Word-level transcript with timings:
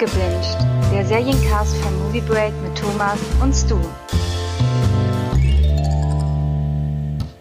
Abgebinged, 0.00 0.56
der 0.92 1.04
Seriencast 1.04 1.76
von 1.78 1.98
Movie 1.98 2.20
Break 2.20 2.52
mit 2.62 2.78
Thomas 2.78 3.18
und 3.42 3.52
Stu. 3.52 3.80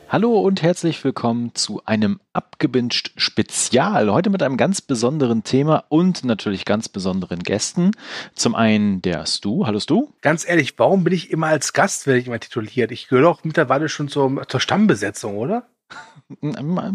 Hallo 0.09 0.39
und 0.39 0.63
herzlich 0.63 1.03
willkommen 1.03 1.53
zu 1.53 1.83
einem 1.85 2.19
Abgebinged 2.33 3.11
Spezial. 3.15 4.11
Heute 4.11 4.31
mit 4.31 4.41
einem 4.41 4.57
ganz 4.57 4.81
besonderen 4.81 5.43
Thema 5.43 5.83
und 5.89 6.23
natürlich 6.23 6.65
ganz 6.65 6.89
besonderen 6.89 7.43
Gästen. 7.43 7.91
Zum 8.33 8.55
einen 8.55 9.03
der 9.03 9.27
Stu. 9.27 9.67
Hallo 9.67 9.79
Stu. 9.79 10.07
Ganz 10.21 10.49
ehrlich, 10.49 10.79
warum 10.79 11.03
bin 11.03 11.13
ich 11.13 11.29
immer 11.29 11.47
als 11.47 11.73
Gast, 11.73 12.07
werde 12.07 12.21
ich 12.21 12.25
immer 12.25 12.39
tituliert? 12.39 12.91
Ich 12.91 13.07
gehöre 13.07 13.21
doch 13.21 13.43
mittlerweile 13.43 13.87
schon 13.87 14.07
zur, 14.07 14.47
zur 14.47 14.59
Stammbesetzung, 14.59 15.37
oder? 15.37 15.67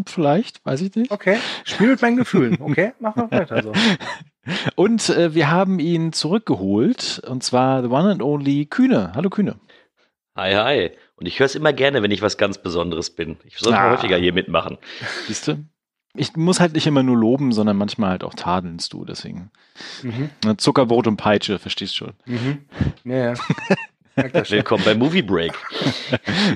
Vielleicht, 0.07 0.65
weiß 0.65 0.81
ich 0.81 0.93
nicht. 0.93 1.09
Okay, 1.09 1.37
spiel 1.63 1.87
mit 1.87 2.01
meinen 2.01 2.17
Gefühlen. 2.17 2.57
Okay, 2.59 2.91
mach 2.99 3.15
mal 3.15 3.31
weiter 3.31 3.63
so. 3.63 3.71
Und 4.75 5.09
äh, 5.09 5.33
wir 5.33 5.49
haben 5.49 5.79
ihn 5.79 6.13
zurückgeholt, 6.13 7.21
und 7.27 7.43
zwar 7.43 7.81
the 7.81 7.89
one 7.89 8.11
and 8.11 8.21
only 8.21 8.65
Kühne. 8.65 9.13
Hallo 9.15 9.29
Kühne. 9.29 9.55
Hi, 10.35 10.53
hi. 10.53 10.91
Und 11.15 11.27
ich 11.27 11.39
höre 11.39 11.45
es 11.45 11.55
immer 11.55 11.73
gerne, 11.73 12.01
wenn 12.01 12.11
ich 12.11 12.21
was 12.21 12.37
ganz 12.37 12.57
Besonderes 12.57 13.11
bin. 13.11 13.37
Ich 13.45 13.57
sollte 13.57 13.79
ah. 13.79 13.91
häufiger 13.91 14.17
hier 14.17 14.33
mitmachen. 14.33 14.77
Siehst 15.27 15.47
du? 15.47 15.63
Ich 16.15 16.35
muss 16.35 16.59
halt 16.59 16.73
nicht 16.73 16.85
immer 16.85 17.01
nur 17.01 17.17
loben, 17.17 17.51
sondern 17.53 17.77
manchmal 17.77 18.11
halt 18.11 18.23
auch 18.23 18.35
tadelnst 18.35 18.93
du, 18.93 19.03
deswegen. 19.05 19.51
Mhm. 20.03 20.29
Zuckerbrot 20.57 21.07
und 21.07 21.17
Peitsche, 21.17 21.57
verstehst 21.57 21.95
schon. 21.95 22.13
Mhm. 22.25 22.65
Ja, 23.03 23.33
ja. 23.33 24.49
Willkommen 24.49 24.83
bei 24.85 24.93
Movie 24.93 25.23
Break. 25.23 25.53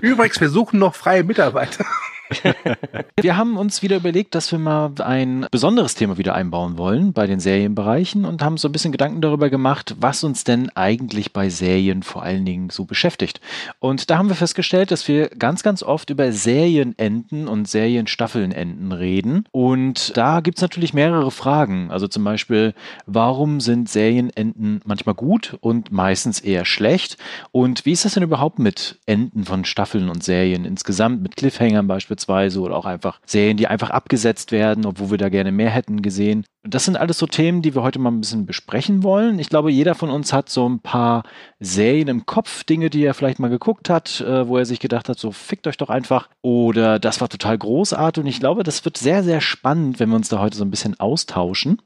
Übrigens, 0.02 0.40
wir 0.40 0.50
suchen 0.50 0.80
noch 0.80 0.94
freie 0.94 1.24
Mitarbeiter. 1.24 1.86
wir 3.22 3.38
haben 3.38 3.58
uns 3.58 3.82
wieder 3.82 3.98
überlegt, 3.98 4.36
dass 4.36 4.52
wir 4.52 4.60
mal 4.60 4.92
ein 5.00 5.48
besonderes 5.52 5.96
Thema 5.96 6.18
wieder 6.18 6.36
einbauen 6.36 6.78
wollen 6.78 7.14
bei 7.14 7.28
den 7.28 7.40
Serienbereichen 7.40 8.26
und 8.26 8.42
haben 8.42 8.58
so 8.58 8.68
ein 8.68 8.72
bisschen 8.72 8.92
Gedanken 8.92 9.22
darüber 9.22 9.50
gemacht, 9.50 9.96
was 10.00 10.24
uns 10.24 10.44
denn 10.44 10.70
eigentlich 10.76 11.34
bei 11.34 11.50
Serien 11.50 12.04
vor 12.04 12.24
allen 12.24 12.46
Dingen 12.46 12.70
so 12.70 12.86
beschäftigt. 12.86 13.40
Und 13.80 14.10
da 14.10 14.18
haben 14.18 14.30
wir 14.30 14.36
festgestellt, 14.36 14.92
dass 14.92 15.08
wir 15.08 15.30
ganz, 15.30 15.64
ganz 15.64 15.84
oft 15.84 16.10
über 16.10 16.32
Serienenden 16.32 17.48
und 17.48 17.68
Serienstaffelnenden 17.68 18.92
reden. 18.92 19.46
Und 19.52 20.16
da 20.18 20.42
gibt 20.42 20.58
es 20.58 20.62
natürlich 20.62 20.94
mehrere 20.94 21.32
Fragen. 21.32 21.92
Also 21.92 22.08
zum 22.08 22.24
Beispiel, 22.24 22.74
warum 23.06 23.62
sind 23.62 23.90
Serienenden 23.90 24.82
manchmal 24.86 25.16
gut 25.16 25.58
und 25.62 25.92
meistens 25.92 26.40
eher 26.40 26.66
schlecht? 26.66 27.18
Und 27.52 27.86
wie 27.86 27.92
ist 27.92 28.06
das 28.06 28.14
denn 28.16 28.24
überhaupt 28.24 28.60
mit 28.60 29.00
Enden 29.06 29.46
von 29.46 29.66
Staffeln 29.66 30.10
und 30.10 30.24
Serien 30.24 30.66
insgesamt, 30.66 31.22
mit 31.22 31.36
Cliffhangern 31.36 31.88
beispielsweise? 31.88 32.17
Beispielsweise 32.26 32.62
oder 32.62 32.76
auch 32.76 32.86
einfach 32.86 33.20
Serien, 33.26 33.58
die 33.58 33.68
einfach 33.68 33.90
abgesetzt 33.90 34.52
werden, 34.52 34.86
obwohl 34.86 35.12
wir 35.12 35.18
da 35.18 35.30
gerne 35.30 35.52
mehr 35.52 35.70
hätten 35.70 36.02
gesehen. 36.02 36.46
Das 36.64 36.86
sind 36.86 36.98
alles 36.98 37.18
so 37.18 37.28
Themen, 37.28 37.62
die 37.62 37.76
wir 37.76 37.84
heute 37.84 38.00
mal 38.00 38.12
ein 38.12 38.20
bisschen 38.20 38.46
besprechen 38.46 39.04
wollen. 39.04 39.40
Ich 39.40 39.50
glaube, 39.50 39.72
jeder 39.72 39.96
von 39.96 40.10
uns 40.10 40.34
hat 40.34 40.50
so 40.50 40.68
ein 40.68 40.80
paar 40.80 41.24
Serien 41.60 42.08
im 42.08 42.26
Kopf, 42.26 42.64
Dinge, 42.64 42.90
die 42.90 43.04
er 43.04 43.14
vielleicht 43.14 43.40
mal 43.40 43.50
geguckt 43.50 43.90
hat, 43.90 44.22
äh, 44.22 44.48
wo 44.48 44.58
er 44.58 44.66
sich 44.66 44.80
gedacht 44.80 45.08
hat, 45.08 45.18
so 45.18 45.32
fickt 45.32 45.68
euch 45.68 45.78
doch 45.78 45.90
einfach. 45.90 46.30
Oder 46.42 47.00
das 47.00 47.22
war 47.22 47.30
total 47.30 47.58
großartig. 47.58 48.22
Und 48.22 48.28
ich 48.28 48.40
glaube, 48.40 48.64
das 48.64 48.84
wird 48.84 48.98
sehr, 48.98 49.24
sehr 49.24 49.40
spannend, 49.40 50.00
wenn 50.00 50.10
wir 50.10 50.16
uns 50.16 50.30
da 50.30 50.40
heute 50.40 50.58
so 50.58 50.66
ein 50.66 50.72
bisschen 50.72 51.00
austauschen. 51.00 51.82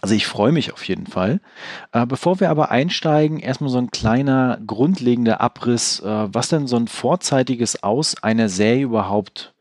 Also 0.00 0.14
ich 0.14 0.26
freue 0.26 0.52
mich 0.52 0.72
auf 0.72 0.82
jeden 0.84 1.06
Fall. 1.06 1.40
Äh, 1.92 2.06
bevor 2.06 2.40
wir 2.40 2.50
aber 2.50 2.70
einsteigen, 2.70 3.38
erstmal 3.38 3.70
so 3.70 3.78
ein 3.78 3.90
kleiner 3.90 4.58
grundlegender 4.66 5.40
Abriss, 5.40 6.00
äh, 6.00 6.28
was 6.32 6.48
denn 6.48 6.66
so 6.66 6.76
ein 6.76 6.88
vorzeitiges 6.88 7.82
Aus 7.82 8.22
einer 8.22 8.48
Serie 8.48 8.84
überhaupt 8.84 9.54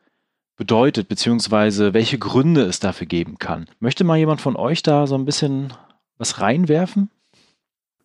bedeutet, 0.55 1.07
beziehungsweise 1.07 1.93
welche 1.93 2.17
Gründe 2.17 2.61
es 2.63 2.79
dafür 2.79 3.07
geben 3.07 3.37
kann. 3.37 3.67
Möchte 3.79 4.03
mal 4.03 4.17
jemand 4.17 4.41
von 4.41 4.55
euch 4.55 4.83
da 4.83 5.07
so 5.07 5.15
ein 5.15 5.25
bisschen 5.25 5.73
was 6.17 6.41
reinwerfen? 6.41 7.09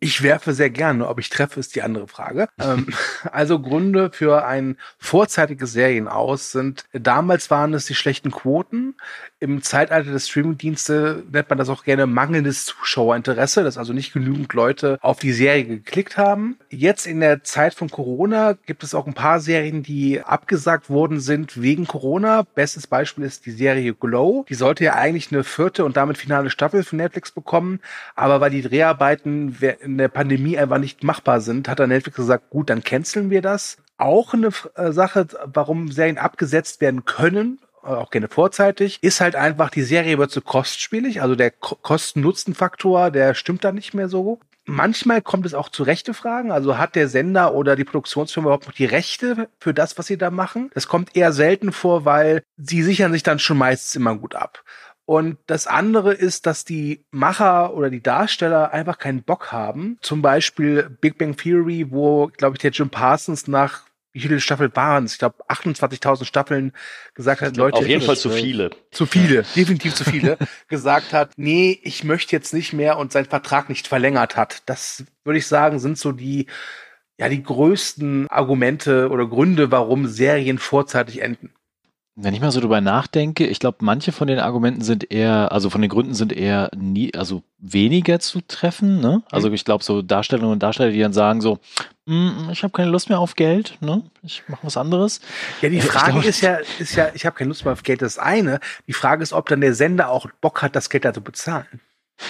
Ich 0.04 0.22
werfe 0.22 0.52
sehr 0.52 0.68
gerne, 0.68 1.08
ob 1.08 1.18
ich 1.18 1.30
treffe, 1.30 1.58
ist 1.58 1.74
die 1.74 1.80
andere 1.80 2.06
Frage. 2.08 2.48
Ähm, 2.60 2.88
also 3.32 3.58
Gründe 3.58 4.10
für 4.12 4.44
ein 4.44 4.76
vorzeitiges 4.98 5.72
Serien 5.72 6.08
aus 6.08 6.52
sind, 6.52 6.84
damals 6.92 7.50
waren 7.50 7.72
es 7.72 7.86
die 7.86 7.94
schlechten 7.94 8.30
Quoten. 8.30 8.96
Im 9.40 9.62
Zeitalter 9.62 10.12
des 10.12 10.28
Streamingdienste 10.28 11.24
nennt 11.32 11.48
man 11.48 11.56
das 11.56 11.70
auch 11.70 11.84
gerne 11.84 12.04
mangelndes 12.04 12.66
Zuschauerinteresse, 12.66 13.64
dass 13.64 13.78
also 13.78 13.94
nicht 13.94 14.12
genügend 14.12 14.52
Leute 14.52 14.98
auf 15.00 15.20
die 15.20 15.32
Serie 15.32 15.64
geklickt 15.64 16.18
haben. 16.18 16.58
Jetzt 16.74 17.06
in 17.06 17.20
der 17.20 17.44
Zeit 17.44 17.74
von 17.74 17.88
Corona 17.88 18.56
gibt 18.66 18.82
es 18.82 18.94
auch 18.94 19.06
ein 19.06 19.14
paar 19.14 19.38
Serien, 19.38 19.84
die 19.84 20.20
abgesagt 20.20 20.90
worden 20.90 21.20
sind 21.20 21.62
wegen 21.62 21.86
Corona. 21.86 22.42
Bestes 22.42 22.88
Beispiel 22.88 23.24
ist 23.24 23.46
die 23.46 23.52
Serie 23.52 23.94
Glow. 23.94 24.44
Die 24.48 24.54
sollte 24.54 24.82
ja 24.82 24.94
eigentlich 24.94 25.30
eine 25.30 25.44
vierte 25.44 25.84
und 25.84 25.96
damit 25.96 26.18
finale 26.18 26.50
Staffel 26.50 26.82
für 26.82 26.96
Netflix 26.96 27.30
bekommen, 27.30 27.80
aber 28.16 28.40
weil 28.40 28.50
die 28.50 28.62
Dreharbeiten 28.62 29.56
in 29.80 29.98
der 29.98 30.08
Pandemie 30.08 30.58
einfach 30.58 30.78
nicht 30.78 31.04
machbar 31.04 31.40
sind, 31.40 31.68
hat 31.68 31.78
dann 31.78 31.90
Netflix 31.90 32.16
gesagt, 32.16 32.50
gut, 32.50 32.70
dann 32.70 32.82
canceln 32.82 33.30
wir 33.30 33.40
das. 33.40 33.78
Auch 33.96 34.34
eine 34.34 34.48
äh, 34.74 34.90
Sache, 34.90 35.28
warum 35.44 35.92
Serien 35.92 36.18
abgesetzt 36.18 36.80
werden 36.80 37.04
können, 37.04 37.60
äh, 37.84 37.86
auch 37.86 38.10
gerne 38.10 38.28
vorzeitig, 38.28 38.98
ist 39.00 39.20
halt 39.20 39.36
einfach, 39.36 39.70
die 39.70 39.82
Serie 39.82 40.18
wird 40.18 40.32
zu 40.32 40.40
kostspielig, 40.40 41.22
also 41.22 41.36
der 41.36 41.52
Kosten-Nutzen-Faktor, 41.52 43.12
der 43.12 43.34
stimmt 43.34 43.62
da 43.62 43.70
nicht 43.70 43.94
mehr 43.94 44.08
so. 44.08 44.40
Manchmal 44.66 45.20
kommt 45.20 45.44
es 45.44 45.54
auch 45.54 45.68
zu 45.68 45.82
Rechtefragen, 45.82 46.50
also 46.50 46.78
hat 46.78 46.94
der 46.94 47.08
Sender 47.08 47.54
oder 47.54 47.76
die 47.76 47.84
Produktionsfirma 47.84 48.46
überhaupt 48.48 48.66
noch 48.66 48.74
die 48.74 48.86
Rechte 48.86 49.48
für 49.58 49.74
das, 49.74 49.98
was 49.98 50.06
sie 50.06 50.16
da 50.16 50.30
machen? 50.30 50.70
Das 50.72 50.88
kommt 50.88 51.14
eher 51.16 51.32
selten 51.32 51.70
vor, 51.70 52.04
weil 52.04 52.42
sie 52.56 52.82
sichern 52.82 53.12
sich 53.12 53.22
dann 53.22 53.38
schon 53.38 53.58
meistens 53.58 53.94
immer 53.94 54.16
gut 54.16 54.34
ab. 54.34 54.64
Und 55.06 55.36
das 55.46 55.66
andere 55.66 56.14
ist, 56.14 56.46
dass 56.46 56.64
die 56.64 57.04
Macher 57.10 57.74
oder 57.74 57.90
die 57.90 58.02
Darsteller 58.02 58.72
einfach 58.72 58.98
keinen 58.98 59.22
Bock 59.22 59.52
haben. 59.52 59.98
Zum 60.00 60.22
Beispiel 60.22 60.88
Big 61.00 61.18
Bang 61.18 61.36
Theory, 61.36 61.86
wo, 61.90 62.28
glaube 62.28 62.56
ich, 62.56 62.62
der 62.62 62.70
Jim 62.70 62.88
Parsons 62.88 63.46
nach 63.46 63.82
wie 64.14 64.20
viele 64.20 64.40
Staffeln 64.40 64.74
waren 64.76 65.04
es? 65.04 65.14
Ich 65.14 65.18
glaube 65.18 65.44
28.000 65.48 66.24
Staffeln 66.24 66.72
gesagt 67.14 67.42
hat, 67.42 67.56
Leute. 67.56 67.78
Auf 67.78 67.88
jeden 67.88 68.00
Fall 68.00 68.16
zu 68.16 68.30
viele. 68.30 68.70
Zu 68.92 69.06
viele, 69.06 69.44
definitiv 69.56 69.92
zu 69.96 70.04
viele. 70.04 70.38
gesagt 70.68 71.12
hat, 71.12 71.32
nee, 71.36 71.80
ich 71.82 72.04
möchte 72.04 72.34
jetzt 72.34 72.54
nicht 72.54 72.72
mehr 72.72 72.96
und 72.96 73.10
seinen 73.10 73.24
Vertrag 73.26 73.68
nicht 73.68 73.88
verlängert 73.88 74.36
hat. 74.36 74.62
Das 74.66 75.04
würde 75.24 75.40
ich 75.40 75.48
sagen, 75.48 75.80
sind 75.80 75.98
so 75.98 76.12
die, 76.12 76.46
ja, 77.18 77.28
die 77.28 77.42
größten 77.42 78.28
Argumente 78.28 79.08
oder 79.10 79.26
Gründe, 79.26 79.72
warum 79.72 80.06
Serien 80.06 80.58
vorzeitig 80.58 81.20
enden. 81.20 81.52
Wenn 82.16 82.32
ich 82.32 82.40
mal 82.40 82.52
so 82.52 82.60
drüber 82.60 82.80
nachdenke, 82.80 83.44
ich 83.44 83.58
glaube, 83.58 83.78
manche 83.80 84.12
von 84.12 84.28
den 84.28 84.38
Argumenten 84.38 84.82
sind 84.82 85.10
eher, 85.10 85.50
also 85.50 85.68
von 85.68 85.80
den 85.80 85.90
Gründen 85.90 86.14
sind 86.14 86.32
eher 86.32 86.70
nie, 86.76 87.12
also 87.12 87.42
weniger 87.58 88.20
zu 88.20 88.40
treffen. 88.40 89.00
Ne? 89.00 89.24
Also 89.32 89.48
mhm. 89.48 89.54
ich 89.54 89.64
glaube, 89.64 89.82
so 89.82 90.00
Darstellerinnen 90.00 90.52
und 90.52 90.62
Darsteller, 90.62 90.92
die 90.92 91.00
dann 91.00 91.12
sagen 91.12 91.40
so, 91.40 91.58
mm, 92.06 92.50
ich 92.52 92.62
habe 92.62 92.72
keine 92.72 92.90
Lust 92.90 93.08
mehr 93.08 93.18
auf 93.18 93.34
Geld, 93.34 93.78
ne? 93.80 94.04
Ich 94.22 94.44
mache 94.46 94.64
was 94.64 94.76
anderes. 94.76 95.20
Ja, 95.60 95.68
die 95.70 95.80
Frage 95.80 96.12
glaub, 96.12 96.24
ist 96.24 96.40
ja, 96.40 96.58
ist 96.78 96.94
ja, 96.94 97.08
ich 97.14 97.26
habe 97.26 97.34
keine 97.34 97.48
Lust 97.48 97.64
mehr 97.64 97.72
auf 97.72 97.82
Geld, 97.82 98.00
das 98.00 98.16
eine. 98.18 98.60
Die 98.86 98.92
Frage 98.92 99.24
ist, 99.24 99.32
ob 99.32 99.48
dann 99.48 99.60
der 99.60 99.74
Sender 99.74 100.10
auch 100.10 100.28
Bock 100.40 100.62
hat, 100.62 100.76
das 100.76 100.90
Geld 100.90 101.04
da 101.04 101.12
zu 101.12 101.20
bezahlen. 101.20 101.66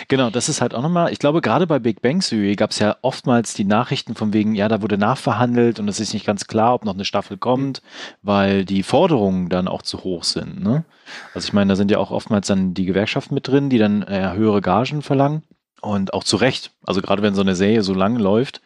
Genau, 0.08 0.30
das 0.30 0.48
ist 0.48 0.60
halt 0.60 0.74
auch 0.74 0.82
nochmal, 0.82 1.12
ich 1.12 1.18
glaube, 1.18 1.40
gerade 1.40 1.66
bei 1.66 1.78
Big 1.78 2.00
Bang 2.00 2.20
Theory 2.20 2.56
gab 2.56 2.70
es 2.70 2.78
ja 2.78 2.96
oftmals 3.02 3.54
die 3.54 3.64
Nachrichten 3.64 4.14
von 4.14 4.32
wegen, 4.32 4.54
ja, 4.54 4.68
da 4.68 4.82
wurde 4.82 4.98
nachverhandelt 4.98 5.78
und 5.78 5.88
es 5.88 6.00
ist 6.00 6.14
nicht 6.14 6.26
ganz 6.26 6.46
klar, 6.46 6.74
ob 6.74 6.84
noch 6.84 6.94
eine 6.94 7.04
Staffel 7.04 7.36
kommt, 7.36 7.82
weil 8.22 8.64
die 8.64 8.82
Forderungen 8.82 9.48
dann 9.48 9.68
auch 9.68 9.82
zu 9.82 10.02
hoch 10.02 10.24
sind. 10.24 10.62
Ne? 10.62 10.84
Also 11.34 11.46
ich 11.46 11.52
meine, 11.52 11.70
da 11.70 11.76
sind 11.76 11.90
ja 11.90 11.98
auch 11.98 12.10
oftmals 12.10 12.46
dann 12.46 12.74
die 12.74 12.86
Gewerkschaften 12.86 13.34
mit 13.34 13.46
drin, 13.46 13.68
die 13.68 13.78
dann 13.78 14.02
äh, 14.02 14.32
höhere 14.34 14.62
Gagen 14.62 15.02
verlangen 15.02 15.42
und 15.80 16.14
auch 16.14 16.24
zu 16.24 16.36
Recht. 16.36 16.70
Also 16.86 17.02
gerade 17.02 17.22
wenn 17.22 17.34
so 17.34 17.42
eine 17.42 17.54
Serie 17.54 17.82
so 17.82 17.94
lang 17.94 18.16
läuft, 18.16 18.62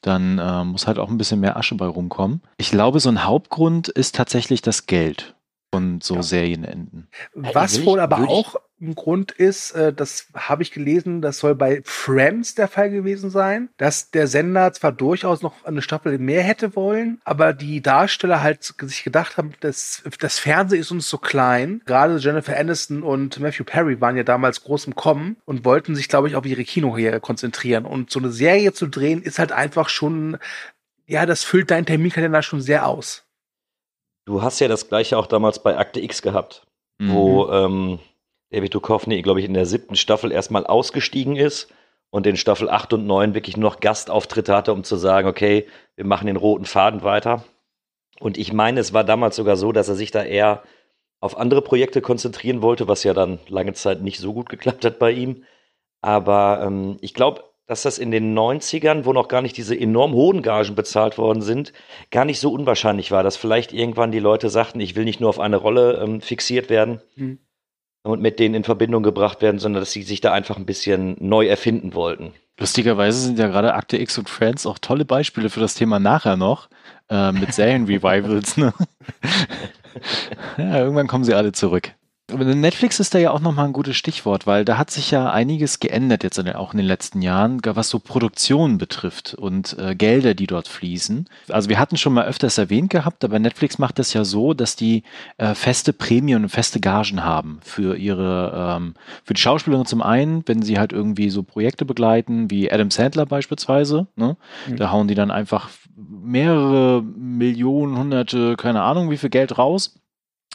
dann 0.00 0.38
äh, 0.38 0.64
muss 0.64 0.86
halt 0.86 0.98
auch 0.98 1.10
ein 1.10 1.18
bisschen 1.18 1.40
mehr 1.40 1.56
Asche 1.56 1.74
bei 1.74 1.86
rumkommen. 1.86 2.42
Ich 2.56 2.70
glaube, 2.70 3.00
so 3.00 3.10
ein 3.10 3.24
Hauptgrund 3.24 3.88
ist 3.88 4.14
tatsächlich 4.14 4.62
das 4.62 4.86
Geld 4.86 5.34
von 5.72 6.00
so 6.00 6.16
ja. 6.16 6.22
Serienenden. 6.22 7.08
Was 7.34 7.84
wohl 7.84 8.00
aber 8.00 8.28
auch 8.28 8.56
ein 8.82 8.94
Grund 8.94 9.32
ist, 9.32 9.72
äh, 9.72 9.92
das 9.92 10.26
habe 10.34 10.62
ich 10.62 10.72
gelesen, 10.72 11.22
das 11.22 11.38
soll 11.38 11.54
bei 11.54 11.80
Friends 11.84 12.54
der 12.54 12.68
Fall 12.68 12.90
gewesen 12.90 13.30
sein, 13.30 13.70
dass 13.76 14.10
der 14.10 14.26
Sender 14.26 14.72
zwar 14.72 14.92
durchaus 14.92 15.40
noch 15.40 15.64
eine 15.64 15.82
Staffel 15.82 16.18
mehr 16.18 16.42
hätte 16.42 16.74
wollen, 16.74 17.20
aber 17.24 17.52
die 17.52 17.80
Darsteller 17.80 18.42
halt 18.42 18.62
sich 18.62 19.04
gedacht 19.04 19.36
haben, 19.36 19.52
das, 19.60 20.02
das 20.18 20.38
Fernsehen 20.38 20.80
ist 20.80 20.90
uns 20.90 21.08
so 21.08 21.18
klein. 21.18 21.80
Gerade 21.86 22.16
Jennifer 22.16 22.58
Aniston 22.58 23.02
und 23.02 23.38
Matthew 23.40 23.64
Perry 23.64 24.00
waren 24.00 24.16
ja 24.16 24.24
damals 24.24 24.64
groß 24.64 24.86
im 24.86 24.94
Kommen 24.94 25.36
und 25.44 25.64
wollten 25.64 25.94
sich, 25.94 26.08
glaube 26.08 26.28
ich, 26.28 26.36
auf 26.36 26.44
ihre 26.44 26.64
Kinokarriere 26.64 27.20
konzentrieren. 27.20 27.86
Und 27.86 28.10
so 28.10 28.18
eine 28.18 28.32
Serie 28.32 28.72
zu 28.72 28.88
drehen, 28.88 29.22
ist 29.22 29.38
halt 29.38 29.52
einfach 29.52 29.88
schon, 29.88 30.38
ja, 31.06 31.24
das 31.24 31.44
füllt 31.44 31.70
deinen 31.70 31.86
Terminkalender 31.86 32.42
schon 32.42 32.60
sehr 32.60 32.86
aus. 32.86 33.24
Du 34.24 34.42
hast 34.42 34.60
ja 34.60 34.68
das 34.68 34.88
gleiche 34.88 35.18
auch 35.18 35.26
damals 35.26 35.62
bei 35.62 35.76
Akte 35.76 36.00
X 36.00 36.22
gehabt, 36.22 36.66
mhm. 36.98 37.12
wo 37.12 37.50
ähm, 37.50 37.98
David 38.52 38.74
Duchovny, 38.74 39.22
glaube 39.22 39.40
ich, 39.40 39.46
in 39.46 39.54
der 39.54 39.66
siebten 39.66 39.96
Staffel 39.96 40.30
erstmal 40.30 40.66
ausgestiegen 40.66 41.36
ist 41.36 41.72
und 42.10 42.26
in 42.26 42.36
Staffel 42.36 42.68
8 42.68 42.92
und 42.92 43.06
9 43.06 43.34
wirklich 43.34 43.56
nur 43.56 43.70
noch 43.70 43.80
Gastauftritte 43.80 44.54
hatte, 44.54 44.72
um 44.72 44.84
zu 44.84 44.96
sagen, 44.96 45.26
okay, 45.26 45.66
wir 45.96 46.04
machen 46.04 46.26
den 46.26 46.36
roten 46.36 46.66
Faden 46.66 47.02
weiter. 47.02 47.44
Und 48.20 48.36
ich 48.36 48.52
meine, 48.52 48.80
es 48.80 48.92
war 48.92 49.04
damals 49.04 49.36
sogar 49.36 49.56
so, 49.56 49.72
dass 49.72 49.88
er 49.88 49.94
sich 49.94 50.10
da 50.10 50.22
eher 50.22 50.62
auf 51.20 51.38
andere 51.38 51.62
Projekte 51.62 52.02
konzentrieren 52.02 52.60
wollte, 52.60 52.88
was 52.88 53.04
ja 53.04 53.14
dann 53.14 53.38
lange 53.48 53.72
Zeit 53.72 54.02
nicht 54.02 54.18
so 54.18 54.34
gut 54.34 54.50
geklappt 54.50 54.84
hat 54.84 54.98
bei 54.98 55.12
ihm. 55.12 55.44
Aber 56.02 56.62
ähm, 56.62 56.98
ich 57.00 57.14
glaube, 57.14 57.44
dass 57.66 57.82
das 57.82 57.98
in 57.98 58.10
den 58.10 58.36
90ern, 58.36 59.06
wo 59.06 59.14
noch 59.14 59.28
gar 59.28 59.40
nicht 59.40 59.56
diese 59.56 59.78
enorm 59.78 60.12
hohen 60.12 60.42
Gagen 60.42 60.74
bezahlt 60.74 61.16
worden 61.16 61.40
sind, 61.40 61.72
gar 62.10 62.26
nicht 62.26 62.40
so 62.40 62.52
unwahrscheinlich 62.52 63.10
war, 63.12 63.22
dass 63.22 63.38
vielleicht 63.38 63.72
irgendwann 63.72 64.12
die 64.12 64.18
Leute 64.18 64.50
sagten, 64.50 64.80
ich 64.80 64.94
will 64.94 65.04
nicht 65.04 65.20
nur 65.20 65.30
auf 65.30 65.40
eine 65.40 65.56
Rolle 65.56 66.02
ähm, 66.02 66.20
fixiert 66.20 66.68
werden 66.68 67.00
mhm. 67.16 67.38
Und 68.02 68.20
mit 68.20 68.38
denen 68.38 68.54
in 68.54 68.64
Verbindung 68.64 69.02
gebracht 69.02 69.42
werden, 69.42 69.58
sondern 69.58 69.82
dass 69.82 69.92
sie 69.92 70.02
sich 70.02 70.20
da 70.20 70.32
einfach 70.32 70.56
ein 70.56 70.66
bisschen 70.66 71.16
neu 71.20 71.46
erfinden 71.46 71.94
wollten. 71.94 72.32
Lustigerweise 72.58 73.20
sind 73.20 73.38
ja 73.38 73.48
gerade 73.48 73.74
Akte 73.74 73.98
X 73.98 74.18
und 74.18 74.28
Friends 74.28 74.66
auch 74.66 74.78
tolle 74.78 75.04
Beispiele 75.04 75.50
für 75.50 75.60
das 75.60 75.74
Thema 75.74 75.98
nachher 75.98 76.36
noch, 76.36 76.68
äh, 77.08 77.32
mit 77.32 77.54
Serien-Revivals. 77.54 78.56
Ne? 78.56 78.74
ja, 80.58 80.78
irgendwann 80.78 81.06
kommen 81.06 81.24
sie 81.24 81.34
alle 81.34 81.52
zurück. 81.52 81.92
Netflix 82.36 83.00
ist 83.00 83.14
da 83.14 83.18
ja 83.18 83.30
auch 83.30 83.40
nochmal 83.40 83.66
ein 83.66 83.72
gutes 83.72 83.96
Stichwort, 83.96 84.46
weil 84.46 84.64
da 84.64 84.78
hat 84.78 84.90
sich 84.90 85.10
ja 85.10 85.30
einiges 85.30 85.80
geändert 85.80 86.22
jetzt 86.22 86.38
auch 86.54 86.72
in 86.72 86.78
den 86.78 86.86
letzten 86.86 87.22
Jahren, 87.22 87.60
was 87.64 87.88
so 87.88 87.98
Produktionen 87.98 88.78
betrifft 88.78 89.34
und 89.34 89.76
äh, 89.78 89.94
Gelder, 89.94 90.34
die 90.34 90.46
dort 90.46 90.68
fließen. 90.68 91.28
Also 91.48 91.68
wir 91.68 91.78
hatten 91.78 91.96
schon 91.96 92.12
mal 92.12 92.26
öfters 92.26 92.58
erwähnt 92.58 92.90
gehabt, 92.90 93.24
aber 93.24 93.38
Netflix 93.38 93.78
macht 93.78 93.98
das 93.98 94.12
ja 94.12 94.24
so, 94.24 94.54
dass 94.54 94.76
die 94.76 95.02
äh, 95.38 95.54
feste 95.54 95.92
Prämien 95.92 96.42
und 96.42 96.48
feste 96.48 96.80
Gagen 96.80 97.24
haben 97.24 97.60
für 97.62 97.96
ihre, 97.96 98.76
ähm, 98.76 98.94
für 99.24 99.34
die 99.34 99.40
Schauspielerin 99.40 99.86
zum 99.86 100.02
einen, 100.02 100.42
wenn 100.46 100.62
sie 100.62 100.78
halt 100.78 100.92
irgendwie 100.92 101.30
so 101.30 101.42
Projekte 101.42 101.84
begleiten, 101.84 102.50
wie 102.50 102.70
Adam 102.70 102.90
Sandler 102.90 103.26
beispielsweise, 103.26 104.06
ne? 104.16 104.36
Mhm. 104.68 104.76
da 104.76 104.90
hauen 104.90 105.08
die 105.08 105.14
dann 105.14 105.30
einfach 105.30 105.70
mehrere 105.96 107.02
Millionen, 107.02 107.98
hunderte, 107.98 108.56
keine 108.56 108.82
Ahnung 108.82 109.10
wie 109.10 109.16
viel 109.16 109.30
Geld 109.30 109.58
raus 109.58 110.01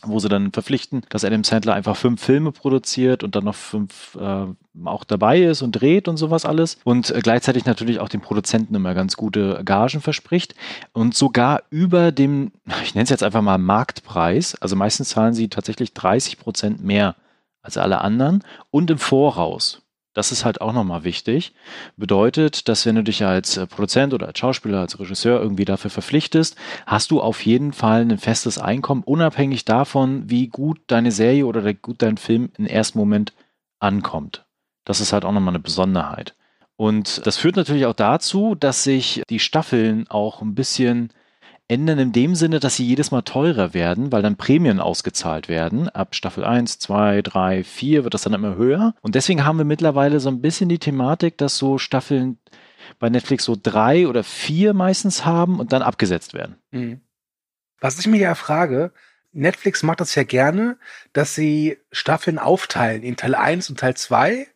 wo 0.04 0.20
sie 0.20 0.30
dann 0.30 0.52
verpflichten, 0.52 1.02
dass 1.10 1.26
Adam 1.26 1.44
Sandler 1.44 1.74
einfach 1.74 1.96
fünf 1.98 2.22
Filme 2.22 2.52
produziert 2.52 3.24
und 3.24 3.36
dann 3.36 3.46
noch 3.46 3.56
fünf 3.56 4.16
äh, 4.20 4.46
auch 4.86 5.04
dabei 5.04 5.42
ist 5.42 5.64
und 5.64 5.72
dreht 5.72 6.08
und 6.08 6.18
sowas 6.18 6.46
alles 6.46 6.78
und 6.84 7.10
äh, 7.10 7.20
gleichzeitig 7.22 7.66
natürlich 7.66 8.00
auch 8.00 8.10
den 8.10 8.22
Produzenten 8.22 8.76
immer 8.76 8.94
ganz 8.94 9.18
gute 9.18 9.62
Gagen 9.66 10.02
verspricht 10.02 10.54
und 10.94 11.16
sogar 11.16 11.64
über 11.72 12.12
dem, 12.12 12.52
ich 12.84 12.94
nenne 12.94 13.04
es 13.06 13.10
jetzt 13.10 13.24
einfach 13.24 13.42
mal 13.42 13.58
Marktpreis, 13.58 14.56
also 14.56 14.76
meistens 14.76 15.10
zahlen 15.10 15.34
sie 15.34 15.50
tatsächlich 15.50 15.94
30 15.94 16.38
Prozent 16.38 16.84
mehr 16.84 17.16
als 17.62 17.78
alle 17.78 18.02
anderen 18.02 18.44
und 18.70 18.92
im 18.92 19.00
Voraus. 19.00 19.82
Das 20.18 20.31
ist 20.31 20.46
halt 20.46 20.62
auch 20.62 20.74
nochmal 20.74 21.04
wichtig. 21.04 21.54
Bedeutet, 21.96 22.68
dass 22.68 22.88
wenn 22.88 22.96
du 22.96 23.04
dich 23.04 23.24
als 23.24 23.56
äh, 23.56 23.68
Produzent 23.68 24.16
oder 24.16 24.25
als 24.25 24.40
Schauspieler, 24.40 24.80
als 24.80 25.00
Regisseur 25.00 25.40
irgendwie 25.40 25.64
dafür 25.64 25.92
verpflichtest, 25.92 26.56
hast 26.88 27.12
du 27.12 27.22
auf 27.22 27.46
jeden 27.46 27.72
Fall 27.72 28.02
ein 28.02 28.18
festes 28.18 28.58
Einkommen, 28.58 29.04
unabhängig 29.04 29.64
davon, 29.64 30.28
wie 30.28 30.48
gut 30.48 30.80
deine 30.88 31.12
Serie 31.12 31.46
oder 31.46 31.72
gut 31.72 32.02
dein 32.02 32.18
Film 32.18 32.50
im 32.58 32.66
ersten 32.66 32.98
Moment 32.98 33.34
ankommt. 33.78 34.44
Das 34.86 35.02
ist 35.02 35.14
halt 35.14 35.24
auch 35.24 35.31
nochmal 35.31 35.52
eine 35.54 35.60
Besonderheit. 35.60 36.34
Und 36.78 37.28
das 37.28 37.38
führt 37.38 37.56
natürlich 37.56 37.86
auch 37.86 37.94
dazu, 37.94 38.56
dass 38.56 38.84
sich 38.84 39.22
die 39.30 39.38
Staffeln 39.38 40.08
auch 40.10 40.42
ein 40.42 40.56
bisschen 40.56 41.14
ändern 41.68 42.00
in 42.00 42.12
dem 42.12 42.36
Sinne, 42.36 42.60
dass 42.60 42.78
sie 42.78 42.86
jedes 42.86 43.12
Mal 43.12 43.24
teurer 43.24 43.74
werden, 43.74 44.12
weil 44.12 44.22
dann 44.22 44.38
Prämien 44.38 44.80
ausgezahlt 44.80 45.50
werden. 45.50 45.90
Ab 45.90 46.16
Staffel 46.16 46.44
1, 46.44 46.80
2, 46.80 47.22
3, 47.22 47.64
4 47.64 48.04
wird 48.04 48.14
das 48.14 48.22
dann 48.22 48.34
immer 48.34 48.56
höher. 48.56 48.96
Und 49.02 49.16
deswegen 49.16 49.46
haben 49.46 49.58
wir 49.58 49.66
mittlerweile 49.66 50.19
so 50.19 50.30
ein 50.30 50.42
bisschen 50.42 50.69
die 50.69 50.80
Thematik, 50.80 51.38
dass 51.38 51.58
so 51.58 51.78
Staffeln 51.78 52.38
bei 53.00 53.10
Netflix 53.10 53.44
so 53.44 53.58
drei 53.62 54.08
oder 54.08 54.24
vier 54.24 54.74
meistens 54.74 55.25
haben 55.25 55.60
und 55.60 55.74
dann 55.74 55.81
abgesetzt 55.81 56.34
werden. 56.34 56.56
Mhm. 56.72 57.02
Was 57.80 58.00
ich 58.00 58.08
mir 58.08 58.19
ja 58.19 58.34
frage, 58.34 58.92
Netflix 59.34 59.84
macht 59.84 60.00
das 60.00 60.16
ja 60.16 60.24
gerne, 60.24 60.78
dass 61.14 61.36
sie 61.36 61.78
Staffeln 61.92 62.40
aufteilen 62.40 63.04
in 63.04 63.18
Teil 63.18 63.36
1 63.36 63.69
und 63.69 63.80
Teil 63.80 63.96
2 63.96 64.48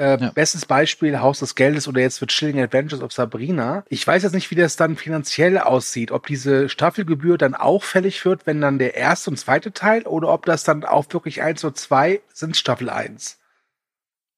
äh, 0.00 0.18
ja. 0.18 0.30
Bestes 0.30 0.64
Beispiel 0.64 1.20
Haus 1.20 1.40
des 1.40 1.54
Geldes 1.54 1.86
oder 1.86 2.00
jetzt 2.00 2.20
wird 2.20 2.30
Chilling 2.30 2.60
Adventures 2.60 3.02
of 3.02 3.12
Sabrina. 3.12 3.84
Ich 3.88 4.06
weiß 4.06 4.22
jetzt 4.22 4.32
nicht, 4.32 4.50
wie 4.50 4.54
das 4.54 4.76
dann 4.76 4.96
finanziell 4.96 5.58
aussieht, 5.58 6.10
ob 6.10 6.26
diese 6.26 6.68
Staffelgebühr 6.68 7.36
dann 7.36 7.54
auch 7.54 7.84
fällig 7.84 8.24
wird, 8.24 8.46
wenn 8.46 8.60
dann 8.60 8.78
der 8.78 8.94
erste 8.94 9.30
und 9.30 9.36
zweite 9.36 9.72
Teil 9.72 10.06
oder 10.06 10.32
ob 10.32 10.46
das 10.46 10.64
dann 10.64 10.84
auch 10.84 11.04
wirklich 11.10 11.42
eins 11.42 11.64
oder 11.64 11.74
zwei 11.74 12.20
sind 12.32 12.56
Staffel 12.56 12.88
1. 12.88 13.38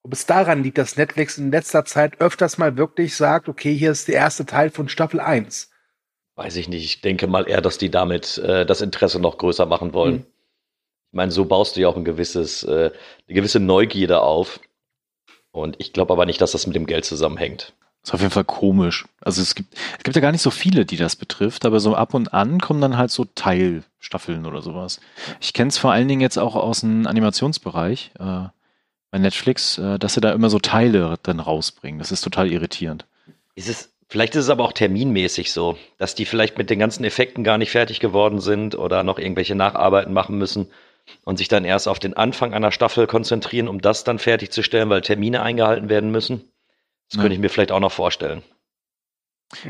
Ob 0.02 0.12
es 0.12 0.26
daran 0.26 0.64
liegt, 0.64 0.78
dass 0.78 0.96
Netflix 0.96 1.38
in 1.38 1.52
letzter 1.52 1.84
Zeit 1.84 2.20
öfters 2.20 2.58
mal 2.58 2.76
wirklich 2.76 3.14
sagt, 3.14 3.48
okay, 3.48 3.74
hier 3.74 3.92
ist 3.92 4.08
der 4.08 4.16
erste 4.16 4.44
Teil 4.44 4.70
von 4.70 4.88
Staffel 4.88 5.20
1. 5.20 5.70
Weiß 6.34 6.56
ich 6.56 6.68
nicht. 6.68 6.84
Ich 6.84 7.02
denke 7.02 7.28
mal 7.28 7.48
eher, 7.48 7.60
dass 7.60 7.78
die 7.78 7.90
damit 7.90 8.38
äh, 8.38 8.66
das 8.66 8.80
Interesse 8.80 9.20
noch 9.20 9.38
größer 9.38 9.66
machen 9.66 9.92
wollen. 9.92 10.14
Hm. 10.14 10.26
Ich 11.12 11.16
meine, 11.16 11.30
so 11.30 11.44
baust 11.44 11.76
du 11.76 11.82
ja 11.82 11.88
auch 11.88 11.96
ein 11.96 12.04
gewisses, 12.04 12.64
äh, 12.64 12.90
eine 13.28 13.34
gewisse 13.34 13.60
Neugierde 13.60 14.22
auf. 14.22 14.58
Und 15.52 15.76
ich 15.78 15.92
glaube 15.92 16.12
aber 16.12 16.26
nicht, 16.26 16.40
dass 16.40 16.52
das 16.52 16.66
mit 16.66 16.74
dem 16.74 16.86
Geld 16.86 17.04
zusammenhängt. 17.04 17.74
Das 18.02 18.10
ist 18.10 18.14
auf 18.14 18.20
jeden 18.20 18.32
Fall 18.32 18.44
komisch. 18.44 19.04
Also 19.20 19.40
es 19.40 19.54
gibt, 19.54 19.74
es 19.96 20.02
gibt 20.02 20.16
ja 20.16 20.22
gar 20.22 20.32
nicht 20.32 20.42
so 20.42 20.50
viele, 20.50 20.84
die 20.84 20.96
das 20.96 21.14
betrifft, 21.14 21.64
aber 21.64 21.78
so 21.78 21.94
ab 21.94 22.14
und 22.14 22.34
an 22.34 22.60
kommen 22.60 22.80
dann 22.80 22.96
halt 22.96 23.12
so 23.12 23.24
Teilstaffeln 23.24 24.44
oder 24.44 24.60
sowas. 24.60 25.00
Ich 25.40 25.52
kenne 25.52 25.68
es 25.68 25.78
vor 25.78 25.92
allen 25.92 26.08
Dingen 26.08 26.20
jetzt 26.20 26.38
auch 26.38 26.56
aus 26.56 26.80
dem 26.80 27.06
Animationsbereich 27.06 28.10
äh, 28.18 28.48
bei 29.12 29.18
Netflix, 29.18 29.78
äh, 29.78 30.00
dass 30.00 30.14
sie 30.14 30.20
da 30.20 30.32
immer 30.32 30.50
so 30.50 30.58
Teile 30.58 31.16
dann 31.22 31.38
rausbringen. 31.38 32.00
Das 32.00 32.10
ist 32.10 32.22
total 32.22 32.50
irritierend. 32.50 33.06
Ist 33.54 33.68
es, 33.68 33.92
vielleicht 34.08 34.34
ist 34.34 34.44
es 34.44 34.50
aber 34.50 34.64
auch 34.64 34.72
terminmäßig 34.72 35.52
so, 35.52 35.78
dass 35.98 36.16
die 36.16 36.24
vielleicht 36.24 36.58
mit 36.58 36.70
den 36.70 36.80
ganzen 36.80 37.04
Effekten 37.04 37.44
gar 37.44 37.58
nicht 37.58 37.70
fertig 37.70 38.00
geworden 38.00 38.40
sind 38.40 38.74
oder 38.74 39.04
noch 39.04 39.18
irgendwelche 39.18 39.54
Nacharbeiten 39.54 40.12
machen 40.12 40.38
müssen 40.38 40.70
und 41.24 41.36
sich 41.38 41.48
dann 41.48 41.64
erst 41.64 41.88
auf 41.88 41.98
den 41.98 42.14
Anfang 42.14 42.54
einer 42.54 42.72
Staffel 42.72 43.06
konzentrieren, 43.06 43.68
um 43.68 43.80
das 43.80 44.04
dann 44.04 44.18
fertigzustellen, 44.18 44.88
weil 44.90 45.02
Termine 45.02 45.42
eingehalten 45.42 45.88
werden 45.88 46.10
müssen. 46.10 46.52
Das 47.08 47.16
ja. 47.16 47.22
könnte 47.22 47.34
ich 47.34 47.40
mir 47.40 47.50
vielleicht 47.50 47.72
auch 47.72 47.80
noch 47.80 47.92
vorstellen. 47.92 48.42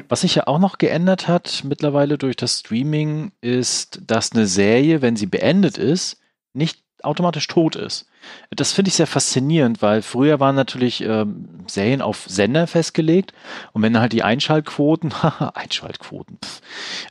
Was 0.09 0.21
sich 0.21 0.37
ja 0.37 0.47
auch 0.47 0.61
noch 0.61 0.79
geändert 0.79 1.27
hat 1.27 1.65
mittlerweile 1.65 2.17
durch 2.17 2.37
das 2.37 2.61
Streaming, 2.61 3.33
ist, 3.41 4.01
dass 4.07 4.33
eine 4.33 4.47
Serie, 4.47 5.03
wenn 5.03 5.17
sie 5.17 5.27
beendet 5.27 5.77
ist, 5.77 6.21
nicht 6.53 6.85
automatisch 7.03 7.49
tot 7.49 7.75
ist. 7.75 8.07
Das 8.51 8.73
finde 8.73 8.89
ich 8.89 8.95
sehr 8.95 9.07
faszinierend, 9.07 9.83
weil 9.83 10.03
früher 10.03 10.41
waren 10.41 10.55
natürlich 10.55 11.03
ähm, 11.03 11.65
Serien 11.67 12.03
auf 12.03 12.25
Sender 12.29 12.67
festgelegt 12.67 13.33
und 13.73 13.83
wenn 13.83 13.99
halt 13.99 14.13
die 14.13 14.23
Einschaltquoten, 14.23 15.13
Einschaltquoten, 15.55 16.39
pff, 16.45 16.61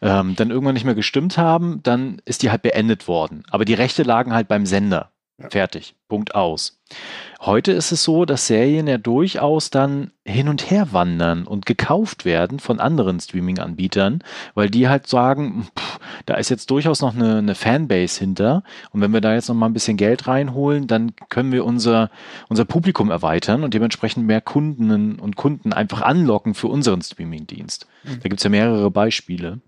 ähm, 0.02 0.36
dann 0.36 0.52
irgendwann 0.52 0.74
nicht 0.74 0.86
mehr 0.86 0.96
gestimmt 0.96 1.38
haben, 1.38 1.81
dann 1.84 2.22
ist 2.25 2.44
die 2.44 2.52
halt 2.52 2.62
beendet 2.62 3.08
worden. 3.08 3.44
Aber 3.50 3.66
die 3.66 3.74
Rechte 3.74 4.04
lagen 4.04 4.34
halt 4.34 4.48
beim 4.48 4.66
Sender. 4.66 5.12
Fertig. 5.50 5.96
Punkt 6.08 6.36
aus. 6.36 6.80
Heute 7.44 7.72
ist 7.72 7.92
es 7.92 8.04
so, 8.04 8.26
dass 8.26 8.46
Serien 8.46 8.86
ja 8.86 9.00
durchaus 9.00 9.71
dann 9.71 10.12
hin 10.24 10.48
und 10.48 10.69
her 10.69 10.94
wandern 10.94 11.48
und 11.48 11.66
gekauft 11.66 12.24
werden 12.24 12.60
von 12.60 12.80
anderen 12.80 13.19
Streaming-Anbietern, 13.19 14.24
weil 14.54 14.69
die 14.69 14.88
halt 14.88 15.07
sagen, 15.07 15.68
pff, 15.76 16.00
da 16.28 16.36
ist 16.36 16.50
jetzt 16.50 16.69
durchaus 16.69 17.02
noch 17.02 17.16
eine, 17.16 17.40
eine, 17.40 17.56
Fanbase 17.56 18.19
hinter 18.19 18.64
und 18.92 19.02
wenn 19.02 19.12
wir 19.12 19.21
da 19.21 19.33
jetzt 19.33 19.50
noch 19.50 19.56
mal 19.56 19.66
ein 19.66 19.74
bisschen 19.74 19.98
Geld 19.98 20.28
reinholen, 20.28 20.86
dann 20.86 21.14
können 21.30 21.52
wir 21.52 21.66
unser, 21.66 22.12
unser 22.48 22.64
Publikum 22.64 23.10
erweitern 23.10 23.64
und 23.64 23.74
dementsprechend 23.74 24.28
mehr 24.28 24.42
Kunden 24.42 25.19
und 25.19 25.36
Kunden 25.36 25.74
einfach 25.74 26.04
anlocken 26.04 26.54
für 26.54 26.68
unseren 26.68 27.02
Streaming-Dienst. 27.02 27.88
Mhm. 28.04 28.19
Da 28.21 28.30
gibt 28.30 28.40
es 28.40 28.44
ja 28.44 28.52
mehrere 28.52 28.92
Beispiele. 28.92 29.62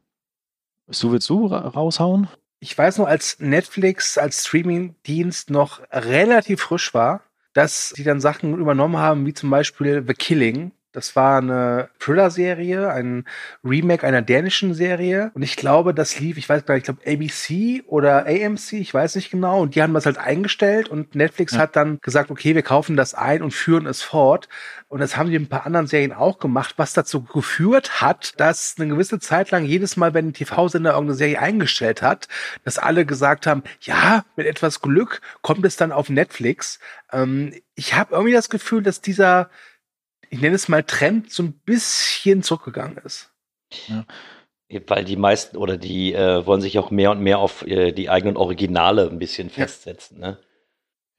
Du 1.02 1.12
willst 1.12 1.28
du 1.28 1.48
raushauen? 1.48 2.28
Ich 2.60 2.78
weiß 2.78 3.00
noch, 3.00 3.08
als 3.08 3.40
Netflix 3.40 4.20
als 4.20 4.46
Streaming-Dienst 4.46 5.50
noch 5.50 5.82
relativ 5.92 6.62
frisch 6.62 6.94
war, 6.94 7.24
dass 7.54 7.94
die 7.96 8.04
dann 8.04 8.20
Sachen 8.20 8.58
übernommen 8.58 8.98
haben, 8.98 9.26
wie 9.26 9.34
zum 9.34 9.50
Beispiel 9.50 10.04
The 10.06 10.14
Killing. 10.14 10.72
Das 10.94 11.16
war 11.16 11.40
eine 11.40 11.90
Thriller-Serie, 12.00 12.90
ein 12.92 13.26
Remake 13.64 14.06
einer 14.06 14.22
dänischen 14.22 14.76
Serie. 14.76 15.32
Und 15.34 15.42
ich 15.42 15.56
glaube, 15.56 15.94
das 15.94 16.20
lief, 16.20 16.38
ich 16.38 16.48
weiß 16.48 16.66
gar 16.66 16.76
nicht, 16.76 16.88
ich 16.88 16.96
glaube 16.96 17.12
ABC 17.12 17.84
oder 17.88 18.28
AMC, 18.28 18.74
ich 18.74 18.94
weiß 18.94 19.16
nicht 19.16 19.32
genau. 19.32 19.62
Und 19.62 19.76
die 19.76 19.82
haben 19.82 19.96
das 19.96 20.06
halt 20.06 20.20
eingestellt 20.20 20.90
und 20.90 21.16
Netflix 21.16 21.54
ja. 21.54 21.60
hat 21.60 21.76
dann 21.76 22.00
gesagt, 22.02 22.30
okay, 22.30 22.54
wir 22.54 22.62
kaufen 22.62 22.96
das 22.96 23.16
ein 23.16 23.42
und 23.42 23.52
führen 23.52 23.88
es 23.88 24.04
fort. 24.04 24.48
Und 24.88 25.00
das 25.00 25.18
haben 25.18 25.32
die 25.32 25.36
ein 25.36 25.50
paar 25.50 25.66
anderen 25.66 25.88
Serien 25.88 26.14
auch 26.14 26.38
gemacht, 26.38 26.76
was 26.78 26.94
dazu 26.94 27.24
geführt 27.24 28.00
hat, 28.00 28.40
dass 28.40 28.76
eine 28.78 28.88
gewisse 28.88 29.20
Zeit 29.20 29.50
lang 29.50 29.66
jedes 29.66 29.98
Mal, 29.98 30.14
wenn 30.14 30.28
ein 30.28 30.34
TV-Sender 30.34 30.92
irgendeine 30.92 31.18
Serie 31.18 31.40
eingestellt 31.40 32.04
hat, 32.04 32.28
dass 32.64 32.78
alle 32.78 33.04
gesagt 33.04 33.48
haben, 33.48 33.64
ja, 33.82 34.24
mit 34.36 34.46
etwas 34.46 34.82
Glück 34.82 35.22
kommt 35.42 35.66
es 35.66 35.76
dann 35.76 35.92
auf 35.92 36.10
Netflix. 36.10 36.78
Ähm, 37.12 37.54
ich 37.74 37.96
habe 37.96 38.14
irgendwie 38.14 38.34
das 38.34 38.52
Gefühl, 38.52 38.84
dass 38.84 39.02
dieser 39.02 39.50
ich 40.34 40.42
nenne 40.42 40.56
es 40.56 40.68
mal 40.68 40.84
Trend, 40.84 41.32
so 41.32 41.44
ein 41.44 41.54
bisschen 41.54 42.42
zurückgegangen 42.42 42.98
ist. 42.98 43.32
Ja. 43.88 44.06
Weil 44.88 45.06
die 45.06 45.16
meisten 45.16 45.58
oder 45.58 45.78
die 45.78 46.14
äh, 46.14 46.46
wollen 46.48 46.62
sich 46.62 46.80
auch 46.80 46.90
mehr 46.90 47.12
und 47.12 47.22
mehr 47.22 47.38
auf 47.38 47.66
äh, 47.68 47.92
die 47.92 48.10
eigenen 48.10 48.36
Originale 48.36 49.08
ein 49.08 49.20
bisschen 49.20 49.50
ja. 49.50 49.54
festsetzen. 49.54 50.20
Ne? 50.20 50.40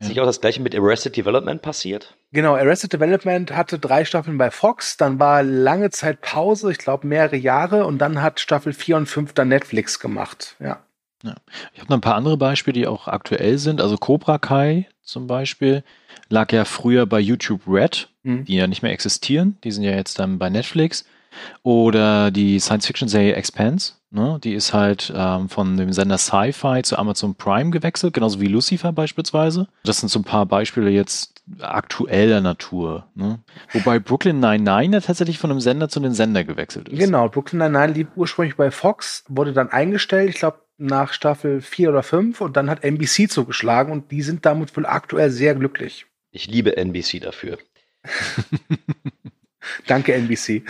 Ist 0.01 0.09
nicht 0.09 0.21
auch 0.21 0.27
das 0.27 0.41
gleiche 0.41 0.61
mit 0.61 0.75
Arrested 0.75 1.17
Development 1.17 1.63
passiert? 1.63 2.17
Genau, 2.33 2.57
Arrested 2.57 2.93
Development 2.93 3.53
hatte 3.53 3.79
drei 3.79 4.05
Staffeln 4.05 4.37
bei 4.37 4.51
Fox, 4.51 4.97
dann 4.97 5.21
war 5.21 5.45
lange 5.45 5.91
Zeit 5.91 6.21
Pause, 6.21 6.73
ich 6.73 6.79
glaube 6.79 7.07
mehrere 7.07 7.37
Jahre, 7.37 7.87
und 7.87 7.99
dann 7.99 8.21
hat 8.21 8.41
Staffel 8.41 8.73
4 8.73 8.97
und 8.97 9.07
5 9.07 9.33
dann 9.33 9.49
Netflix 9.49 10.01
gemacht, 10.01 10.57
ja. 10.59 10.84
Ja. 11.25 11.35
Ich 11.73 11.81
habe 11.81 11.89
noch 11.89 11.99
ein 11.99 12.03
paar 12.03 12.17
andere 12.17 12.37
Beispiele, 12.37 12.75
die 12.75 12.87
auch 12.87 13.09
aktuell 13.09 13.59
sind. 13.59 13.81
Also 13.81 13.97
Cobra 13.97 14.39
Kai 14.39 14.87
zum 15.03 15.27
Beispiel 15.27 15.83
lag 16.29 16.53
ja 16.53 16.65
früher 16.65 17.07
bei 17.07 17.21
YouTube 17.21 17.63
Red, 17.67 18.09
mhm. 18.23 18.45
die 18.45 18.57
ja 18.57 18.67
nicht 18.67 18.83
mehr 18.83 18.93
existieren. 18.93 19.57
Die 19.65 19.71
sind 19.71 19.85
ja 19.85 19.93
jetzt 19.93 20.19
dann 20.19 20.39
bei 20.39 20.51
Netflix. 20.51 21.05
Oder 21.65 22.31
die 22.31 22.61
Science-Fiction-Serie 22.61 23.35
Expanse, 23.35 23.95
ne? 24.13 24.39
die 24.45 24.55
ist 24.55 24.73
halt 24.73 25.13
ähm, 25.17 25.49
von 25.49 25.77
dem 25.77 25.93
Sender 25.93 26.17
Sci-Fi 26.17 26.83
zu 26.83 26.97
Amazon 26.97 27.35
Prime 27.35 27.71
gewechselt, 27.71 28.15
genauso 28.15 28.41
wie 28.41 28.47
Lucifer 28.47 28.93
beispielsweise. 28.93 29.67
Das 29.83 29.99
sind 29.99 30.11
so 30.11 30.21
ein 30.21 30.25
paar 30.25 30.47
Beispiele 30.47 30.91
jetzt 30.91 31.43
aktueller 31.61 32.41
Natur. 32.41 33.07
Ne? 33.15 33.41
Wobei 33.73 33.99
Brooklyn 33.99 34.41
99 34.41 34.93
ja 34.93 35.01
tatsächlich 35.01 35.39
von 35.39 35.51
einem 35.51 35.61
Sender 35.61 35.89
zu 35.89 36.01
einem 36.01 36.15
Sender 36.15 36.45
gewechselt 36.45 36.89
ist. 36.89 36.99
Genau, 36.99 37.29
Brooklyn 37.29 37.59
99 37.59 37.97
lief 37.97 38.09
ursprünglich 38.17 38.57
bei 38.57 38.71
Fox, 38.71 39.25
wurde 39.29 39.53
dann 39.53 39.71
eingestellt, 39.71 40.31
ich 40.31 40.37
glaube 40.37 40.59
nach 40.77 41.13
Staffel 41.13 41.61
4 41.61 41.91
oder 41.91 42.03
5 42.03 42.41
und 42.41 42.57
dann 42.57 42.69
hat 42.69 42.85
NBC 42.85 43.31
zugeschlagen 43.31 43.93
und 43.93 44.11
die 44.11 44.23
sind 44.23 44.45
damit 44.45 44.77
wohl 44.77 44.87
aktuell 44.87 45.31
sehr 45.31 45.55
glücklich. 45.55 46.07
Ich 46.31 46.49
liebe 46.49 46.77
NBC 46.77 47.21
dafür. 47.21 47.59
Danke, 49.87 50.15
NBC. 50.15 50.63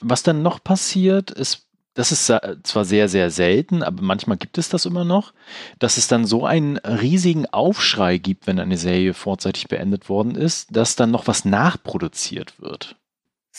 Was 0.00 0.22
dann 0.22 0.42
noch 0.42 0.64
passiert, 0.64 1.30
ist, 1.30 1.68
das 1.94 2.12
ist 2.12 2.26
zwar 2.26 2.84
sehr, 2.84 3.08
sehr 3.08 3.30
selten, 3.30 3.82
aber 3.82 4.02
manchmal 4.02 4.38
gibt 4.38 4.56
es 4.56 4.70
das 4.70 4.86
immer 4.86 5.04
noch, 5.04 5.34
dass 5.78 5.98
es 5.98 6.08
dann 6.08 6.24
so 6.24 6.46
einen 6.46 6.78
riesigen 6.78 7.46
Aufschrei 7.46 8.16
gibt, 8.16 8.46
wenn 8.46 8.58
eine 8.58 8.78
Serie 8.78 9.14
vorzeitig 9.14 9.68
beendet 9.68 10.08
worden 10.08 10.34
ist, 10.34 10.74
dass 10.74 10.96
dann 10.96 11.10
noch 11.10 11.26
was 11.26 11.44
nachproduziert 11.44 12.60
wird. 12.60 12.96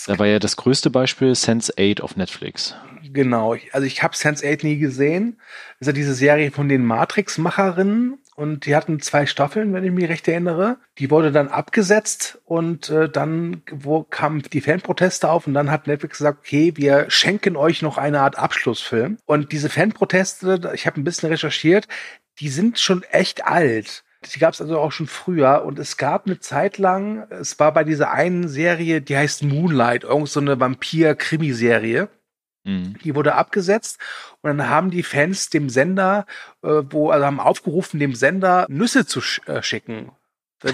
Da 0.08 0.20
war 0.20 0.28
ja 0.28 0.40
das 0.40 0.58
größte 0.58 0.90
Beispiel 0.90 1.32
Sense8 1.32 2.02
auf 2.02 2.16
Netflix. 2.16 2.76
Genau, 3.12 3.56
also 3.72 3.86
ich 3.86 4.02
habe 4.02 4.16
Sense8 4.16 4.66
nie 4.66 4.78
gesehen. 4.78 5.38
Das 5.80 5.82
ist 5.82 5.88
ja 5.88 5.94
diese 5.94 6.14
Serie 6.16 6.52
von 6.52 6.68
den 6.68 6.84
Matrix-Macherinnen 6.86 8.18
und 8.36 8.66
die 8.66 8.76
hatten 8.76 9.00
zwei 9.00 9.26
Staffeln, 9.26 9.74
wenn 9.74 9.84
ich 9.84 9.92
mich 9.92 10.10
recht 10.10 10.28
erinnere. 10.28 10.78
Die 10.98 11.12
wurde 11.12 11.32
dann 11.32 11.50
abgesetzt 11.50 12.40
und 12.46 12.90
äh, 12.90 13.10
dann 13.10 13.62
wo 13.72 14.04
kamen 14.04 14.42
die 14.42 14.62
Fanproteste 14.62 15.30
auf 15.30 15.46
und 15.46 15.54
dann 15.54 15.70
hat 15.70 15.86
Netflix 15.86 16.18
gesagt, 16.18 16.40
okay, 16.40 16.74
wir 16.76 17.06
schenken 17.10 17.56
euch 17.56 17.82
noch 17.82 17.98
eine 17.98 18.22
Art 18.22 18.38
Abschlussfilm. 18.38 19.18
Und 19.26 19.52
diese 19.52 19.70
Fanproteste, 19.70 20.72
ich 20.74 20.88
habe 20.88 21.00
ein 21.00 21.04
bisschen 21.04 21.30
recherchiert, 21.30 21.88
die 22.40 22.50
sind 22.50 22.80
schon 22.80 23.04
echt 23.04 23.46
alt. 23.46 24.04
Die 24.34 24.40
gab 24.40 24.54
es 24.54 24.62
also 24.62 24.80
auch 24.80 24.92
schon 24.92 25.08
früher 25.08 25.64
und 25.66 25.80
es 25.80 25.98
gab 25.98 26.26
eine 26.26 26.40
Zeit 26.40 26.78
lang, 26.78 27.28
es 27.30 27.60
war 27.60 27.74
bei 27.74 27.84
dieser 27.84 28.12
einen 28.12 28.48
Serie, 28.48 29.02
die 29.02 29.18
heißt 29.18 29.44
Moonlight, 29.44 30.04
irgend 30.04 30.30
so 30.30 30.40
eine 30.40 30.60
Vampir-Krimiserie. 30.60 32.10
Mhm. 32.64 32.96
Die 33.04 33.16
wurde 33.16 33.36
abgesetzt 33.36 34.00
und 34.42 34.58
dann 34.58 34.70
haben 34.70 34.90
die 34.90 35.04
Fans 35.04 35.50
dem 35.50 35.70
Sender, 35.70 36.26
äh, 36.64 36.82
wo, 36.90 37.10
also 37.10 37.26
haben 37.26 37.40
aufgerufen, 37.40 38.00
dem 38.00 38.16
Sender 38.16 38.66
Nüsse 38.70 39.06
zu 39.06 39.22
sch 39.22 39.42
äh, 39.48 39.62
schicken. 39.62 40.12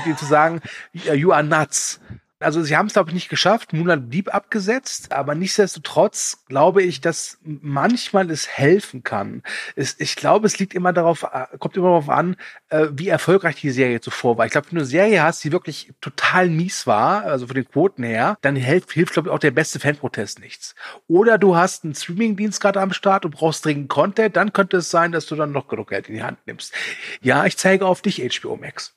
Die 0.05 0.15
zu 0.15 0.25
sagen, 0.25 0.61
you 0.93 1.31
are 1.31 1.43
nuts. 1.43 1.99
Also 2.39 2.63
sie 2.63 2.77
haben 2.77 2.87
es, 2.87 2.93
glaube 2.93 3.09
ich, 3.09 3.13
nicht 3.13 3.29
geschafft. 3.29 3.73
Moonlight 3.73 4.09
blieb 4.09 4.33
abgesetzt, 4.33 5.11
aber 5.11 5.35
nichtsdestotrotz 5.35 6.45
glaube 6.47 6.81
ich, 6.83 7.01
dass 7.01 7.37
manchmal 7.43 8.31
es 8.31 8.47
helfen 8.47 9.03
kann. 9.03 9.43
Es, 9.75 9.99
ich 9.99 10.15
glaube, 10.15 10.47
es 10.47 10.57
liegt 10.57 10.73
immer 10.73 10.93
darauf, 10.93 11.23
äh, 11.23 11.57
kommt 11.57 11.75
immer 11.75 11.87
darauf 11.87 12.09
an, 12.09 12.37
äh, 12.69 12.87
wie 12.91 13.09
erfolgreich 13.09 13.57
die 13.57 13.71
Serie 13.71 13.99
zuvor 13.99 14.37
war. 14.37 14.45
Ich 14.45 14.53
glaube, 14.53 14.67
wenn 14.67 14.77
du 14.77 14.81
eine 14.81 14.85
Serie 14.85 15.21
hast, 15.21 15.43
die 15.43 15.51
wirklich 15.51 15.91
total 15.99 16.49
mies 16.49 16.87
war, 16.87 17.23
also 17.23 17.47
von 17.47 17.55
den 17.55 17.67
Quoten 17.67 18.03
her, 18.03 18.37
dann 18.41 18.55
hilft, 18.55 18.93
hilft 18.93 19.13
glaube 19.13 19.29
ich, 19.29 19.33
auch 19.33 19.39
der 19.39 19.51
beste 19.51 19.79
Fanprotest 19.79 20.39
nichts. 20.39 20.75
Oder 21.07 21.37
du 21.37 21.57
hast 21.57 21.83
einen 21.83 21.95
Streamingdienst 21.95 22.61
gerade 22.61 22.79
am 22.79 22.93
Start 22.93 23.25
und 23.25 23.31
brauchst 23.31 23.65
dringend 23.65 23.89
Content, 23.89 24.37
dann 24.37 24.53
könnte 24.53 24.77
es 24.77 24.89
sein, 24.89 25.11
dass 25.11 25.25
du 25.25 25.35
dann 25.35 25.51
noch 25.51 25.67
genug 25.67 25.89
Geld 25.89 26.07
in 26.07 26.15
die 26.15 26.23
Hand 26.23 26.39
nimmst. 26.45 26.73
Ja, 27.21 27.45
ich 27.45 27.57
zeige 27.57 27.85
auf 27.85 28.01
dich 28.01 28.21
HBO 28.39 28.55
Max. 28.55 28.95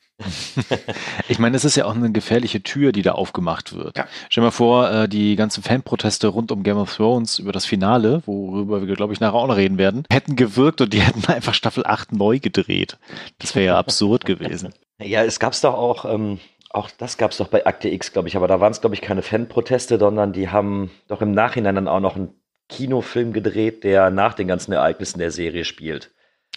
Ich 1.28 1.38
meine, 1.38 1.56
es 1.56 1.64
ist 1.64 1.76
ja 1.76 1.84
auch 1.84 1.94
eine 1.94 2.12
gefährliche 2.12 2.62
Tür, 2.62 2.92
die 2.92 3.02
da 3.02 3.12
aufgemacht 3.12 3.74
wird. 3.74 3.96
Ja. 3.98 4.06
Stell 4.28 4.42
dir 4.42 4.46
mal 4.46 4.50
vor, 4.50 4.90
äh, 4.90 5.08
die 5.08 5.36
ganzen 5.36 5.62
Fanproteste 5.62 6.28
rund 6.28 6.52
um 6.52 6.62
Game 6.62 6.76
of 6.76 6.94
Thrones 6.94 7.38
über 7.38 7.52
das 7.52 7.66
Finale, 7.66 8.22
worüber 8.26 8.86
wir, 8.86 8.94
glaube 8.94 9.12
ich, 9.12 9.20
nachher 9.20 9.34
auch 9.34 9.46
noch 9.46 9.56
reden 9.56 9.78
werden, 9.78 10.04
hätten 10.10 10.36
gewirkt 10.36 10.80
und 10.80 10.92
die 10.92 11.00
hätten 11.00 11.24
einfach 11.30 11.54
Staffel 11.54 11.84
8 11.86 12.12
neu 12.12 12.38
gedreht. 12.38 12.98
Das 13.38 13.54
wäre 13.54 13.66
ja 13.66 13.78
absurd 13.78 14.24
gewesen. 14.24 14.72
Ja, 15.00 15.24
es 15.24 15.40
gab's 15.40 15.60
doch 15.60 15.74
auch, 15.74 16.04
ähm, 16.04 16.38
auch 16.70 16.90
das 16.90 17.18
gab's 17.18 17.36
doch 17.36 17.48
bei 17.48 17.66
Akte 17.66 17.88
X, 17.88 18.12
glaube 18.12 18.28
ich, 18.28 18.36
aber 18.36 18.48
da 18.48 18.60
waren 18.60 18.72
es, 18.72 18.80
glaube 18.80 18.94
ich, 18.94 19.00
keine 19.00 19.22
Fanproteste, 19.22 19.98
sondern 19.98 20.32
die 20.32 20.48
haben 20.48 20.90
doch 21.08 21.20
im 21.20 21.32
Nachhinein 21.32 21.74
dann 21.74 21.88
auch 21.88 22.00
noch 22.00 22.16
einen 22.16 22.34
Kinofilm 22.68 23.32
gedreht, 23.32 23.84
der 23.84 24.10
nach 24.10 24.34
den 24.34 24.48
ganzen 24.48 24.72
Ereignissen 24.72 25.18
der 25.18 25.30
Serie 25.30 25.64
spielt. 25.64 26.10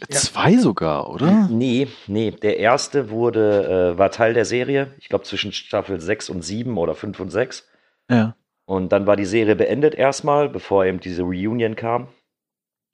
Zwei 0.09 0.57
sogar, 0.57 1.09
oder? 1.09 1.47
Nee, 1.49 1.87
nee. 2.07 2.31
Der 2.31 2.57
erste 2.57 3.09
wurde, 3.09 3.93
äh, 3.93 3.97
war 3.97 4.11
Teil 4.11 4.33
der 4.33 4.45
Serie. 4.45 4.93
Ich 4.99 5.07
glaube 5.07 5.23
zwischen 5.23 5.53
Staffel 5.53 6.01
6 6.01 6.29
und 6.29 6.41
7 6.41 6.77
oder 6.77 6.95
5 6.95 7.19
und 7.19 7.29
6. 7.29 7.67
Ja. 8.09 8.35
Und 8.65 8.91
dann 8.91 9.07
war 9.07 9.15
die 9.15 9.25
Serie 9.25 9.55
beendet 9.55 9.95
erstmal, 9.95 10.49
bevor 10.49 10.85
eben 10.85 10.99
diese 10.99 11.23
Reunion 11.23 11.75
kam. 11.75 12.07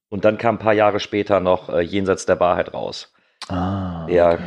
Und 0.10 0.25
dann 0.25 0.38
kam 0.38 0.55
ein 0.55 0.60
paar 0.60 0.74
Jahre 0.74 1.00
später 1.00 1.39
noch 1.39 1.70
äh, 1.70 1.81
Jenseits 1.81 2.25
der 2.25 2.39
Wahrheit 2.39 2.74
raus. 2.74 3.13
Ah. 3.48 4.03
Okay. 4.03 4.13
Der 4.13 4.39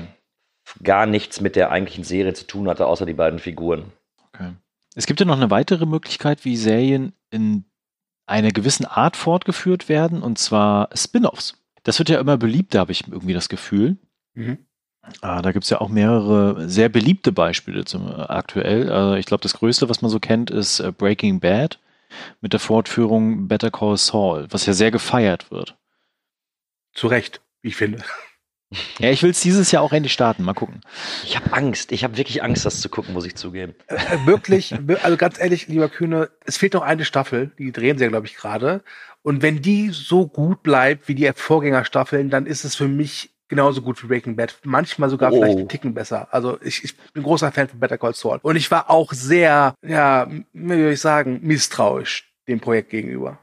gar 0.83 1.07
nichts 1.07 1.41
mit 1.41 1.57
der 1.57 1.71
eigentlichen 1.71 2.05
Serie 2.05 2.35
zu 2.35 2.47
tun 2.47 2.69
hatte, 2.69 2.87
außer 2.87 3.07
die 3.07 3.15
beiden 3.15 3.39
Figuren. 3.39 3.93
Okay. 4.33 4.53
Es 4.95 5.07
gibt 5.07 5.21
ja 5.21 5.27
noch 5.27 5.37
eine 5.37 5.51
weitere 5.51 5.87
Möglichkeit, 5.87 6.45
wie 6.45 6.57
Serien 6.57 7.13
in 7.31 7.65
einer 8.27 8.51
gewissen 8.51 8.87
Art 8.87 9.17
fortgeführt 9.17 9.89
werden, 9.89 10.23
und 10.23 10.39
zwar 10.39 10.89
Spin-offs. 10.95 11.64
Das 11.85 11.99
wird 11.99 12.09
ja 12.09 12.19
immer 12.19 12.37
beliebter, 12.37 12.81
habe 12.81 12.93
ich 12.93 13.07
irgendwie 13.07 13.35
das 13.35 13.49
Gefühl. 13.49 13.97
Mhm. 14.35 14.59
Ah, 15.21 15.43
da 15.43 15.53
gibt 15.53 15.65
es 15.65 15.71
ja 15.71 15.81
auch 15.81 15.89
mehrere 15.89 16.69
sehr 16.69 16.89
beliebte 16.89 17.31
Beispiele 17.31 17.85
zum, 17.85 18.09
äh, 18.09 18.15
aktuell. 18.15 18.91
Also 18.91 19.15
ich 19.15 19.27
glaube, 19.27 19.43
das 19.43 19.55
größte, 19.55 19.89
was 19.89 20.03
man 20.03 20.11
so 20.11 20.19
kennt, 20.19 20.51
ist 20.51 20.81
äh, 20.81 20.93
Breaking 20.93 21.41
Bad 21.41 21.79
mit 22.41 22.53
der 22.53 22.61
Fortführung 22.61 23.49
Better 23.49 23.71
Call 23.71 23.97
Saul, 23.97 24.47
was 24.51 24.67
ja 24.67 24.73
sehr 24.73 24.91
gefeiert 24.91 25.51
wird. 25.51 25.77
Zu 26.95 27.09
Recht, 27.09 27.43
ich 27.61 27.77
finde. 27.77 28.03
Ja, 28.99 29.11
ich 29.11 29.23
will 29.23 29.31
es 29.31 29.41
dieses 29.41 29.71
Jahr 29.71 29.83
auch 29.83 29.93
endlich 29.93 30.13
starten. 30.13 30.45
Mal 30.45 30.55
gucken. 30.55 30.81
Ich 31.25 31.37
habe 31.37 31.53
Angst. 31.53 31.93
Ich 31.93 32.05
habe 32.05 32.17
wirklich 32.17 32.43
Angst, 32.43 32.65
das 32.65 32.81
zu 32.81 32.89
gucken, 32.89 33.15
muss 33.15 33.27
ich 33.27 33.35
zugeben. 33.35 33.75
Äh, 33.87 33.95
äh 33.95 34.27
wirklich, 34.27 34.75
also 35.03 35.17
ganz 35.17 35.39
ehrlich, 35.39 35.69
lieber 35.69 35.89
Kühne, 35.89 36.31
es 36.45 36.57
fehlt 36.57 36.75
noch 36.75 36.83
eine 36.83 37.05
Staffel. 37.05 37.53
Die 37.59 37.73
drehen 37.73 37.99
sie 37.99 38.05
ja, 38.05 38.11
glaube 38.11 38.27
ich, 38.27 38.37
gerade. 38.37 38.83
Und 39.23 39.43
wenn 39.43 39.63
die 39.63 39.91
so 39.91 40.27
gut 40.27 40.63
bleibt 40.63 41.09
wie 41.09 41.15
die 41.15 41.31
Vorgängerstaffeln, 41.35 42.31
dann 42.31 42.47
ist 42.47 42.65
es 42.65 42.75
für 42.75 42.89
mich 42.89 43.31
genauso 43.49 43.83
gut 43.83 44.03
wie 44.03 44.07
Breaking 44.07 44.37
Bad. 44.37 44.57
Manchmal 44.65 45.11
sogar 45.11 45.33
oh. 45.33 45.37
vielleicht 45.37 45.59
einen 45.59 45.69
Ticken 45.69 45.95
besser. 45.95 46.29
Also 46.31 46.59
ich, 46.63 46.85
ich 46.85 46.97
bin 47.13 47.23
großer 47.23 47.53
Fan 47.53 47.69
von 47.69 47.81
Better 47.81 47.99
Call 47.99 48.15
Saul. 48.15 48.41
Und 48.43 48.57
ich 48.57 48.71
war 48.71 48.91
auch 48.91 49.13
sehr, 49.13 49.75
ja, 49.87 50.29
wie 50.53 50.69
soll 50.69 50.93
ich 50.93 51.01
sagen, 51.01 51.41
misstrauisch 51.43 52.33
dem 52.49 52.61
Projekt 52.61 52.91
gegenüber. 52.91 53.39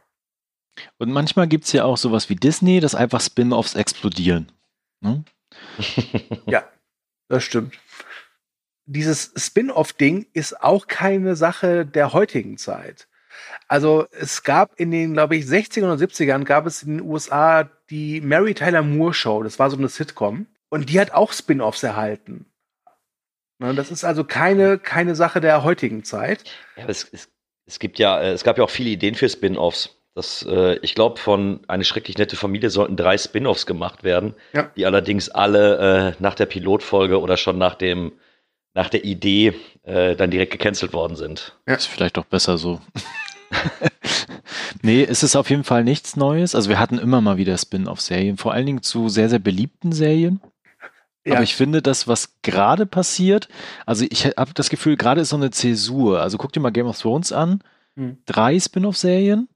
Und 0.97 1.11
manchmal 1.11 1.47
gibt's 1.47 1.71
ja 1.71 1.83
auch 1.83 1.97
sowas 1.97 2.29
wie 2.29 2.35
Disney, 2.35 2.79
dass 2.79 2.95
einfach 2.95 3.21
Spin-offs 3.21 3.75
explodieren. 3.75 4.51
Ne? 5.01 5.23
ja, 6.45 6.63
das 7.27 7.43
stimmt. 7.43 7.77
Dieses 8.85 9.33
Spin-off-Ding 9.35 10.27
ist 10.33 10.61
auch 10.61 10.87
keine 10.87 11.35
Sache 11.35 11.85
der 11.85 12.13
heutigen 12.13 12.57
Zeit. 12.57 13.07
Also 13.67 14.05
es 14.11 14.43
gab 14.43 14.79
in 14.79 14.91
den, 14.91 15.13
glaube 15.13 15.35
ich, 15.35 15.45
60ern 15.45 15.91
und 15.91 16.01
70ern 16.01 16.43
gab 16.43 16.65
es 16.65 16.83
in 16.83 16.97
den 16.97 17.07
USA 17.07 17.69
die 17.89 18.21
Mary 18.21 18.53
Tyler 18.53 18.81
Moore 18.81 19.13
Show. 19.13 19.43
Das 19.43 19.59
war 19.59 19.69
so 19.69 19.77
eine 19.77 19.87
Sitcom. 19.87 20.47
Und 20.69 20.89
die 20.89 20.99
hat 20.99 21.11
auch 21.11 21.33
Spin-offs 21.33 21.83
erhalten. 21.83 22.45
Ne, 23.59 23.75
das 23.75 23.91
ist 23.91 24.03
also 24.03 24.23
keine, 24.23 24.79
keine 24.79 25.15
Sache 25.15 25.39
der 25.39 25.63
heutigen 25.63 26.03
Zeit. 26.03 26.43
Ja, 26.77 26.85
es, 26.87 27.07
es, 27.11 27.29
es 27.65 27.79
gibt 27.79 27.99
ja, 27.99 28.19
äh, 28.19 28.31
es 28.31 28.43
gab 28.43 28.57
ja 28.57 28.63
auch 28.63 28.69
viele 28.69 28.89
Ideen 28.89 29.15
für 29.15 29.29
Spin-offs. 29.29 30.00
Das, 30.13 30.45
äh, 30.47 30.77
ich 30.81 30.93
glaube, 30.93 31.19
von 31.19 31.61
eine 31.67 31.85
schrecklich 31.85 32.17
nette 32.17 32.35
Familie 32.35 32.69
sollten 32.69 32.97
drei 32.97 33.17
Spin-offs 33.17 33.65
gemacht 33.65 34.03
werden, 34.03 34.33
ja. 34.53 34.69
die 34.75 34.85
allerdings 34.85 35.29
alle 35.29 36.15
äh, 36.17 36.21
nach 36.21 36.35
der 36.35 36.47
Pilotfolge 36.47 37.21
oder 37.21 37.37
schon 37.37 37.57
nach 37.57 37.75
dem 37.75 38.11
nach 38.73 38.89
der 38.89 39.03
Idee 39.03 39.53
äh, 39.83 40.15
dann 40.15 40.31
direkt 40.31 40.51
gecancelt 40.51 40.93
worden 40.93 41.15
sind. 41.15 41.57
Ja. 41.67 41.75
Ist 41.75 41.87
vielleicht 41.87 42.17
doch 42.17 42.25
besser 42.25 42.57
so. 42.57 42.79
nee, 44.81 45.03
es 45.03 45.23
ist 45.23 45.35
auf 45.35 45.49
jeden 45.49 45.63
Fall 45.65 45.83
nichts 45.83 46.15
Neues. 46.15 46.55
Also 46.55 46.69
wir 46.69 46.79
hatten 46.79 46.97
immer 46.97 47.21
mal 47.21 47.37
wieder 47.37 47.57
Spin-off-Serien, 47.57 48.37
vor 48.37 48.53
allen 48.53 48.65
Dingen 48.65 48.81
zu 48.81 49.09
sehr, 49.09 49.29
sehr 49.29 49.39
beliebten 49.39 49.91
Serien. 49.91 50.39
Ja. 51.25 51.33
Aber 51.33 51.43
ich 51.43 51.55
finde, 51.55 51.81
das, 51.81 52.07
was 52.07 52.41
gerade 52.41 52.85
passiert, 52.85 53.47
also 53.85 54.05
ich 54.09 54.25
habe 54.25 54.53
das 54.53 54.69
Gefühl, 54.69 54.97
gerade 54.97 55.21
ist 55.21 55.29
so 55.29 55.35
eine 55.35 55.51
Zäsur. 55.51 56.21
Also 56.21 56.37
guck 56.37 56.51
dir 56.51 56.61
mal 56.61 56.71
Game 56.71 56.87
of 56.87 56.99
Thrones 56.99 57.31
an. 57.31 57.61
Hm. 57.95 58.17
Drei 58.25 58.59
Spin-off-Serien. 58.59 59.47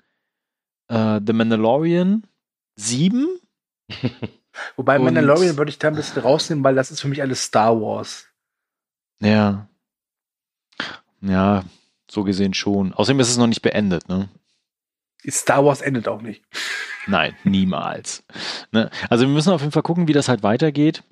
Uh, 0.91 1.19
The 1.25 1.33
Mandalorian 1.33 2.27
sieben. 2.75 3.39
Wobei 4.75 4.97
Und 4.97 5.05
Mandalorian 5.05 5.57
würde 5.57 5.69
ich 5.69 5.79
da 5.79 5.89
ein 5.89 5.95
bisschen 5.95 6.21
rausnehmen, 6.21 6.63
weil 6.63 6.75
das 6.75 6.91
ist 6.91 7.01
für 7.01 7.07
mich 7.07 7.21
alles 7.21 7.43
Star 7.43 7.79
Wars. 7.81 8.27
Ja. 9.19 9.67
Ja, 11.21 11.63
so 12.09 12.23
gesehen 12.23 12.53
schon. 12.53 12.93
Außerdem 12.93 13.19
ist 13.19 13.29
es 13.29 13.37
noch 13.37 13.47
nicht 13.47 13.61
beendet, 13.61 14.07
ne? 14.07 14.29
Star 15.27 15.65
Wars 15.65 15.81
endet 15.81 16.07
auch 16.07 16.21
nicht. 16.21 16.43
Nein, 17.07 17.35
niemals. 17.43 18.23
Ne? 18.71 18.89
Also 19.09 19.25
wir 19.25 19.33
müssen 19.33 19.51
auf 19.51 19.61
jeden 19.61 19.71
Fall 19.71 19.83
gucken, 19.83 20.07
wie 20.07 20.13
das 20.13 20.29
halt 20.29 20.43
weitergeht. 20.43 21.03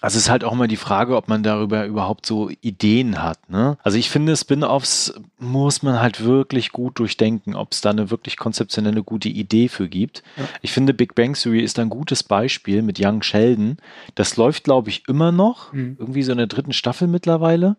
Also 0.00 0.16
es 0.16 0.24
ist 0.24 0.30
halt 0.30 0.44
auch 0.44 0.52
immer 0.52 0.68
die 0.68 0.76
Frage, 0.76 1.16
ob 1.16 1.28
man 1.28 1.42
darüber 1.42 1.84
überhaupt 1.84 2.24
so 2.24 2.50
Ideen 2.60 3.22
hat. 3.22 3.50
Ne? 3.50 3.76
Also 3.82 3.98
ich 3.98 4.10
finde, 4.10 4.36
Spin-offs 4.36 5.14
muss 5.38 5.82
man 5.82 6.00
halt 6.00 6.24
wirklich 6.24 6.72
gut 6.72 6.98
durchdenken, 6.98 7.54
ob 7.54 7.72
es 7.72 7.80
da 7.80 7.90
eine 7.90 8.10
wirklich 8.10 8.36
konzeptionelle 8.36 9.02
gute 9.02 9.28
Idee 9.28 9.68
für 9.68 9.88
gibt. 9.88 10.22
Ja. 10.36 10.44
Ich 10.62 10.72
finde, 10.72 10.94
Big 10.94 11.14
Bang 11.14 11.34
Theory 11.34 11.60
ist 11.60 11.78
ein 11.78 11.90
gutes 11.90 12.22
Beispiel 12.22 12.82
mit 12.82 12.98
Young 13.00 13.22
Sheldon. 13.22 13.76
Das 14.14 14.36
läuft, 14.36 14.64
glaube 14.64 14.88
ich, 14.88 15.04
immer 15.08 15.32
noch. 15.32 15.72
Mhm. 15.72 15.96
Irgendwie 15.98 16.22
so 16.22 16.32
in 16.32 16.38
der 16.38 16.46
dritten 16.46 16.72
Staffel 16.72 17.06
mittlerweile. 17.08 17.76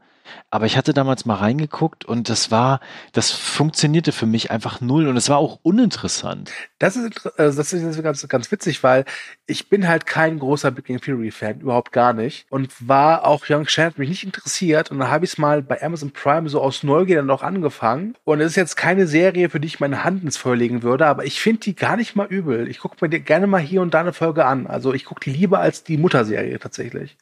Aber 0.49 0.65
ich 0.65 0.77
hatte 0.77 0.93
damals 0.93 1.25
mal 1.25 1.35
reingeguckt 1.35 2.05
und 2.05 2.29
das 2.29 2.51
war, 2.51 2.79
das 3.13 3.31
funktionierte 3.31 4.11
für 4.11 4.25
mich 4.25 4.51
einfach 4.51 4.81
null 4.81 5.07
und 5.07 5.17
es 5.17 5.29
war 5.29 5.37
auch 5.37 5.59
uninteressant. 5.63 6.51
Das 6.79 6.95
ist, 6.95 7.25
äh, 7.37 7.53
das 7.53 7.73
ist 7.73 8.03
ganz, 8.03 8.27
ganz 8.27 8.51
witzig, 8.51 8.83
weil 8.83 9.05
ich 9.45 9.69
bin 9.69 9.87
halt 9.87 10.05
kein 10.05 10.39
großer 10.39 10.71
Big 10.71 10.87
Bang 10.87 10.99
Theory 10.99 11.31
Fan, 11.31 11.61
überhaupt 11.61 11.91
gar 11.91 12.13
nicht. 12.13 12.45
Und 12.49 12.71
war 12.87 13.25
auch 13.25 13.45
Young 13.49 13.67
Shannon 13.67 13.93
mich 13.97 14.09
nicht 14.09 14.23
interessiert 14.23 14.91
und 14.91 14.99
dann 14.99 15.09
habe 15.09 15.25
ich 15.25 15.31
es 15.31 15.37
mal 15.37 15.61
bei 15.61 15.81
Amazon 15.81 16.11
Prime 16.11 16.49
so 16.49 16.61
aus 16.61 16.83
Neugier 16.83 17.17
dann 17.17 17.29
auch 17.29 17.43
angefangen. 17.43 18.15
Und 18.23 18.41
es 18.41 18.51
ist 18.51 18.55
jetzt 18.55 18.75
keine 18.75 19.07
Serie, 19.07 19.49
für 19.49 19.59
die 19.59 19.67
ich 19.67 19.79
meine 19.79 20.03
Hand 20.03 20.23
ins 20.23 20.37
Feuer 20.37 20.55
legen 20.55 20.83
würde, 20.83 21.05
aber 21.05 21.25
ich 21.25 21.39
finde 21.39 21.61
die 21.61 21.75
gar 21.75 21.95
nicht 21.95 22.15
mal 22.15 22.27
übel. 22.27 22.67
Ich 22.67 22.79
gucke 22.79 22.97
mir 22.99 23.09
gerne 23.19 23.47
mal 23.47 23.61
hier 23.61 23.81
und 23.81 23.93
da 23.93 24.01
eine 24.01 24.13
Folge 24.13 24.45
an. 24.45 24.67
Also 24.67 24.93
ich 24.93 25.05
gucke 25.05 25.21
die 25.21 25.31
lieber 25.31 25.59
als 25.59 25.83
die 25.83 25.97
Mutterserie 25.97 26.59
tatsächlich. 26.59 27.17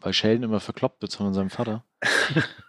Weil 0.00 0.12
Sheldon 0.12 0.44
immer 0.44 0.60
verkloppt 0.60 1.02
wird 1.02 1.14
von 1.14 1.34
seinem 1.34 1.50
Vater. 1.50 1.84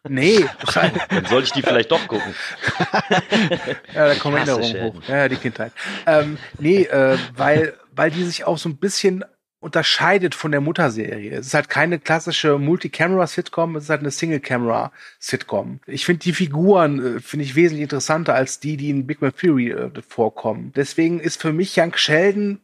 Nee. 0.07 0.45
Dann 0.73 1.25
soll 1.25 1.43
ich 1.43 1.51
die 1.51 1.61
vielleicht 1.61 1.91
doch 1.91 2.07
gucken. 2.07 2.33
ja, 3.93 4.07
da 4.07 4.15
kommen 4.15 4.37
Erinnerungen 4.37 4.83
hoch. 4.83 5.01
Ja, 5.07 5.27
die 5.27 5.35
Kindheit. 5.35 5.71
Ähm, 6.05 6.37
nee, 6.59 6.83
äh, 6.83 7.17
weil, 7.35 7.73
weil 7.95 8.11
die 8.11 8.23
sich 8.23 8.45
auch 8.45 8.57
so 8.57 8.69
ein 8.69 8.77
bisschen 8.77 9.23
unterscheidet 9.61 10.33
von 10.33 10.51
der 10.51 10.59
Mutterserie. 10.59 11.37
Es 11.37 11.47
ist 11.47 11.53
halt 11.53 11.69
keine 11.69 11.99
klassische 11.99 12.57
Multi-Camera-Sitcom, 12.57 13.75
es 13.75 13.83
ist 13.85 13.89
halt 13.91 14.01
eine 14.01 14.09
Single-Camera-Sitcom. 14.09 15.79
Ich 15.85 16.05
finde 16.05 16.19
die 16.19 16.33
Figuren 16.33 17.17
äh, 17.17 17.19
finde 17.19 17.45
ich 17.45 17.55
wesentlich 17.55 17.83
interessanter 17.83 18.33
als 18.33 18.59
die, 18.59 18.75
die 18.75 18.89
in 18.89 19.05
Big 19.05 19.19
Bang 19.19 19.33
Theory 19.35 19.69
äh, 19.69 19.91
vorkommen. 20.05 20.73
Deswegen 20.75 21.19
ist 21.19 21.39
für 21.39 21.53
mich 21.53 21.77
Young 21.77 21.95
Sheldon 21.95 22.59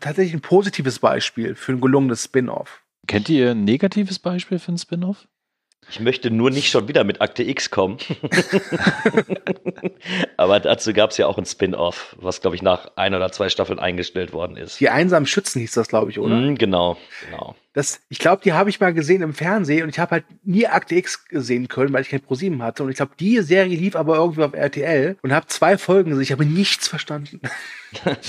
tatsächlich 0.00 0.34
ein 0.34 0.42
positives 0.42 0.98
Beispiel 0.98 1.54
für 1.54 1.72
ein 1.72 1.80
gelungenes 1.80 2.24
Spin-off. 2.24 2.82
Kennt 3.06 3.28
ihr 3.30 3.50
ein 3.50 3.64
negatives 3.64 4.18
Beispiel 4.18 4.58
für 4.58 4.72
ein 4.72 4.78
Spin-off? 4.78 5.26
Ich 5.90 6.00
möchte 6.00 6.30
nur 6.30 6.50
nicht 6.50 6.70
schon 6.70 6.88
wieder 6.88 7.04
mit 7.04 7.20
Akte 7.20 7.42
X 7.42 7.70
kommen. 7.70 7.98
Aber 10.36 10.60
dazu 10.60 10.92
gab 10.92 11.10
es 11.10 11.18
ja 11.18 11.26
auch 11.26 11.36
ein 11.36 11.44
Spin-off, 11.44 12.16
was, 12.18 12.40
glaube 12.40 12.56
ich, 12.56 12.62
nach 12.62 12.92
ein 12.96 13.14
oder 13.14 13.30
zwei 13.30 13.48
Staffeln 13.48 13.78
eingestellt 13.78 14.32
worden 14.32 14.56
ist. 14.56 14.80
Die 14.80 14.88
einsamen 14.88 15.26
Schützen 15.26 15.60
hieß 15.60 15.72
das, 15.72 15.88
glaube 15.88 16.10
ich, 16.10 16.18
oder? 16.18 16.36
Mm, 16.36 16.54
genau, 16.54 16.96
genau. 17.28 17.54
Das, 17.74 18.00
ich 18.10 18.18
glaube, 18.18 18.42
die 18.44 18.52
habe 18.52 18.68
ich 18.68 18.80
mal 18.80 18.92
gesehen 18.92 19.22
im 19.22 19.32
Fernsehen 19.32 19.84
und 19.84 19.88
ich 19.88 19.98
habe 19.98 20.10
halt 20.10 20.24
nie 20.44 20.66
Akte 20.66 20.94
X 20.94 21.24
gesehen 21.26 21.68
können, 21.68 21.92
weil 21.92 22.02
ich 22.02 22.10
kein 22.10 22.20
ProSieben 22.20 22.62
hatte. 22.62 22.82
Und 22.82 22.90
ich 22.90 22.96
glaube, 22.96 23.12
die 23.18 23.40
Serie 23.40 23.76
lief 23.76 23.96
aber 23.96 24.16
irgendwie 24.16 24.42
auf 24.42 24.52
RTL 24.52 25.16
und 25.22 25.32
habe 25.32 25.46
zwei 25.46 25.78
Folgen 25.78 26.10
gesehen. 26.10 26.22
Ich 26.22 26.32
habe 26.32 26.44
nichts 26.44 26.88
verstanden. 26.88 27.40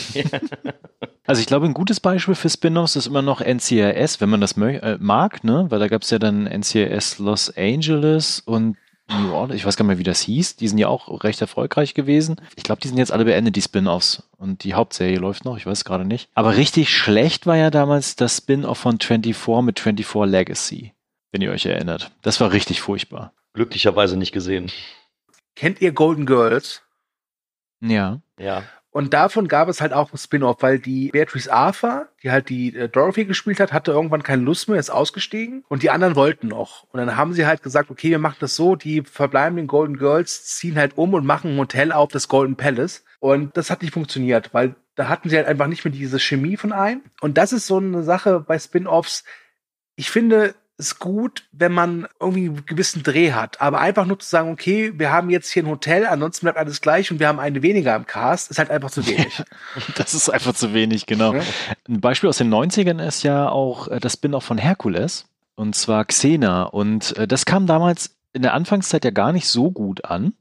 Also 1.25 1.39
ich 1.39 1.47
glaube, 1.47 1.65
ein 1.65 1.73
gutes 1.73 2.01
Beispiel 2.01 2.35
für 2.35 2.49
Spin-offs 2.49 2.97
ist 2.97 3.07
immer 3.07 3.21
noch 3.21 3.39
NCIS, 3.39 4.19
wenn 4.19 4.29
man 4.29 4.41
das 4.41 4.57
äh, 4.57 4.97
mag, 4.99 5.43
ne? 5.45 5.67
Weil 5.69 5.79
da 5.79 5.87
gab 5.87 6.01
es 6.01 6.09
ja 6.09 6.19
dann 6.19 6.45
NCIS 6.45 7.19
Los 7.19 7.55
Angeles 7.55 8.41
und 8.41 8.75
New 9.21 9.33
Orleans, 9.33 9.59
ich 9.59 9.65
weiß 9.65 9.75
gar 9.77 9.83
nicht 9.83 9.89
mehr, 9.89 9.97
wie 9.99 10.03
das 10.03 10.21
hieß. 10.21 10.55
Die 10.55 10.67
sind 10.67 10.77
ja 10.77 10.87
auch 10.87 11.23
recht 11.23 11.41
erfolgreich 11.41 11.93
gewesen. 11.93 12.35
Ich 12.55 12.63
glaube, 12.63 12.81
die 12.81 12.87
sind 12.87 12.97
jetzt 12.97 13.11
alle 13.11 13.25
beendet, 13.25 13.55
die 13.55 13.61
Spin-offs. 13.61 14.23
Und 14.37 14.63
die 14.63 14.73
Hauptserie 14.73 15.17
läuft 15.17 15.45
noch, 15.45 15.57
ich 15.57 15.65
weiß 15.65 15.85
gerade 15.85 16.05
nicht. 16.05 16.29
Aber 16.33 16.55
richtig 16.57 16.89
schlecht 16.89 17.45
war 17.45 17.55
ja 17.55 17.69
damals 17.69 18.15
das 18.15 18.37
Spin-off 18.37 18.77
von 18.77 18.99
24 18.99 19.61
mit 19.63 19.79
24 19.79 20.31
Legacy, 20.31 20.93
wenn 21.31 21.41
ihr 21.41 21.51
euch 21.51 21.65
erinnert. 21.65 22.11
Das 22.21 22.39
war 22.41 22.51
richtig 22.51 22.81
furchtbar. 22.81 23.33
Glücklicherweise 23.53 24.17
nicht 24.17 24.31
gesehen. 24.31 24.71
Kennt 25.55 25.81
ihr 25.81 25.91
Golden 25.91 26.25
Girls? 26.25 26.81
Ja. 27.81 28.21
Ja. 28.39 28.63
Und 28.93 29.15
davon 29.15 29.47
gab 29.47 29.69
es 29.69 29.81
halt 29.81 29.91
auch 29.91 30.13
ein 30.13 30.17
Spin-off, 30.17 30.57
weil 30.61 30.77
die 30.77 31.09
Beatrice 31.09 31.51
Arthur, 31.51 32.09
die 32.21 32.29
halt 32.29 32.49
die 32.49 32.75
äh, 32.75 32.87
Dorothy 32.87 33.25
gespielt 33.25 33.59
hat, 33.59 33.73
hatte 33.73 33.91
irgendwann 33.91 34.21
keine 34.21 34.43
Lust 34.43 34.69
mehr, 34.69 34.79
ist 34.79 34.91
ausgestiegen 34.91 35.65
und 35.67 35.81
die 35.81 35.89
anderen 35.89 36.15
wollten 36.15 36.47
noch. 36.47 36.83
Und 36.91 36.99
dann 36.99 37.17
haben 37.17 37.33
sie 37.33 37.47
halt 37.47 37.63
gesagt, 37.63 37.89
okay, 37.89 38.11
wir 38.11 38.19
machen 38.19 38.37
das 38.39 38.55
so, 38.55 38.75
die 38.75 39.01
verbleibenden 39.01 39.65
Golden 39.65 39.97
Girls 39.97 40.45
ziehen 40.45 40.77
halt 40.77 40.95
um 40.95 41.15
und 41.15 41.25
machen 41.25 41.53
ein 41.53 41.57
Hotel 41.57 41.91
auf, 41.91 42.11
das 42.11 42.27
Golden 42.27 42.55
Palace. 42.55 43.03
Und 43.19 43.57
das 43.57 43.71
hat 43.71 43.81
nicht 43.81 43.95
funktioniert, 43.95 44.53
weil 44.53 44.75
da 44.93 45.09
hatten 45.09 45.27
sie 45.27 45.37
halt 45.37 45.47
einfach 45.47 45.67
nicht 45.67 45.83
mehr 45.83 45.91
diese 45.91 46.19
Chemie 46.19 46.55
von 46.55 46.71
ein. 46.71 47.01
Und 47.19 47.39
das 47.39 47.51
ist 47.51 47.65
so 47.65 47.77
eine 47.77 48.03
Sache 48.03 48.41
bei 48.41 48.59
Spin-offs. 48.59 49.23
Ich 49.95 50.11
finde, 50.11 50.53
ist 50.83 50.99
gut, 50.99 51.43
wenn 51.51 51.71
man 51.71 52.07
irgendwie 52.19 52.49
einen 52.49 52.65
gewissen 52.65 53.03
Dreh 53.03 53.31
hat. 53.31 53.61
Aber 53.61 53.79
einfach 53.79 54.05
nur 54.05 54.19
zu 54.19 54.29
sagen, 54.29 54.51
okay, 54.51 54.93
wir 54.95 55.11
haben 55.11 55.29
jetzt 55.29 55.49
hier 55.49 55.63
ein 55.63 55.69
Hotel, 55.69 56.05
ansonsten 56.05 56.45
bleibt 56.45 56.57
alles 56.57 56.81
gleich 56.81 57.11
und 57.11 57.19
wir 57.19 57.27
haben 57.27 57.39
eine 57.39 57.61
weniger 57.61 57.95
im 57.95 58.05
Cast, 58.05 58.51
ist 58.51 58.59
halt 58.59 58.69
einfach 58.69 58.91
zu 58.91 59.05
wenig. 59.07 59.41
das 59.95 60.13
ist 60.13 60.29
einfach 60.29 60.53
zu 60.53 60.73
wenig, 60.73 61.05
genau. 61.05 61.33
Ja. 61.33 61.41
Ein 61.87 62.01
Beispiel 62.01 62.29
aus 62.29 62.37
den 62.37 62.53
90ern 62.53 63.05
ist 63.05 63.23
ja 63.23 63.49
auch 63.49 63.87
äh, 63.87 63.99
das 63.99 64.13
Spin-off 64.13 64.43
von 64.43 64.57
Herkules. 64.57 65.25
Und 65.55 65.75
zwar 65.75 66.05
Xena. 66.05 66.63
Und 66.63 67.15
äh, 67.17 67.27
das 67.27 67.45
kam 67.45 67.67
damals 67.67 68.15
in 68.33 68.41
der 68.41 68.53
Anfangszeit 68.53 69.05
ja 69.05 69.11
gar 69.11 69.31
nicht 69.31 69.47
so 69.47 69.71
gut 69.71 70.05
an. 70.05 70.33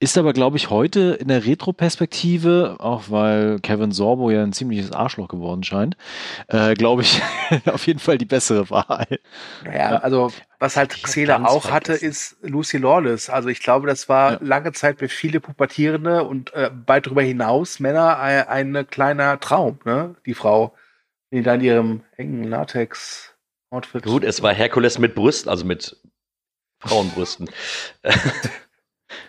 Ist 0.00 0.16
aber, 0.16 0.32
glaube 0.32 0.56
ich, 0.56 0.70
heute 0.70 1.18
in 1.20 1.28
der 1.28 1.44
Retro-Perspektive, 1.44 2.76
auch 2.78 3.04
weil 3.08 3.58
Kevin 3.60 3.92
Sorbo 3.92 4.30
ja 4.30 4.42
ein 4.42 4.52
ziemliches 4.52 4.92
Arschloch 4.92 5.28
geworden 5.28 5.64
scheint, 5.64 5.96
äh, 6.48 6.74
glaube 6.74 7.02
ich, 7.02 7.20
auf 7.66 7.86
jeden 7.86 7.98
Fall 7.98 8.18
die 8.18 8.24
bessere 8.24 8.70
Wahl. 8.70 9.06
Naja, 9.64 9.96
also 9.98 10.32
was 10.58 10.76
halt 10.76 10.90
Xena 11.02 11.44
auch 11.46 11.70
hatte, 11.70 11.92
ist 11.92 12.36
Lucy 12.42 12.78
Lawless. 12.78 13.30
Also 13.30 13.48
ich 13.48 13.60
glaube, 13.60 13.86
das 13.86 14.08
war 14.08 14.32
ja. 14.32 14.38
lange 14.40 14.72
Zeit 14.72 14.98
für 14.98 15.08
viele 15.08 15.40
Pubertierende 15.40 16.24
und 16.24 16.52
äh, 16.54 16.70
weit 16.86 17.06
darüber 17.06 17.22
hinaus 17.22 17.80
Männer 17.80 18.18
ein, 18.18 18.76
ein 18.76 18.86
kleiner 18.88 19.40
Traum, 19.40 19.78
ne? 19.84 20.16
Die 20.26 20.34
Frau, 20.34 20.74
die 21.32 21.42
da 21.42 21.54
in 21.54 21.60
ihrem 21.60 22.04
engen 22.16 22.44
Latex-Outfit. 22.44 24.04
Gut, 24.04 24.24
es 24.24 24.42
war 24.42 24.52
Herkules 24.52 24.98
mit 24.98 25.14
Brüsten, 25.14 25.50
also 25.50 25.64
mit 25.64 25.96
Frauenbrüsten. 26.80 27.50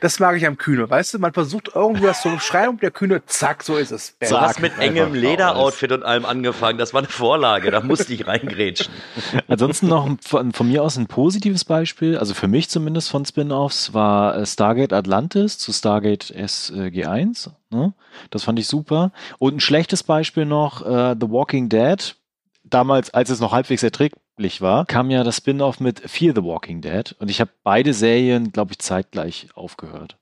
Das 0.01 0.19
mag 0.19 0.37
ich 0.37 0.45
am 0.45 0.57
Kühne, 0.57 0.89
weißt 0.89 1.13
du? 1.13 1.19
Man 1.19 1.33
versucht 1.33 1.71
irgendwie 1.75 2.03
was 2.03 2.21
zu 2.21 2.39
schreiben 2.39 2.73
und 2.73 2.81
der 2.81 2.91
Kühne, 2.91 3.21
zack, 3.25 3.63
so 3.63 3.77
ist 3.77 3.91
es. 3.91 4.15
Du 4.19 4.39
hast 4.39 4.61
mit 4.61 4.77
engem 4.79 5.13
Lederoutfit 5.13 5.91
und 5.91 6.03
allem 6.03 6.25
angefangen. 6.25 6.77
Das 6.77 6.93
war 6.93 6.99
eine 7.01 7.07
Vorlage, 7.07 7.71
da 7.71 7.81
musste 7.81 8.13
ich 8.13 8.27
reingrätschen. 8.27 8.93
Ansonsten 9.47 9.87
noch 9.87 10.09
von, 10.21 10.53
von, 10.53 10.67
mir 10.67 10.83
aus 10.83 10.97
ein 10.97 11.07
positives 11.07 11.65
Beispiel, 11.65 12.17
also 12.17 12.33
für 12.33 12.47
mich 12.47 12.69
zumindest 12.69 13.09
von 13.09 13.25
Spin-Offs, 13.25 13.93
war 13.93 14.37
äh, 14.37 14.45
Stargate 14.45 14.93
Atlantis 14.93 15.57
zu 15.57 15.73
Stargate 15.73 16.33
SG1. 16.33 17.51
Ne? 17.71 17.93
Das 18.29 18.43
fand 18.43 18.59
ich 18.59 18.67
super. 18.67 19.11
Und 19.37 19.55
ein 19.55 19.59
schlechtes 19.59 20.03
Beispiel 20.03 20.45
noch, 20.45 20.81
uh, 20.81 21.15
The 21.19 21.29
Walking 21.29 21.69
Dead. 21.69 22.15
Damals, 22.69 23.13
als 23.13 23.29
es 23.29 23.39
noch 23.39 23.51
halbwegs 23.51 23.83
erträglich 23.83 24.61
war, 24.61 24.85
kam 24.85 25.09
ja 25.09 25.23
das 25.23 25.37
Spin-off 25.37 25.79
mit 25.79 25.99
Fear 26.09 26.33
the 26.35 26.43
Walking 26.43 26.81
Dead 26.81 27.15
und 27.19 27.29
ich 27.29 27.41
habe 27.41 27.51
beide 27.63 27.93
Serien, 27.93 28.51
glaube 28.51 28.71
ich, 28.71 28.79
zeitgleich 28.79 29.47
aufgehört. 29.55 30.17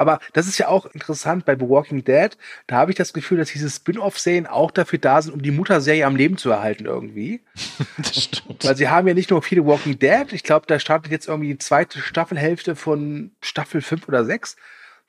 Aber 0.00 0.18
das 0.32 0.48
ist 0.48 0.56
ja 0.56 0.68
auch 0.68 0.86
interessant 0.86 1.44
bei 1.44 1.54
The 1.54 1.68
Walking 1.68 2.04
Dead. 2.04 2.30
Da 2.66 2.76
habe 2.76 2.90
ich 2.90 2.96
das 2.96 3.12
Gefühl, 3.12 3.36
dass 3.36 3.50
diese 3.50 3.68
Spin-off-Serien 3.68 4.46
auch 4.46 4.70
dafür 4.70 4.98
da 4.98 5.20
sind, 5.20 5.34
um 5.34 5.42
die 5.42 5.50
Mutterserie 5.50 6.06
am 6.06 6.16
Leben 6.16 6.38
zu 6.38 6.48
erhalten 6.48 6.86
irgendwie. 6.86 7.42
das 7.98 8.24
stimmt. 8.24 8.64
Weil 8.64 8.76
sie 8.76 8.88
haben 8.88 9.06
ja 9.06 9.12
nicht 9.12 9.30
nur 9.30 9.42
viele 9.42 9.66
Walking 9.66 9.98
Dead. 9.98 10.32
Ich 10.32 10.42
glaube, 10.42 10.64
da 10.66 10.78
startet 10.78 11.12
jetzt 11.12 11.28
irgendwie 11.28 11.50
die 11.50 11.58
zweite 11.58 11.98
Staffelhälfte 12.00 12.76
von 12.76 13.32
Staffel 13.42 13.82
5 13.82 14.08
oder 14.08 14.24
6. 14.24 14.56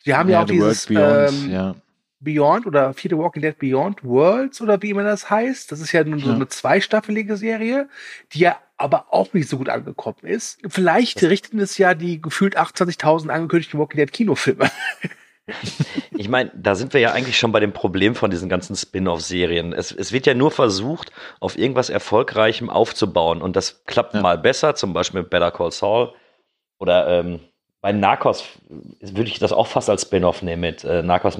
Sie 0.03 0.13
haben 0.13 0.27
ja, 0.27 0.39
ja 0.39 0.43
auch 0.43 0.47
dieses 0.47 0.87
Beyond, 0.87 1.29
ähm, 1.29 1.51
ja. 1.51 1.75
Beyond 2.21 2.65
oder 2.65 2.93
Fear 2.93 3.09
the 3.09 3.17
Walking 3.17 3.41
Dead 3.41 3.57
Beyond 3.57 4.03
Worlds 4.03 4.61
oder 4.61 4.81
wie 4.81 4.91
immer 4.91 5.03
das 5.03 5.29
heißt. 5.29 5.71
Das 5.71 5.81
ist 5.81 5.91
ja 5.91 6.03
nun 6.03 6.19
so 6.19 6.31
eine 6.31 6.47
zweistaffelige 6.47 7.35
Serie, 7.35 7.89
die 8.33 8.39
ja 8.39 8.57
aber 8.77 9.07
auch 9.13 9.33
nicht 9.33 9.49
so 9.49 9.57
gut 9.57 9.69
angekommen 9.69 10.23
ist. 10.23 10.59
Vielleicht 10.67 11.21
richten 11.23 11.59
es 11.59 11.77
ja 11.77 11.93
die 11.93 12.21
gefühlt 12.21 12.57
28.000 12.57 13.29
angekündigten 13.29 13.79
Walking 13.79 13.97
Dead 13.97 14.11
Kinofilme. 14.11 14.69
Ich 16.15 16.29
meine, 16.29 16.51
da 16.55 16.75
sind 16.75 16.93
wir 16.93 17.01
ja 17.01 17.11
eigentlich 17.11 17.37
schon 17.37 17.51
bei 17.51 17.59
dem 17.59 17.73
Problem 17.73 18.15
von 18.15 18.31
diesen 18.31 18.47
ganzen 18.47 18.75
Spin-off-Serien. 18.75 19.73
Es, 19.73 19.91
es, 19.91 20.11
wird 20.11 20.25
ja 20.25 20.33
nur 20.33 20.51
versucht, 20.51 21.11
auf 21.39 21.57
irgendwas 21.57 21.89
Erfolgreichem 21.89 22.69
aufzubauen. 22.69 23.41
Und 23.41 23.55
das 23.55 23.83
klappt 23.85 24.13
ja. 24.13 24.21
mal 24.21 24.37
besser, 24.37 24.75
zum 24.75 24.93
Beispiel 24.93 25.21
mit 25.21 25.29
Better 25.29 25.51
Call 25.51 25.71
Saul. 25.71 26.13
Oder 26.77 27.19
ähm, 27.19 27.39
bei 27.81 27.91
Narcos 27.91 28.45
würde 28.69 29.29
ich 29.29 29.39
das 29.39 29.51
auch 29.51 29.67
fast 29.67 29.89
als 29.89 30.03
Spin-off 30.03 30.41
nehmen 30.41 30.61
mit 30.61 30.83
äh, 30.83 31.01
Narcos 31.01 31.37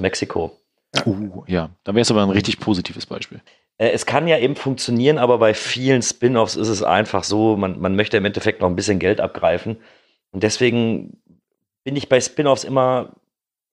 Mexiko. 0.94 1.10
Uh, 1.10 1.44
ja, 1.46 1.70
da 1.84 1.94
wäre 1.94 2.02
es 2.02 2.10
aber 2.10 2.22
ein 2.22 2.30
richtig 2.30 2.60
positives 2.60 3.06
Beispiel. 3.06 3.40
Äh, 3.78 3.90
es 3.90 4.06
kann 4.06 4.28
ja 4.28 4.38
eben 4.38 4.56
funktionieren, 4.56 5.18
aber 5.18 5.38
bei 5.38 5.54
vielen 5.54 6.02
Spin-offs 6.02 6.56
ist 6.56 6.68
es 6.68 6.82
einfach 6.82 7.24
so, 7.24 7.56
man, 7.56 7.80
man 7.80 7.96
möchte 7.96 8.16
im 8.16 8.24
Endeffekt 8.24 8.60
noch 8.60 8.68
ein 8.68 8.76
bisschen 8.76 8.98
Geld 8.98 9.20
abgreifen. 9.20 9.78
Und 10.30 10.42
deswegen 10.42 11.18
bin 11.84 11.96
ich 11.96 12.08
bei 12.08 12.20
Spin-offs 12.20 12.64
immer 12.64 13.14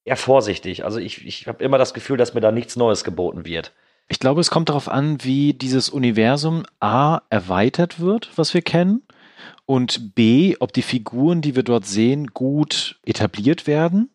eher 0.06 0.18
vorsichtig. 0.18 0.84
Also 0.84 1.00
ich, 1.00 1.26
ich 1.26 1.48
habe 1.48 1.64
immer 1.64 1.78
das 1.78 1.94
Gefühl, 1.94 2.18
dass 2.18 2.34
mir 2.34 2.42
da 2.42 2.52
nichts 2.52 2.76
Neues 2.76 3.04
geboten 3.04 3.46
wird. 3.46 3.74
Ich 4.08 4.20
glaube, 4.20 4.42
es 4.42 4.50
kommt 4.50 4.70
darauf 4.70 4.90
an, 4.90 5.24
wie 5.24 5.54
dieses 5.54 5.90
Universum 5.90 6.64
A 6.80 7.22
erweitert 7.30 8.00
wird, 8.00 8.32
was 8.36 8.54
wir 8.56 8.64
kennen, 8.64 9.04
und 9.68 10.16
B, 10.16 10.56
ob 10.60 10.74
die 10.74 10.82
Figuren, 10.82 11.42
die 11.42 11.56
wir 11.56 11.62
dort 11.62 11.86
sehen, 11.86 12.28
gut 12.28 13.00
etabliert 13.06 13.68
werden. 13.68 14.10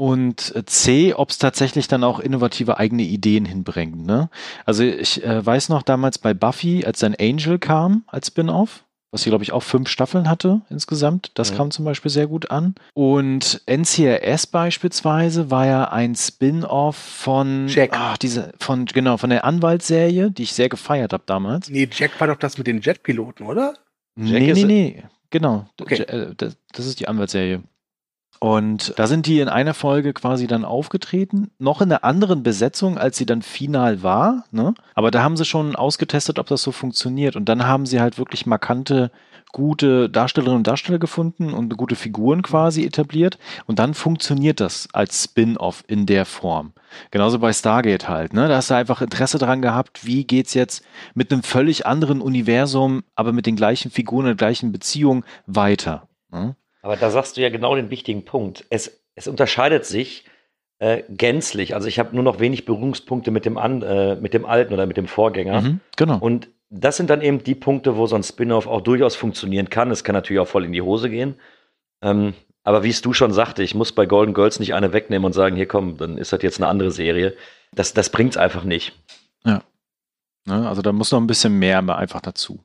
Und 0.00 0.54
C, 0.66 1.12
ob 1.12 1.30
es 1.30 1.38
tatsächlich 1.38 1.88
dann 1.88 2.04
auch 2.04 2.20
innovative 2.20 2.78
eigene 2.78 3.02
Ideen 3.02 3.44
hinbringt. 3.44 4.06
Ne? 4.06 4.30
Also 4.64 4.84
ich 4.84 5.24
äh, 5.24 5.44
weiß 5.44 5.70
noch 5.70 5.82
damals 5.82 6.18
bei 6.18 6.34
Buffy, 6.34 6.84
als 6.84 7.00
dann 7.00 7.16
Angel 7.18 7.58
kam 7.58 8.04
als 8.06 8.28
Spin-off, 8.28 8.84
was 9.10 9.22
sie, 9.22 9.30
glaube 9.30 9.42
ich, 9.42 9.50
auch 9.50 9.64
fünf 9.64 9.88
Staffeln 9.88 10.30
hatte 10.30 10.60
insgesamt. 10.70 11.32
Das 11.34 11.50
ja. 11.50 11.56
kam 11.56 11.72
zum 11.72 11.84
Beispiel 11.84 12.12
sehr 12.12 12.28
gut 12.28 12.52
an. 12.52 12.76
Und 12.94 13.60
NCRS 13.66 14.46
beispielsweise 14.46 15.50
war 15.50 15.66
ja 15.66 15.90
ein 15.90 16.14
Spin-off 16.14 16.94
von 16.94 17.66
Jack. 17.66 17.90
Ach, 17.92 18.16
diese, 18.16 18.52
von, 18.60 18.86
genau, 18.86 19.16
von 19.16 19.30
der 19.30 19.44
Anwaltsserie, 19.44 20.30
die 20.30 20.44
ich 20.44 20.52
sehr 20.52 20.68
gefeiert 20.68 21.12
habe 21.12 21.24
damals. 21.26 21.70
Nee, 21.70 21.88
Jack 21.90 22.20
war 22.20 22.28
doch 22.28 22.38
das 22.38 22.56
mit 22.56 22.68
den 22.68 22.82
Jetpiloten, 22.82 23.44
oder? 23.44 23.74
Jack 24.14 24.42
nee, 24.42 24.52
nee, 24.52 24.64
nee. 24.64 25.04
Genau. 25.30 25.66
Okay. 25.80 26.02
Äh, 26.02 26.36
das 26.36 26.86
ist 26.86 27.00
die 27.00 27.08
Anwaltsserie. 27.08 27.64
Und 28.40 28.94
da 28.96 29.06
sind 29.06 29.26
die 29.26 29.40
in 29.40 29.48
einer 29.48 29.74
Folge 29.74 30.12
quasi 30.12 30.46
dann 30.46 30.64
aufgetreten, 30.64 31.50
noch 31.58 31.80
in 31.80 31.90
einer 31.90 32.04
anderen 32.04 32.42
Besetzung, 32.42 32.96
als 32.96 33.16
sie 33.16 33.26
dann 33.26 33.42
final 33.42 34.02
war. 34.02 34.44
Ne? 34.52 34.74
Aber 34.94 35.10
da 35.10 35.22
haben 35.22 35.36
sie 35.36 35.44
schon 35.44 35.74
ausgetestet, 35.74 36.38
ob 36.38 36.46
das 36.46 36.62
so 36.62 36.70
funktioniert. 36.70 37.34
Und 37.34 37.48
dann 37.48 37.66
haben 37.66 37.84
sie 37.84 38.00
halt 38.00 38.16
wirklich 38.18 38.46
markante, 38.46 39.10
gute 39.52 40.08
Darstellerinnen 40.08 40.58
und 40.58 40.66
Darsteller 40.66 40.98
gefunden 40.98 41.52
und 41.52 41.76
gute 41.76 41.96
Figuren 41.96 42.42
quasi 42.42 42.84
etabliert. 42.84 43.38
Und 43.66 43.80
dann 43.80 43.94
funktioniert 43.94 44.60
das 44.60 44.88
als 44.92 45.24
Spin-off 45.24 45.82
in 45.88 46.06
der 46.06 46.24
Form. 46.24 46.72
Genauso 47.10 47.40
bei 47.40 47.52
Stargate 47.52 48.08
halt. 48.08 48.34
Ne? 48.34 48.46
Da 48.46 48.56
hast 48.56 48.70
du 48.70 48.74
einfach 48.74 49.02
Interesse 49.02 49.38
daran 49.38 49.62
gehabt, 49.62 50.06
wie 50.06 50.24
geht's 50.24 50.54
jetzt 50.54 50.84
mit 51.14 51.32
einem 51.32 51.42
völlig 51.42 51.86
anderen 51.86 52.20
Universum, 52.20 53.02
aber 53.16 53.32
mit 53.32 53.46
den 53.46 53.56
gleichen 53.56 53.90
Figuren 53.90 54.26
und 54.26 54.36
gleichen 54.36 54.70
Beziehung 54.70 55.24
weiter. 55.46 56.06
Ne? 56.30 56.54
Aber 56.82 56.96
da 56.96 57.10
sagst 57.10 57.36
du 57.36 57.40
ja 57.40 57.50
genau 57.50 57.74
den 57.74 57.90
wichtigen 57.90 58.24
Punkt. 58.24 58.64
Es, 58.70 59.00
es 59.14 59.26
unterscheidet 59.28 59.84
sich 59.84 60.24
äh, 60.78 61.02
gänzlich. 61.08 61.74
Also 61.74 61.88
ich 61.88 61.98
habe 61.98 62.14
nur 62.14 62.24
noch 62.24 62.40
wenig 62.40 62.64
Berührungspunkte 62.64 63.30
mit 63.30 63.44
dem, 63.44 63.58
An, 63.58 63.82
äh, 63.82 64.16
mit 64.16 64.34
dem 64.34 64.44
alten 64.44 64.72
oder 64.72 64.86
mit 64.86 64.96
dem 64.96 65.08
Vorgänger. 65.08 65.60
Mhm, 65.62 65.80
genau. 65.96 66.18
Und 66.18 66.48
das 66.70 66.96
sind 66.96 67.10
dann 67.10 67.22
eben 67.22 67.42
die 67.42 67.54
Punkte, 67.54 67.96
wo 67.96 68.06
so 68.06 68.16
ein 68.16 68.22
Spin-off 68.22 68.66
auch 68.66 68.80
durchaus 68.80 69.16
funktionieren 69.16 69.70
kann. 69.70 69.90
Es 69.90 70.04
kann 70.04 70.14
natürlich 70.14 70.40
auch 70.40 70.48
voll 70.48 70.64
in 70.64 70.72
die 70.72 70.82
Hose 70.82 71.10
gehen. 71.10 71.34
Ähm, 72.02 72.34
aber 72.62 72.84
wie 72.84 72.90
es 72.90 73.00
du 73.00 73.12
schon 73.12 73.32
sagte, 73.32 73.62
ich 73.62 73.74
muss 73.74 73.92
bei 73.92 74.04
Golden 74.06 74.34
Girls 74.34 74.60
nicht 74.60 74.74
eine 74.74 74.92
wegnehmen 74.92 75.24
und 75.24 75.32
sagen, 75.32 75.56
hier 75.56 75.66
komm, 75.66 75.96
dann 75.96 76.18
ist 76.18 76.32
das 76.32 76.42
jetzt 76.42 76.60
eine 76.60 76.68
andere 76.68 76.90
Serie. 76.90 77.34
Das, 77.72 77.94
das 77.94 78.10
bringt 78.10 78.32
es 78.32 78.36
einfach 78.36 78.64
nicht. 78.64 78.92
Ja. 79.44 79.62
Ne, 80.44 80.68
also 80.68 80.82
da 80.82 80.92
muss 80.92 81.10
noch 81.10 81.20
ein 81.20 81.26
bisschen 81.26 81.58
mehr 81.58 81.78
einfach 81.96 82.20
dazu. 82.20 82.60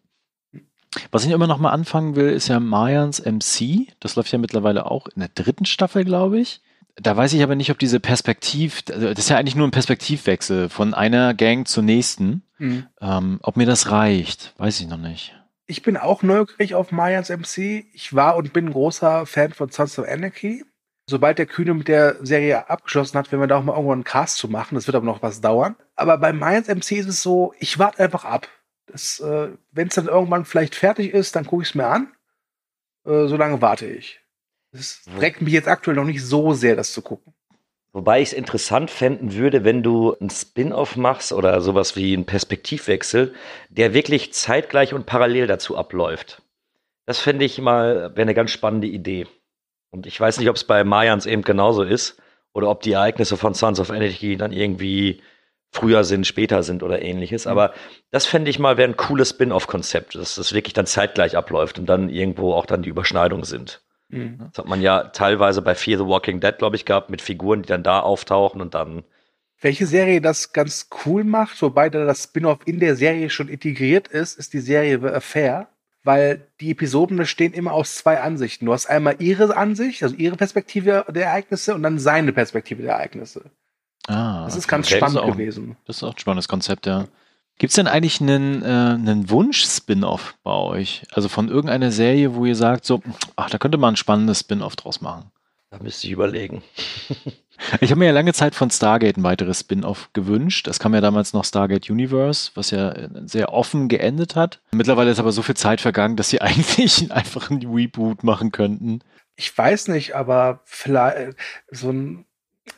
Was 1.11 1.25
ich 1.25 1.31
immer 1.31 1.47
noch 1.47 1.59
mal 1.59 1.71
anfangen 1.71 2.15
will, 2.15 2.29
ist 2.29 2.47
ja 2.47 2.59
Mayans 2.59 3.23
MC. 3.23 3.87
Das 3.99 4.15
läuft 4.15 4.31
ja 4.31 4.37
mittlerweile 4.37 4.89
auch 4.89 5.07
in 5.07 5.19
der 5.19 5.29
dritten 5.33 5.65
Staffel, 5.65 6.03
glaube 6.03 6.39
ich. 6.39 6.61
Da 6.95 7.17
weiß 7.17 7.33
ich 7.33 7.41
aber 7.41 7.55
nicht, 7.55 7.71
ob 7.71 7.79
diese 7.79 7.99
Perspektiv, 7.99 8.83
also 8.91 9.09
das 9.09 9.19
ist 9.19 9.29
ja 9.29 9.37
eigentlich 9.37 9.55
nur 9.55 9.67
ein 9.67 9.71
Perspektivwechsel 9.71 10.69
von 10.69 10.93
einer 10.93 11.33
Gang 11.33 11.67
zur 11.67 11.83
nächsten. 11.83 12.43
Mhm. 12.59 12.85
Ähm, 13.01 13.39
ob 13.41 13.57
mir 13.57 13.65
das 13.65 13.89
reicht, 13.89 14.53
weiß 14.57 14.79
ich 14.79 14.87
noch 14.87 14.97
nicht. 14.97 15.35
Ich 15.65 15.81
bin 15.81 15.97
auch 15.97 16.23
neugierig 16.23 16.75
auf 16.75 16.91
Mayans 16.91 17.29
MC. 17.29 17.85
Ich 17.93 18.13
war 18.13 18.35
und 18.35 18.53
bin 18.53 18.67
ein 18.67 18.73
großer 18.73 19.25
Fan 19.25 19.53
von 19.53 19.69
Sons 19.69 19.97
of 19.97 20.07
Anarchy. 20.07 20.63
Sobald 21.05 21.37
der 21.37 21.45
Kühne 21.45 21.73
mit 21.73 21.87
der 21.87 22.17
Serie 22.25 22.69
abgeschlossen 22.69 23.17
hat, 23.17 23.31
werden 23.31 23.41
wir 23.41 23.47
da 23.47 23.57
auch 23.57 23.63
mal 23.63 23.73
irgendwann 23.73 23.99
einen 23.99 24.03
Cast 24.03 24.37
zu 24.37 24.47
machen. 24.47 24.75
Das 24.75 24.87
wird 24.87 24.95
aber 24.95 25.05
noch 25.05 25.21
was 25.21 25.41
dauern. 25.41 25.75
Aber 25.95 26.17
bei 26.17 26.31
Mayans 26.31 26.67
MC 26.67 26.93
ist 26.93 27.07
es 27.07 27.23
so, 27.23 27.53
ich 27.59 27.79
warte 27.79 28.03
einfach 28.03 28.23
ab. 28.23 28.47
Äh, 28.89 29.49
Wenn 29.71 29.87
es 29.87 29.95
dann 29.95 30.07
irgendwann 30.07 30.45
vielleicht 30.45 30.75
fertig 30.75 31.13
ist, 31.13 31.35
dann 31.35 31.45
gucke 31.45 31.63
ich 31.63 31.69
es 31.69 31.75
mir 31.75 31.87
an. 31.87 32.13
Äh, 33.05 33.27
so 33.27 33.37
lange 33.37 33.61
warte 33.61 33.85
ich. 33.85 34.21
Es 34.71 35.03
regt 35.19 35.41
mich 35.41 35.53
jetzt 35.53 35.67
aktuell 35.67 35.95
noch 35.95 36.05
nicht 36.05 36.23
so 36.23 36.53
sehr, 36.53 36.75
das 36.75 36.93
zu 36.93 37.01
gucken. 37.01 37.33
Wobei 37.91 38.21
ich 38.21 38.29
es 38.29 38.33
interessant 38.33 38.89
fänden 38.89 39.33
würde, 39.35 39.63
wenn 39.63 39.83
du 39.83 40.15
einen 40.15 40.31
Spin-off 40.31 40.95
machst 40.95 41.31
oder 41.31 41.61
sowas 41.61 41.95
wie 41.95 42.13
einen 42.13 42.25
Perspektivwechsel, 42.25 43.35
der 43.69 43.93
wirklich 43.93 44.33
zeitgleich 44.33 44.95
und 44.95 45.05
parallel 45.05 45.45
dazu 45.45 45.77
abläuft. 45.77 46.41
Das 47.05 47.19
fände 47.19 47.45
ich 47.45 47.59
mal, 47.59 48.15
wäre 48.15 48.21
eine 48.23 48.33
ganz 48.33 48.49
spannende 48.49 48.87
Idee. 48.87 49.27
Und 49.91 50.07
ich 50.07 50.19
weiß 50.19 50.39
nicht, 50.39 50.49
ob 50.49 50.55
es 50.55 50.63
bei 50.63 50.83
Mayans 50.83 51.27
eben 51.27 51.43
genauso 51.43 51.83
ist 51.83 52.19
oder 52.51 52.67
ob 52.69 52.81
die 52.81 52.93
Ereignisse 52.93 53.37
von 53.37 53.53
Sons 53.53 53.79
of 53.79 53.89
Energy 53.89 54.37
dann 54.37 54.51
irgendwie 54.51 55.21
früher 55.73 56.03
sind, 56.03 56.25
später 56.27 56.63
sind 56.63 56.83
oder 56.83 57.01
ähnliches. 57.01 57.45
Mhm. 57.45 57.51
Aber 57.51 57.73
das 58.11 58.25
fände 58.25 58.49
ich 58.49 58.59
mal, 58.59 58.77
wäre 58.77 58.89
ein 58.89 58.97
cooles 58.97 59.31
Spin-off-Konzept, 59.31 60.15
dass 60.15 60.35
das 60.35 60.53
wirklich 60.53 60.73
dann 60.73 60.85
zeitgleich 60.85 61.35
abläuft 61.35 61.79
und 61.79 61.87
dann 61.87 62.09
irgendwo 62.09 62.53
auch 62.53 62.65
dann 62.65 62.83
die 62.83 62.89
Überschneidungen 62.89 63.43
sind. 63.43 63.81
Mhm. 64.09 64.37
Das 64.51 64.59
hat 64.59 64.67
man 64.67 64.81
ja 64.81 65.05
teilweise 65.05 65.61
bei 65.61 65.75
Fear 65.75 65.97
the 65.97 66.05
Walking 66.05 66.39
Dead, 66.39 66.57
glaube 66.57 66.75
ich, 66.75 66.85
gehabt, 66.85 67.09
mit 67.09 67.21
Figuren, 67.21 67.63
die 67.63 67.67
dann 67.67 67.83
da 67.83 67.99
auftauchen 67.99 68.61
und 68.61 68.75
dann. 68.75 69.03
Welche 69.59 69.87
Serie 69.87 70.21
das 70.21 70.53
ganz 70.53 70.89
cool 71.05 71.23
macht, 71.23 71.61
wobei 71.61 71.89
da 71.89 72.05
das 72.05 72.25
Spin-off 72.25 72.59
in 72.65 72.79
der 72.79 72.95
Serie 72.95 73.29
schon 73.29 73.47
integriert 73.47 74.07
ist, 74.07 74.37
ist 74.37 74.53
die 74.53 74.59
Serie 74.59 74.99
The 75.01 75.07
Affair, 75.07 75.69
weil 76.03 76.45
die 76.59 76.71
Episoden 76.71 77.25
stehen 77.25 77.53
immer 77.53 77.71
aus 77.71 77.95
zwei 77.95 78.19
Ansichten. 78.19 78.65
Du 78.65 78.73
hast 78.73 78.87
einmal 78.87 79.15
ihre 79.19 79.55
Ansicht, 79.55 80.03
also 80.03 80.15
ihre 80.15 80.35
Perspektive 80.35 81.05
der 81.09 81.27
Ereignisse 81.27 81.73
und 81.73 81.81
dann 81.81 81.97
seine 81.97 82.33
Perspektive 82.33 82.83
der 82.83 82.93
Ereignisse. 82.93 83.49
Ah, 84.07 84.45
das 84.45 84.55
ist 84.55 84.67
ganz 84.67 84.87
okay. 84.87 84.97
spannend 84.97 85.17
das 85.17 85.23
ist 85.23 85.29
auch, 85.29 85.37
gewesen. 85.37 85.77
Das 85.85 85.97
ist 85.97 86.03
auch 86.03 86.13
ein 86.13 86.19
spannendes 86.19 86.47
Konzept, 86.47 86.85
ja. 86.85 87.05
Gibt 87.59 87.71
es 87.71 87.75
denn 87.75 87.87
eigentlich 87.87 88.19
einen, 88.19 88.63
äh, 88.63 88.65
einen 88.65 89.29
Wunsch-Spin-off 89.29 90.35
bei 90.43 90.51
euch? 90.51 91.03
Also 91.11 91.29
von 91.29 91.49
irgendeiner 91.49 91.91
Serie, 91.91 92.35
wo 92.35 92.45
ihr 92.45 92.55
sagt, 92.55 92.83
so, 92.85 93.01
ach, 93.35 93.49
da 93.49 93.57
könnte 93.57 93.77
man 93.77 93.93
ein 93.93 93.97
spannendes 93.97 94.39
Spin-off 94.39 94.75
draus 94.75 95.01
machen. 95.01 95.31
Da 95.69 95.81
müsste 95.81 96.07
ich 96.07 96.13
überlegen. 96.13 96.61
ich 97.81 97.89
habe 97.89 97.99
mir 97.99 98.05
ja 98.05 98.11
lange 98.11 98.33
Zeit 98.33 98.53
von 98.53 98.69
Stargate 98.69 99.17
ein 99.17 99.23
weiteres 99.23 99.61
Spin-off 99.61 100.09
gewünscht. 100.13 100.67
Es 100.67 100.79
kam 100.79 100.93
ja 100.93 101.01
damals 101.01 101.33
noch 101.33 101.45
Stargate 101.45 101.89
Universe, 101.89 102.51
was 102.55 102.71
ja 102.71 102.91
äh, 102.91 103.09
sehr 103.25 103.53
offen 103.53 103.87
geendet 103.87 104.35
hat. 104.35 104.61
Mittlerweile 104.71 105.11
ist 105.11 105.19
aber 105.19 105.31
so 105.31 105.41
viel 105.41 105.55
Zeit 105.55 105.81
vergangen, 105.81 106.15
dass 106.15 106.29
sie 106.29 106.41
eigentlich 106.41 107.11
einfach 107.11 107.49
einen 107.49 107.65
Reboot 107.73 108.23
machen 108.23 108.51
könnten. 108.51 108.99
Ich 109.35 109.57
weiß 109.57 109.87
nicht, 109.87 110.15
aber 110.15 110.61
vielleicht 110.65 111.17
äh, 111.17 111.33
so 111.71 111.89
ein. 111.89 112.25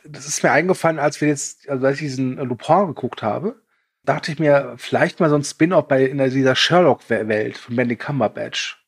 Das 0.04 0.26
ist 0.26 0.42
mir 0.42 0.50
eingefallen, 0.50 0.98
als 0.98 1.20
wir 1.20 1.28
jetzt, 1.28 1.68
also 1.68 1.86
als 1.86 1.96
ich 1.96 2.02
diesen 2.02 2.36
Lupin 2.36 2.86
geguckt 2.88 3.22
habe 3.22 3.60
dachte 4.06 4.32
ich 4.32 4.38
mir, 4.38 4.74
vielleicht 4.76 5.20
mal 5.20 5.28
so 5.28 5.36
ein 5.36 5.44
Spin-off 5.44 5.88
bei 5.88 6.04
in 6.04 6.18
dieser 6.18 6.54
Sherlock-Welt 6.54 7.58
von 7.58 7.76
Benny 7.76 7.96
Cumberbatch. 7.96 8.82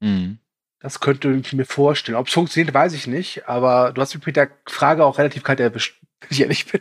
Mhm. 0.00 0.38
Das 0.80 1.00
könnte 1.00 1.32
ich 1.32 1.52
mir 1.52 1.64
vorstellen. 1.64 2.16
Ob 2.16 2.28
es 2.28 2.32
funktioniert, 2.32 2.74
weiß 2.74 2.94
ich 2.94 3.06
nicht, 3.06 3.48
aber 3.48 3.92
du 3.92 4.00
hast 4.00 4.14
mich 4.14 4.24
mit 4.26 4.36
der 4.36 4.50
Frage 4.66 5.04
auch 5.04 5.18
relativ 5.18 5.42
kalt 5.42 5.60
erwischt, 5.60 6.00
wenn 6.20 6.28
ich 6.30 6.40
ehrlich 6.40 6.66
bin. 6.66 6.80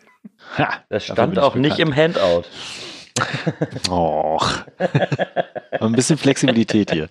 Ha, 0.58 0.84
das 0.90 1.06
stand 1.06 1.38
auch 1.38 1.56
nicht 1.56 1.80
im 1.80 1.96
Handout. 1.96 2.44
Och. 3.90 4.66
Ein 5.72 5.92
bisschen 5.94 6.18
Flexibilität 6.18 6.92
hier. 6.92 7.10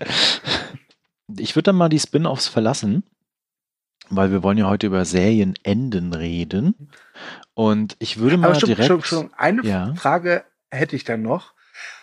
Ich 1.36 1.54
würde 1.54 1.64
dann 1.64 1.76
mal 1.76 1.88
die 1.88 2.00
Spin-offs 2.00 2.48
verlassen, 2.48 3.04
weil 4.10 4.30
wir 4.30 4.42
wollen 4.42 4.58
ja 4.58 4.68
heute 4.68 4.88
über 4.88 5.04
Serienenden 5.04 6.12
reden. 6.12 6.90
Und 7.54 7.96
ich 7.98 8.18
würde 8.18 8.36
mal 8.36 8.58
schon, 8.58 8.68
direkt... 8.68 8.88
Schon, 8.88 9.02
schon 9.02 9.30
eine 9.34 9.62
ja. 9.62 9.94
Frage 9.94 10.44
hätte 10.70 10.96
ich 10.96 11.04
dann 11.04 11.22
noch. 11.22 11.54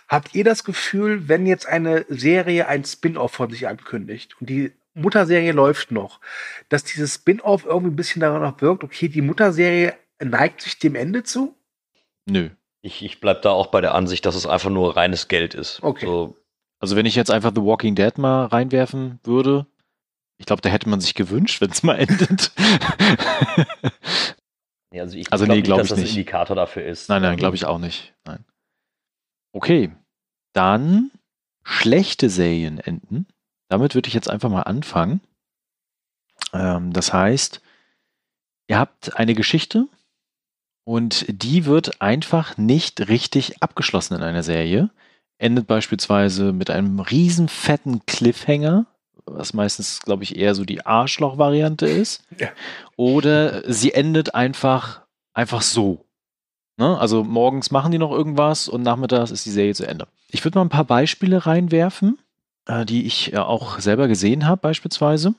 Habt 0.08 0.36
ihr 0.36 0.44
das 0.44 0.64
Gefühl, 0.64 1.28
wenn 1.28 1.46
jetzt 1.46 1.68
eine 1.68 2.06
Serie 2.08 2.68
ein 2.68 2.86
Spin-off 2.86 3.34
von 3.34 3.50
sich 3.52 3.68
ankündigt 3.68 4.40
und 4.40 4.50
die 4.50 4.72
Mutterserie 4.94 5.52
läuft 5.52 5.92
noch, 5.92 6.22
dass 6.70 6.84
dieses 6.84 7.16
Spin-off 7.16 7.66
irgendwie 7.66 7.92
ein 7.92 7.96
bisschen 7.96 8.22
daran 8.22 8.42
noch 8.42 8.62
wirkt, 8.62 8.84
okay, 8.84 9.10
die 9.10 9.22
Mutterserie 9.22 9.94
neigt 10.24 10.62
sich 10.62 10.80
dem 10.80 10.96
Ende 10.96 11.24
zu? 11.24 11.56
Nö. 12.26 12.50
Ich, 12.82 13.04
ich 13.04 13.20
bleib 13.20 13.42
da 13.42 13.52
auch 13.52 13.68
bei 13.68 13.82
der 13.82 13.94
Ansicht, 13.94 14.26
dass 14.26 14.36
es 14.36 14.46
einfach 14.46 14.70
nur 14.70 14.96
reines 14.96 15.28
Geld 15.28 15.54
ist. 15.56 15.84
Okay. 15.84 16.06
So. 16.06 16.38
Also 16.80 16.96
wenn 16.96 17.06
ich 17.06 17.16
jetzt 17.16 17.32
einfach 17.32 17.52
The 17.54 17.64
Walking 17.64 17.96
Dead 17.96 18.18
mal 18.18 18.46
reinwerfen 18.46 19.20
würde, 19.24 19.66
ich 20.38 20.46
glaube, 20.46 20.62
da 20.62 20.70
hätte 20.70 20.90
man 20.90 21.02
sich 21.02 21.14
gewünscht, 21.16 21.62
wenn 21.62 21.72
es 21.72 21.84
mal 21.84 21.96
endet. 22.00 22.52
ja, 24.94 25.04
also 25.04 25.18
ich 25.18 25.32
also 25.32 25.46
glaube 25.46 25.58
nee, 25.58 25.62
glaub 25.64 25.80
nicht, 25.80 25.92
dass 25.92 25.98
das 25.98 26.06
ein 26.06 26.10
Indikator 26.10 26.56
dafür 26.56 26.86
ist. 26.86 27.10
Nein, 27.10 27.22
nein, 27.22 27.38
glaube 27.38 27.56
ich 27.56 27.66
auch 27.66 27.80
nicht. 27.80 28.14
Nein. 28.26 28.46
Okay, 29.54 29.92
dann 30.54 31.12
schlechte 31.64 32.30
Serienenden. 32.30 33.28
Damit 33.70 33.96
würde 33.96 34.08
ich 34.08 34.14
jetzt 34.14 34.30
einfach 34.30 34.50
mal 34.50 34.64
anfangen. 34.64 35.22
Ähm, 36.54 36.94
das 36.94 37.12
heißt, 37.14 37.62
ihr 38.68 38.80
habt 38.80 39.18
eine 39.18 39.34
Geschichte 39.34 39.88
und 40.86 41.26
die 41.28 41.66
wird 41.66 42.02
einfach 42.02 42.58
nicht 42.58 43.10
richtig 43.10 43.62
abgeschlossen 43.62 44.16
in 44.16 44.24
einer 44.24 44.44
Serie. 44.44 44.90
Endet 45.38 45.68
beispielsweise 45.68 46.54
mit 46.54 46.70
einem 46.70 47.00
riesen 47.00 47.50
fetten 47.50 48.06
Cliffhanger, 48.06 48.86
was 49.28 49.54
meistens, 49.54 50.02
glaube 50.02 50.24
ich, 50.24 50.38
eher 50.38 50.56
so 50.56 50.66
die 50.66 50.86
Arschloch-Variante 50.86 51.86
ist. 51.86 52.24
Ja. 52.40 52.50
Oder 52.96 53.72
sie 53.72 53.94
endet 53.94 54.34
einfach, 54.34 55.02
einfach 55.34 55.62
so. 55.62 56.06
Ne? 56.78 56.98
Also 56.98 57.24
morgens 57.24 57.72
machen 57.72 57.92
die 57.92 57.98
noch 57.98 58.12
irgendwas 58.12 58.68
und 58.68 58.84
nachmittags 58.84 59.32
ist 59.32 59.46
die 59.46 59.52
Serie 59.52 59.76
zu 59.76 59.86
Ende. 59.86 60.08
Ich 60.30 60.44
würde 60.44 60.58
mal 60.58 60.66
ein 60.66 60.70
paar 60.70 60.86
Beispiele 60.86 61.46
reinwerfen, 61.46 62.20
äh, 62.68 62.86
die 62.86 63.06
ich 63.06 63.34
äh, 63.34 63.38
auch 63.38 63.80
selber 63.80 64.08
gesehen 64.08 64.46
habe, 64.48 64.62
beispielsweise. 64.62 65.34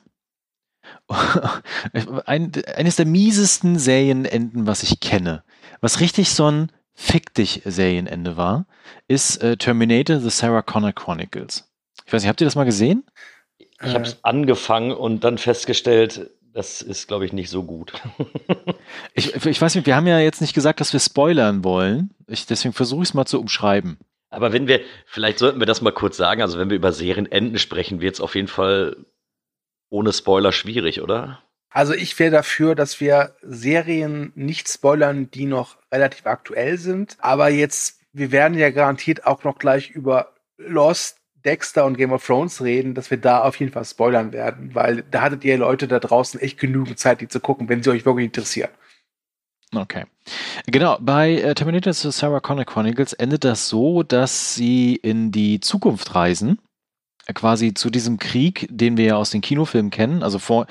ein, 2.25 2.51
eines 2.75 2.95
der 2.95 3.05
miesesten 3.05 3.77
Serienenden, 3.77 4.65
was 4.67 4.83
ich 4.83 4.99
kenne, 4.99 5.43
was 5.81 5.99
richtig 5.99 6.31
so 6.31 6.49
ein 6.49 6.71
Fick 6.93 7.33
dich 7.33 7.61
Serienende 7.63 8.35
war, 8.35 8.65
ist 9.07 9.41
äh, 9.41 9.55
Terminator 9.55 10.19
The 10.19 10.29
Sarah 10.29 10.61
Connor 10.61 10.91
Chronicles. 10.91 11.69
Ich 12.05 12.11
weiß 12.11 12.23
nicht, 12.23 12.29
habt 12.29 12.41
ihr 12.41 12.47
das 12.47 12.55
mal 12.55 12.65
gesehen? 12.65 13.05
Ich 13.83 13.93
habe 13.93 14.03
es 14.03 14.13
äh. 14.13 14.17
angefangen 14.23 14.91
und 14.91 15.23
dann 15.23 15.37
festgestellt, 15.37 16.29
das 16.53 16.81
ist, 16.81 17.07
glaube 17.07 17.25
ich, 17.25 17.33
nicht 17.33 17.49
so 17.49 17.63
gut. 17.63 17.93
ich, 19.13 19.33
ich 19.45 19.61
weiß 19.61 19.75
nicht, 19.75 19.85
wir 19.85 19.95
haben 19.95 20.07
ja 20.07 20.19
jetzt 20.19 20.41
nicht 20.41 20.53
gesagt, 20.53 20.81
dass 20.81 20.93
wir 20.93 20.99
spoilern 20.99 21.63
wollen. 21.63 22.09
Ich, 22.27 22.45
deswegen 22.45 22.73
versuche 22.73 23.03
ich 23.03 23.09
es 23.09 23.13
mal 23.13 23.25
zu 23.25 23.39
umschreiben. 23.39 23.97
Aber 24.29 24.53
wenn 24.53 24.67
wir, 24.67 24.81
vielleicht 25.05 25.39
sollten 25.39 25.59
wir 25.59 25.65
das 25.65 25.81
mal 25.81 25.91
kurz 25.91 26.17
sagen, 26.17 26.41
also 26.41 26.59
wenn 26.59 26.69
wir 26.69 26.77
über 26.77 26.91
Serienenden 26.91 27.57
sprechen, 27.57 28.01
wird 28.01 28.15
es 28.15 28.21
auf 28.21 28.35
jeden 28.35 28.47
Fall 28.47 28.97
ohne 29.89 30.13
Spoiler 30.13 30.51
schwierig, 30.51 31.01
oder? 31.01 31.41
Also 31.71 31.93
ich 31.93 32.17
wäre 32.19 32.31
dafür, 32.31 32.75
dass 32.75 32.99
wir 32.99 33.35
Serien 33.41 34.31
nicht 34.35 34.67
spoilern, 34.67 35.29
die 35.31 35.45
noch 35.45 35.77
relativ 35.91 36.25
aktuell 36.25 36.77
sind. 36.77 37.17
Aber 37.19 37.49
jetzt, 37.49 38.01
wir 38.11 38.31
werden 38.31 38.57
ja 38.57 38.69
garantiert 38.71 39.25
auch 39.25 39.43
noch 39.43 39.57
gleich 39.57 39.89
über 39.91 40.33
Lost, 40.57 41.18
Dexter 41.45 41.85
und 41.85 41.97
Game 41.97 42.11
of 42.11 42.25
Thrones 42.25 42.61
reden, 42.61 42.93
dass 42.93 43.09
wir 43.11 43.17
da 43.17 43.43
auf 43.43 43.59
jeden 43.59 43.71
Fall 43.71 43.85
spoilern 43.85 44.33
werden, 44.33 44.75
weil 44.75 45.03
da 45.09 45.21
hattet 45.21 45.43
ihr 45.45 45.57
Leute 45.57 45.87
da 45.87 45.99
draußen 45.99 46.39
echt 46.39 46.59
genügend 46.59 46.99
Zeit, 46.99 47.21
die 47.21 47.27
zu 47.27 47.39
gucken, 47.39 47.69
wenn 47.69 47.83
sie 47.83 47.89
euch 47.89 48.05
wirklich 48.05 48.25
interessieren. 48.25 48.69
Okay. 49.73 50.05
Genau, 50.65 50.97
bei 50.99 51.33
äh, 51.33 51.53
Terminator 51.53 51.93
Sarah 51.93 52.39
Connor 52.39 52.65
Chronicles 52.65 53.13
endet 53.13 53.43
das 53.43 53.69
so, 53.69 54.01
dass 54.01 54.55
sie 54.55 54.95
in 54.95 55.31
die 55.31 55.59
Zukunft 55.59 56.15
reisen 56.15 56.59
quasi 57.33 57.73
zu 57.73 57.89
diesem 57.89 58.17
Krieg, 58.17 58.67
den 58.71 58.97
wir 58.97 59.05
ja 59.05 59.15
aus 59.15 59.29
den 59.29 59.41
Kinofilmen 59.41 59.91
kennen. 59.91 60.23
Also 60.23 60.39
vor, 60.39 60.67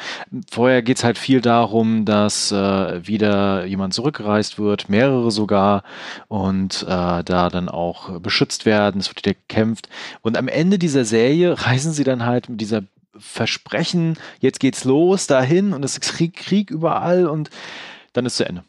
vorher 0.51 0.83
geht's 0.83 1.05
halt 1.05 1.18
viel 1.18 1.40
darum, 1.40 2.05
dass 2.05 2.53
äh, 2.53 3.07
wieder 3.07 3.64
jemand 3.64 3.94
zurückgereist 3.94 4.59
wird, 4.59 4.88
mehrere 4.88 5.31
sogar, 5.31 5.83
und 6.29 6.83
äh, 6.83 7.25
da 7.25 7.49
dann 7.51 7.68
auch 7.68 8.21
beschützt 8.21 8.66
werden, 8.66 9.01
es 9.01 9.09
wird 9.09 9.25
wieder 9.25 9.35
gekämpft. 9.35 9.88
Und 10.23 10.37
am 10.37 10.49
Ende 10.49 10.79
dieser 10.79 11.05
Serie 11.05 11.55
reisen 11.66 11.92
sie 11.92 12.05
dann 12.05 12.25
halt 12.25 12.49
mit 12.49 12.61
dieser 12.61 12.83
Versprechen, 13.18 14.16
jetzt 14.40 14.61
geht's 14.61 14.85
los, 14.85 15.27
dahin 15.27 15.73
und 15.73 15.85
es 15.85 15.99
ist 15.99 16.01
Krieg, 16.03 16.37
Krieg 16.37 16.71
überall 16.71 17.27
und 17.27 17.51
dann 18.12 18.27
ist 18.27 18.37
zu 18.37 18.47
Ende. 18.47 18.62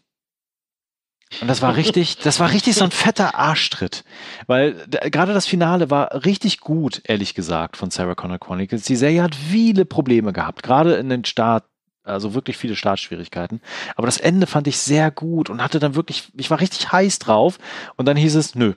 Und 1.42 1.48
das 1.48 1.62
war 1.62 1.76
richtig, 1.76 2.18
das 2.18 2.40
war 2.40 2.52
richtig 2.52 2.76
so 2.76 2.84
ein 2.84 2.92
fetter 2.92 3.36
Arschtritt. 3.36 4.04
Weil 4.48 4.74
gerade 4.88 5.34
das 5.34 5.46
Finale 5.46 5.90
war 5.90 6.26
richtig 6.26 6.60
gut, 6.60 7.02
ehrlich 7.06 7.36
gesagt, 7.36 7.78
von 7.78 7.92
Sarah 7.92 8.16
Connor 8.16 8.40
Chronicles. 8.40 8.84
Die 8.84 8.96
Serie 8.96 9.22
hat 9.22 9.36
viele 9.36 9.86
Probleme 9.86 10.34
gehabt, 10.34 10.64
gerade 10.64 10.96
in 10.96 11.08
den 11.10 11.26
Start, 11.26 11.66
also 12.04 12.34
wirklich 12.34 12.58
viele 12.58 12.76
Startschwierigkeiten. 12.76 13.62
Aber 13.96 14.08
das 14.08 14.18
Ende 14.18 14.48
fand 14.48 14.68
ich 14.68 14.80
sehr 14.80 15.12
gut 15.12 15.52
und 15.52 15.62
hatte 15.62 15.80
dann 15.80 15.94
wirklich, 15.94 16.32
ich 16.36 16.50
war 16.50 16.60
richtig 16.60 16.92
heiß 16.92 17.20
drauf. 17.20 17.60
Und 17.96 18.08
dann 18.08 18.18
hieß 18.18 18.36
es, 18.36 18.56
nö. 18.56 18.74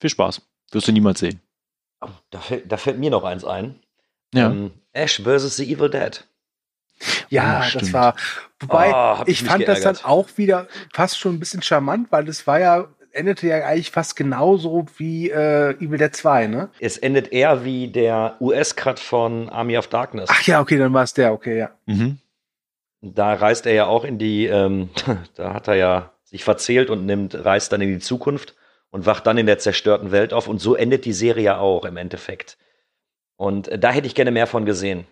Viel 0.00 0.10
Spaß. 0.10 0.42
Wirst 0.72 0.88
du 0.88 0.92
niemals 0.92 1.20
sehen. 1.20 1.40
Oh, 2.00 2.08
da, 2.30 2.40
fällt, 2.40 2.72
da 2.72 2.76
fällt 2.78 2.98
mir 2.98 3.10
noch 3.10 3.24
eins 3.24 3.44
ein. 3.44 3.80
Ja. 4.34 4.50
Ähm, 4.50 4.72
Ash 4.92 5.22
vs. 5.22 5.56
The 5.56 5.72
Evil 5.72 5.90
Dead. 5.90 6.26
Ja, 7.28 7.64
oh, 7.64 7.78
das 7.78 7.92
war, 7.92 8.16
wobei, 8.60 8.92
oh, 8.94 9.22
ich, 9.26 9.42
fand 9.42 9.64
geärgert. 9.64 9.84
das 9.84 10.00
dann 10.00 10.10
auch 10.10 10.28
wieder 10.36 10.66
fast 10.92 11.18
schon 11.18 11.34
ein 11.34 11.40
bisschen 11.40 11.62
charmant, 11.62 12.10
weil 12.10 12.24
das 12.24 12.46
war 12.46 12.58
ja, 12.58 12.88
endete 13.12 13.46
ja 13.48 13.64
eigentlich 13.64 13.90
fast 13.90 14.16
genauso 14.16 14.86
wie 14.96 15.30
äh, 15.30 15.70
Evil 15.82 15.98
Dead 15.98 16.14
2, 16.14 16.46
ne? 16.46 16.70
Es 16.80 16.98
endet 16.98 17.32
eher 17.32 17.64
wie 17.64 17.88
der 17.88 18.36
US-Cut 18.40 19.00
von 19.00 19.48
Army 19.48 19.76
of 19.76 19.88
Darkness. 19.88 20.28
Ach 20.30 20.42
ja, 20.42 20.60
okay, 20.60 20.78
dann 20.78 20.92
war 20.92 21.02
es 21.02 21.14
der, 21.14 21.32
okay, 21.32 21.58
ja. 21.58 21.70
Mhm. 21.86 22.18
Da 23.02 23.34
reist 23.34 23.66
er 23.66 23.74
ja 23.74 23.86
auch 23.86 24.04
in 24.04 24.18
die, 24.18 24.46
ähm, 24.46 24.90
da 25.34 25.54
hat 25.54 25.68
er 25.68 25.74
ja 25.74 26.12
sich 26.24 26.44
verzählt 26.44 26.90
und 26.90 27.06
nimmt, 27.06 27.34
reist 27.44 27.72
dann 27.72 27.80
in 27.80 27.90
die 27.90 27.98
Zukunft 27.98 28.54
und 28.90 29.06
wacht 29.06 29.26
dann 29.26 29.38
in 29.38 29.46
der 29.46 29.58
zerstörten 29.58 30.12
Welt 30.12 30.32
auf 30.32 30.48
und 30.48 30.58
so 30.58 30.74
endet 30.74 31.04
die 31.04 31.12
Serie 31.12 31.44
ja 31.44 31.58
auch 31.58 31.84
im 31.84 31.96
Endeffekt. 31.96 32.58
Und 33.36 33.68
äh, 33.68 33.78
da 33.78 33.90
hätte 33.90 34.06
ich 34.06 34.14
gerne 34.14 34.30
mehr 34.30 34.46
von 34.46 34.64
gesehen. 34.64 35.06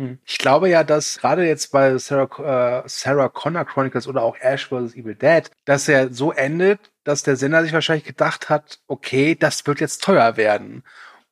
Hm. 0.00 0.18
Ich 0.24 0.38
glaube 0.38 0.70
ja, 0.70 0.82
dass 0.82 1.18
gerade 1.18 1.46
jetzt 1.46 1.72
bei 1.72 1.98
Sarah, 1.98 2.82
äh, 2.84 2.88
Sarah 2.88 3.28
Connor 3.28 3.66
Chronicles 3.66 4.08
oder 4.08 4.22
auch 4.22 4.34
Ash 4.40 4.68
vs. 4.68 4.94
Evil 4.94 5.14
Dead, 5.14 5.50
dass 5.66 5.88
er 5.88 6.10
so 6.10 6.32
endet, 6.32 6.90
dass 7.04 7.22
der 7.22 7.36
Sender 7.36 7.62
sich 7.62 7.74
wahrscheinlich 7.74 8.06
gedacht 8.06 8.48
hat, 8.48 8.78
okay, 8.86 9.34
das 9.34 9.66
wird 9.66 9.78
jetzt 9.78 10.02
teuer 10.02 10.38
werden. 10.38 10.84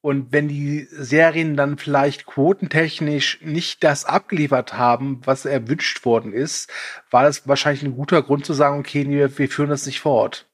Und 0.03 0.33
wenn 0.33 0.49
die 0.49 0.87
Serien 0.91 1.57
dann 1.57 1.79
vielleicht 1.79 2.27
quotentechnisch 2.27 3.41
nicht 3.41 3.83
das 3.85 4.05
abgeliefert 4.05 4.75
haben, 4.75 5.23
was 5.25 5.47
erwünscht 5.47 6.05
worden 6.05 6.35
ist, 6.35 6.71
war 7.11 7.23
das 7.23 7.49
wahrscheinlich 7.49 7.83
ein 7.83 7.97
guter 7.97 8.23
Grund 8.23 8.45
zu 8.45 8.53
sagen, 8.53 8.79
okay, 8.79 9.09
wir, 9.09 9.39
wir 9.39 9.49
führen 9.49 9.71
das 9.71 9.87
nicht 9.87 10.01
fort. 10.01 10.47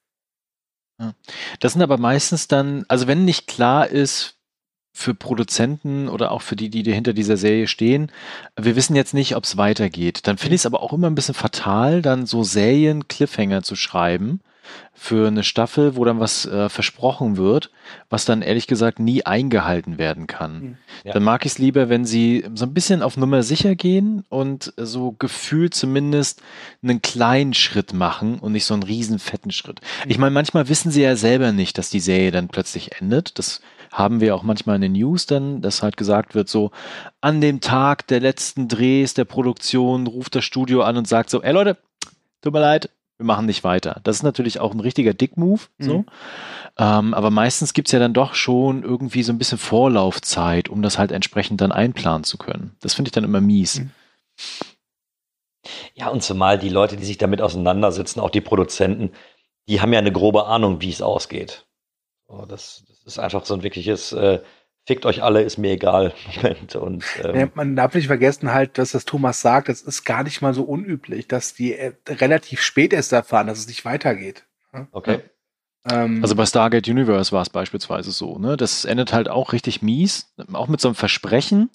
Das 1.59 1.73
sind 1.73 1.83
aber 1.83 1.99
meistens 1.99 2.47
dann, 2.47 2.85
also 2.87 3.09
wenn 3.09 3.25
nicht 3.25 3.49
klar 3.49 3.89
ist, 3.89 4.39
für 4.97 5.13
Produzenten 5.13 6.09
oder 6.09 6.31
auch 6.31 6.41
für 6.41 6.55
die, 6.55 6.71
die 6.71 6.91
hinter 6.91 7.13
dieser 7.13 7.37
Serie 7.37 7.67
stehen, 7.67 8.13
wir 8.57 8.77
wissen 8.77 8.95
jetzt 8.95 9.13
nicht, 9.13 9.35
ob 9.35 9.43
es 9.43 9.57
weitergeht. 9.57 10.27
Dann 10.29 10.39
finde 10.39 10.55
ich 10.55 10.61
es 10.61 10.67
aber 10.67 10.83
auch 10.83 10.93
immer 10.93 11.11
ein 11.11 11.17
bisschen 11.17 11.35
fatal, 11.35 12.01
dann 12.01 12.27
so 12.27 12.45
Serien-Cliffhanger 12.45 13.65
zu 13.65 13.75
schreiben 13.75 14.41
für 14.95 15.27
eine 15.27 15.43
Staffel, 15.43 15.97
wo 15.97 16.05
dann 16.05 16.21
was 16.21 16.47
äh, 16.47 16.69
versprochen 16.69 17.37
wird, 17.37 17.71
was 18.09 18.25
dann 18.25 18.41
ehrlich 18.41 18.69
gesagt 18.69 19.01
nie 19.01 19.27
eingehalten 19.27 19.99
werden 19.99 20.29
kann. 20.29 20.61
Hm. 20.61 20.77
Ja. 21.03 21.13
Dann 21.13 21.25
mag 21.25 21.45
ich 21.45 21.53
es 21.53 21.59
lieber, 21.59 21.89
wenn 21.89 22.05
sie 22.05 22.47
so 22.55 22.65
ein 22.65 22.73
bisschen 22.73 23.03
auf 23.03 23.17
Nummer 23.17 23.43
sicher 23.43 23.75
gehen 23.75 24.25
und 24.29 24.73
so 24.77 25.13
gefühlt 25.19 25.75
zumindest 25.75 26.41
einen 26.83 27.03
kleinen 27.03 27.53
Schritt 27.53 27.93
machen 27.93 28.39
und 28.39 28.53
nicht 28.53 28.65
so 28.65 28.75
einen 28.75 28.85
riesen 28.85 29.19
fetten 29.19 29.51
Schritt. 29.51 29.81
Hm. 30.03 30.11
Ich 30.11 30.19
meine, 30.19 30.31
manchmal 30.31 30.69
wissen 30.69 30.93
sie 30.93 31.03
ja 31.03 31.17
selber 31.17 31.51
nicht, 31.51 31.77
dass 31.77 31.91
die 31.91 32.01
Serie 32.01 32.31
dann 32.31 32.49
plötzlich 32.49 33.01
endet. 33.01 33.39
Das 33.41 33.61
haben 33.95 34.21
wir 34.21 34.35
auch 34.35 34.43
manchmal 34.43 34.77
in 34.77 34.83
den 34.83 34.93
News 34.93 35.27
dann, 35.27 35.63
dass 35.63 35.83
halt 35.83 35.97
gesagt 35.97 36.35
wird, 36.35 36.49
so 36.49 36.73
an 37.21 37.41
dem 37.41 37.61
Tag 37.61 38.09
der 38.09 38.19
letzten 38.19 38.67
Drehs 38.67 39.15
der 39.15 39.25
Produktion 39.25 40.09
ruft 40.09 40.35
das 40.35 40.45
Studio 40.45 40.83
an 40.83 40.97
und 40.97 41.07
sagt 41.07 41.31
so, 41.31 41.41
ey 41.43 41.53
Leute, 41.53 41.79
tut 42.43 42.53
mir 42.53 42.61
leid, 42.61 42.91
wir 43.19 43.27
machen 43.27 43.47
nicht 43.47 43.63
weiter. 43.63 44.01
Das 44.03 44.17
ist 44.17 44.23
natürlich 44.25 44.59
auch 44.59 44.75
ein 44.75 44.81
richtiger 44.81 45.15
Dick-Move, 45.15 45.61
so. 45.79 45.99
Mhm. 45.99 46.07
Ähm, 46.77 47.15
aber 47.15 47.31
meistens 47.31 47.73
gibt's 47.73 47.93
ja 47.93 48.01
dann 48.01 48.13
doch 48.13 48.35
schon 48.35 48.83
irgendwie 48.83 49.23
so 49.23 49.33
ein 49.33 49.39
bisschen 49.39 49.59
Vorlaufzeit, 49.59 50.69
um 50.69 50.83
das 50.83 50.99
halt 50.99 51.13
entsprechend 51.13 51.61
dann 51.61 51.71
einplanen 51.71 52.25
zu 52.25 52.37
können. 52.37 52.77
Das 52.81 52.95
finde 52.95 53.11
ich 53.11 53.13
dann 53.13 53.23
immer 53.23 53.41
mies. 53.41 53.79
Mhm. 53.79 53.91
Ja, 55.95 56.09
und 56.09 56.25
zumal 56.25 56.59
die 56.59 56.69
Leute, 56.69 56.97
die 56.97 57.05
sich 57.05 57.17
damit 57.17 57.41
auseinandersetzen, 57.41 58.19
auch 58.19 58.31
die 58.31 58.41
Produzenten, 58.41 59.13
die 59.69 59.81
haben 59.81 59.93
ja 59.93 60.01
eine 60.01 60.13
grobe 60.13 60.47
Ahnung, 60.47 60.81
wie 60.81 60.91
es 60.91 61.01
ausgeht. 61.01 61.65
Oh, 62.27 62.45
das, 62.47 62.85
das, 62.89 62.94
ist 63.05 63.19
einfach 63.19 63.45
so 63.45 63.55
ein 63.55 63.63
wirkliches 63.63 64.13
äh, 64.13 64.41
Fickt 64.87 65.07
euch 65.07 65.23
alle, 65.23 65.41
ist 65.43 65.57
mir 65.57 65.73
egal. 65.73 66.13
Moment. 66.37 66.77
Und, 66.77 67.05
ähm, 67.23 67.35
ja, 67.35 67.49
man 67.55 67.75
darf 67.75 67.95
nicht 67.95 68.07
vergessen 68.07 68.53
halt, 68.53 68.77
dass 68.77 68.93
das 68.93 69.07
Thomas 69.07 69.41
sagt, 69.41 69.71
das 69.71 69.81
ist 69.81 70.05
gar 70.05 70.25
nicht 70.25 70.43
mal 70.43 70.53
so 70.53 70.63
unüblich, 70.63 71.27
dass 71.27 71.55
die 71.55 71.75
äh, 71.75 71.95
relativ 72.07 72.61
spät 72.61 72.93
erst 72.93 73.13
erfahren, 73.13 73.47
dass 73.47 73.59
es 73.59 73.67
nicht 73.67 73.87
weitergeht. 73.87 74.45
Okay. 74.93 75.21
Ähm, 75.91 76.21
also 76.21 76.35
bei 76.35 76.45
Stargate 76.45 76.89
Universe 76.89 77.33
war 77.33 77.41
es 77.41 77.49
beispielsweise 77.49 78.11
so, 78.11 78.39
ne? 78.39 78.57
Das 78.59 78.85
endet 78.85 79.13
halt 79.15 79.29
auch 79.29 79.53
richtig 79.53 79.81
mies, 79.81 80.35
auch 80.53 80.69
mit 80.69 80.81
so 80.83 80.89
einem 80.89 80.95
Versprechen, 80.97 81.71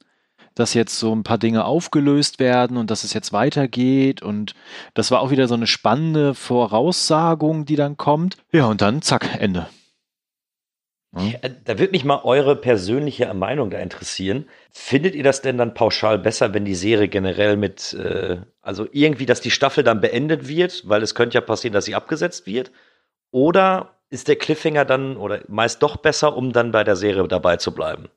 dass 0.53 0.75
jetzt 0.75 0.99
so 0.99 1.15
ein 1.15 1.23
paar 1.23 1.37
Dinge 1.39 1.65
aufgelöst 1.65 2.39
werden 2.39 2.77
und 2.77 2.91
dass 2.91 3.03
es 3.03 3.13
jetzt 3.13 3.33
weitergeht. 3.33 4.21
Und 4.21 4.53
das 4.93 5.09
war 5.09 5.21
auch 5.21 5.31
wieder 5.31 5.47
so 5.47 5.55
eine 5.55 5.67
spannende 5.67 6.35
Voraussagung, 6.35 7.65
die 7.65 7.75
dann 7.75 7.97
kommt. 7.97 8.37
Ja, 8.51 8.65
und 8.65 8.81
dann 8.81 9.01
zack, 9.01 9.39
Ende. 9.39 9.67
Hm? 11.15 11.35
Da 11.63 11.79
würde 11.79 11.91
mich 11.91 12.05
mal 12.05 12.21
eure 12.23 12.55
persönliche 12.55 13.33
Meinung 13.33 13.69
da 13.71 13.79
interessieren. 13.79 14.47
Findet 14.71 15.15
ihr 15.15 15.23
das 15.23 15.41
denn 15.41 15.57
dann 15.57 15.73
pauschal 15.73 16.19
besser, 16.19 16.53
wenn 16.53 16.65
die 16.65 16.75
Serie 16.75 17.07
generell 17.07 17.57
mit, 17.57 17.93
äh, 17.93 18.41
also 18.61 18.87
irgendwie, 18.91 19.25
dass 19.25 19.41
die 19.41 19.51
Staffel 19.51 19.83
dann 19.83 20.01
beendet 20.01 20.47
wird, 20.47 20.87
weil 20.87 21.01
es 21.01 21.15
könnte 21.15 21.35
ja 21.35 21.41
passieren, 21.41 21.73
dass 21.73 21.85
sie 21.85 21.95
abgesetzt 21.95 22.45
wird? 22.45 22.71
Oder 23.31 23.95
ist 24.09 24.27
der 24.27 24.35
Cliffhanger 24.35 24.85
dann 24.85 25.17
oder 25.17 25.41
meist 25.47 25.81
doch 25.81 25.97
besser, 25.97 26.35
um 26.35 26.53
dann 26.53 26.71
bei 26.71 26.83
der 26.83 26.95
Serie 26.95 27.27
dabei 27.27 27.57
zu 27.57 27.73
bleiben? 27.73 28.09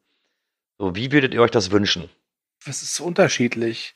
So, 0.79 0.95
wie 0.95 1.13
würdet 1.13 1.33
ihr 1.35 1.43
euch 1.43 1.51
das 1.51 1.71
wünschen? 1.71 2.11
Das 2.67 2.83
ist 2.83 3.01
unterschiedlich. 3.01 3.95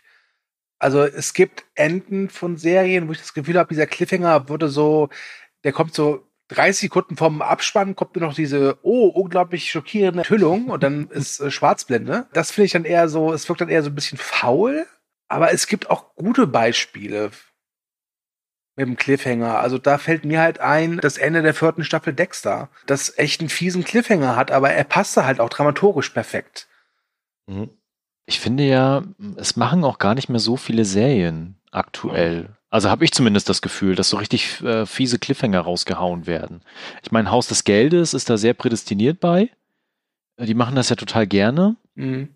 Also 0.78 1.02
es 1.04 1.34
gibt 1.34 1.64
Enden 1.74 2.28
von 2.28 2.56
Serien, 2.56 3.08
wo 3.08 3.12
ich 3.12 3.18
das 3.18 3.34
Gefühl 3.34 3.58
habe, 3.58 3.68
dieser 3.68 3.86
Cliffhanger 3.86 4.48
würde 4.48 4.68
so, 4.68 5.08
der 5.64 5.72
kommt 5.72 5.94
so 5.94 6.26
30 6.48 6.82
Sekunden 6.82 7.16
vom 7.16 7.42
Abspann 7.42 7.96
kommt 7.96 8.16
nur 8.16 8.26
noch 8.26 8.34
diese, 8.34 8.78
oh, 8.82 9.08
unglaublich 9.08 9.70
schockierende 9.70 10.20
Enthüllung 10.20 10.68
und 10.68 10.82
dann 10.82 11.08
ist 11.10 11.40
äh, 11.40 11.50
Schwarzblende. 11.50 12.26
Das 12.32 12.50
finde 12.50 12.66
ich 12.66 12.72
dann 12.72 12.84
eher 12.84 13.08
so, 13.08 13.32
es 13.32 13.48
wirkt 13.48 13.60
dann 13.60 13.68
eher 13.68 13.82
so 13.82 13.90
ein 13.90 13.94
bisschen 13.94 14.18
faul, 14.18 14.86
aber 15.28 15.52
es 15.52 15.66
gibt 15.66 15.90
auch 15.90 16.14
gute 16.14 16.46
Beispiele 16.46 17.30
mit 18.76 18.86
dem 18.86 18.96
Cliffhanger. 18.96 19.58
Also 19.58 19.78
da 19.78 19.98
fällt 19.98 20.24
mir 20.24 20.40
halt 20.40 20.60
ein, 20.60 20.98
das 20.98 21.16
Ende 21.18 21.42
der 21.42 21.54
vierten 21.54 21.84
Staffel 21.84 22.12
Dexter, 22.12 22.68
das 22.86 23.18
echt 23.18 23.40
einen 23.40 23.48
fiesen 23.48 23.84
Cliffhanger 23.84 24.36
hat, 24.36 24.50
aber 24.50 24.70
er 24.70 24.84
passte 24.84 25.24
halt 25.24 25.40
auch 25.40 25.48
dramaturgisch 25.48 26.10
perfekt. 26.10 26.68
Mhm. 27.46 27.70
Ich 28.26 28.40
finde 28.40 28.64
ja, 28.64 29.04
es 29.36 29.56
machen 29.56 29.84
auch 29.84 29.98
gar 29.98 30.14
nicht 30.14 30.28
mehr 30.28 30.40
so 30.40 30.56
viele 30.56 30.84
Serien 30.84 31.56
aktuell. 31.70 32.48
Also 32.70 32.90
habe 32.90 33.04
ich 33.04 33.12
zumindest 33.12 33.48
das 33.48 33.62
Gefühl, 33.62 33.94
dass 33.94 34.10
so 34.10 34.16
richtig 34.16 34.60
äh, 34.62 34.84
fiese 34.84 35.18
Cliffhanger 35.18 35.60
rausgehauen 35.60 36.26
werden. 36.26 36.62
Ich 37.02 37.12
meine, 37.12 37.30
Haus 37.30 37.46
des 37.46 37.64
Geldes 37.64 38.12
ist 38.12 38.28
da 38.28 38.36
sehr 38.36 38.54
prädestiniert 38.54 39.20
bei. 39.20 39.50
Die 40.38 40.54
machen 40.54 40.74
das 40.74 40.88
ja 40.88 40.96
total 40.96 41.26
gerne. 41.26 41.76
Mhm. 41.94 42.28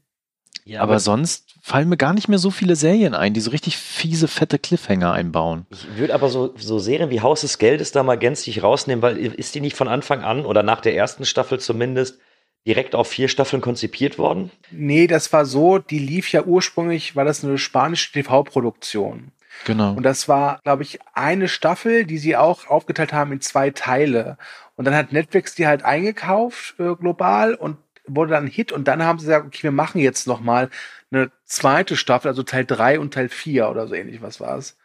Ja, 0.64 0.82
aber, 0.82 0.92
aber, 0.92 1.00
sonst 1.00 1.56
fallen 1.62 1.88
mir 1.88 1.96
gar 1.96 2.14
nicht 2.14 2.28
mehr 2.28 2.38
so 2.38 2.50
viele 2.50 2.76
Serien 2.76 3.14
ein, 3.14 3.34
die 3.34 3.40
so 3.40 3.50
richtig 3.50 3.76
fiese, 3.76 4.28
fette 4.28 4.58
Cliffhanger 4.58 5.12
einbauen. 5.12 5.66
Ich 5.70 5.96
würde 5.96 6.14
aber 6.14 6.28
so, 6.28 6.54
so 6.56 6.78
Serien 6.78 7.10
wie 7.10 7.22
Haus 7.22 7.40
des 7.40 7.58
Geldes 7.58 7.92
da 7.92 8.02
mal 8.02 8.16
gänzlich 8.16 8.62
rausnehmen, 8.62 9.02
weil 9.02 9.16
ist 9.16 9.54
die 9.54 9.60
nicht 9.60 9.76
von 9.76 9.88
Anfang 9.88 10.22
an 10.22 10.46
oder 10.46 10.62
nach 10.62 10.80
der 10.80 10.94
ersten 10.94 11.24
Staffel 11.24 11.58
zumindest 11.58 12.20
direkt 12.66 12.94
auf 12.94 13.08
vier 13.08 13.28
Staffeln 13.28 13.62
konzipiert 13.62 14.18
worden? 14.18 14.50
Nee, 14.70 15.06
das 15.06 15.32
war 15.32 15.46
so, 15.46 15.78
die 15.78 15.98
lief 15.98 16.30
ja 16.32 16.44
ursprünglich, 16.44 17.16
war 17.16 17.24
das 17.24 17.44
eine 17.44 17.58
spanische 17.58 18.12
TV-Produktion. 18.12 19.32
Genau. 19.64 19.92
Und 19.92 20.02
das 20.04 20.28
war, 20.28 20.60
glaube 20.62 20.82
ich, 20.82 20.98
eine 21.12 21.48
Staffel, 21.48 22.04
die 22.04 22.18
sie 22.18 22.36
auch 22.36 22.66
aufgeteilt 22.68 23.12
haben 23.12 23.32
in 23.32 23.40
zwei 23.40 23.70
Teile. 23.70 24.38
Und 24.76 24.84
dann 24.84 24.94
hat 24.94 25.12
Netflix 25.12 25.54
die 25.54 25.66
halt 25.66 25.84
eingekauft 25.84 26.78
äh, 26.78 26.94
global 26.94 27.54
und 27.54 27.76
wurde 28.06 28.32
dann 28.32 28.44
ein 28.44 28.50
Hit. 28.50 28.72
Und 28.72 28.88
dann 28.88 29.02
haben 29.02 29.18
sie 29.18 29.26
gesagt, 29.26 29.46
okay, 29.46 29.64
wir 29.64 29.72
machen 29.72 30.00
jetzt 30.00 30.26
noch 30.26 30.40
mal 30.40 30.70
eine 31.10 31.30
zweite 31.44 31.96
Staffel, 31.96 32.28
also 32.28 32.42
Teil 32.42 32.64
drei 32.64 32.98
und 32.98 33.12
Teil 33.12 33.28
vier 33.28 33.68
oder 33.68 33.86
so 33.86 33.94
ähnlich. 33.94 34.22
Was 34.22 34.40
war 34.40 34.56
es? 34.56 34.78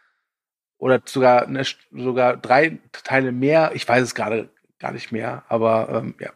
Oder 0.78 1.00
sogar 1.04 1.46
eine, 1.46 1.64
sogar 1.92 2.36
drei 2.36 2.78
Teile 3.04 3.32
mehr. 3.32 3.70
Ich 3.74 3.88
weiß 3.88 4.02
es 4.02 4.14
gerade 4.14 4.50
gar 4.78 4.92
nicht 4.92 5.12
mehr. 5.12 5.44
Aber 5.48 5.88
ähm, 5.90 6.14
ja. 6.20 6.30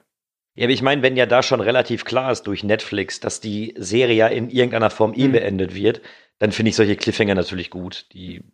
Ja, 0.60 0.66
aber 0.66 0.74
ich 0.74 0.82
meine, 0.82 1.00
wenn 1.00 1.16
ja 1.16 1.24
da 1.24 1.42
schon 1.42 1.62
relativ 1.62 2.04
klar 2.04 2.30
ist 2.30 2.42
durch 2.42 2.62
Netflix, 2.64 3.18
dass 3.18 3.40
die 3.40 3.72
Serie 3.78 4.14
ja 4.14 4.26
in 4.26 4.50
irgendeiner 4.50 4.90
Form 4.90 5.14
eh 5.14 5.28
mhm. 5.28 5.32
beendet 5.32 5.74
wird, 5.74 6.02
dann 6.38 6.52
finde 6.52 6.68
ich 6.68 6.76
solche 6.76 6.96
Cliffhanger 6.96 7.34
natürlich 7.34 7.70
gut. 7.70 8.04
Die 8.12 8.44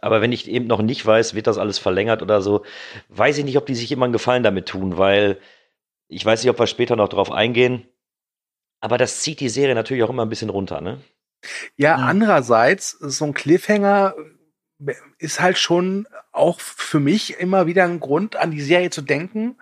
aber 0.00 0.20
wenn 0.20 0.32
ich 0.32 0.50
eben 0.50 0.66
noch 0.66 0.82
nicht 0.82 1.06
weiß, 1.06 1.34
wird 1.34 1.46
das 1.46 1.58
alles 1.58 1.78
verlängert 1.78 2.22
oder 2.22 2.42
so, 2.42 2.64
weiß 3.08 3.38
ich 3.38 3.44
nicht, 3.44 3.56
ob 3.56 3.66
die 3.66 3.76
sich 3.76 3.92
immer 3.92 4.06
einen 4.06 4.12
Gefallen 4.12 4.42
damit 4.42 4.66
tun, 4.66 4.98
weil 4.98 5.38
ich 6.08 6.26
weiß 6.26 6.42
nicht, 6.42 6.50
ob 6.50 6.58
wir 6.58 6.66
später 6.66 6.96
noch 6.96 7.08
drauf 7.08 7.30
eingehen. 7.30 7.86
Aber 8.80 8.98
das 8.98 9.20
zieht 9.20 9.38
die 9.38 9.48
Serie 9.48 9.76
natürlich 9.76 10.02
auch 10.02 10.10
immer 10.10 10.26
ein 10.26 10.28
bisschen 10.28 10.50
runter, 10.50 10.80
ne? 10.80 11.02
Ja, 11.76 11.98
ja. 11.98 12.04
andererseits, 12.04 12.90
so 12.98 13.26
ein 13.26 13.34
Cliffhanger 13.34 14.16
ist 15.18 15.38
halt 15.38 15.58
schon 15.58 16.08
auch 16.32 16.58
für 16.58 16.98
mich 16.98 17.38
immer 17.38 17.68
wieder 17.68 17.84
ein 17.84 18.00
Grund, 18.00 18.34
an 18.34 18.50
die 18.50 18.60
Serie 18.60 18.90
zu 18.90 19.02
denken 19.02 19.56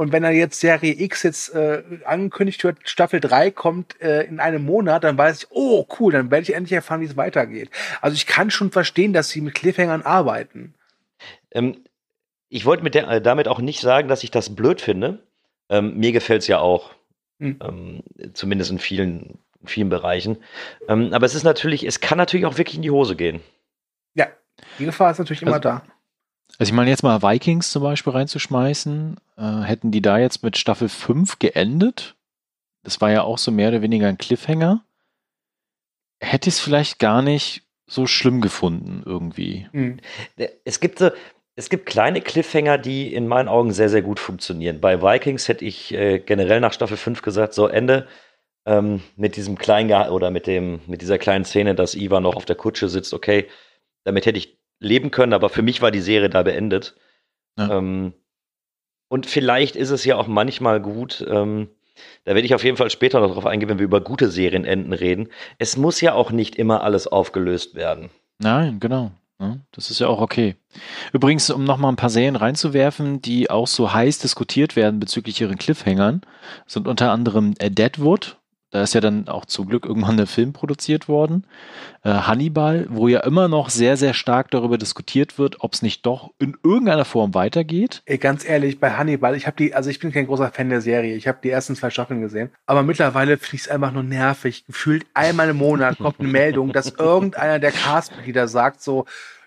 und 0.00 0.12
wenn 0.12 0.24
er 0.24 0.30
jetzt 0.30 0.60
Serie 0.60 0.98
X 0.98 1.24
jetzt 1.24 1.54
äh, 1.54 1.82
angekündigt 2.06 2.64
wird, 2.64 2.78
Staffel 2.84 3.20
3 3.20 3.50
kommt 3.50 4.00
äh, 4.00 4.22
in 4.22 4.40
einem 4.40 4.64
Monat, 4.64 5.04
dann 5.04 5.18
weiß 5.18 5.42
ich, 5.42 5.46
oh 5.50 5.86
cool, 5.98 6.10
dann 6.10 6.30
werde 6.30 6.44
ich 6.44 6.54
endlich 6.54 6.72
erfahren, 6.72 7.02
wie 7.02 7.04
es 7.04 7.18
weitergeht. 7.18 7.68
Also 8.00 8.14
ich 8.14 8.26
kann 8.26 8.50
schon 8.50 8.70
verstehen, 8.70 9.12
dass 9.12 9.28
sie 9.28 9.42
mit 9.42 9.54
Cliffhangern 9.54 10.00
arbeiten. 10.00 10.72
Ähm, 11.50 11.84
ich 12.48 12.64
wollte 12.64 12.82
äh, 12.98 13.20
damit 13.20 13.46
auch 13.46 13.58
nicht 13.58 13.82
sagen, 13.82 14.08
dass 14.08 14.24
ich 14.24 14.30
das 14.30 14.56
blöd 14.56 14.80
finde. 14.80 15.18
Ähm, 15.68 15.98
mir 15.98 16.12
gefällt 16.12 16.40
es 16.40 16.48
ja 16.48 16.60
auch. 16.60 16.92
Hm. 17.38 17.58
Ähm, 17.62 18.02
zumindest 18.32 18.70
in 18.70 18.78
vielen, 18.78 19.36
vielen 19.66 19.90
Bereichen. 19.90 20.38
Ähm, 20.88 21.12
aber 21.12 21.26
es 21.26 21.34
ist 21.34 21.44
natürlich, 21.44 21.84
es 21.84 22.00
kann 22.00 22.16
natürlich 22.16 22.46
auch 22.46 22.56
wirklich 22.56 22.76
in 22.76 22.82
die 22.82 22.90
Hose 22.90 23.16
gehen. 23.16 23.40
Ja, 24.14 24.28
die 24.78 24.86
Gefahr 24.86 25.10
ist 25.10 25.18
natürlich 25.18 25.42
immer 25.42 25.56
also, 25.56 25.68
da. 25.68 25.82
Also 26.58 26.70
ich 26.70 26.72
meine 26.74 26.90
jetzt 26.90 27.02
mal 27.02 27.22
Vikings 27.22 27.70
zum 27.70 27.82
Beispiel 27.82 28.12
reinzuschmeißen, 28.12 29.16
äh, 29.36 29.60
hätten 29.62 29.90
die 29.90 30.02
da 30.02 30.18
jetzt 30.18 30.42
mit 30.42 30.56
Staffel 30.56 30.88
5 30.88 31.38
geendet, 31.38 32.16
das 32.82 33.00
war 33.00 33.10
ja 33.10 33.22
auch 33.22 33.38
so 33.38 33.50
mehr 33.50 33.68
oder 33.68 33.82
weniger 33.82 34.08
ein 34.08 34.18
Cliffhanger, 34.18 34.84
hätte 36.20 36.48
ich 36.48 36.56
es 36.56 36.60
vielleicht 36.60 36.98
gar 36.98 37.22
nicht 37.22 37.62
so 37.86 38.06
schlimm 38.06 38.40
gefunden 38.40 39.02
irgendwie. 39.04 39.68
Hm. 39.72 39.98
Es 40.64 40.80
gibt 40.80 40.98
so, 40.98 41.10
es 41.56 41.68
gibt 41.68 41.86
kleine 41.86 42.20
Cliffhanger, 42.20 42.78
die 42.78 43.12
in 43.12 43.26
meinen 43.26 43.48
Augen 43.48 43.72
sehr, 43.72 43.88
sehr 43.88 44.02
gut 44.02 44.20
funktionieren. 44.20 44.80
Bei 44.80 45.02
Vikings 45.02 45.48
hätte 45.48 45.64
ich 45.64 45.92
äh, 45.92 46.20
generell 46.20 46.60
nach 46.60 46.72
Staffel 46.72 46.96
5 46.96 47.22
gesagt, 47.22 47.52
so 47.52 47.66
Ende 47.66 48.06
ähm, 48.64 49.02
mit 49.16 49.36
diesem 49.36 49.58
kleinen 49.58 50.08
oder 50.10 50.30
mit 50.30 50.46
dem, 50.46 50.80
mit 50.86 51.02
dieser 51.02 51.18
kleinen 51.18 51.44
Szene, 51.44 51.74
dass 51.74 51.94
Iva 51.94 52.20
noch 52.20 52.36
auf 52.36 52.44
der 52.44 52.56
Kutsche 52.56 52.88
sitzt, 52.88 53.12
okay, 53.12 53.48
damit 54.04 54.26
hätte 54.26 54.38
ich 54.38 54.59
leben 54.80 55.10
können, 55.10 55.32
aber 55.32 55.48
für 55.48 55.62
mich 55.62 55.80
war 55.82 55.90
die 55.90 56.00
Serie 56.00 56.30
da 56.30 56.42
beendet. 56.42 56.96
Ja. 57.58 57.78
Ähm, 57.78 58.14
und 59.08 59.26
vielleicht 59.26 59.76
ist 59.76 59.90
es 59.90 60.04
ja 60.04 60.16
auch 60.16 60.26
manchmal 60.26 60.80
gut, 60.80 61.24
ähm, 61.28 61.68
da 62.24 62.34
werde 62.34 62.46
ich 62.46 62.54
auf 62.54 62.64
jeden 62.64 62.76
Fall 62.76 62.90
später 62.90 63.20
noch 63.20 63.32
drauf 63.34 63.46
eingehen, 63.46 63.68
wenn 63.68 63.78
wir 63.78 63.84
über 63.84 64.00
gute 64.00 64.30
Serienenden 64.30 64.92
reden. 64.92 65.28
Es 65.58 65.76
muss 65.76 66.00
ja 66.00 66.14
auch 66.14 66.30
nicht 66.30 66.56
immer 66.56 66.82
alles 66.82 67.06
aufgelöst 67.06 67.74
werden. 67.74 68.10
Nein, 68.38 68.80
genau. 68.80 69.12
Das 69.72 69.90
ist 69.90 70.00
ja 70.00 70.06
auch 70.06 70.20
okay. 70.20 70.56
Übrigens, 71.14 71.48
um 71.48 71.64
nochmal 71.64 71.90
ein 71.90 71.96
paar 71.96 72.10
Serien 72.10 72.36
reinzuwerfen, 72.36 73.22
die 73.22 73.48
auch 73.48 73.66
so 73.66 73.92
heiß 73.92 74.18
diskutiert 74.18 74.76
werden 74.76 75.00
bezüglich 75.00 75.40
ihren 75.40 75.56
Cliffhangern, 75.56 76.20
sind 76.66 76.86
unter 76.86 77.10
anderem 77.10 77.54
Deadwood, 77.54 78.36
da 78.70 78.82
ist 78.82 78.94
ja 78.94 79.00
dann 79.00 79.26
auch 79.28 79.46
zum 79.46 79.68
Glück 79.68 79.84
irgendwann 79.84 80.16
der 80.16 80.28
Film 80.28 80.52
produziert 80.52 81.08
worden. 81.08 81.44
Äh, 82.04 82.10
Hannibal, 82.10 82.86
wo 82.88 83.08
ja 83.08 83.20
immer 83.20 83.48
noch 83.48 83.68
sehr, 83.68 83.96
sehr 83.96 84.14
stark 84.14 84.50
darüber 84.52 84.78
diskutiert 84.78 85.38
wird, 85.38 85.60
ob 85.60 85.74
es 85.74 85.82
nicht 85.82 86.06
doch 86.06 86.30
in 86.38 86.56
irgendeiner 86.62 87.04
Form 87.04 87.34
weitergeht. 87.34 88.02
Ey, 88.06 88.18
ganz 88.18 88.48
ehrlich, 88.48 88.78
bei 88.78 88.92
Hannibal, 88.92 89.34
ich 89.34 89.46
habe 89.46 89.56
die, 89.56 89.74
also 89.74 89.90
ich 89.90 89.98
bin 89.98 90.12
kein 90.12 90.26
großer 90.26 90.50
Fan 90.52 90.70
der 90.70 90.80
Serie. 90.80 91.16
Ich 91.16 91.26
habe 91.26 91.38
die 91.42 91.50
ersten 91.50 91.74
zwei 91.74 91.90
Staffeln 91.90 92.20
gesehen. 92.20 92.50
Aber 92.66 92.84
mittlerweile 92.84 93.38
finde 93.38 93.56
ich 93.56 93.62
es 93.62 93.68
einfach 93.68 93.92
nur 93.92 94.04
nervig. 94.04 94.64
Gefühlt 94.66 95.04
einmal 95.14 95.48
im 95.48 95.56
Monat 95.56 95.98
kommt 95.98 96.20
eine 96.20 96.28
Meldung, 96.28 96.72
dass 96.72 96.90
irgendeiner 96.90 97.58
der 97.58 97.72
Castmitglieder 97.72 98.46
sagt 98.46 98.82
so, 98.82 99.04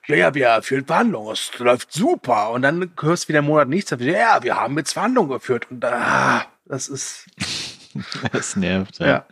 ja, 0.07 0.17
ja, 0.17 0.35
wir 0.35 0.61
führen 0.63 0.85
Verhandlungen, 0.85 1.31
es 1.31 1.57
läuft 1.59 1.93
super. 1.93 2.51
Und 2.51 2.63
dann 2.63 2.91
hörst 2.99 3.23
du 3.23 3.27
wieder 3.29 3.39
einen 3.39 3.47
Monat 3.47 3.69
nichts. 3.69 3.89
Ja, 3.91 4.43
wir 4.43 4.59
haben 4.59 4.77
jetzt 4.77 4.91
Verhandlungen 4.91 5.29
geführt. 5.29 5.67
Und 5.71 5.85
ah, 5.85 6.45
das 6.65 6.89
ist. 6.89 7.27
das 8.31 8.55
nervt, 8.55 8.99
ja. 8.99 9.25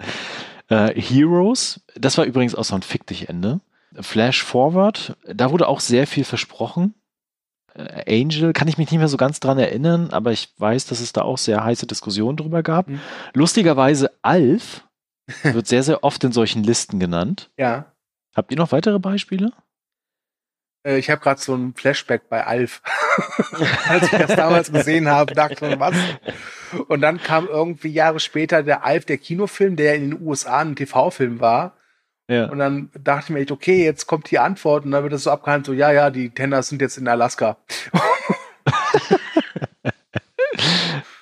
ja. 0.70 0.86
Äh, 0.88 1.00
Heroes, 1.00 1.82
das 1.96 2.18
war 2.18 2.26
übrigens 2.26 2.56
auch 2.56 2.64
so 2.64 2.76
ein 2.76 2.82
Fick 2.82 3.06
dich 3.08 3.30
Ende. 3.30 3.60
Flash 4.00 4.44
Forward, 4.44 5.18
da 5.26 5.52
wurde 5.52 5.68
auch 5.68 5.82
sehr 5.82 6.08
viel 6.08 6.24
versprochen. 6.24 6.94
Äh, 7.74 8.22
Angel 8.22 8.54
kann 8.54 8.68
ich 8.68 8.78
mich 8.78 8.92
nicht 8.92 9.00
mehr 9.00 9.08
so 9.08 9.18
ganz 9.18 9.40
dran 9.40 9.58
erinnern, 9.58 10.10
aber 10.12 10.32
ich 10.32 10.54
weiß, 10.58 10.86
dass 10.86 11.00
es 11.00 11.14
da 11.14 11.22
auch 11.22 11.38
sehr 11.38 11.64
heiße 11.64 11.88
Diskussionen 11.88 12.38
drüber 12.38 12.64
gab. 12.64 12.88
Mhm. 12.88 13.00
Lustigerweise 13.34 14.12
Alf 14.22 14.88
wird 15.44 15.68
sehr, 15.68 15.84
sehr 15.84 16.04
oft 16.04 16.24
in 16.24 16.32
solchen 16.32 16.64
Listen 16.64 17.00
genannt. 17.00 17.50
Ja. 17.58 17.92
Habt 18.36 18.52
ihr 18.52 18.58
noch 18.58 18.72
weitere 18.72 19.00
Beispiele? 19.00 19.52
Äh, 20.84 20.98
ich 20.98 21.10
habe 21.10 21.22
gerade 21.22 21.40
so 21.40 21.56
ein 21.56 21.74
Flashback 21.74 22.30
bei 22.30 22.46
Alf. 22.46 22.82
Als 23.88 24.04
ich 24.04 24.12
das 24.12 24.36
damals 24.36 24.72
gesehen 24.72 25.10
habe, 25.10 25.34
dachte 25.34 25.68
ich, 25.68 25.80
was? 25.80 25.96
Und 26.88 27.02
dann 27.02 27.22
kam 27.22 27.48
irgendwie 27.48 27.90
Jahre 27.90 28.20
später 28.20 28.64
der 28.64 28.86
Alf, 28.86 29.06
der 29.06 29.18
Kinofilm, 29.18 29.76
der 29.76 29.96
in 29.96 30.12
den 30.12 30.22
USA 30.22 30.60
ein 30.60 30.76
TV-Film 30.76 31.40
war. 31.40 31.76
Ja. 32.30 32.46
Und 32.50 32.60
dann 32.60 32.90
dachte 32.98 33.26
ich 33.26 33.30
mir 33.32 33.40
echt, 33.42 33.52
okay, 33.52 33.84
jetzt 33.84 34.08
kommt 34.08 34.32
die 34.32 34.40
Antwort 34.40 34.86
und 34.86 34.92
dann 34.92 35.04
wird 35.04 35.12
das 35.12 35.24
so 35.24 35.32
abgehandelt, 35.32 35.66
so, 35.66 35.74
ja, 35.74 35.92
ja, 35.92 36.10
die 36.10 36.30
Tenders 36.30 36.70
sind 36.70 36.82
jetzt 36.82 36.98
in 36.98 37.10
Alaska. 37.10 37.58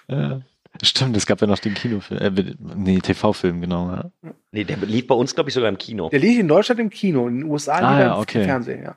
ja. 0.07 0.41
Stimmt, 0.83 1.17
es 1.17 1.25
gab 1.25 1.41
ja 1.41 1.47
noch 1.47 1.57
den 1.57 1.73
Kinofilm, 1.73 2.21
äh, 2.21 2.31
nee, 2.75 2.99
TV-Film, 2.99 3.59
genau. 3.59 3.91
Ja. 3.91 4.11
Nee, 4.51 4.65
der 4.65 4.77
lief 4.77 5.07
bei 5.07 5.15
uns, 5.15 5.33
glaube 5.33 5.49
ich, 5.49 5.55
sogar 5.55 5.69
im 5.69 5.79
Kino. 5.79 6.09
Der 6.09 6.19
lief 6.19 6.39
in 6.39 6.47
Deutschland 6.47 6.79
im 6.79 6.91
Kino, 6.91 7.27
in 7.27 7.39
den 7.39 7.49
USA 7.49 7.79
ah, 7.79 7.99
ja, 7.99 8.17
okay. 8.17 8.41
im 8.41 8.45
Fernsehen, 8.45 8.83
ja. 8.83 8.95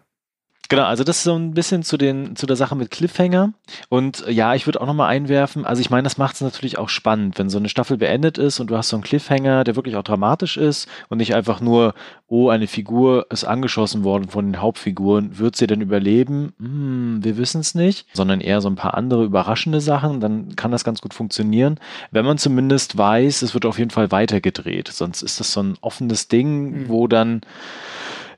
Genau, 0.72 0.86
also 0.86 1.04
das 1.04 1.18
ist 1.18 1.24
so 1.24 1.36
ein 1.36 1.52
bisschen 1.52 1.82
zu, 1.82 1.98
den, 1.98 2.34
zu 2.34 2.46
der 2.46 2.56
Sache 2.56 2.74
mit 2.74 2.90
Cliffhanger. 2.90 3.52
Und 3.90 4.26
äh, 4.26 4.30
ja, 4.30 4.54
ich 4.54 4.66
würde 4.66 4.80
auch 4.80 4.86
nochmal 4.86 5.10
einwerfen, 5.10 5.66
also 5.66 5.82
ich 5.82 5.90
meine, 5.90 6.04
das 6.04 6.16
macht 6.16 6.36
es 6.36 6.40
natürlich 6.40 6.78
auch 6.78 6.88
spannend, 6.88 7.38
wenn 7.38 7.50
so 7.50 7.58
eine 7.58 7.68
Staffel 7.68 7.98
beendet 7.98 8.38
ist 8.38 8.58
und 8.58 8.70
du 8.70 8.76
hast 8.78 8.88
so 8.88 8.96
einen 8.96 9.02
Cliffhanger, 9.02 9.64
der 9.64 9.76
wirklich 9.76 9.96
auch 9.96 10.02
dramatisch 10.02 10.56
ist 10.56 10.88
und 11.10 11.18
nicht 11.18 11.34
einfach 11.34 11.60
nur, 11.60 11.92
oh, 12.26 12.48
eine 12.48 12.66
Figur 12.66 13.26
ist 13.28 13.44
angeschossen 13.44 14.02
worden 14.02 14.30
von 14.30 14.46
den 14.46 14.62
Hauptfiguren, 14.62 15.38
wird 15.38 15.56
sie 15.56 15.66
denn 15.66 15.82
überleben? 15.82 16.54
Hm, 16.58 17.18
wir 17.22 17.36
wissen 17.36 17.60
es 17.60 17.74
nicht, 17.74 18.06
sondern 18.14 18.40
eher 18.40 18.62
so 18.62 18.68
ein 18.70 18.76
paar 18.76 18.94
andere 18.94 19.24
überraschende 19.24 19.82
Sachen, 19.82 20.20
dann 20.20 20.56
kann 20.56 20.70
das 20.70 20.84
ganz 20.84 21.02
gut 21.02 21.12
funktionieren. 21.12 21.78
Wenn 22.12 22.24
man 22.24 22.38
zumindest 22.38 22.96
weiß, 22.96 23.42
es 23.42 23.52
wird 23.52 23.66
auf 23.66 23.78
jeden 23.78 23.90
Fall 23.90 24.10
weitergedreht, 24.10 24.88
sonst 24.88 25.20
ist 25.20 25.38
das 25.38 25.52
so 25.52 25.62
ein 25.62 25.74
offenes 25.82 26.28
Ding, 26.28 26.70
mhm. 26.70 26.88
wo 26.88 27.08
dann 27.08 27.42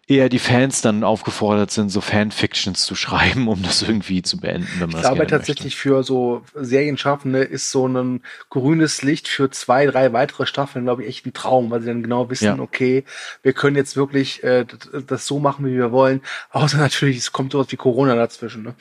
eher 0.07 0.29
die 0.29 0.39
Fans 0.39 0.83
dann 0.83 1.05
aufgefordert 1.05 1.71
sind, 1.71 1.89
so 1.89 2.01
Fanfictions 2.01 2.85
zu 2.85 2.95
schreiben, 2.95 3.49
um 3.49 3.63
das 3.63 3.83
irgendwie 3.83 4.23
zu 4.23 4.39
beenden, 4.39 4.69
wenn 4.79 4.91
man 4.91 5.01
ich 5.01 5.07
glaube 5.07 5.27
tatsächlich 5.27 5.75
möchte. 5.75 5.89
für 5.89 6.03
so 6.03 6.43
Serienschaffende 6.55 7.41
ist 7.41 7.71
so 7.71 7.87
ein 7.89 8.23
grünes 8.51 9.03
Licht 9.03 9.29
für 9.29 9.51
zwei, 9.51 9.87
drei 9.87 10.13
weitere 10.13 10.47
Staffeln, 10.47 10.85
glaube 10.85 11.03
ich, 11.03 11.09
echt 11.09 11.27
ein 11.27 11.33
Traum, 11.33 11.71
weil 11.71 11.81
sie 11.81 11.87
dann 11.87 12.03
genau 12.03 12.31
wissen, 12.31 12.45
ja. 12.45 12.59
okay, 12.59 13.05
wir 13.43 13.53
können 13.53 13.77
jetzt 13.77 13.97
wirklich 13.97 14.43
äh, 14.45 14.67
das 15.07 15.27
so 15.27 15.39
machen, 15.39 15.67
wie 15.67 15.75
wir 15.75 15.93
wollen. 15.93 16.21
Außer 16.51 16.79
natürlich, 16.79 17.19
es 17.19 17.33
kommt 17.33 17.53
sowas 17.53 17.71
wie 17.71 17.77
Corona 17.77 18.15
dazwischen. 18.15 18.63
Ne? 18.63 18.75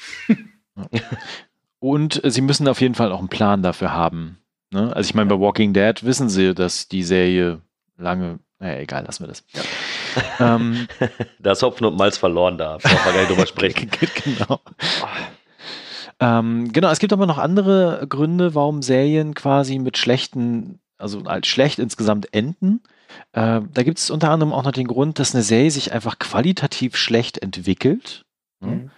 Und 1.80 2.22
sie 2.24 2.42
müssen 2.42 2.68
auf 2.68 2.82
jeden 2.82 2.96
Fall 2.96 3.12
auch 3.12 3.20
einen 3.20 3.28
Plan 3.28 3.62
dafür 3.62 3.94
haben. 3.94 4.38
Ne? 4.72 4.94
Also 4.96 5.08
ich 5.10 5.16
meine, 5.16 5.30
bei 5.30 5.40
Walking 5.40 5.74
Dead 5.74 6.04
wissen 6.04 6.30
sie, 6.30 6.54
dass 6.54 6.88
die 6.88 7.04
Serie 7.04 7.62
lange, 7.98 8.40
naja, 8.64 8.80
egal, 8.80 9.04
lassen 9.04 9.24
wir 9.24 9.28
das. 9.28 9.44
Ja. 10.40 10.56
ähm, 10.56 10.88
da 11.40 11.52
ist 11.52 11.62
Hopfen 11.64 11.86
und 11.86 11.98
Malz 11.98 12.18
verloren 12.18 12.58
da. 12.58 12.78
Brauchen 12.78 13.06
wir 13.06 13.12
gar 13.12 13.20
nicht 13.20 13.30
drüber 13.30 13.46
sprechen. 13.46 13.92
genau. 14.24 14.62
Ähm, 16.22 16.72
genau, 16.72 16.90
es 16.90 17.00
gibt 17.00 17.12
aber 17.12 17.26
noch 17.26 17.38
andere 17.38 18.06
Gründe, 18.08 18.56
warum 18.56 18.82
Serien 18.82 19.34
quasi 19.34 19.80
mit 19.80 19.98
schlechten, 19.98 20.80
also 20.98 21.24
als 21.26 21.48
schlecht 21.48 21.78
insgesamt 21.78 22.34
enden. 22.34 22.82
Äh, 23.34 23.60
da 23.70 23.84
gibt 23.84 24.00
es 24.00 24.10
unter 24.10 24.32
anderem 24.32 24.54
auch 24.54 24.64
noch 24.64 24.72
den 24.72 24.88
Grund, 24.88 25.20
dass 25.20 25.36
eine 25.36 25.44
Serie 25.44 25.70
sich 25.70 25.92
einfach 25.92 26.18
qualitativ 26.18 26.96
schlecht 26.96 27.40
entwickelt. 27.40 28.24
Mhm 28.62 28.92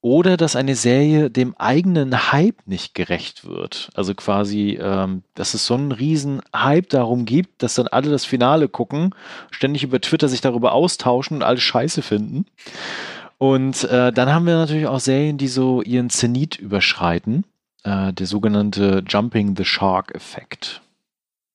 oder 0.00 0.36
dass 0.36 0.54
eine 0.54 0.76
Serie 0.76 1.30
dem 1.30 1.56
eigenen 1.56 2.32
Hype 2.32 2.66
nicht 2.66 2.94
gerecht 2.94 3.46
wird. 3.46 3.90
Also 3.94 4.14
quasi, 4.14 4.78
ähm, 4.80 5.22
dass 5.34 5.54
es 5.54 5.66
so 5.66 5.74
einen 5.74 5.92
riesen 5.92 6.40
Hype 6.54 6.88
darum 6.88 7.24
gibt, 7.24 7.62
dass 7.62 7.74
dann 7.74 7.88
alle 7.88 8.10
das 8.10 8.24
Finale 8.24 8.68
gucken, 8.68 9.14
ständig 9.50 9.82
über 9.82 10.00
Twitter 10.00 10.28
sich 10.28 10.40
darüber 10.40 10.72
austauschen 10.72 11.38
und 11.38 11.42
alles 11.42 11.62
scheiße 11.62 12.02
finden. 12.02 12.46
Und 13.38 13.84
äh, 13.84 14.12
dann 14.12 14.32
haben 14.32 14.46
wir 14.46 14.56
natürlich 14.56 14.86
auch 14.86 15.00
Serien, 15.00 15.38
die 15.38 15.48
so 15.48 15.82
ihren 15.82 16.10
Zenit 16.10 16.56
überschreiten. 16.56 17.44
Äh, 17.84 18.12
der 18.12 18.26
sogenannte 18.26 19.04
Jumping 19.06 19.56
the 19.56 19.64
Shark-Effekt. 19.64 20.82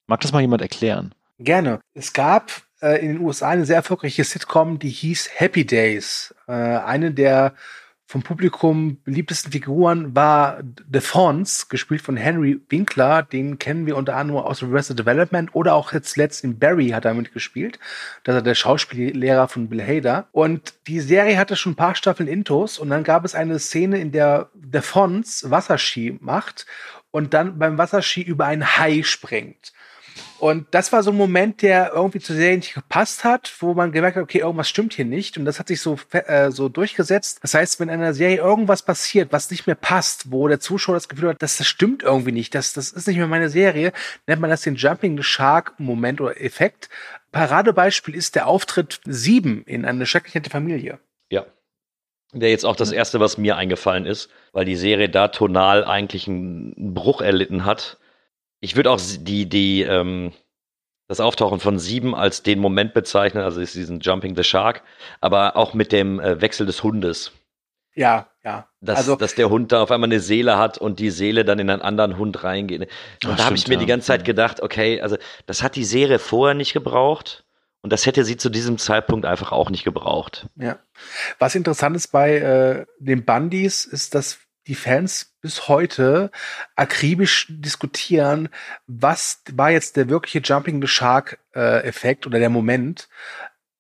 Mag 0.07 0.21
das 0.21 0.31
mal 0.31 0.41
jemand 0.41 0.61
erklären? 0.61 1.13
Gerne. 1.39 1.79
Es 1.93 2.13
gab 2.13 2.51
äh, 2.81 2.99
in 3.01 3.13
den 3.13 3.19
USA 3.19 3.49
eine 3.49 3.65
sehr 3.65 3.77
erfolgreiche 3.77 4.23
Sitcom, 4.23 4.79
die 4.79 4.89
hieß 4.89 5.29
Happy 5.35 5.65
Days. 5.65 6.33
Äh, 6.47 6.53
eine 6.53 7.11
der 7.11 7.53
vom 8.14 8.22
Publikum 8.22 9.01
beliebtesten 9.05 9.51
Figuren 9.51 10.16
war 10.16 10.61
The 10.93 10.99
Fonz, 10.99 11.68
gespielt 11.68 12.03
von 12.03 12.16
Henry 12.16 12.61
Winkler. 12.70 13.24
Den 13.24 13.57
kennen 13.57 13.88
wir 13.88 13.97
unter 13.97 14.16
anderem 14.18 14.43
aus 14.43 14.61
Arrested 14.61 14.99
Development 14.99 15.55
oder 15.55 15.74
auch 15.74 15.93
jetzt 15.93 16.16
letzt 16.16 16.43
in 16.43 16.59
Barry 16.59 16.89
hat 16.89 17.05
er 17.05 17.16
mitgespielt. 17.16 17.80
Das 18.24 18.36
ist 18.36 18.45
der 18.45 18.53
Schauspiellehrer 18.53 19.47
von 19.47 19.68
Bill 19.68 19.82
Hader. 19.82 20.28
Und 20.32 20.76
die 20.86 20.99
Serie 20.99 21.39
hatte 21.39 21.55
schon 21.55 21.72
ein 21.72 21.76
paar 21.76 21.95
Staffeln 21.95 22.30
Intos 22.30 22.78
und 22.78 22.91
dann 22.91 23.03
gab 23.03 23.26
es 23.26 23.34
eine 23.34 23.57
Szene, 23.57 23.97
in 23.97 24.11
der 24.11 24.51
The 24.72 24.82
Fonz 24.82 25.49
Wasserski 25.49 26.20
macht 26.22 26.68
und 27.09 27.34
dann 27.34 27.57
beim 27.57 27.80
Wasserski 27.80 28.22
über 28.22 28.45
einen 28.45 28.78
Hai 28.78 29.01
springt. 29.01 29.74
Und 30.43 30.67
das 30.71 30.91
war 30.91 31.03
so 31.03 31.11
ein 31.11 31.15
Moment, 31.15 31.61
der 31.61 31.93
irgendwie 31.93 32.19
zur 32.19 32.35
Serie 32.35 32.57
nicht 32.57 32.73
gepasst 32.73 33.23
hat, 33.23 33.55
wo 33.59 33.73
man 33.73 33.93
gemerkt 33.93 34.17
hat, 34.17 34.23
okay, 34.23 34.39
irgendwas 34.39 34.67
stimmt 34.67 34.93
hier 34.93 35.05
nicht. 35.05 35.37
Und 35.37 35.45
das 35.45 35.57
hat 35.57 35.69
sich 35.69 35.79
so, 35.79 35.97
äh, 36.11 36.51
so 36.51 36.67
durchgesetzt. 36.67 37.39
Das 37.43 37.53
heißt, 37.53 37.79
wenn 37.79 37.87
in 37.87 38.01
einer 38.01 38.13
Serie 38.13 38.39
irgendwas 38.39 38.83
passiert, 38.83 39.31
was 39.31 39.49
nicht 39.51 39.67
mehr 39.67 39.77
passt, 39.77 40.33
wo 40.33 40.49
der 40.49 40.59
Zuschauer 40.59 40.95
das 40.95 41.07
Gefühl 41.07 41.29
hat, 41.29 41.41
das, 41.41 41.55
das 41.55 41.67
stimmt 41.67 42.03
irgendwie 42.03 42.33
nicht, 42.33 42.53
das, 42.55 42.73
das 42.73 42.91
ist 42.91 43.07
nicht 43.07 43.15
mehr 43.15 43.27
meine 43.27 43.47
Serie, 43.47 43.93
nennt 44.27 44.41
man 44.41 44.49
das 44.49 44.63
den 44.63 44.75
Jumping 44.75 45.15
the 45.15 45.23
Shark 45.23 45.75
Moment 45.77 46.19
oder 46.19 46.41
Effekt. 46.41 46.89
Paradebeispiel 47.31 48.13
ist 48.13 48.35
der 48.35 48.47
Auftritt 48.47 48.99
7 49.05 49.63
in 49.63 49.85
eine 49.85 50.05
schrecklich 50.05 50.35
nette 50.35 50.49
Familie. 50.49 50.99
Ja. 51.29 51.45
Der 52.33 52.49
jetzt 52.49 52.65
auch 52.65 52.75
das 52.75 52.91
erste, 52.91 53.21
was 53.21 53.37
mir 53.37 53.55
eingefallen 53.55 54.05
ist, 54.05 54.29
weil 54.51 54.65
die 54.65 54.75
Serie 54.75 55.07
da 55.07 55.29
tonal 55.29 55.85
eigentlich 55.85 56.27
einen 56.27 56.93
Bruch 56.93 57.21
erlitten 57.21 57.63
hat 57.63 57.97
ich 58.64 58.78
würde 58.78 58.91
auch 58.91 59.01
die, 59.20 59.47
die, 59.47 59.82
ähm, 59.82 60.32
das 61.09 61.20
Auftauchen 61.20 61.59
von 61.59 61.80
sieben 61.80 62.16
als 62.16 62.43
den 62.43 62.59
Moment 62.59 62.93
bezeichnen, 62.93 63.43
also 63.43 63.59
ist 63.59 63.76
diesen 63.76 63.99
Jumping 63.99 64.38
the 64.38 64.43
Shark, 64.45 64.84
aber 65.20 65.57
auch 65.57 65.74
mit 65.74 65.91
dem 65.91 66.22
äh, 66.22 66.39
Wechsel 66.39 66.66
des 66.66 66.82
Hundes. 66.82 67.34
Ja, 67.93 68.30
ja. 68.41 68.70
Dass, 68.80 68.99
also, 68.99 69.18
dass 69.18 69.36
der 69.36 69.49
Hund 69.49 69.74
da 69.74 69.84
auf 69.84 69.91
einmal 69.91 70.07
eine 70.07 70.22
Seele 70.22 70.57
hat 70.57 70.78
und 70.78 70.99
die 70.99 71.09
Seele 71.09 71.43
dann 71.43 71.59
in 71.59 71.70
einen 71.70 71.82
anderen 71.82 72.18
Hund 72.18 72.45
reingeht. 72.45 72.88
Und 73.26 73.38
da 73.38 73.45
habe 73.45 73.55
ich 73.55 73.68
mir 73.68 73.74
ja. 73.74 73.82
die 73.82 73.86
ganze 73.86 74.07
Zeit 74.07 74.24
gedacht, 74.24 74.61
okay, 74.61 75.01
also 75.01 75.18
das 75.45 75.61
hat 75.61 75.76
die 75.76 75.84
Serie 75.84 76.18
vorher 76.18 76.55
nicht 76.55 76.72
gebraucht. 76.72 77.43
Und 77.82 77.91
das 77.91 78.05
hätte 78.05 78.24
sie 78.24 78.38
zu 78.38 78.49
diesem 78.49 78.78
Zeitpunkt 78.78 79.26
einfach 79.26 79.51
auch 79.51 79.70
nicht 79.70 79.84
gebraucht. 79.84 80.47
Ja. 80.55 80.80
Was 81.38 81.53
interessant 81.53 81.97
ist 81.97 82.14
bei 82.14 82.38
äh, 82.38 82.86
den 82.97 83.26
Bundys, 83.26 83.84
ist, 83.84 84.16
dass 84.16 84.39
die 84.68 84.76
Fans 84.76 85.36
bis 85.41 85.68
heute 85.68 86.32
akribisch 86.76 87.47
diskutieren, 87.49 88.49
was 88.88 89.41
war 89.51 89.72
jetzt 89.72 89.97
der 89.97 90.09
wirkliche 90.09 90.39
Jumping 90.39 90.82
the 90.82 90.88
Shark 90.88 91.39
äh, 91.53 91.84
Effekt 91.84 92.26
oder 92.26 92.39
der 92.39 92.49
Moment. 92.49 93.09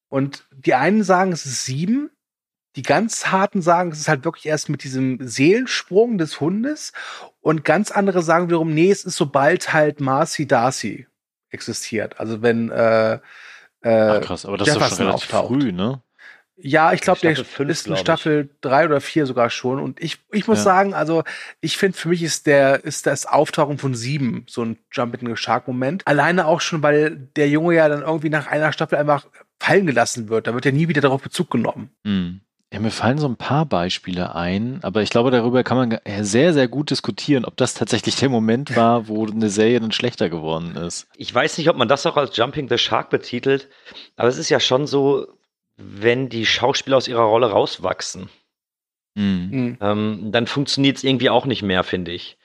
Und 0.09 0.45
die 0.51 0.73
einen 0.73 1.03
sagen, 1.03 1.31
es 1.31 1.45
ist 1.45 1.65
sieben, 1.65 2.11
die 2.75 2.81
ganz 2.81 3.27
harten 3.27 3.61
sagen, 3.61 3.91
es 3.91 3.99
ist 3.99 4.07
halt 4.07 4.25
wirklich 4.25 4.45
erst 4.45 4.69
mit 4.69 4.83
diesem 4.83 5.19
Seelensprung 5.25 6.17
des 6.17 6.39
Hundes. 6.39 6.91
Und 7.41 7.63
ganz 7.63 7.91
andere 7.91 8.21
sagen 8.23 8.47
wiederum, 8.47 8.73
nee, 8.73 8.91
es 8.91 9.05
ist 9.05 9.15
sobald 9.15 9.73
halt 9.73 10.01
Marcy 10.01 10.47
Darcy 10.47 11.07
existiert. 11.49 12.19
Also 12.19 12.41
wenn 12.41 12.71
äh, 12.71 13.19
äh, 13.83 13.89
Ach 13.89 14.21
krass, 14.21 14.45
aber 14.45 14.57
das 14.57 14.67
Jefferson 14.67 14.85
ist 14.85 14.91
doch 14.91 14.97
schon 14.97 15.05
relativ 15.07 15.33
auftaucht. 15.33 15.61
früh, 15.61 15.71
ne? 15.71 16.01
Ja, 16.55 16.93
ich 16.93 17.01
glaube, 17.01 17.19
der 17.19 17.35
fünf, 17.35 17.69
ist 17.69 17.87
in 17.87 17.97
Staffel 17.97 18.49
drei 18.61 18.85
oder 18.85 19.01
vier 19.01 19.25
sogar 19.25 19.49
schon. 19.49 19.79
Und 19.79 19.99
ich, 20.01 20.19
ich 20.31 20.47
muss 20.47 20.59
ja. 20.59 20.63
sagen, 20.63 20.93
also 20.93 21.23
ich 21.61 21.77
finde, 21.77 21.97
für 21.97 22.09
mich 22.09 22.21
ist 22.21 22.45
der, 22.45 22.83
ist 22.83 23.07
das 23.07 23.25
Auftauchen 23.25 23.79
von 23.79 23.95
sieben 23.95 24.45
so 24.47 24.63
ein 24.63 24.77
Jump 24.91 25.19
in 25.19 25.27
the 25.27 25.35
Shark 25.35 25.67
Moment. 25.67 26.05
Alleine 26.05 26.45
auch 26.45 26.61
schon, 26.61 26.83
weil 26.83 27.17
der 27.35 27.49
Junge 27.49 27.75
ja 27.75 27.89
dann 27.89 28.01
irgendwie 28.01 28.29
nach 28.29 28.47
einer 28.47 28.71
Staffel 28.71 28.97
einfach 28.97 29.25
fallen 29.59 29.87
gelassen 29.87 30.29
wird. 30.29 30.45
Da 30.45 30.53
wird 30.53 30.65
ja 30.65 30.71
nie 30.71 30.87
wieder 30.87 31.01
darauf 31.01 31.21
Bezug 31.21 31.49
genommen. 31.49 31.89
Mhm. 32.03 32.41
Ja, 32.73 32.79
mir 32.79 32.89
fallen 32.89 33.19
so 33.19 33.27
ein 33.27 33.35
paar 33.35 33.67
Beispiele 33.67 34.33
ein, 34.33 34.79
aber 34.81 35.03
ich 35.03 35.11
glaube, 35.11 35.29
darüber 35.29 35.63
kann 35.63 35.77
man 35.77 35.99
sehr, 36.21 36.53
sehr 36.53 36.67
gut 36.67 36.89
diskutieren, 36.89 37.45
ob 37.45 37.55
das 37.55 37.75
tatsächlich 37.75 38.15
der 38.15 38.29
Moment 38.29 38.75
war, 38.75 39.07
wo 39.07 39.27
eine 39.27 39.51
Serie 39.51 39.79
dann 39.79 39.91
schlechter 39.91 40.27
geworden 40.29 40.75
ist. 40.75 41.07
Ich 41.15 41.33
weiß 41.33 41.59
nicht, 41.59 41.69
ob 41.69 41.77
man 41.77 41.87
das 41.87 42.05
auch 42.07 42.17
als 42.17 42.35
Jumping 42.35 42.67
the 42.69 42.79
Shark 42.79 43.11
betitelt, 43.11 43.69
aber 44.15 44.27
es 44.27 44.39
ist 44.39 44.49
ja 44.49 44.59
schon 44.59 44.87
so, 44.87 45.27
wenn 45.77 46.29
die 46.29 46.45
Schauspieler 46.45 46.97
aus 46.97 47.07
ihrer 47.07 47.23
Rolle 47.23 47.47
rauswachsen, 47.51 48.29
mhm. 49.15 49.77
ähm, 49.81 50.31
dann 50.31 50.47
funktioniert 50.47 50.97
es 50.97 51.03
irgendwie 51.03 51.29
auch 51.29 51.45
nicht 51.45 51.63
mehr, 51.63 51.83
finde 51.83 52.11
ich. 52.11 52.37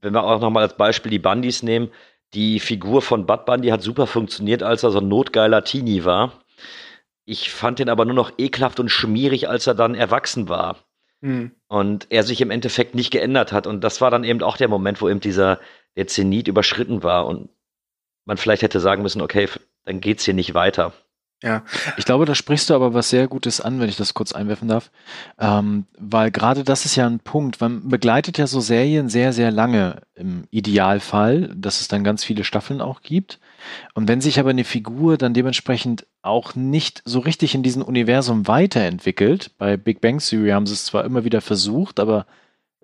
Wenn 0.00 0.14
wir 0.14 0.24
auch 0.24 0.40
nochmal 0.40 0.64
als 0.64 0.76
Beispiel 0.76 1.10
die 1.10 1.18
Bundys 1.18 1.62
nehmen, 1.62 1.90
die 2.34 2.60
Figur 2.60 3.02
von 3.02 3.26
Bud 3.26 3.46
Bundy 3.46 3.68
hat 3.68 3.82
super 3.82 4.06
funktioniert, 4.06 4.62
als 4.62 4.82
er 4.82 4.90
so 4.90 4.98
ein 4.98 5.08
notgeiler 5.08 5.64
Teenie 5.64 6.04
war. 6.04 6.44
Ich 7.24 7.50
fand 7.50 7.78
den 7.78 7.88
aber 7.88 8.04
nur 8.04 8.14
noch 8.14 8.32
ekelhaft 8.38 8.78
und 8.78 8.88
schmierig, 8.88 9.48
als 9.48 9.66
er 9.66 9.74
dann 9.74 9.94
erwachsen 9.94 10.48
war. 10.48 10.76
Mhm. 11.20 11.52
Und 11.68 12.06
er 12.10 12.22
sich 12.22 12.40
im 12.40 12.50
Endeffekt 12.50 12.94
nicht 12.94 13.10
geändert 13.10 13.52
hat. 13.52 13.66
Und 13.66 13.82
das 13.82 14.00
war 14.00 14.10
dann 14.10 14.24
eben 14.24 14.42
auch 14.42 14.56
der 14.56 14.68
Moment, 14.68 15.00
wo 15.00 15.08
eben 15.08 15.20
dieser, 15.20 15.60
der 15.96 16.06
Zenit 16.06 16.48
überschritten 16.48 17.02
war 17.02 17.26
und 17.26 17.48
man 18.24 18.36
vielleicht 18.36 18.62
hätte 18.62 18.80
sagen 18.80 19.02
müssen, 19.02 19.22
okay, 19.22 19.48
dann 19.84 20.00
geht's 20.00 20.24
hier 20.24 20.34
nicht 20.34 20.54
weiter. 20.54 20.92
Ja, 21.42 21.64
ich 21.98 22.06
glaube, 22.06 22.24
da 22.24 22.34
sprichst 22.34 22.70
du 22.70 22.74
aber 22.74 22.94
was 22.94 23.10
sehr 23.10 23.28
Gutes 23.28 23.60
an, 23.60 23.78
wenn 23.78 23.90
ich 23.90 23.96
das 23.96 24.14
kurz 24.14 24.32
einwerfen 24.32 24.68
darf. 24.68 24.90
Ähm, 25.38 25.84
weil 25.98 26.30
gerade 26.30 26.64
das 26.64 26.86
ist 26.86 26.96
ja 26.96 27.06
ein 27.06 27.20
Punkt. 27.20 27.60
Man 27.60 27.88
begleitet 27.88 28.38
ja 28.38 28.46
so 28.46 28.60
Serien 28.60 29.10
sehr, 29.10 29.34
sehr 29.34 29.50
lange 29.50 30.00
im 30.14 30.44
Idealfall, 30.50 31.54
dass 31.54 31.82
es 31.82 31.88
dann 31.88 32.04
ganz 32.04 32.24
viele 32.24 32.42
Staffeln 32.42 32.80
auch 32.80 33.02
gibt. 33.02 33.38
Und 33.92 34.08
wenn 34.08 34.22
sich 34.22 34.40
aber 34.40 34.50
eine 34.50 34.64
Figur 34.64 35.18
dann 35.18 35.34
dementsprechend 35.34 36.06
auch 36.22 36.54
nicht 36.54 37.02
so 37.04 37.18
richtig 37.18 37.54
in 37.54 37.62
diesem 37.62 37.82
Universum 37.82 38.48
weiterentwickelt, 38.48 39.50
bei 39.58 39.76
Big 39.76 40.00
Bang 40.00 40.18
Theory 40.18 40.50
haben 40.50 40.66
sie 40.66 40.72
es 40.72 40.86
zwar 40.86 41.04
immer 41.04 41.24
wieder 41.24 41.42
versucht, 41.42 42.00
aber 42.00 42.26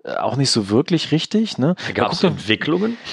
äh, 0.03 0.13
auch 0.13 0.35
nicht 0.35 0.51
so 0.51 0.69
wirklich 0.69 1.11
richtig. 1.11 1.57
Ne? 1.57 1.75
Gab 1.95 2.11
es 2.11 2.23
Entwicklungen? 2.23 2.97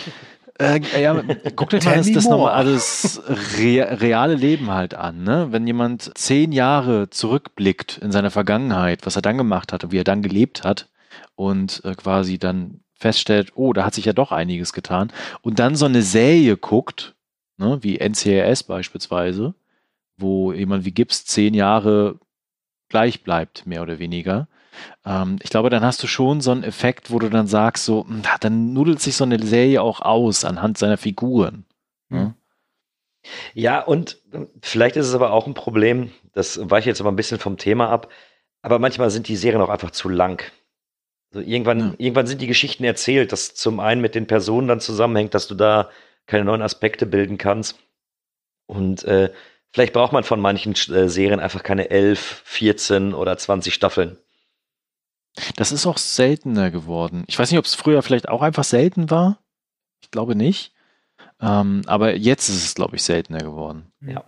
Äh, 0.61 0.81
ja, 1.01 1.15
guckt 1.57 1.73
euch 1.73 1.85
mal 1.87 1.97
das, 1.97 2.13
das 2.13 2.29
nochmal 2.29 2.53
alles 2.53 3.23
re 3.59 3.99
reale 4.01 4.35
Leben 4.35 4.71
halt 4.71 4.95
an. 4.95 5.23
Ne? 5.23 5.49
Wenn 5.51 5.67
jemand 5.67 6.17
zehn 6.19 6.53
Jahre 6.53 7.09
zurückblickt 7.09 7.99
in 7.99 8.13
seine 8.13 8.31
Vergangenheit, 8.31 9.07
was 9.07 9.17
er 9.17 9.23
dann 9.23 9.39
gemacht 9.39 9.73
hat 9.73 9.85
und 9.85 9.93
wie 9.93 9.99
er 9.99 10.05
dann 10.05 10.21
gelebt 10.21 10.63
hat 10.63 10.89
und 11.35 11.83
äh, 11.85 11.95
quasi 11.95 12.39
dann 12.39 12.81
feststellt, 12.93 13.53
oh, 13.55 13.73
da 13.73 13.87
hat 13.87 13.95
sich 13.95 14.05
ja 14.05 14.13
doch 14.13 14.33
einiges 14.33 14.75
getan 14.75 15.11
und 15.41 15.59
dann 15.59 15.77
so 15.77 15.87
eine 15.87 16.03
Serie 16.03 16.59
guckt, 16.59 17.15
ne, 17.57 17.79
wie 17.81 17.97
NCAS 17.97 18.63
beispielsweise, 18.65 19.55
wo 20.19 20.53
jemand 20.53 20.85
wie 20.85 20.93
Gibbs 20.93 21.25
zehn 21.25 21.55
Jahre 21.55 22.19
gleich 22.91 23.23
bleibt, 23.23 23.67
mehr 23.67 23.81
oder 23.81 23.99
weniger, 23.99 24.47
ähm, 25.05 25.39
ich 25.43 25.51
glaube, 25.51 25.71
dann 25.71 25.83
hast 25.83 26.03
du 26.03 26.07
schon 26.07 26.41
so 26.41 26.51
einen 26.51 26.65
Effekt, 26.65 27.11
wo 27.11 27.19
du 27.19 27.29
dann 27.29 27.47
sagst, 27.47 27.85
so, 27.85 28.07
hm, 28.07 28.23
dann 28.41 28.73
nudelt 28.73 29.01
sich 29.01 29.17
so 29.17 29.25
eine 29.25 29.45
Serie 29.45 29.83
auch 29.83 30.01
aus 30.01 30.45
anhand 30.45 30.79
seiner 30.79 30.99
Figuren. 30.99 31.65
Ne? 32.09 32.35
Ja, 33.55 33.81
und 33.81 34.19
vielleicht 34.63 34.97
ist 34.97 35.07
es 35.07 35.15
aber 35.15 35.33
auch 35.33 35.47
ein 35.47 35.55
Problem, 35.55 36.11
das 36.33 36.59
weiche 36.71 36.89
jetzt 36.89 37.01
aber 37.01 37.13
ein 37.13 37.17
bisschen 37.17 37.39
vom 37.39 37.57
Thema 37.57 37.91
ab, 37.91 38.09
aber 38.63 38.79
manchmal 38.79 39.11
sind 39.11 39.29
die 39.29 39.37
Serien 39.37 39.63
auch 39.63 39.69
einfach 39.69 39.91
zu 39.91 40.09
lang. 40.09 40.43
Also 41.33 41.47
irgendwann, 41.47 41.81
ja. 41.81 41.95
irgendwann 41.99 42.27
sind 42.27 42.41
die 42.41 42.47
Geschichten 42.47 42.85
erzählt, 42.85 43.33
dass 43.33 43.55
zum 43.55 43.81
einen 43.81 44.01
mit 44.01 44.15
den 44.15 44.27
Personen 44.27 44.69
dann 44.69 44.81
zusammenhängt, 44.81 45.35
dass 45.35 45.47
du 45.47 45.55
da 45.55 45.91
keine 46.27 46.45
neuen 46.45 46.63
Aspekte 46.63 47.07
bilden 47.07 47.39
kannst. 47.39 47.79
Und 48.67 49.05
äh, 49.05 49.33
vielleicht 49.71 49.93
braucht 49.93 50.13
man 50.13 50.25
von 50.25 50.41
manchen 50.41 50.73
äh, 50.73 51.09
Serien 51.09 51.41
einfach 51.41 51.63
keine 51.63 51.91
11, 51.91 52.43
14 52.45 53.15
oder 53.15 53.37
20 53.37 53.75
Staffeln. 53.75 54.19
Das 55.57 55.73
ist 55.73 55.87
auch 55.87 55.99
seltener 55.99 56.71
geworden. 56.71 57.25
Ich 57.27 57.39
weiß 57.39 57.51
nicht, 57.51 57.59
ob 57.59 57.65
es 57.65 57.75
früher 57.75 58.03
vielleicht 58.03 58.29
auch 58.29 58.43
einfach 58.43 58.65
selten 58.65 59.11
war. 59.11 59.39
Ich 60.03 60.11
glaube 60.11 60.35
nicht. 60.35 60.73
Ähm, 61.41 61.83
aber 61.87 62.17
jetzt 62.17 62.49
ist 62.49 62.65
es, 62.65 62.75
glaube 62.75 62.97
ich, 62.97 63.03
seltener 63.03 63.39
geworden. 63.39 63.93
Ja. 64.01 64.25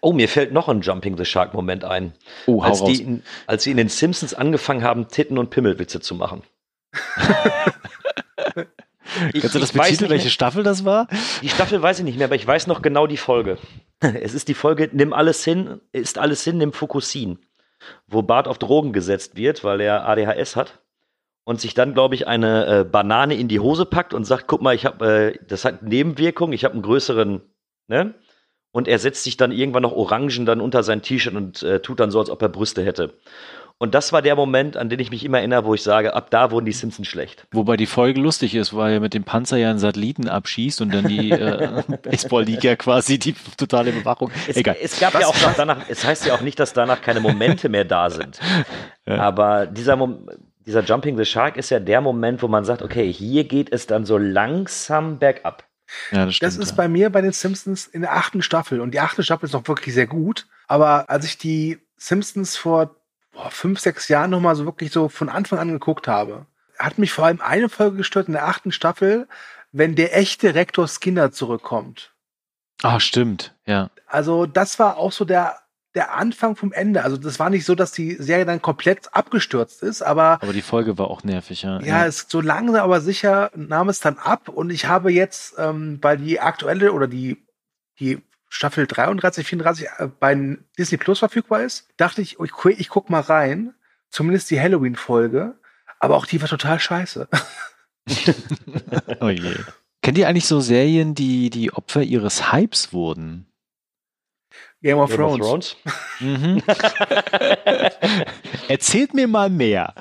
Oh, 0.00 0.12
mir 0.12 0.28
fällt 0.28 0.52
noch 0.52 0.68
ein 0.68 0.80
Jumping 0.80 1.16
the 1.16 1.24
Shark 1.24 1.54
Moment 1.54 1.84
ein. 1.84 2.12
Oh, 2.46 2.60
als, 2.62 2.82
die 2.84 3.02
in, 3.02 3.22
als 3.46 3.64
sie 3.64 3.70
in 3.70 3.76
den 3.76 3.88
Simpsons 3.88 4.34
angefangen 4.34 4.82
haben, 4.82 5.08
Titten- 5.08 5.38
und 5.38 5.50
Pimmelwitze 5.50 6.00
zu 6.00 6.14
machen. 6.14 6.42
ich, 9.32 9.42
Kannst 9.42 9.54
du 9.54 9.58
das 9.58 9.72
betiteln, 9.72 10.10
welche 10.10 10.30
Staffel 10.30 10.62
das 10.62 10.84
war? 10.84 11.08
Die 11.42 11.48
Staffel 11.48 11.80
weiß 11.82 11.98
ich 12.00 12.04
nicht 12.04 12.18
mehr, 12.18 12.26
aber 12.26 12.36
ich 12.36 12.46
weiß 12.46 12.66
noch 12.66 12.82
genau 12.82 13.06
die 13.06 13.16
Folge. 13.16 13.58
Es 14.00 14.34
ist 14.34 14.48
die 14.48 14.54
Folge 14.54 14.90
Nimm 14.92 15.14
alles 15.14 15.42
hin, 15.42 15.80
ist 15.92 16.18
alles 16.18 16.44
hin, 16.44 16.58
nimm 16.58 16.74
Fokusin. 16.74 17.38
Wo 18.06 18.22
Bart 18.22 18.48
auf 18.48 18.58
Drogen 18.58 18.92
gesetzt 18.92 19.36
wird, 19.36 19.64
weil 19.64 19.80
er 19.80 20.08
ADHS 20.08 20.56
hat 20.56 20.80
und 21.44 21.60
sich 21.60 21.74
dann, 21.74 21.94
glaube 21.94 22.16
ich, 22.16 22.26
eine 22.26 22.66
äh, 22.66 22.84
Banane 22.84 23.36
in 23.36 23.48
die 23.48 23.60
Hose 23.60 23.86
packt 23.86 24.14
und 24.14 24.24
sagt, 24.24 24.48
guck 24.48 24.62
mal, 24.62 24.74
ich 24.74 24.84
habe, 24.84 25.32
äh, 25.34 25.38
das 25.46 25.64
hat 25.64 25.82
Nebenwirkungen, 25.82 26.52
ich 26.52 26.64
habe 26.64 26.74
einen 26.74 26.82
größeren, 26.82 27.40
ne? 27.86 28.14
Und 28.72 28.88
er 28.88 28.98
setzt 28.98 29.24
sich 29.24 29.38
dann 29.38 29.52
irgendwann 29.52 29.84
noch 29.84 29.92
Orangen 29.92 30.44
dann 30.44 30.60
unter 30.60 30.82
sein 30.82 31.00
T-Shirt 31.00 31.34
und 31.34 31.62
äh, 31.62 31.80
tut 31.80 31.98
dann 31.98 32.10
so, 32.10 32.18
als 32.18 32.28
ob 32.28 32.42
er 32.42 32.50
Brüste 32.50 32.84
hätte. 32.84 33.14
Und 33.78 33.94
das 33.94 34.10
war 34.12 34.22
der 34.22 34.36
Moment, 34.36 34.78
an 34.78 34.88
den 34.88 34.98
ich 35.00 35.10
mich 35.10 35.22
immer 35.22 35.38
erinnere, 35.38 35.66
wo 35.66 35.74
ich 35.74 35.82
sage, 35.82 36.14
ab 36.14 36.30
da 36.30 36.50
wurden 36.50 36.64
die 36.64 36.72
Simpsons 36.72 37.08
schlecht. 37.08 37.46
Wobei 37.52 37.76
die 37.76 37.86
Folge 37.86 38.20
lustig 38.20 38.54
ist, 38.54 38.74
weil 38.74 38.94
er 38.94 39.00
mit 39.00 39.12
dem 39.12 39.24
Panzer 39.24 39.58
ja 39.58 39.68
einen 39.68 39.78
Satelliten 39.78 40.28
abschießt 40.28 40.80
und 40.80 40.94
dann 40.94 41.06
die 41.06 41.30
äh, 41.30 41.82
Baseball-Liga 42.02 42.76
quasi 42.76 43.18
die 43.18 43.34
totale 43.58 43.92
Bewachung. 43.92 44.30
Es, 44.48 44.56
Egal. 44.56 44.76
es 44.80 44.98
gab 44.98 45.12
Was? 45.12 45.20
ja 45.20 45.26
auch 45.26 45.40
noch 45.42 45.54
danach, 45.54 45.78
es 45.88 46.04
heißt 46.06 46.24
ja 46.24 46.34
auch 46.34 46.40
nicht, 46.40 46.58
dass 46.58 46.72
danach 46.72 47.02
keine 47.02 47.20
Momente 47.20 47.68
mehr 47.68 47.84
da 47.84 48.10
sind. 48.10 48.40
Ja. 49.08 49.18
Aber 49.18 49.66
dieser 49.66 49.94
Moment, 49.94 50.32
dieser 50.66 50.82
Jumping 50.82 51.16
the 51.16 51.24
Shark 51.24 51.56
ist 51.56 51.70
ja 51.70 51.78
der 51.78 52.00
Moment, 52.00 52.42
wo 52.42 52.48
man 52.48 52.64
sagt, 52.64 52.82
okay, 52.82 53.12
hier 53.12 53.44
geht 53.44 53.72
es 53.72 53.86
dann 53.86 54.04
so 54.04 54.18
langsam 54.18 55.20
bergab. 55.20 55.64
Ja, 56.10 56.24
das, 56.24 56.34
stimmt, 56.34 56.48
das 56.48 56.58
ist 56.58 56.70
ja. 56.70 56.76
bei 56.76 56.88
mir 56.88 57.10
bei 57.10 57.20
den 57.20 57.30
Simpsons 57.30 57.86
in 57.86 58.00
der 58.00 58.16
achten 58.16 58.42
Staffel. 58.42 58.80
Und 58.80 58.92
die 58.94 58.98
achte 58.98 59.22
Staffel 59.22 59.46
ist 59.46 59.52
noch 59.52 59.68
wirklich 59.68 59.94
sehr 59.94 60.08
gut. 60.08 60.48
Aber 60.66 61.08
als 61.08 61.24
ich 61.24 61.38
die 61.38 61.78
Simpsons 61.96 62.56
vor 62.56 62.96
boah, 63.36 63.50
fünf, 63.50 63.80
sechs 63.80 64.08
Jahren 64.08 64.30
noch 64.30 64.40
mal 64.40 64.56
so 64.56 64.64
wirklich 64.64 64.90
so 64.90 65.08
von 65.08 65.28
Anfang 65.28 65.58
an 65.58 65.70
geguckt 65.70 66.08
habe, 66.08 66.46
hat 66.78 66.98
mich 66.98 67.12
vor 67.12 67.26
allem 67.26 67.40
eine 67.40 67.68
Folge 67.68 67.98
gestört 67.98 68.28
in 68.28 68.32
der 68.32 68.46
achten 68.46 68.72
Staffel, 68.72 69.28
wenn 69.72 69.94
der 69.94 70.16
echte 70.16 70.54
Rektor 70.54 70.88
Skinner 70.88 71.32
zurückkommt. 71.32 72.12
Ah, 72.82 73.00
stimmt, 73.00 73.54
ja. 73.66 73.90
Also 74.06 74.46
das 74.46 74.78
war 74.78 74.96
auch 74.96 75.12
so 75.12 75.24
der 75.24 75.58
der 75.96 76.14
Anfang 76.14 76.56
vom 76.56 76.72
Ende. 76.72 77.02
Also 77.02 77.16
das 77.16 77.40
war 77.40 77.48
nicht 77.48 77.64
so, 77.64 77.74
dass 77.74 77.90
die 77.90 78.16
Serie 78.16 78.44
dann 78.44 78.60
komplett 78.60 79.14
abgestürzt 79.14 79.82
ist, 79.82 80.02
aber. 80.02 80.38
Aber 80.42 80.52
die 80.52 80.62
Folge 80.62 80.98
war 80.98 81.10
auch 81.10 81.24
nervig, 81.24 81.62
ja. 81.62 81.80
Ja, 81.80 81.86
ja. 81.86 82.06
Es, 82.06 82.26
so 82.28 82.42
langsam 82.42 82.82
aber 82.82 83.00
sicher 83.00 83.50
nahm 83.56 83.88
es 83.88 83.98
dann 84.00 84.18
ab 84.18 84.50
und 84.50 84.70
ich 84.70 84.86
habe 84.86 85.10
jetzt, 85.10 85.54
ähm, 85.58 85.98
weil 86.02 86.18
die 86.18 86.38
aktuelle 86.38 86.92
oder 86.92 87.08
die, 87.08 87.42
die 87.98 88.22
Staffel 88.48 88.86
33, 88.86 89.46
34 89.46 89.86
äh, 89.98 90.08
bei 90.20 90.58
Disney 90.78 90.98
Plus 90.98 91.18
verfügbar 91.18 91.62
ist, 91.62 91.88
dachte 91.96 92.22
ich, 92.22 92.38
ich, 92.40 92.52
ich 92.78 92.88
guck 92.88 93.10
mal 93.10 93.20
rein. 93.20 93.74
Zumindest 94.10 94.50
die 94.50 94.60
Halloween-Folge. 94.60 95.58
Aber 95.98 96.16
auch 96.16 96.26
die 96.26 96.40
war 96.40 96.48
total 96.48 96.78
scheiße. 96.78 97.28
oh 99.20 99.28
je. 99.28 99.54
Kennt 100.02 100.18
ihr 100.18 100.28
eigentlich 100.28 100.46
so 100.46 100.60
Serien, 100.60 101.14
die 101.14 101.50
die 101.50 101.72
Opfer 101.72 102.02
ihres 102.02 102.52
Hypes 102.52 102.92
wurden? 102.92 103.46
Game 104.82 104.98
of 104.98 105.10
Game 105.10 105.18
Thrones. 105.18 105.40
Of 105.40 105.46
Thrones? 105.48 105.76
Mhm. 106.20 106.62
Erzählt 108.68 109.14
mir 109.14 109.26
mal 109.26 109.50
mehr. 109.50 109.94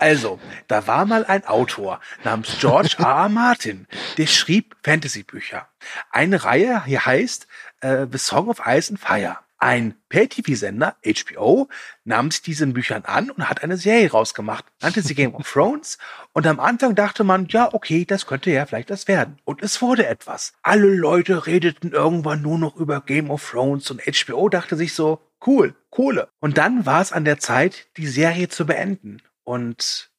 Also, 0.00 0.40
da 0.66 0.86
war 0.86 1.04
mal 1.04 1.26
ein 1.26 1.44
Autor 1.44 2.00
namens 2.24 2.56
George 2.58 2.96
R. 2.98 3.04
R. 3.04 3.28
Martin, 3.28 3.86
der 4.16 4.26
schrieb 4.26 4.74
Fantasy-Bücher. 4.82 5.68
Eine 6.10 6.42
Reihe 6.42 6.86
hier 6.86 7.04
heißt 7.04 7.46
äh, 7.82 8.06
The 8.10 8.16
Song 8.16 8.48
of 8.48 8.62
Ice 8.64 8.90
and 8.90 8.98
Fire. 8.98 9.36
Ein 9.58 9.94
Pay-TV-Sender, 10.08 10.96
HBO, 11.04 11.68
nahm 12.04 12.30
sich 12.30 12.40
diesen 12.40 12.72
Büchern 12.72 13.04
an 13.04 13.30
und 13.30 13.46
hat 13.50 13.62
eine 13.62 13.76
Serie 13.76 14.10
rausgemacht, 14.10 14.64
nannte 14.80 15.02
sie 15.02 15.14
Game 15.14 15.34
of 15.34 15.46
Thrones. 15.52 15.98
Und 16.32 16.46
am 16.46 16.60
Anfang 16.60 16.94
dachte 16.94 17.22
man, 17.22 17.46
ja, 17.48 17.74
okay, 17.74 18.06
das 18.06 18.24
könnte 18.24 18.50
ja 18.50 18.64
vielleicht 18.64 18.88
das 18.88 19.06
werden. 19.06 19.38
Und 19.44 19.62
es 19.62 19.82
wurde 19.82 20.06
etwas. 20.06 20.54
Alle 20.62 20.94
Leute 20.94 21.46
redeten 21.46 21.92
irgendwann 21.92 22.40
nur 22.40 22.58
noch 22.58 22.76
über 22.76 23.02
Game 23.02 23.30
of 23.30 23.50
Thrones 23.50 23.90
und 23.90 24.00
HBO 24.00 24.48
dachte 24.48 24.76
sich 24.76 24.94
so, 24.94 25.20
cool, 25.46 25.74
Kohle. 25.90 26.28
Und 26.40 26.56
dann 26.56 26.86
war 26.86 27.02
es 27.02 27.12
an 27.12 27.26
der 27.26 27.38
Zeit, 27.38 27.88
die 27.98 28.06
Serie 28.06 28.48
zu 28.48 28.64
beenden. 28.64 29.20
Und 29.44 30.10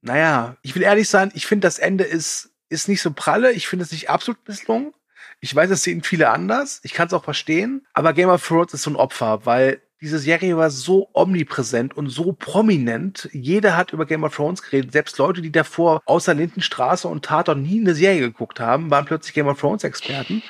naja, 0.00 0.56
ich 0.62 0.74
will 0.74 0.82
ehrlich 0.82 1.08
sein, 1.08 1.30
ich 1.34 1.46
finde, 1.46 1.66
das 1.66 1.78
Ende 1.78 2.04
ist, 2.04 2.50
ist 2.68 2.88
nicht 2.88 3.02
so 3.02 3.12
pralle. 3.12 3.52
Ich 3.52 3.68
finde 3.68 3.84
es 3.84 3.92
nicht 3.92 4.10
absolut 4.10 4.46
misslungen. 4.46 4.92
Ich 5.40 5.54
weiß, 5.54 5.70
es 5.70 5.82
sehen 5.82 6.02
viele 6.02 6.30
anders. 6.30 6.80
Ich 6.82 6.94
kann 6.94 7.06
es 7.06 7.12
auch 7.12 7.24
verstehen. 7.24 7.86
Aber 7.92 8.12
Game 8.12 8.28
of 8.28 8.46
Thrones 8.46 8.74
ist 8.74 8.82
so 8.82 8.90
ein 8.90 8.96
Opfer, 8.96 9.46
weil 9.46 9.82
diese 10.00 10.18
Serie 10.18 10.56
war 10.56 10.70
so 10.70 11.08
omnipräsent 11.12 11.96
und 11.96 12.08
so 12.08 12.32
prominent. 12.32 13.28
Jeder 13.32 13.76
hat 13.76 13.92
über 13.92 14.06
Game 14.06 14.22
of 14.22 14.34
Thrones 14.34 14.62
geredet. 14.62 14.92
Selbst 14.92 15.18
Leute, 15.18 15.42
die 15.42 15.50
davor 15.50 16.02
außer 16.04 16.34
Lindenstraße 16.34 17.08
und 17.08 17.24
Tatort 17.24 17.58
nie 17.58 17.80
eine 17.80 17.94
Serie 17.94 18.20
geguckt 18.20 18.60
haben, 18.60 18.90
waren 18.90 19.06
plötzlich 19.06 19.34
Game 19.34 19.48
of 19.48 19.60
Thrones 19.60 19.84
Experten. 19.84 20.42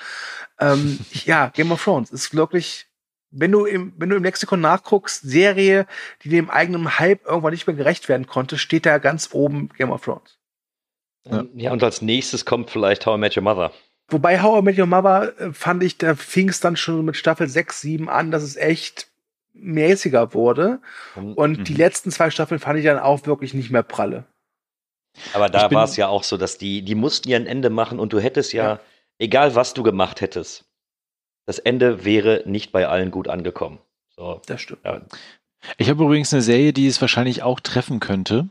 ähm, 0.61 0.99
ja, 1.24 1.49
Game 1.49 1.72
of 1.72 1.82
Thrones 1.82 2.11
ist 2.11 2.34
wirklich, 2.34 2.88
wenn 3.31 3.53
du 3.53 3.64
im, 3.64 3.93
wenn 3.97 4.09
du 4.09 4.16
im 4.16 4.24
Lexikon 4.24 4.61
nachguckst, 4.61 5.22
Serie, 5.22 5.87
die 6.22 6.29
dem 6.29 6.51
eigenen 6.51 6.99
Hype 6.99 7.26
irgendwann 7.26 7.53
nicht 7.53 7.66
mehr 7.66 7.76
gerecht 7.76 8.09
werden 8.09 8.26
konnte, 8.26 8.59
steht 8.59 8.87
da 8.87 8.99
ganz 8.99 9.31
oben 9.33 9.68
Game 9.76 9.91
of 9.91 10.03
Thrones. 10.03 10.39
Ja, 11.24 11.45
ja 11.55 11.72
und 11.72 11.83
als 11.83 12.03
nächstes 12.03 12.45
kommt 12.45 12.70
vielleicht 12.70 13.07
How 13.07 13.16
I 13.16 13.20
Met 13.20 13.37
Your 13.37 13.43
Mother. 13.43 13.72
Wobei 14.09 14.41
How 14.41 14.61
I 14.61 14.62
Met 14.62 14.79
Your 14.79 14.87
Mother 14.87 15.39
äh, 15.39 15.53
fand 15.53 15.83
ich, 15.83 15.99
da 15.99 16.14
fing 16.14 16.49
es 16.49 16.61
dann 16.61 16.76
schon 16.76 17.05
mit 17.05 17.16
Staffel 17.16 17.49
6, 17.49 17.81
7 17.81 18.09
an, 18.09 18.31
dass 18.31 18.43
es 18.43 18.57
echt 18.57 19.09
mäßiger 19.53 20.35
wurde. 20.35 20.81
Und 21.16 21.59
mhm. 21.59 21.64
die 21.64 21.74
letzten 21.74 22.11
zwei 22.11 22.31
Staffeln 22.31 22.61
fand 22.61 22.79
ich 22.79 22.85
dann 22.85 22.99
auch 22.99 23.26
wirklich 23.26 23.55
nicht 23.55 23.70
mehr 23.70 23.83
pralle. 23.83 24.24
Aber 25.33 25.49
da 25.49 25.70
war 25.70 25.85
es 25.85 25.97
ja 25.97 26.07
auch 26.07 26.22
so, 26.22 26.37
dass 26.37 26.59
die, 26.59 26.83
die 26.83 26.95
mussten 26.95 27.29
ja 27.29 27.37
ein 27.37 27.47
Ende 27.47 27.70
machen 27.70 27.99
und 27.99 28.12
du 28.12 28.20
hättest 28.20 28.53
ja, 28.53 28.64
ja, 28.64 28.81
egal 29.18 29.55
was 29.57 29.74
du 29.74 29.83
gemacht 29.83 30.20
hättest, 30.20 30.68
das 31.49 31.59
Ende 31.59 32.05
wäre 32.05 32.42
nicht 32.44 32.72
bei 32.72 32.88
allen 32.88 33.11
gut 33.11 33.26
angekommen. 33.26 33.78
So, 34.14 34.42
das 34.44 34.61
stimmt. 34.61 34.84
Ja. 34.84 35.01
Ich 35.78 35.88
habe 35.88 36.05
übrigens 36.05 36.30
eine 36.34 36.42
Serie, 36.42 36.74
die 36.74 36.86
es 36.86 37.01
wahrscheinlich 37.01 37.42
auch 37.42 37.59
treffen 37.61 38.01
könnte. 38.01 38.51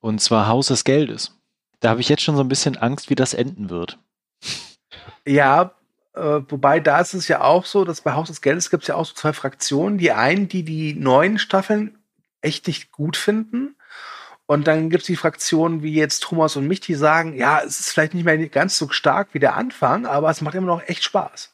Und 0.00 0.22
zwar 0.22 0.48
Haus 0.48 0.68
des 0.68 0.84
Geldes. 0.84 1.38
Da 1.80 1.90
habe 1.90 2.00
ich 2.00 2.08
jetzt 2.08 2.22
schon 2.22 2.34
so 2.34 2.40
ein 2.40 2.48
bisschen 2.48 2.78
Angst, 2.78 3.10
wie 3.10 3.16
das 3.16 3.34
enden 3.34 3.68
wird. 3.68 3.98
Ja, 5.26 5.74
äh, 6.14 6.40
wobei 6.48 6.80
da 6.80 7.00
ist 7.00 7.12
es 7.12 7.28
ja 7.28 7.42
auch 7.42 7.66
so, 7.66 7.84
dass 7.84 8.00
bei 8.00 8.14
Haus 8.14 8.28
des 8.28 8.40
Geldes 8.40 8.70
gibt 8.70 8.84
es 8.84 8.88
ja 8.88 8.94
auch 8.94 9.04
so 9.04 9.12
zwei 9.12 9.34
Fraktionen. 9.34 9.98
Die 9.98 10.12
einen, 10.12 10.48
die 10.48 10.62
die 10.62 10.94
neuen 10.94 11.38
Staffeln 11.38 11.98
echt 12.40 12.66
nicht 12.66 12.92
gut 12.92 13.18
finden. 13.18 13.76
Und 14.46 14.66
dann 14.66 14.88
gibt 14.88 15.02
es 15.02 15.06
die 15.06 15.16
Fraktionen 15.16 15.82
wie 15.82 15.92
jetzt 15.92 16.22
Thomas 16.22 16.56
und 16.56 16.66
mich, 16.66 16.80
die 16.80 16.94
sagen, 16.94 17.36
ja, 17.36 17.60
es 17.60 17.78
ist 17.78 17.90
vielleicht 17.90 18.14
nicht 18.14 18.24
mehr 18.24 18.38
ganz 18.48 18.78
so 18.78 18.88
stark 18.88 19.34
wie 19.34 19.38
der 19.38 19.54
Anfang, 19.54 20.06
aber 20.06 20.30
es 20.30 20.40
macht 20.40 20.54
immer 20.54 20.68
noch 20.68 20.82
echt 20.88 21.04
Spaß. 21.04 21.52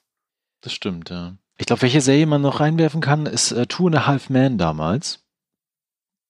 Das 0.63 0.73
stimmt, 0.73 1.11
ja. 1.11 1.37
Ich 1.59 1.67
glaube, 1.67 1.83
welche 1.83 2.01
Serie 2.01 2.27
man 2.27 2.41
noch 2.41 2.61
reinwerfen 2.61 3.01
kann, 3.01 3.27
ist 3.27 3.53
äh, 3.53 3.67
Two 3.67 3.89
and 3.89 3.97
a 3.97 4.07
Half 4.07 4.31
Man 4.31 4.59
damals. 4.59 5.23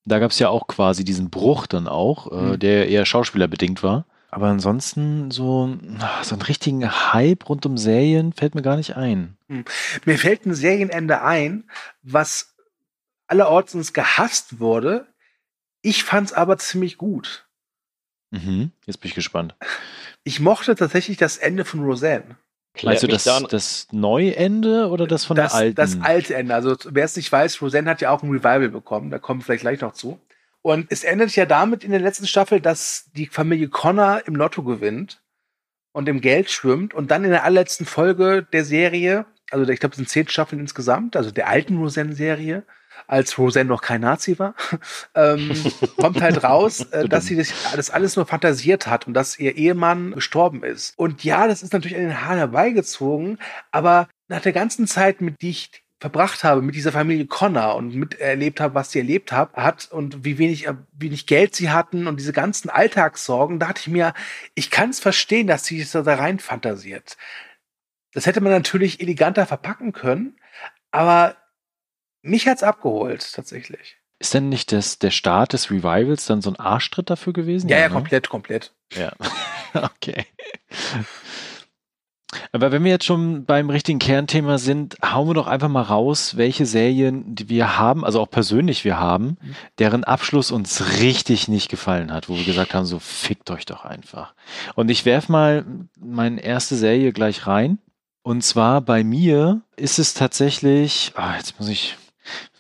Da 0.04 0.18
gab 0.18 0.32
es 0.32 0.38
ja 0.38 0.48
auch 0.48 0.66
quasi 0.66 1.04
diesen 1.04 1.30
Bruch 1.30 1.66
dann 1.66 1.86
auch, 1.86 2.32
äh, 2.32 2.34
mhm. 2.34 2.58
der 2.58 2.88
eher 2.88 3.06
schauspielerbedingt 3.06 3.82
war. 3.82 4.06
Aber 4.30 4.48
ansonsten 4.48 5.30
so, 5.30 5.78
so 6.22 6.34
einen 6.34 6.42
richtigen 6.42 6.90
Hype 7.12 7.48
rund 7.50 7.66
um 7.66 7.76
Serien 7.76 8.32
fällt 8.32 8.54
mir 8.54 8.62
gar 8.62 8.76
nicht 8.76 8.96
ein. 8.96 9.36
Hm. 9.48 9.66
Mir 10.06 10.18
fällt 10.18 10.46
ein 10.46 10.54
Serienende 10.54 11.20
ein, 11.20 11.64
was 12.02 12.54
allerorts 13.26 13.92
gehasst 13.92 14.58
wurde. 14.58 15.06
Ich 15.82 16.02
fand's 16.02 16.32
aber 16.32 16.56
ziemlich 16.56 16.96
gut. 16.96 17.46
Mhm. 18.30 18.72
Jetzt 18.86 19.02
bin 19.02 19.10
ich 19.10 19.14
gespannt. 19.14 19.54
Ich 20.24 20.40
mochte 20.40 20.74
tatsächlich 20.76 21.18
das 21.18 21.36
Ende 21.36 21.66
von 21.66 21.84
Roseanne. 21.84 22.36
Du 22.80 23.06
das, 23.06 23.24
das 23.50 23.88
Neuende 23.92 24.88
oder 24.88 25.06
das 25.06 25.24
von 25.24 25.36
das, 25.36 25.52
der 25.52 25.60
alten? 25.60 25.74
Das 25.76 26.00
alte 26.00 26.34
Ende. 26.34 26.54
Also 26.54 26.76
wer 26.90 27.04
es 27.04 27.16
nicht 27.16 27.30
weiß, 27.30 27.60
Roseanne 27.62 27.90
hat 27.90 28.00
ja 28.00 28.10
auch 28.10 28.22
ein 28.22 28.30
Revival 28.30 28.70
bekommen. 28.70 29.10
Da 29.10 29.18
kommen 29.18 29.40
wir 29.40 29.44
vielleicht 29.44 29.62
gleich 29.62 29.80
noch 29.80 29.92
zu. 29.92 30.20
Und 30.62 30.86
es 30.90 31.04
endet 31.04 31.34
ja 31.36 31.44
damit 31.46 31.84
in 31.84 31.90
der 31.90 32.00
letzten 32.00 32.26
Staffel, 32.26 32.60
dass 32.60 33.10
die 33.16 33.26
Familie 33.26 33.68
Connor 33.68 34.22
im 34.26 34.36
Lotto 34.36 34.62
gewinnt. 34.62 35.20
und 35.92 36.08
im 36.08 36.20
Geld 36.20 36.50
schwimmt 36.50 36.94
und 36.94 37.10
dann 37.10 37.24
in 37.24 37.30
der 37.30 37.44
allerletzten 37.44 37.86
Folge 37.86 38.46
der 38.52 38.64
Serie, 38.64 39.26
also 39.50 39.70
ich 39.70 39.80
glaube, 39.80 39.92
es 39.92 39.96
sind 39.98 40.08
zehn 40.08 40.28
Staffeln 40.28 40.60
insgesamt, 40.60 41.16
also 41.16 41.30
der 41.30 41.48
alten 41.48 41.78
Roseanne-Serie, 41.78 42.64
als 43.06 43.38
Roseanne 43.38 43.68
noch 43.68 43.82
kein 43.82 44.00
Nazi 44.00 44.38
war, 44.38 44.54
ähm, 45.14 45.52
kommt 45.96 46.20
halt 46.20 46.42
raus, 46.44 46.80
äh, 46.92 47.08
dass 47.08 47.26
sie 47.26 47.36
das, 47.36 47.52
das, 47.74 47.90
alles 47.90 48.16
nur 48.16 48.26
fantasiert 48.26 48.86
hat 48.86 49.06
und 49.06 49.14
dass 49.14 49.38
ihr 49.38 49.56
Ehemann 49.56 50.12
gestorben 50.12 50.62
ist. 50.62 50.94
Und 50.96 51.24
ja, 51.24 51.46
das 51.46 51.62
ist 51.62 51.72
natürlich 51.72 51.96
an 51.96 52.04
den 52.04 52.22
Haaren 52.22 52.38
herbeigezogen, 52.38 53.38
aber 53.70 54.08
nach 54.28 54.40
der 54.40 54.52
ganzen 54.52 54.86
Zeit, 54.86 55.20
mit 55.20 55.40
die 55.42 55.50
ich 55.50 55.82
verbracht 56.02 56.42
habe 56.42 56.62
mit 56.62 56.74
dieser 56.74 56.90
Familie 56.90 57.26
Connor 57.26 57.76
und 57.76 57.94
miterlebt 57.94 58.60
habe, 58.60 58.74
was 58.74 58.90
sie 58.90 58.98
erlebt 58.98 59.30
hab, 59.30 59.56
hat 59.56 59.88
und 59.92 60.24
wie 60.24 60.36
wenig, 60.36 60.66
äh, 60.66 60.74
wenig 60.92 61.26
Geld 61.26 61.54
sie 61.54 61.70
hatten 61.70 62.08
und 62.08 62.18
diese 62.18 62.32
ganzen 62.32 62.70
Alltagssorgen, 62.70 63.60
dachte 63.60 63.82
ich 63.82 63.88
mir, 63.88 64.12
ich 64.56 64.72
kann 64.72 64.90
es 64.90 64.98
verstehen, 64.98 65.46
dass 65.46 65.64
sie 65.64 65.80
sich 65.80 65.92
da 65.92 66.02
rein 66.02 66.40
fantasiert. 66.40 67.16
Das 68.12 68.26
hätte 68.26 68.40
man 68.40 68.50
natürlich 68.50 69.00
eleganter 69.00 69.46
verpacken 69.46 69.92
können, 69.92 70.36
aber 70.90 71.36
mich 72.22 72.48
hat's 72.48 72.62
abgeholt, 72.62 73.32
tatsächlich. 73.32 73.96
Ist 74.18 74.34
denn 74.34 74.48
nicht 74.48 74.70
das, 74.70 74.98
der 74.98 75.10
Start 75.10 75.52
des 75.52 75.70
Revivals 75.70 76.26
dann 76.26 76.42
so 76.42 76.50
ein 76.50 76.56
Arschtritt 76.56 77.10
dafür 77.10 77.32
gewesen? 77.32 77.68
Ja, 77.68 77.78
ja, 77.78 77.88
ne? 77.88 77.94
komplett, 77.94 78.28
komplett. 78.28 78.72
Ja. 78.94 79.12
okay. 79.74 80.26
Aber 82.52 82.72
wenn 82.72 82.84
wir 82.84 82.90
jetzt 82.90 83.04
schon 83.04 83.44
beim 83.44 83.68
richtigen 83.68 83.98
Kernthema 83.98 84.58
sind, 84.58 84.96
hauen 85.04 85.28
wir 85.28 85.34
doch 85.34 85.46
einfach 85.46 85.68
mal 85.68 85.82
raus, 85.82 86.36
welche 86.36 86.66
Serien, 86.66 87.34
die 87.34 87.48
wir 87.48 87.78
haben, 87.78 88.04
also 88.04 88.20
auch 88.20 88.30
persönlich 88.30 88.84
wir 88.84 88.98
haben, 88.98 89.38
mhm. 89.40 89.56
deren 89.78 90.04
Abschluss 90.04 90.50
uns 90.50 91.00
richtig 91.00 91.48
nicht 91.48 91.68
gefallen 91.68 92.12
hat, 92.12 92.28
wo 92.28 92.36
wir 92.36 92.44
gesagt 92.44 92.74
haben, 92.74 92.86
so 92.86 92.98
fickt 92.98 93.50
euch 93.50 93.66
doch 93.66 93.84
einfach. 93.84 94.34
Und 94.74 94.90
ich 94.90 95.04
werf 95.04 95.28
mal 95.28 95.64
meine 95.98 96.42
erste 96.42 96.76
Serie 96.76 97.12
gleich 97.12 97.46
rein. 97.46 97.78
Und 98.22 98.44
zwar 98.44 98.80
bei 98.82 99.02
mir 99.02 99.62
ist 99.76 99.98
es 99.98 100.14
tatsächlich, 100.14 101.12
ah, 101.16 101.36
jetzt 101.36 101.58
muss 101.58 101.68
ich 101.68 101.96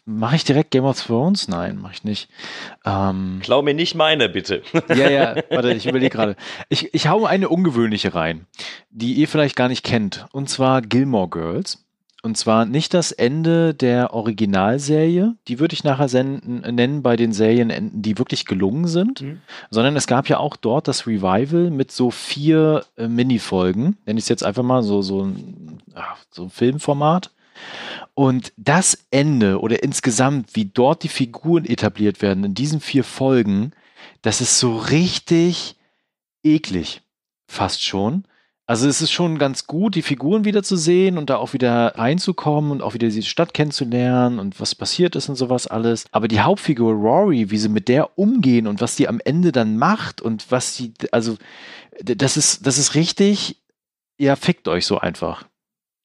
Mache 0.04 0.34
ich 0.34 0.44
direkt 0.44 0.72
Game 0.72 0.84
of 0.84 1.00
Thrones? 1.00 1.46
Nein, 1.46 1.78
mache 1.78 1.92
ich 1.94 2.04
nicht. 2.04 2.28
Ähm, 2.84 3.38
Klau 3.40 3.62
mir 3.62 3.74
nicht 3.74 3.94
meine, 3.94 4.28
bitte. 4.28 4.62
Ja, 4.88 5.08
ja, 5.08 5.36
warte, 5.50 5.72
ich 5.72 5.86
überlege 5.86 6.10
gerade. 6.10 6.36
Ich, 6.68 6.92
ich 6.92 7.06
hau 7.06 7.24
eine 7.24 7.48
ungewöhnliche 7.48 8.14
rein, 8.14 8.46
die 8.90 9.14
ihr 9.14 9.28
vielleicht 9.28 9.54
gar 9.54 9.68
nicht 9.68 9.84
kennt. 9.84 10.26
Und 10.32 10.50
zwar 10.50 10.82
Gilmore 10.82 11.28
Girls. 11.28 11.84
Und 12.24 12.36
zwar 12.36 12.66
nicht 12.66 12.94
das 12.94 13.10
Ende 13.10 13.74
der 13.74 14.14
Originalserie, 14.14 15.34
die 15.48 15.58
würde 15.58 15.74
ich 15.74 15.82
nachher 15.82 16.08
senden, 16.08 16.60
nennen 16.72 17.02
bei 17.02 17.16
den 17.16 17.32
Serienenden, 17.32 18.00
die 18.00 18.16
wirklich 18.16 18.46
gelungen 18.46 18.86
sind, 18.86 19.22
mhm. 19.22 19.40
sondern 19.70 19.96
es 19.96 20.06
gab 20.06 20.28
ja 20.28 20.38
auch 20.38 20.56
dort 20.56 20.86
das 20.86 21.08
Revival 21.08 21.70
mit 21.70 21.90
so 21.90 22.12
vier 22.12 22.84
äh, 22.96 23.08
Minifolgen, 23.08 23.96
nenne 24.06 24.18
ich 24.18 24.26
es 24.26 24.28
jetzt 24.28 24.44
einfach 24.44 24.62
mal 24.62 24.84
so, 24.84 25.02
so, 25.02 25.32
ach, 25.94 26.16
so 26.30 26.44
ein 26.44 26.50
Filmformat. 26.50 27.32
Und 28.14 28.52
das 28.56 28.98
Ende 29.10 29.60
oder 29.60 29.82
insgesamt, 29.82 30.54
wie 30.54 30.66
dort 30.66 31.02
die 31.02 31.08
Figuren 31.08 31.64
etabliert 31.64 32.20
werden 32.20 32.44
in 32.44 32.54
diesen 32.54 32.80
vier 32.80 33.04
Folgen, 33.04 33.72
das 34.20 34.40
ist 34.40 34.58
so 34.58 34.76
richtig 34.76 35.76
eklig. 36.42 37.02
Fast 37.46 37.82
schon. 37.82 38.24
Also 38.66 38.88
es 38.88 39.02
ist 39.02 39.10
schon 39.10 39.38
ganz 39.38 39.66
gut, 39.66 39.96
die 39.96 40.02
Figuren 40.02 40.44
wieder 40.44 40.62
zu 40.62 40.76
sehen 40.76 41.18
und 41.18 41.28
da 41.28 41.36
auch 41.36 41.52
wieder 41.52 41.98
reinzukommen 41.98 42.70
und 42.70 42.80
auch 42.80 42.94
wieder 42.94 43.08
die 43.08 43.22
Stadt 43.22 43.54
kennenzulernen 43.54 44.38
und 44.38 44.60
was 44.60 44.74
passiert 44.74 45.16
ist 45.16 45.28
und 45.28 45.34
sowas 45.34 45.66
alles. 45.66 46.06
Aber 46.12 46.28
die 46.28 46.40
Hauptfigur 46.40 46.92
Rory, 46.92 47.50
wie 47.50 47.58
sie 47.58 47.68
mit 47.68 47.88
der 47.88 48.18
umgehen 48.18 48.66
und 48.66 48.80
was 48.80 48.94
die 48.94 49.08
am 49.08 49.20
Ende 49.24 49.52
dann 49.52 49.76
macht 49.76 50.22
und 50.22 50.50
was 50.50 50.76
sie, 50.76 50.94
also 51.10 51.36
das 52.02 52.36
ist, 52.36 52.66
das 52.66 52.78
ist 52.78 52.94
richtig, 52.94 53.60
ja, 54.16 54.36
fickt 54.36 54.68
euch 54.68 54.86
so 54.86 54.98
einfach. 54.98 55.44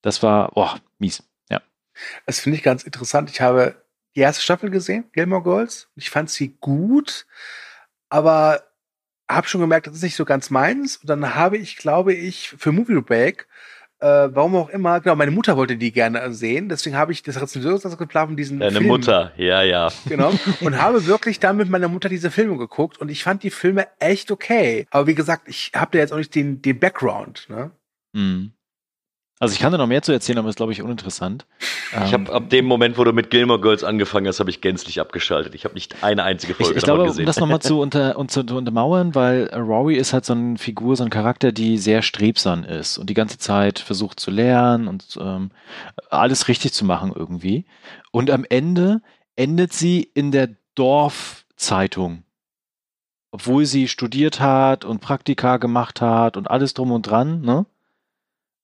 Das 0.01 0.24
war, 0.24 0.51
boah, 0.51 0.78
mies. 0.97 1.24
Das 2.26 2.39
finde 2.39 2.58
ich 2.58 2.64
ganz 2.64 2.84
interessant. 2.84 3.30
Ich 3.30 3.41
habe 3.41 3.76
die 4.16 4.22
erste 4.22 4.41
Staffel 4.41 4.70
gesehen, 4.70 5.06
Gilmore 5.14 5.43
Girls. 5.43 5.89
Ich 5.95 6.10
fand 6.10 6.30
sie 6.30 6.58
gut, 6.60 7.26
aber 8.10 8.64
habe 9.30 9.48
schon 9.48 9.62
gemerkt, 9.62 9.88
das 9.88 9.95
ist 9.95 10.04
nicht 10.04 10.16
so 10.16 10.26
ganz 10.26 10.50
meins. 10.50 10.98
Und 10.98 11.10
dann 11.10 11.36
habe 11.36 11.58
ich, 11.58 11.78
glaube 11.78 12.14
ich, 12.14 12.50
für 12.58 12.72
Movie 12.72 13.02
Break, 13.02 13.48
äh, 14.00 14.30
warum 14.32 14.56
auch 14.56 14.70
immer, 14.70 15.00
genau, 15.02 15.16
meine 15.16 15.32
Mutter 15.32 15.58
wollte 15.58 15.76
die 15.76 15.91
gerne 15.91 16.32
sehen, 16.34 16.70
deswegen 16.70 16.95
habe 16.95 17.12
ich 17.12 17.24
das 17.24 17.41
Rezensionsgeplan 17.41 18.28
von 18.28 18.38
diesen 18.38 18.60
Deine 18.60 18.78
Film, 18.78 18.88
Mutter, 18.88 19.34
ja, 19.38 19.64
ja. 19.64 19.91
Genau. 20.08 20.32
Und 20.62 20.80
habe 20.80 21.08
wirklich 21.08 21.39
dann 21.39 21.58
mit 21.58 21.70
meiner 21.70 21.88
Mutter 21.88 22.08
diese 22.08 22.30
Filme 22.30 22.58
geguckt 22.58 23.00
und 23.00 23.10
ich 23.10 23.24
fand 23.24 23.41
die 23.43 23.50
Filme 23.50 23.88
echt 24.00 24.30
okay. 24.32 24.86
Aber 24.91 25.08
wie 25.08 25.16
gesagt, 25.16 25.48
ich 25.48 25.72
habe 25.76 25.91
da 25.91 26.00
jetzt 26.00 26.14
auch 26.14 26.18
nicht 26.18 26.36
den, 26.36 26.62
den 26.62 26.80
Background, 26.80 27.48
ne? 27.50 27.72
Mhm. 28.14 28.52
Also 29.40 29.54
ich 29.54 29.60
kann 29.60 29.72
da 29.72 29.78
noch 29.78 29.88
mehr 29.88 30.02
zu 30.02 30.12
erzählen, 30.12 30.40
aber 30.40 30.50
ist, 30.50 30.56
glaube 30.56 30.72
ich, 30.72 30.82
uninteressant. 30.82 31.46
Ich 32.06 32.14
habe 32.14 32.34
ab 32.34 32.50
dem 32.50 32.66
Moment, 32.66 32.98
wo 32.98 33.04
du 33.04 33.14
mit 33.14 33.30
Gilmore 33.30 33.62
Girls 33.62 33.84
angefangen 33.84 34.28
hast, 34.28 34.40
habe 34.40 34.50
ich 34.50 34.62
gänzlich 34.62 35.00
abgeschaltet. 35.00 35.54
Ich 35.54 35.64
habe 35.64 35.76
nicht 35.76 36.04
eine 36.04 36.24
einzige 36.24 36.56
Folge 36.56 36.72
ich, 36.72 36.78
ich 36.78 36.84
glaube, 36.84 37.04
gesehen. 37.04 37.22
Um 37.22 37.26
das 37.28 37.40
nochmal 37.40 37.60
zu, 37.60 37.80
unter, 37.82 38.18
und 38.18 38.32
zu, 38.32 38.44
zu 38.44 38.58
untermauern, 38.58 39.14
weil 39.14 39.48
Rory 39.54 39.96
ist 39.96 40.12
halt 40.12 40.26
so 40.26 40.34
eine 40.34 40.58
Figur, 40.58 40.96
so 40.96 41.04
ein 41.04 41.12
Charakter, 41.12 41.52
die 41.52 41.78
sehr 41.78 42.02
strebsam 42.02 42.64
ist 42.64 42.98
und 42.98 43.12
die 43.12 43.14
ganze 43.14 43.38
Zeit 43.38 43.78
versucht 43.78 44.20
zu 44.20 44.32
lernen 44.32 44.88
und 44.88 45.20
ähm, 45.22 45.52
alles 46.10 46.48
richtig 46.48 46.74
zu 46.74 46.84
machen 46.84 47.14
irgendwie. 47.16 47.66
Und 48.12 48.32
am 48.32 48.44
Ende 48.50 49.02
endet 49.36 49.72
sie 49.72 50.02
in 50.02 50.32
der 50.32 50.50
Dorfzeitung 50.74 52.24
obwohl 53.30 53.66
sie 53.66 53.88
studiert 53.88 54.40
hat 54.40 54.84
und 54.86 55.02
Praktika 55.02 55.58
gemacht 55.58 56.02
hat 56.02 56.38
und 56.38 56.50
alles 56.50 56.74
drum 56.74 56.92
und 56.92 57.04
dran, 57.04 57.42
ne? 57.42 57.66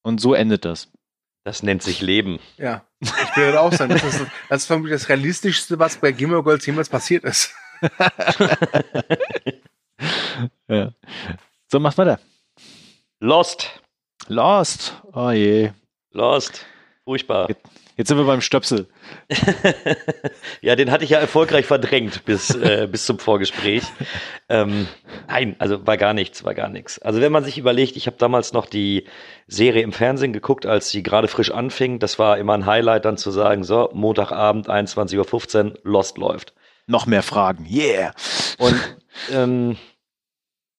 Und 0.03 0.21
so 0.21 0.33
endet 0.33 0.65
das. 0.65 0.89
Das 1.43 1.63
nennt 1.63 1.83
sich 1.83 2.01
Leben. 2.01 2.39
Ja, 2.57 2.85
ich 3.01 3.11
würde 3.35 3.59
auch 3.59 3.73
sagen, 3.73 3.91
das 3.91 4.03
ist, 4.03 4.21
das 4.49 4.61
ist 4.61 4.67
vermutlich 4.67 4.93
das 4.93 5.09
Realistischste, 5.09 5.77
was 5.77 5.97
bei 5.97 6.13
Gilmore 6.13 6.43
Girls 6.43 6.65
jemals 6.65 6.87
passiert 6.87 7.25
ist. 7.25 7.53
ja. 10.69 10.93
So, 11.69 11.79
mach 11.79 11.97
weiter. 11.97 12.19
Lost. 13.19 13.81
Lost. 14.27 15.01
Oh 15.11 15.31
je. 15.31 15.71
Lost. 16.11 16.65
Furchtbar. 17.03 17.49
Jetzt 17.95 18.07
sind 18.07 18.17
wir 18.17 18.25
beim 18.25 18.41
Stöpsel. 18.41 18.87
ja, 20.61 20.75
den 20.75 20.89
hatte 20.89 21.03
ich 21.03 21.11
ja 21.11 21.19
erfolgreich 21.19 21.65
verdrängt 21.65 22.25
bis, 22.25 22.55
äh, 22.55 22.87
bis 22.91 23.05
zum 23.05 23.19
Vorgespräch. 23.19 23.83
Ähm, 24.49 24.87
nein, 25.27 25.55
also 25.59 25.85
war 25.85 25.97
gar 25.97 26.13
nichts, 26.13 26.43
war 26.43 26.55
gar 26.55 26.69
nichts. 26.69 26.99
Also 26.99 27.21
wenn 27.21 27.31
man 27.31 27.43
sich 27.43 27.57
überlegt, 27.57 27.95
ich 27.95 28.07
habe 28.07 28.17
damals 28.17 28.51
noch 28.51 28.65
die 28.65 29.05
Serie 29.47 29.83
im 29.83 29.91
Fernsehen 29.91 30.33
geguckt, 30.33 30.65
als 30.65 30.89
sie 30.89 31.03
gerade 31.03 31.27
frisch 31.27 31.51
anfing. 31.51 31.99
Das 31.99 32.17
war 32.17 32.39
immer 32.39 32.53
ein 32.53 32.65
Highlight, 32.65 33.05
dann 33.05 33.17
zu 33.17 33.29
sagen, 33.29 33.63
so, 33.63 33.89
Montagabend, 33.93 34.69
21.15 34.69 35.65
Uhr, 35.65 35.79
Lost 35.83 36.17
läuft. 36.17 36.53
Noch 36.87 37.05
mehr 37.05 37.23
Fragen, 37.23 37.67
yeah. 37.69 38.11
Und 38.57 38.97
ähm, 39.31 39.77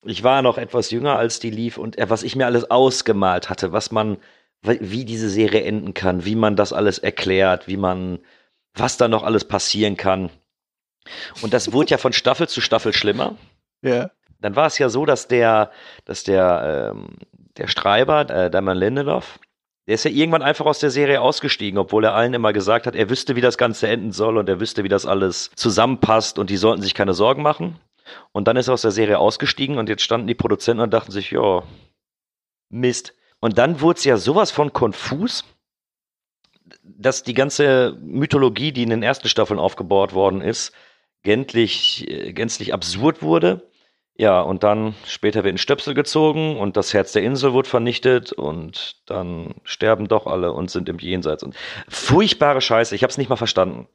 ich 0.04 0.22
war 0.22 0.42
noch 0.42 0.58
etwas 0.58 0.90
jünger, 0.90 1.16
als 1.16 1.38
die 1.38 1.50
lief 1.50 1.78
und 1.78 1.96
äh, 1.96 2.10
was 2.10 2.22
ich 2.22 2.36
mir 2.36 2.46
alles 2.46 2.70
ausgemalt 2.70 3.48
hatte, 3.48 3.72
was 3.72 3.90
man 3.90 4.18
wie 4.64 5.04
diese 5.04 5.28
Serie 5.28 5.62
enden 5.62 5.94
kann, 5.94 6.24
wie 6.24 6.34
man 6.34 6.56
das 6.56 6.72
alles 6.72 6.98
erklärt, 6.98 7.68
wie 7.68 7.76
man, 7.76 8.18
was 8.74 8.96
da 8.96 9.08
noch 9.08 9.22
alles 9.22 9.44
passieren 9.44 9.96
kann. 9.96 10.30
Und 11.42 11.52
das 11.52 11.72
wurde 11.72 11.90
ja 11.90 11.98
von 11.98 12.12
Staffel 12.14 12.48
zu 12.48 12.60
Staffel 12.60 12.92
schlimmer. 12.92 13.36
Ja. 13.82 14.10
Dann 14.40 14.56
war 14.56 14.66
es 14.66 14.78
ja 14.78 14.88
so, 14.88 15.06
dass 15.06 15.28
der, 15.28 15.70
dass 16.04 16.24
der, 16.24 16.92
ähm, 16.92 17.16
der 17.56 17.68
Streiber, 17.68 18.28
äh, 18.30 18.50
Damon 18.50 18.76
Lindelof, 18.76 19.38
der 19.86 19.96
ist 19.96 20.04
ja 20.04 20.10
irgendwann 20.10 20.42
einfach 20.42 20.64
aus 20.64 20.78
der 20.78 20.90
Serie 20.90 21.20
ausgestiegen, 21.20 21.78
obwohl 21.78 22.04
er 22.04 22.14
allen 22.14 22.32
immer 22.32 22.54
gesagt 22.54 22.86
hat, 22.86 22.96
er 22.96 23.10
wüsste, 23.10 23.36
wie 23.36 23.42
das 23.42 23.58
Ganze 23.58 23.86
enden 23.88 24.12
soll 24.12 24.38
und 24.38 24.48
er 24.48 24.60
wüsste, 24.60 24.82
wie 24.82 24.88
das 24.88 25.04
alles 25.04 25.50
zusammenpasst 25.56 26.38
und 26.38 26.48
die 26.48 26.56
sollten 26.56 26.80
sich 26.80 26.94
keine 26.94 27.12
Sorgen 27.12 27.42
machen. 27.42 27.78
Und 28.32 28.48
dann 28.48 28.56
ist 28.56 28.68
er 28.68 28.74
aus 28.74 28.82
der 28.82 28.90
Serie 28.90 29.18
ausgestiegen 29.18 29.76
und 29.78 29.88
jetzt 29.88 30.02
standen 30.02 30.26
die 30.26 30.34
Produzenten 30.34 30.82
und 30.82 30.92
dachten 30.92 31.12
sich, 31.12 31.30
ja, 31.30 31.62
Mist. 32.70 33.14
Und 33.44 33.58
dann 33.58 33.82
wurde 33.82 33.98
es 33.98 34.04
ja 34.04 34.16
sowas 34.16 34.50
von 34.50 34.72
konfus, 34.72 35.44
dass 36.82 37.24
die 37.24 37.34
ganze 37.34 37.94
Mythologie, 38.00 38.72
die 38.72 38.84
in 38.84 38.88
den 38.88 39.02
ersten 39.02 39.28
Staffeln 39.28 39.60
aufgebaut 39.60 40.14
worden 40.14 40.40
ist, 40.40 40.72
gänzlich, 41.24 42.08
äh, 42.08 42.32
gänzlich 42.32 42.72
absurd 42.72 43.20
wurde. 43.20 43.70
Ja, 44.16 44.40
und 44.40 44.62
dann 44.62 44.94
später 45.04 45.44
wird 45.44 45.56
ein 45.56 45.58
Stöpsel 45.58 45.92
gezogen 45.92 46.56
und 46.56 46.78
das 46.78 46.94
Herz 46.94 47.12
der 47.12 47.22
Insel 47.22 47.52
wird 47.52 47.66
vernichtet 47.66 48.32
und 48.32 49.02
dann 49.04 49.56
sterben 49.62 50.08
doch 50.08 50.26
alle 50.26 50.52
und 50.52 50.70
sind 50.70 50.88
im 50.88 50.98
Jenseits. 50.98 51.42
Und 51.42 51.54
furchtbare 51.86 52.62
Scheiße, 52.62 52.94
ich 52.94 53.02
habe 53.02 53.10
es 53.10 53.18
nicht 53.18 53.28
mal 53.28 53.36
verstanden. 53.36 53.88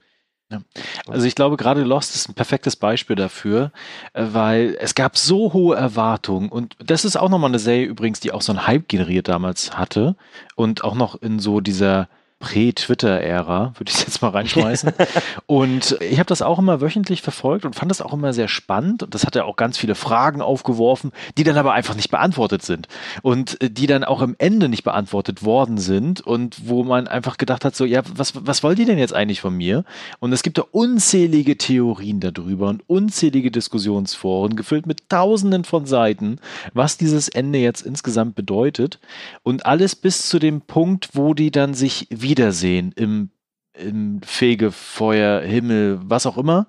Ja. 0.52 0.62
Also 1.08 1.28
ich 1.28 1.36
glaube, 1.36 1.58
gerade 1.58 1.84
Lost 1.84 2.16
ist 2.16 2.28
ein 2.28 2.34
perfektes 2.34 2.76
Beispiel 2.76 3.16
dafür, 3.16 3.72
äh, 4.14 4.26
weil 4.32 4.78
es 4.80 4.96
gab 4.96 5.18
so 5.18 5.54
hohe 5.54 5.76
Erwartungen 5.76 6.50
und 6.50 6.76
das 6.84 7.06
ist 7.06 7.18
auch 7.18 7.30
nochmal 7.30 7.52
eine 7.52 7.60
Serie 7.60 7.86
übrigens, 7.86 8.20
die 8.20 8.32
auch 8.32 8.42
so 8.42 8.52
einen 8.52 8.66
Hype 8.66 8.88
generiert 8.88 9.28
damals 9.28 9.78
hatte 9.78 10.16
und 10.56 10.84
auch 10.84 10.96
noch 10.96 11.22
in 11.22 11.40
so 11.40 11.62
dieser 11.62 12.10
Prä-Twitter-Ära, 12.40 13.74
würde 13.78 13.92
ich 13.92 14.00
jetzt 14.06 14.22
mal 14.22 14.30
reinschmeißen. 14.30 14.94
und 15.46 15.98
ich 16.02 16.20
habe 16.20 16.28
das 16.28 16.42
auch 16.42 16.58
immer 16.58 16.82
wöchentlich 16.82 17.22
verfolgt 17.22 17.66
und 17.66 17.76
fand 17.76 17.92
das 17.92 18.02
auch 18.02 18.14
immer 18.14 18.34
sehr 18.34 18.48
spannend. 18.48 19.04
Und 19.04 19.14
das 19.14 19.26
hat 19.26 19.36
ja 19.36 19.44
auch 19.44 19.58
ganz 19.58 19.78
viele 19.78 19.96
Fragen 19.96 20.42
aufgeworfen, 20.42 21.12
die 21.38 21.44
dann 21.44 21.58
aber 21.58 21.74
einfach 21.74 21.96
nicht 21.96 22.10
beantwortet 22.10 22.64
sind. 22.64 22.88
Und 23.22 23.62
äh, 23.62 23.70
die 23.70 23.88
dann 23.88 24.04
auch 24.04 24.22
im 24.22 24.36
Ende 24.38 24.70
nicht 24.70 24.84
beantwortet 24.84 25.44
worden 25.44 25.78
sind. 25.78 26.22
Und 26.22 26.68
wo 26.68 26.84
man 26.84 27.08
einfach 27.08 27.38
gedacht 27.38 27.66
hat, 27.66 27.76
so, 27.76 27.86
ja, 27.86 28.02
was, 28.16 28.34
was 28.46 28.64
wollt 28.64 28.80
ihr 28.80 28.86
denn 28.86 29.00
jetzt 29.00 29.14
eigentlich 29.14 29.42
von 29.42 29.56
mir? 29.56 29.84
Und 30.20 30.32
es 30.32 30.44
gibt 30.44 30.58
da 30.58 30.64
unzählige 30.72 31.58
Theorien 31.58 32.20
darüber 32.22 32.70
und 32.70 32.84
unzählige 32.88 33.52
Diskussionsforen, 33.52 34.56
gefüllt 34.56 34.86
mit 34.86 35.10
tausenden 35.10 35.66
von 35.66 35.86
Seiten, 35.86 36.40
was 36.74 36.98
dieses 36.98 37.28
Ende 37.28 37.60
jetzt 37.60 37.82
insgesamt 37.82 38.36
bedeutet. 38.36 39.00
Und 39.44 39.66
alles 39.66 39.96
bis 39.96 40.30
zu 40.30 40.40
dem 40.40 40.62
Punkt, 40.62 41.10
wo 41.14 41.34
die 41.34 41.52
dann 41.52 41.74
sich 41.74 42.08
wiedersehen 42.30 42.94
im, 42.96 43.32
im 43.74 44.22
Fegefeuer, 44.22 45.42
Himmel, 45.42 46.00
was 46.04 46.26
auch 46.26 46.38
immer, 46.38 46.68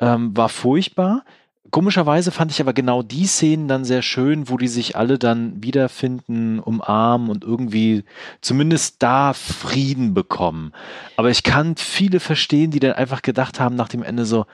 ähm, 0.00 0.34
war 0.36 0.48
furchtbar. 0.48 1.24
Komischerweise 1.70 2.30
fand 2.30 2.50
ich 2.50 2.60
aber 2.60 2.72
genau 2.72 3.02
die 3.02 3.26
Szenen 3.26 3.66
dann 3.66 3.84
sehr 3.84 4.02
schön, 4.02 4.48
wo 4.48 4.58
die 4.58 4.68
sich 4.68 4.94
alle 4.94 5.18
dann 5.18 5.62
wiederfinden, 5.62 6.60
umarmen 6.60 7.30
und 7.30 7.44
irgendwie 7.44 8.04
zumindest 8.42 9.02
da 9.02 9.32
Frieden 9.32 10.12
bekommen. 10.12 10.72
Aber 11.16 11.30
ich 11.30 11.42
kann 11.42 11.76
viele 11.76 12.20
verstehen, 12.20 12.70
die 12.70 12.80
dann 12.80 12.92
einfach 12.92 13.22
gedacht 13.22 13.58
haben 13.58 13.74
nach 13.74 13.88
dem 13.88 14.02
Ende 14.02 14.26
so, 14.26 14.44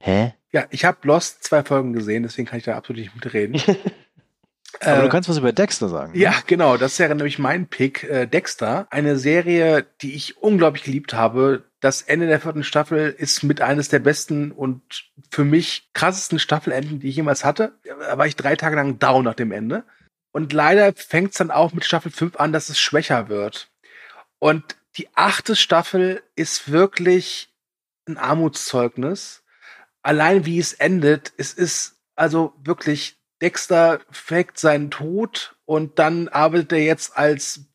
hä? 0.00 0.34
Ja, 0.52 0.66
ich 0.70 0.84
habe 0.84 0.98
Lost 1.02 1.44
zwei 1.44 1.64
Folgen 1.64 1.92
gesehen, 1.92 2.24
deswegen 2.24 2.46
kann 2.46 2.58
ich 2.58 2.64
da 2.64 2.76
absolut 2.76 3.00
nicht 3.00 3.14
mitreden. 3.14 3.60
Aber 4.80 5.00
äh, 5.00 5.02
du 5.02 5.08
kannst 5.08 5.28
was 5.28 5.38
über 5.38 5.52
Dexter 5.52 5.88
sagen. 5.88 6.12
Ne? 6.12 6.18
Ja, 6.18 6.34
genau. 6.46 6.76
Das 6.76 6.98
wäre 6.98 7.14
nämlich 7.14 7.38
mein 7.38 7.66
Pick. 7.66 8.04
Äh, 8.04 8.26
Dexter, 8.26 8.86
eine 8.90 9.18
Serie, 9.18 9.86
die 10.00 10.14
ich 10.14 10.38
unglaublich 10.38 10.84
geliebt 10.84 11.14
habe. 11.14 11.64
Das 11.80 12.02
Ende 12.02 12.26
der 12.26 12.40
vierten 12.40 12.64
Staffel 12.64 13.14
ist 13.16 13.42
mit 13.42 13.60
eines 13.60 13.88
der 13.88 14.00
besten 14.00 14.52
und 14.52 14.82
für 15.30 15.44
mich 15.44 15.90
krassesten 15.94 16.38
Staffelenden, 16.38 17.00
die 17.00 17.08
ich 17.08 17.16
jemals 17.16 17.44
hatte. 17.44 17.72
Da 17.84 18.18
war 18.18 18.26
ich 18.26 18.36
drei 18.36 18.56
Tage 18.56 18.76
lang 18.76 18.98
down 18.98 19.24
nach 19.24 19.34
dem 19.34 19.52
Ende. 19.52 19.84
Und 20.32 20.52
leider 20.52 20.92
fängt 20.94 21.32
es 21.32 21.38
dann 21.38 21.50
auch 21.50 21.72
mit 21.72 21.84
Staffel 21.84 22.12
5 22.12 22.36
an, 22.36 22.52
dass 22.52 22.68
es 22.68 22.78
schwächer 22.78 23.28
wird. 23.28 23.70
Und 24.38 24.76
die 24.96 25.08
achte 25.14 25.56
Staffel 25.56 26.22
ist 26.36 26.70
wirklich 26.70 27.52
ein 28.06 28.16
Armutszeugnis. 28.16 29.42
Allein 30.02 30.46
wie 30.46 30.58
es 30.58 30.72
endet, 30.72 31.32
es 31.36 31.52
ist 31.52 31.96
also 32.16 32.54
wirklich 32.62 33.19
Dexter 33.42 34.00
fängt 34.10 34.58
seinen 34.58 34.90
Tod 34.90 35.56
und 35.64 35.98
dann 35.98 36.28
arbeitet 36.28 36.72
er 36.72 36.84
jetzt 36.84 37.16
als 37.16 37.70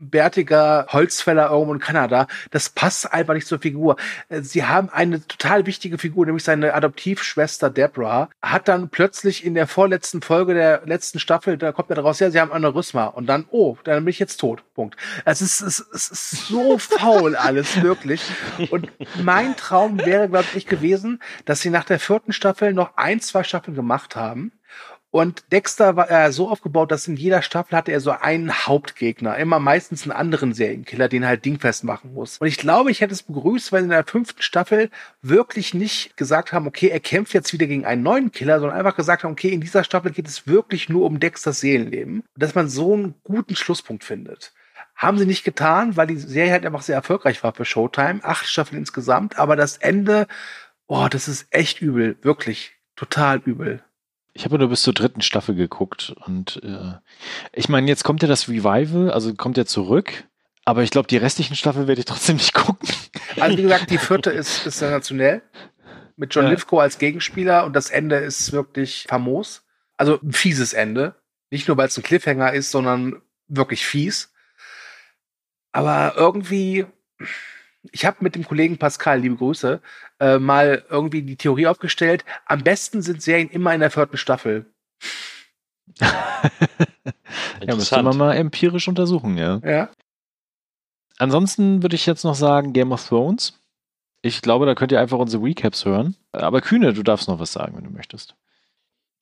bärtiger 0.00 0.86
Holzfäller 0.88 1.50
irgendwo 1.50 1.74
in 1.74 1.78
Kanada. 1.78 2.26
Das 2.50 2.70
passt 2.70 3.12
einfach 3.12 3.34
nicht 3.34 3.46
zur 3.46 3.58
Figur. 3.58 3.96
Sie 4.30 4.64
haben 4.64 4.88
eine 4.88 5.26
total 5.26 5.66
wichtige 5.66 5.98
Figur, 5.98 6.24
nämlich 6.24 6.42
seine 6.42 6.74
Adoptivschwester 6.74 7.70
Deborah, 7.70 8.30
hat 8.40 8.68
dann 8.68 8.88
plötzlich 8.88 9.44
in 9.44 9.54
der 9.54 9.66
vorletzten 9.66 10.22
Folge 10.22 10.54
der 10.54 10.82
letzten 10.86 11.18
Staffel, 11.18 11.58
da 11.58 11.72
kommt 11.72 11.90
er 11.90 11.96
daraus, 11.96 12.18
ja, 12.18 12.30
sie 12.30 12.40
haben 12.40 12.52
Aneurysma 12.52 13.06
und 13.06 13.26
dann, 13.26 13.44
oh, 13.50 13.76
dann 13.84 14.04
bin 14.04 14.10
ich 14.10 14.18
jetzt 14.18 14.38
tot. 14.38 14.64
Punkt. 14.74 14.96
Es 15.26 15.42
ist, 15.42 15.60
es 15.60 15.80
ist 15.80 16.48
so 16.48 16.78
faul 16.78 17.36
alles, 17.36 17.82
wirklich. 17.82 18.22
Und 18.70 18.88
mein 19.22 19.56
Traum 19.56 19.98
wäre, 20.04 20.28
glaube 20.28 20.46
ich, 20.54 20.66
gewesen, 20.66 21.20
dass 21.44 21.60
sie 21.60 21.70
nach 21.70 21.84
der 21.84 21.98
vierten 21.98 22.32
Staffel 22.32 22.72
noch 22.72 22.96
ein, 22.96 23.20
zwei 23.20 23.44
Staffeln 23.44 23.76
gemacht 23.76 24.16
haben 24.16 24.52
und 25.12 25.42
Dexter 25.50 25.96
war 25.96 26.08
äh, 26.08 26.30
so 26.30 26.48
aufgebaut, 26.48 26.92
dass 26.92 27.08
in 27.08 27.16
jeder 27.16 27.42
Staffel 27.42 27.76
hatte 27.76 27.90
er 27.90 28.00
so 28.00 28.12
einen 28.12 28.52
Hauptgegner, 28.52 29.36
immer 29.38 29.58
meistens 29.58 30.04
einen 30.04 30.12
anderen 30.12 30.54
Serienkiller, 30.54 31.08
den 31.08 31.24
er 31.24 31.30
halt 31.30 31.44
dingfest 31.44 31.82
machen 31.82 32.14
muss. 32.14 32.38
Und 32.38 32.46
ich 32.46 32.58
glaube, 32.58 32.92
ich 32.92 33.00
hätte 33.00 33.12
es 33.12 33.24
begrüßt, 33.24 33.72
wenn 33.72 33.84
in 33.84 33.90
der 33.90 34.04
fünften 34.04 34.40
Staffel 34.40 34.88
wirklich 35.20 35.74
nicht 35.74 36.16
gesagt 36.16 36.52
haben, 36.52 36.68
okay, 36.68 36.88
er 36.88 37.00
kämpft 37.00 37.34
jetzt 37.34 37.52
wieder 37.52 37.66
gegen 37.66 37.84
einen 37.84 38.04
neuen 38.04 38.30
Killer, 38.30 38.60
sondern 38.60 38.78
einfach 38.78 38.94
gesagt 38.94 39.24
haben, 39.24 39.32
okay, 39.32 39.48
in 39.48 39.60
dieser 39.60 39.82
Staffel 39.82 40.12
geht 40.12 40.28
es 40.28 40.46
wirklich 40.46 40.88
nur 40.88 41.06
um 41.06 41.18
Dexters 41.18 41.58
Seelenleben. 41.58 42.20
Und 42.20 42.42
dass 42.42 42.54
man 42.54 42.68
so 42.68 42.94
einen 42.94 43.16
guten 43.24 43.56
Schlusspunkt 43.56 44.04
findet. 44.04 44.52
Haben 44.94 45.18
sie 45.18 45.26
nicht 45.26 45.44
getan, 45.44 45.96
weil 45.96 46.06
die 46.06 46.18
Serie 46.18 46.52
halt 46.52 46.64
einfach 46.64 46.82
sehr 46.82 46.94
erfolgreich 46.94 47.42
war 47.42 47.52
für 47.52 47.64
Showtime. 47.64 48.20
Acht 48.22 48.46
Staffeln 48.46 48.78
insgesamt, 48.78 49.38
aber 49.38 49.56
das 49.56 49.76
Ende, 49.76 50.28
boah, 50.86 51.08
das 51.08 51.26
ist 51.26 51.46
echt 51.50 51.82
übel, 51.82 52.16
wirklich 52.22 52.74
total 52.94 53.38
übel. 53.38 53.82
Ich 54.32 54.44
habe 54.44 54.58
nur 54.58 54.68
bis 54.68 54.82
zur 54.82 54.94
dritten 54.94 55.22
Staffel 55.22 55.54
geguckt 55.54 56.14
und 56.26 56.60
äh, 56.62 56.94
ich 57.52 57.68
meine, 57.68 57.88
jetzt 57.88 58.04
kommt 58.04 58.22
ja 58.22 58.28
das 58.28 58.48
Revival, 58.48 59.10
also 59.10 59.34
kommt 59.34 59.56
ja 59.56 59.66
zurück, 59.66 60.24
aber 60.64 60.82
ich 60.82 60.90
glaube, 60.90 61.08
die 61.08 61.16
restlichen 61.16 61.56
Staffeln 61.56 61.88
werde 61.88 62.00
ich 62.00 62.04
trotzdem 62.04 62.36
nicht 62.36 62.54
gucken. 62.54 62.88
Also 63.38 63.58
wie 63.58 63.62
gesagt, 63.62 63.90
die 63.90 63.98
vierte 63.98 64.30
ist, 64.30 64.66
ist 64.66 64.78
sensationell 64.78 65.42
mit 66.20 66.34
John 66.34 66.44
ja. 66.44 66.50
Lithgow 66.50 66.80
als 66.80 66.98
Gegenspieler 66.98 67.64
und 67.64 67.74
das 67.74 67.90
Ende 67.90 68.16
ist 68.16 68.52
wirklich 68.52 69.06
famos. 69.08 69.64
Also 69.96 70.20
ein 70.22 70.32
fieses 70.32 70.74
Ende. 70.74 71.14
Nicht 71.50 71.66
nur, 71.66 71.76
weil 71.76 71.88
es 71.88 71.96
ein 71.96 72.02
Cliffhanger 72.02 72.52
ist, 72.52 72.70
sondern 72.70 73.22
wirklich 73.48 73.84
fies. 73.84 74.32
Aber 75.72 76.14
irgendwie, 76.16 76.84
ich 77.90 78.04
habe 78.04 78.18
mit 78.20 78.34
dem 78.34 78.44
Kollegen 78.44 78.78
Pascal, 78.78 79.20
liebe 79.20 79.36
Grüße, 79.36 79.80
äh, 80.20 80.38
mal 80.38 80.84
irgendwie 80.88 81.22
die 81.22 81.36
Theorie 81.36 81.66
aufgestellt. 81.66 82.24
Am 82.46 82.62
besten 82.62 83.02
sind 83.02 83.22
Serien 83.22 83.48
immer 83.48 83.74
in 83.74 83.80
der 83.80 83.90
vierten 83.90 84.16
Staffel. 84.16 84.66
ja, 86.00 87.74
müsste 87.74 88.02
man 88.02 88.16
mal 88.16 88.34
empirisch 88.34 88.86
untersuchen, 88.86 89.36
ja. 89.36 89.60
Ja. 89.64 89.90
Ansonsten 91.18 91.82
würde 91.82 91.96
ich 91.96 92.06
jetzt 92.06 92.24
noch 92.24 92.34
sagen 92.34 92.72
Game 92.72 92.92
of 92.92 93.06
Thrones. 93.06 93.60
Ich 94.22 94.42
glaube, 94.42 94.66
da 94.66 94.74
könnt 94.74 94.92
ihr 94.92 95.00
einfach 95.00 95.18
unsere 95.18 95.42
Recaps 95.42 95.84
hören. 95.84 96.16
Aber 96.32 96.60
Kühne, 96.60 96.92
du 96.92 97.02
darfst 97.02 97.28
noch 97.28 97.38
was 97.40 97.52
sagen, 97.52 97.76
wenn 97.76 97.84
du 97.84 97.90
möchtest. 97.90 98.34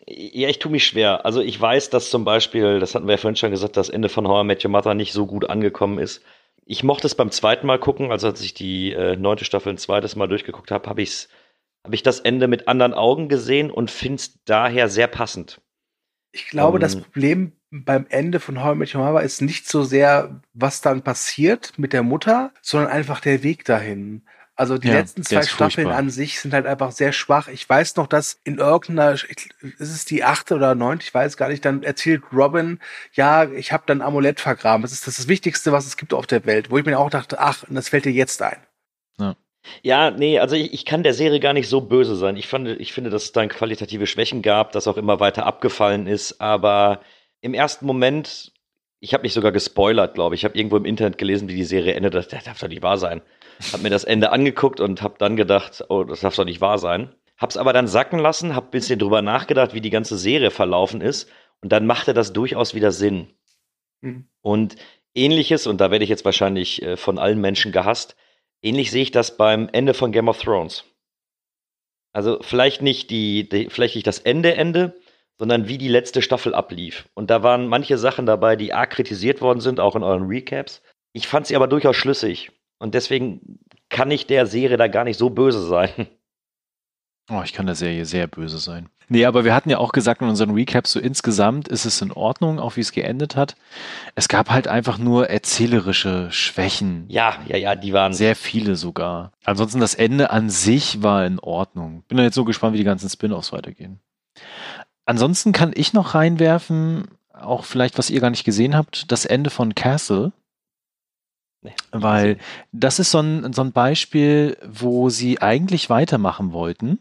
Ja, 0.06 0.48
ich 0.48 0.58
tue 0.58 0.72
mich 0.72 0.86
schwer. 0.86 1.24
Also 1.24 1.40
ich 1.40 1.60
weiß, 1.60 1.90
dass 1.90 2.10
zum 2.10 2.24
Beispiel, 2.24 2.80
das 2.80 2.94
hatten 2.94 3.06
wir 3.06 3.14
ja 3.14 3.18
vorhin 3.18 3.36
schon 3.36 3.50
gesagt, 3.50 3.76
das 3.76 3.88
Ende 3.88 4.08
von 4.08 4.26
How 4.26 4.42
I 4.42 4.46
Met 4.46 4.64
Your 4.64 4.70
Mother 4.70 4.94
nicht 4.94 5.12
so 5.12 5.26
gut 5.26 5.48
angekommen 5.50 5.98
ist. 5.98 6.22
Ich 6.70 6.84
mochte 6.84 7.06
es 7.06 7.14
beim 7.14 7.30
zweiten 7.30 7.66
Mal 7.66 7.80
gucken, 7.80 8.12
also 8.12 8.26
als 8.26 8.42
ich 8.42 8.52
die 8.52 8.92
äh, 8.92 9.16
neunte 9.16 9.46
Staffel 9.46 9.72
ein 9.72 9.78
zweites 9.78 10.16
Mal 10.16 10.28
durchgeguckt 10.28 10.70
habe, 10.70 10.86
habe 10.90 11.00
ich 11.00 11.28
hab 11.82 11.94
ich 11.94 12.02
das 12.02 12.20
Ende 12.20 12.46
mit 12.46 12.68
anderen 12.68 12.92
Augen 12.92 13.30
gesehen 13.30 13.70
und 13.70 13.90
finde 13.90 14.16
es 14.16 14.44
daher 14.44 14.90
sehr 14.90 15.06
passend. 15.06 15.62
Ich 16.30 16.48
glaube, 16.48 16.76
um, 16.76 16.80
das 16.80 16.94
ähm, 16.94 17.02
Problem 17.04 17.52
beim 17.70 18.04
Ende 18.10 18.38
von 18.38 18.62
How 18.62 18.74
I 18.74 18.78
Met 18.78 18.94
Your 18.94 19.02
Mother 19.02 19.22
ist 19.22 19.40
nicht 19.40 19.66
so 19.66 19.82
sehr, 19.82 20.42
was 20.52 20.82
dann 20.82 21.00
passiert 21.00 21.72
mit 21.78 21.94
der 21.94 22.02
Mutter, 22.02 22.52
sondern 22.60 22.90
einfach 22.90 23.20
der 23.20 23.42
Weg 23.42 23.64
dahin. 23.64 24.26
Also 24.58 24.76
die 24.76 24.88
ja, 24.88 24.94
letzten 24.94 25.22
zwei 25.22 25.42
Staffeln 25.42 25.86
furchtbar. 25.86 25.94
an 25.94 26.10
sich 26.10 26.40
sind 26.40 26.52
halt 26.52 26.66
einfach 26.66 26.90
sehr 26.90 27.12
schwach. 27.12 27.46
Ich 27.46 27.68
weiß 27.68 27.94
noch, 27.94 28.08
dass 28.08 28.40
in 28.42 28.58
irgendeiner, 28.58 29.12
ist 29.12 29.54
es 29.78 30.04
die 30.04 30.24
achte 30.24 30.56
oder 30.56 30.74
neunte, 30.74 31.04
ich 31.06 31.14
weiß 31.14 31.36
gar 31.36 31.48
nicht, 31.48 31.64
dann 31.64 31.84
erzählt 31.84 32.24
Robin, 32.32 32.80
ja, 33.12 33.48
ich 33.48 33.70
habe 33.70 33.84
dann 33.86 34.02
Amulett 34.02 34.40
vergraben. 34.40 34.82
Das 34.82 34.90
ist 34.90 35.06
das, 35.06 35.28
Wichtigste, 35.28 35.70
was 35.70 35.86
es 35.86 35.96
gibt 35.96 36.12
auf 36.12 36.26
der 36.26 36.44
Welt. 36.44 36.72
Wo 36.72 36.78
ich 36.78 36.84
mir 36.84 36.98
auch 36.98 37.08
dachte, 37.08 37.38
ach, 37.38 37.64
das 37.68 37.90
fällt 37.90 38.04
dir 38.04 38.10
jetzt 38.10 38.42
ein. 38.42 38.56
Ja. 39.20 39.36
Ja, 39.82 40.10
nee, 40.10 40.40
also 40.40 40.56
ich, 40.56 40.72
ich 40.72 40.84
kann 40.84 41.04
der 41.04 41.14
Serie 41.14 41.38
gar 41.38 41.52
nicht 41.52 41.68
so 41.68 41.80
böse 41.80 42.16
sein. 42.16 42.36
Ich, 42.36 42.48
fand, 42.48 42.66
ich 42.66 42.92
finde, 42.92 43.10
dass 43.10 43.24
es 43.24 43.32
dann 43.32 43.48
qualitative 43.48 44.08
Schwächen 44.08 44.42
gab, 44.42 44.72
dass 44.72 44.88
auch 44.88 44.96
immer 44.96 45.20
weiter 45.20 45.46
abgefallen 45.46 46.08
ist. 46.08 46.40
Aber 46.40 47.02
im 47.42 47.54
ersten 47.54 47.86
Moment, 47.86 48.50
ich 48.98 49.14
habe 49.14 49.22
mich 49.22 49.34
sogar 49.34 49.52
gespoilert, 49.52 50.14
glaube 50.14 50.34
ich. 50.34 50.40
Ich 50.40 50.44
habe 50.44 50.58
irgendwo 50.58 50.78
im 50.78 50.84
Internet 50.84 51.16
gelesen, 51.16 51.48
wie 51.48 51.54
die 51.54 51.64
Serie 51.64 51.94
endet. 51.94 52.14
Das 52.14 52.26
darf 52.26 52.58
doch 52.58 52.66
nicht 52.66 52.82
wahr 52.82 52.98
sein 52.98 53.22
hab 53.72 53.82
mir 53.82 53.90
das 53.90 54.04
Ende 54.04 54.32
angeguckt 54.32 54.80
und 54.80 55.02
hab 55.02 55.18
dann 55.18 55.36
gedacht, 55.36 55.84
oh, 55.88 56.04
das 56.04 56.20
darf 56.20 56.36
doch 56.36 56.44
nicht 56.44 56.60
wahr 56.60 56.78
sein. 56.78 57.14
Hab's 57.36 57.56
aber 57.56 57.72
dann 57.72 57.86
sacken 57.86 58.18
lassen, 58.18 58.54
hab 58.54 58.66
ein 58.66 58.70
bisschen 58.70 58.98
drüber 58.98 59.22
nachgedacht, 59.22 59.74
wie 59.74 59.80
die 59.80 59.90
ganze 59.90 60.18
Serie 60.18 60.50
verlaufen 60.50 61.00
ist 61.00 61.28
und 61.60 61.72
dann 61.72 61.86
machte 61.86 62.14
das 62.14 62.32
durchaus 62.32 62.74
wieder 62.74 62.92
Sinn. 62.92 63.28
Mhm. 64.00 64.28
Und 64.40 64.76
ähnliches, 65.14 65.66
und 65.66 65.80
da 65.80 65.90
werde 65.90 66.04
ich 66.04 66.10
jetzt 66.10 66.24
wahrscheinlich 66.24 66.82
äh, 66.82 66.96
von 66.96 67.18
allen 67.18 67.40
Menschen 67.40 67.72
gehasst, 67.72 68.16
ähnlich 68.62 68.90
sehe 68.90 69.02
ich 69.02 69.10
das 69.10 69.36
beim 69.36 69.68
Ende 69.72 69.94
von 69.94 70.12
Game 70.12 70.28
of 70.28 70.40
Thrones. 70.42 70.84
Also 72.12 72.38
vielleicht 72.40 72.82
nicht 72.82 73.10
die, 73.10 73.48
die 73.48 73.68
vielleicht 73.70 73.94
nicht 73.94 74.06
das 74.06 74.18
Ende 74.18 74.54
Ende, 74.54 75.00
sondern 75.38 75.68
wie 75.68 75.78
die 75.78 75.88
letzte 75.88 76.22
Staffel 76.22 76.54
ablief. 76.54 77.08
Und 77.14 77.30
da 77.30 77.42
waren 77.42 77.68
manche 77.68 77.98
Sachen 77.98 78.26
dabei, 78.26 78.56
die 78.56 78.72
arg 78.72 78.90
kritisiert 78.90 79.40
worden 79.40 79.60
sind, 79.60 79.78
auch 79.78 79.94
in 79.94 80.02
euren 80.02 80.26
Recaps. 80.26 80.82
Ich 81.12 81.28
fand 81.28 81.46
sie 81.46 81.54
aber 81.54 81.68
durchaus 81.68 81.96
schlüssig. 81.96 82.50
Und 82.78 82.94
deswegen 82.94 83.58
kann 83.88 84.10
ich 84.10 84.26
der 84.26 84.46
Serie 84.46 84.76
da 84.76 84.88
gar 84.88 85.04
nicht 85.04 85.18
so 85.18 85.30
böse 85.30 85.66
sein. 85.66 85.90
Oh, 87.30 87.42
ich 87.44 87.52
kann 87.52 87.66
der 87.66 87.74
Serie 87.74 88.06
sehr 88.06 88.26
böse 88.26 88.56
sein. 88.56 88.88
Nee, 89.10 89.26
aber 89.26 89.44
wir 89.44 89.54
hatten 89.54 89.68
ja 89.68 89.76
auch 89.76 89.92
gesagt 89.92 90.22
in 90.22 90.28
unseren 90.28 90.52
Recaps, 90.52 90.92
so 90.92 90.98
insgesamt 90.98 91.68
ist 91.68 91.84
es 91.84 92.00
in 92.00 92.10
Ordnung, 92.10 92.58
auch 92.58 92.76
wie 92.76 92.80
es 92.80 92.92
geendet 92.92 93.36
hat. 93.36 93.54
Es 94.14 94.28
gab 94.28 94.50
halt 94.50 94.66
einfach 94.66 94.96
nur 94.96 95.28
erzählerische 95.28 96.28
Schwächen. 96.30 97.04
Ja, 97.08 97.36
ja, 97.46 97.58
ja, 97.58 97.74
die 97.74 97.92
waren. 97.92 98.14
Sehr 98.14 98.34
viele 98.34 98.76
sogar. 98.76 99.32
Ansonsten 99.44 99.78
das 99.78 99.94
Ende 99.94 100.30
an 100.30 100.48
sich 100.48 101.02
war 101.02 101.26
in 101.26 101.38
Ordnung. 101.38 102.02
Bin 102.08 102.16
da 102.16 102.24
jetzt 102.24 102.34
so 102.34 102.46
gespannt, 102.46 102.72
wie 102.72 102.78
die 102.78 102.84
ganzen 102.84 103.10
Spin-offs 103.10 103.52
weitergehen. 103.52 104.00
Ansonsten 105.04 105.52
kann 105.52 105.72
ich 105.74 105.92
noch 105.92 106.14
reinwerfen, 106.14 107.08
auch 107.32 107.64
vielleicht, 107.64 107.98
was 107.98 108.08
ihr 108.10 108.20
gar 108.20 108.30
nicht 108.30 108.44
gesehen 108.44 108.74
habt, 108.74 109.12
das 109.12 109.26
Ende 109.26 109.50
von 109.50 109.74
Castle 109.74 110.32
Nee, 111.62 111.74
Weil 111.90 112.38
das 112.72 112.98
ist 112.98 113.10
so 113.10 113.20
ein, 113.20 113.52
so 113.52 113.62
ein 113.62 113.72
Beispiel, 113.72 114.56
wo 114.64 115.10
sie 115.10 115.40
eigentlich 115.40 115.90
weitermachen 115.90 116.52
wollten, 116.52 117.00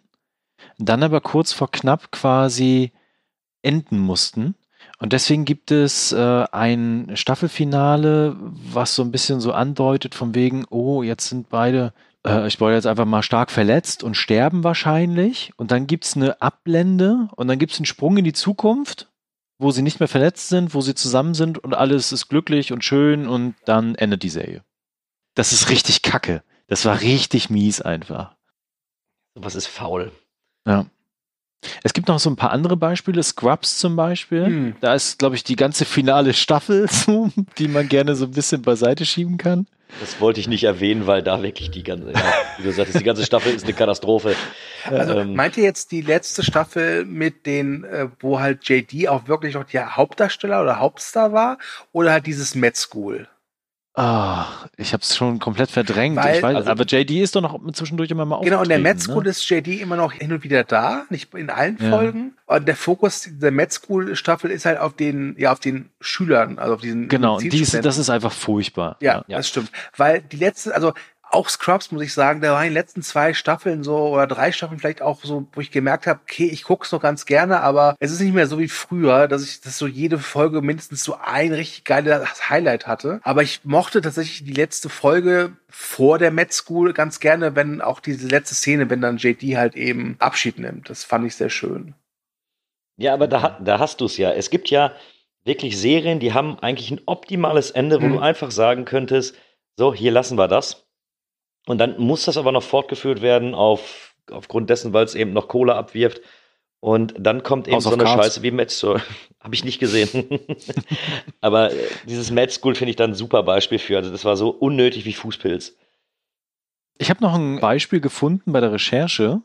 dann 0.79 1.03
aber 1.03 1.21
kurz 1.21 1.53
vor 1.53 1.71
knapp 1.71 2.11
quasi 2.11 2.91
enden 3.61 3.99
mussten. 3.99 4.55
Und 4.99 5.13
deswegen 5.13 5.45
gibt 5.45 5.69
es 5.69 6.11
äh, 6.11 6.45
ein 6.51 7.11
Staffelfinale, 7.13 8.35
was 8.39 8.95
so 8.95 9.03
ein 9.03 9.11
bisschen 9.11 9.39
so 9.39 9.51
andeutet, 9.51 10.15
von 10.15 10.33
wegen, 10.33 10.65
oh, 10.71 11.03
jetzt 11.03 11.29
sind 11.29 11.49
beide, 11.49 11.93
äh, 12.25 12.47
ich 12.47 12.59
wollte 12.59 12.75
jetzt 12.75 12.87
einfach 12.87 13.05
mal 13.05 13.21
stark 13.21 13.51
verletzt 13.51 14.03
und 14.03 14.15
sterben 14.15 14.63
wahrscheinlich. 14.63 15.51
Und 15.57 15.69
dann 15.69 15.85
gibt 15.85 16.05
es 16.05 16.15
eine 16.15 16.41
Ablende 16.41 17.27
und 17.35 17.47
dann 17.47 17.59
gibt 17.59 17.73
es 17.73 17.79
einen 17.79 17.85
Sprung 17.85 18.17
in 18.17 18.25
die 18.25 18.33
Zukunft 18.33 19.07
wo 19.59 19.71
sie 19.71 19.81
nicht 19.81 19.99
mehr 19.99 20.07
verletzt 20.07 20.49
sind, 20.49 20.73
wo 20.73 20.81
sie 20.81 20.95
zusammen 20.95 21.33
sind 21.33 21.57
und 21.57 21.73
alles 21.73 22.11
ist 22.11 22.27
glücklich 22.29 22.71
und 22.71 22.83
schön 22.83 23.27
und 23.27 23.55
dann 23.65 23.95
endet 23.95 24.23
die 24.23 24.29
Serie. 24.29 24.63
Das 25.35 25.51
ist 25.51 25.69
richtig 25.69 26.01
kacke. 26.01 26.43
Das 26.67 26.85
war 26.85 27.01
richtig 27.01 27.49
mies 27.49 27.81
einfach. 27.81 28.35
Was 29.35 29.55
ist 29.55 29.67
faul? 29.67 30.11
Ja. 30.67 30.85
Es 31.83 31.93
gibt 31.93 32.07
noch 32.07 32.19
so 32.19 32.29
ein 32.29 32.35
paar 32.35 32.51
andere 32.51 32.77
Beispiele, 32.77 33.23
Scrubs 33.23 33.79
zum 33.79 33.95
Beispiel. 33.95 34.45
Hm. 34.45 34.75
Da 34.79 34.93
ist, 34.93 35.17
glaube 35.17 35.35
ich, 35.35 35.43
die 35.43 35.55
ganze 35.55 35.85
finale 35.85 36.33
Staffel, 36.33 36.87
die 37.57 37.67
man 37.67 37.89
gerne 37.89 38.15
so 38.15 38.25
ein 38.25 38.31
bisschen 38.31 38.61
beiseite 38.61 39.05
schieben 39.05 39.37
kann. 39.37 39.67
Das 39.99 40.19
wollte 40.21 40.39
ich 40.39 40.47
nicht 40.47 40.63
erwähnen, 40.63 41.07
weil 41.07 41.23
da 41.23 41.41
wirklich 41.41 41.71
die 41.71 41.83
ganze, 41.83 42.11
ja, 42.11 42.33
wie 42.57 42.63
du 42.63 42.71
sagtest, 42.71 42.99
die 42.99 43.03
ganze 43.03 43.25
Staffel 43.25 43.53
ist 43.53 43.63
eine 43.63 43.73
Katastrophe. 43.73 44.35
Also 44.85 45.19
ähm, 45.19 45.33
meint 45.33 45.57
ihr 45.57 45.63
jetzt 45.63 45.91
die 45.91 46.01
letzte 46.01 46.43
Staffel 46.43 47.05
mit 47.05 47.45
den, 47.45 47.83
äh, 47.83 48.07
wo 48.19 48.39
halt 48.39 48.67
JD 48.67 49.07
auch 49.07 49.27
wirklich 49.27 49.55
noch 49.55 49.63
der 49.63 49.95
Hauptdarsteller 49.95 50.61
oder 50.61 50.79
Hauptstar 50.79 51.31
war, 51.31 51.57
oder 51.93 52.11
halt 52.11 52.27
dieses 52.27 52.53
Med 52.53 52.75
School? 52.77 53.27
Ah, 53.97 54.45
ich 54.77 54.93
habe 54.93 55.01
es 55.01 55.17
schon 55.17 55.39
komplett 55.39 55.71
verdrängt. 55.71 56.17
Weil, 56.17 56.43
weiß, 56.43 56.55
also, 56.57 56.69
aber 56.69 56.85
JD 56.85 57.19
ist 57.19 57.35
doch 57.35 57.41
noch 57.41 57.59
zwischendurch 57.71 58.11
immer 58.11 58.25
mal 58.25 58.41
Genau, 58.41 58.61
und 58.61 58.69
der 58.69 58.77
Med 58.77 59.01
School 59.01 59.23
ne? 59.23 59.29
ist 59.29 59.49
JD 59.49 59.81
immer 59.81 59.95
noch 59.95 60.13
hin 60.13 60.31
und 60.31 60.43
wieder 60.43 60.63
da, 60.63 61.05
nicht 61.09 61.33
in 61.33 61.49
allen 61.49 61.79
ja. 61.81 61.89
Folgen. 61.89 62.33
Und 62.45 62.67
der 62.67 62.75
Fokus 62.75 63.27
der 63.27 63.49
Med 63.49 63.73
School 63.73 64.15
Staffel 64.15 64.51
ist 64.51 64.67
halt 64.67 64.77
auf 64.77 64.95
den, 64.95 65.35
ja, 65.39 65.51
auf 65.51 65.59
den 65.59 65.89
Schülern, 65.99 66.59
also 66.59 66.75
auf 66.75 66.81
diesen. 66.81 67.07
Genau, 67.07 67.39
die 67.39 67.47
ist, 67.59 67.73
das 67.73 67.97
ist 67.97 68.11
einfach 68.11 68.31
furchtbar. 68.31 68.97
Ja, 69.01 69.25
ja, 69.27 69.37
das 69.37 69.49
stimmt. 69.49 69.71
Weil 69.95 70.21
die 70.21 70.37
letzte, 70.37 70.75
also 70.75 70.93
auch 71.31 71.49
Scrubs, 71.49 71.91
muss 71.91 72.03
ich 72.03 72.13
sagen, 72.13 72.41
da 72.41 72.53
waren 72.53 72.67
die 72.67 72.73
letzten 72.73 73.01
zwei 73.01 73.33
Staffeln 73.33 73.83
so 73.83 73.97
oder 74.09 74.27
drei 74.27 74.51
Staffeln 74.51 74.79
vielleicht 74.79 75.01
auch 75.01 75.23
so, 75.23 75.47
wo 75.53 75.61
ich 75.61 75.71
gemerkt 75.71 76.07
habe, 76.07 76.19
okay, 76.23 76.45
ich 76.45 76.63
guck's 76.63 76.91
noch 76.91 77.01
ganz 77.01 77.25
gerne, 77.25 77.61
aber 77.61 77.95
es 77.99 78.11
ist 78.11 78.21
nicht 78.21 78.33
mehr 78.33 78.47
so 78.47 78.59
wie 78.59 78.67
früher, 78.67 79.27
dass 79.27 79.43
ich 79.43 79.61
das 79.61 79.77
so 79.77 79.87
jede 79.87 80.19
Folge 80.19 80.61
mindestens 80.61 81.03
so 81.03 81.17
ein 81.21 81.53
richtig 81.53 81.83
geiles 81.83 82.49
Highlight 82.49 82.87
hatte. 82.87 83.19
Aber 83.23 83.43
ich 83.43 83.61
mochte 83.63 84.01
tatsächlich 84.01 84.45
die 84.45 84.53
letzte 84.53 84.89
Folge 84.89 85.57
vor 85.69 86.17
der 86.17 86.31
Met 86.31 86.53
School 86.53 86.93
ganz 86.93 87.19
gerne, 87.19 87.55
wenn 87.55 87.81
auch 87.81 87.99
diese 87.99 88.27
letzte 88.27 88.55
Szene, 88.55 88.89
wenn 88.89 89.01
dann 89.01 89.17
JD 89.17 89.57
halt 89.57 89.75
eben 89.75 90.15
Abschied 90.19 90.59
nimmt. 90.59 90.89
Das 90.89 91.03
fand 91.03 91.25
ich 91.25 91.35
sehr 91.35 91.49
schön. 91.49 91.93
Ja, 92.97 93.13
aber 93.13 93.27
da, 93.27 93.59
da 93.61 93.79
hast 93.79 94.01
du 94.01 94.05
es 94.05 94.17
ja. 94.17 94.31
Es 94.31 94.49
gibt 94.49 94.69
ja 94.69 94.93
wirklich 95.43 95.77
Serien, 95.77 96.19
die 96.19 96.33
haben 96.33 96.59
eigentlich 96.59 96.89
ein 96.89 97.01
optimales 97.05 97.71
Ende, 97.71 98.01
wo 98.01 98.07
mhm. 98.07 98.13
du 98.13 98.19
einfach 98.19 98.51
sagen 98.51 98.85
könntest, 98.85 99.35
so, 99.75 99.93
hier 99.93 100.11
lassen 100.11 100.37
wir 100.37 100.47
das 100.47 100.86
und 101.67 101.77
dann 101.77 101.99
muss 101.99 102.25
das 102.25 102.37
aber 102.37 102.51
noch 102.51 102.63
fortgeführt 102.63 103.21
werden 103.21 103.53
auf, 103.53 104.15
aufgrund 104.31 104.69
dessen, 104.69 104.93
weil 104.93 105.05
es 105.05 105.15
eben 105.15 105.33
noch 105.33 105.49
Kohle 105.49 105.75
abwirft. 105.75 106.21
Und 106.79 107.13
dann 107.17 107.43
kommt 107.43 107.67
eben 107.67 107.75
House 107.75 107.83
so 107.83 107.91
eine 107.91 108.07
Scheiße 108.07 108.41
wie 108.41 108.51
Med 108.51 108.71
School. 108.71 109.01
Habe 109.41 109.53
ich 109.53 109.65
nicht 109.65 109.79
gesehen. 109.79 110.29
aber 111.41 111.71
äh, 111.71 111.87
dieses 112.07 112.31
Med 112.31 112.51
School 112.53 112.75
finde 112.75 112.91
ich 112.91 112.95
dann 112.95 113.11
ein 113.11 113.15
super 113.15 113.43
Beispiel 113.43 113.79
für. 113.79 113.97
Also 113.97 114.11
das 114.11 114.23
war 114.23 114.37
so 114.37 114.49
unnötig 114.49 115.03
wie 115.05 115.13
Fußpilz. 115.13 115.75
Ich 116.99 117.09
habe 117.09 117.21
noch 117.21 117.35
ein 117.35 117.59
Beispiel 117.59 117.99
gefunden 117.99 118.53
bei 118.53 118.61
der 118.61 118.71
Recherche, 118.71 119.41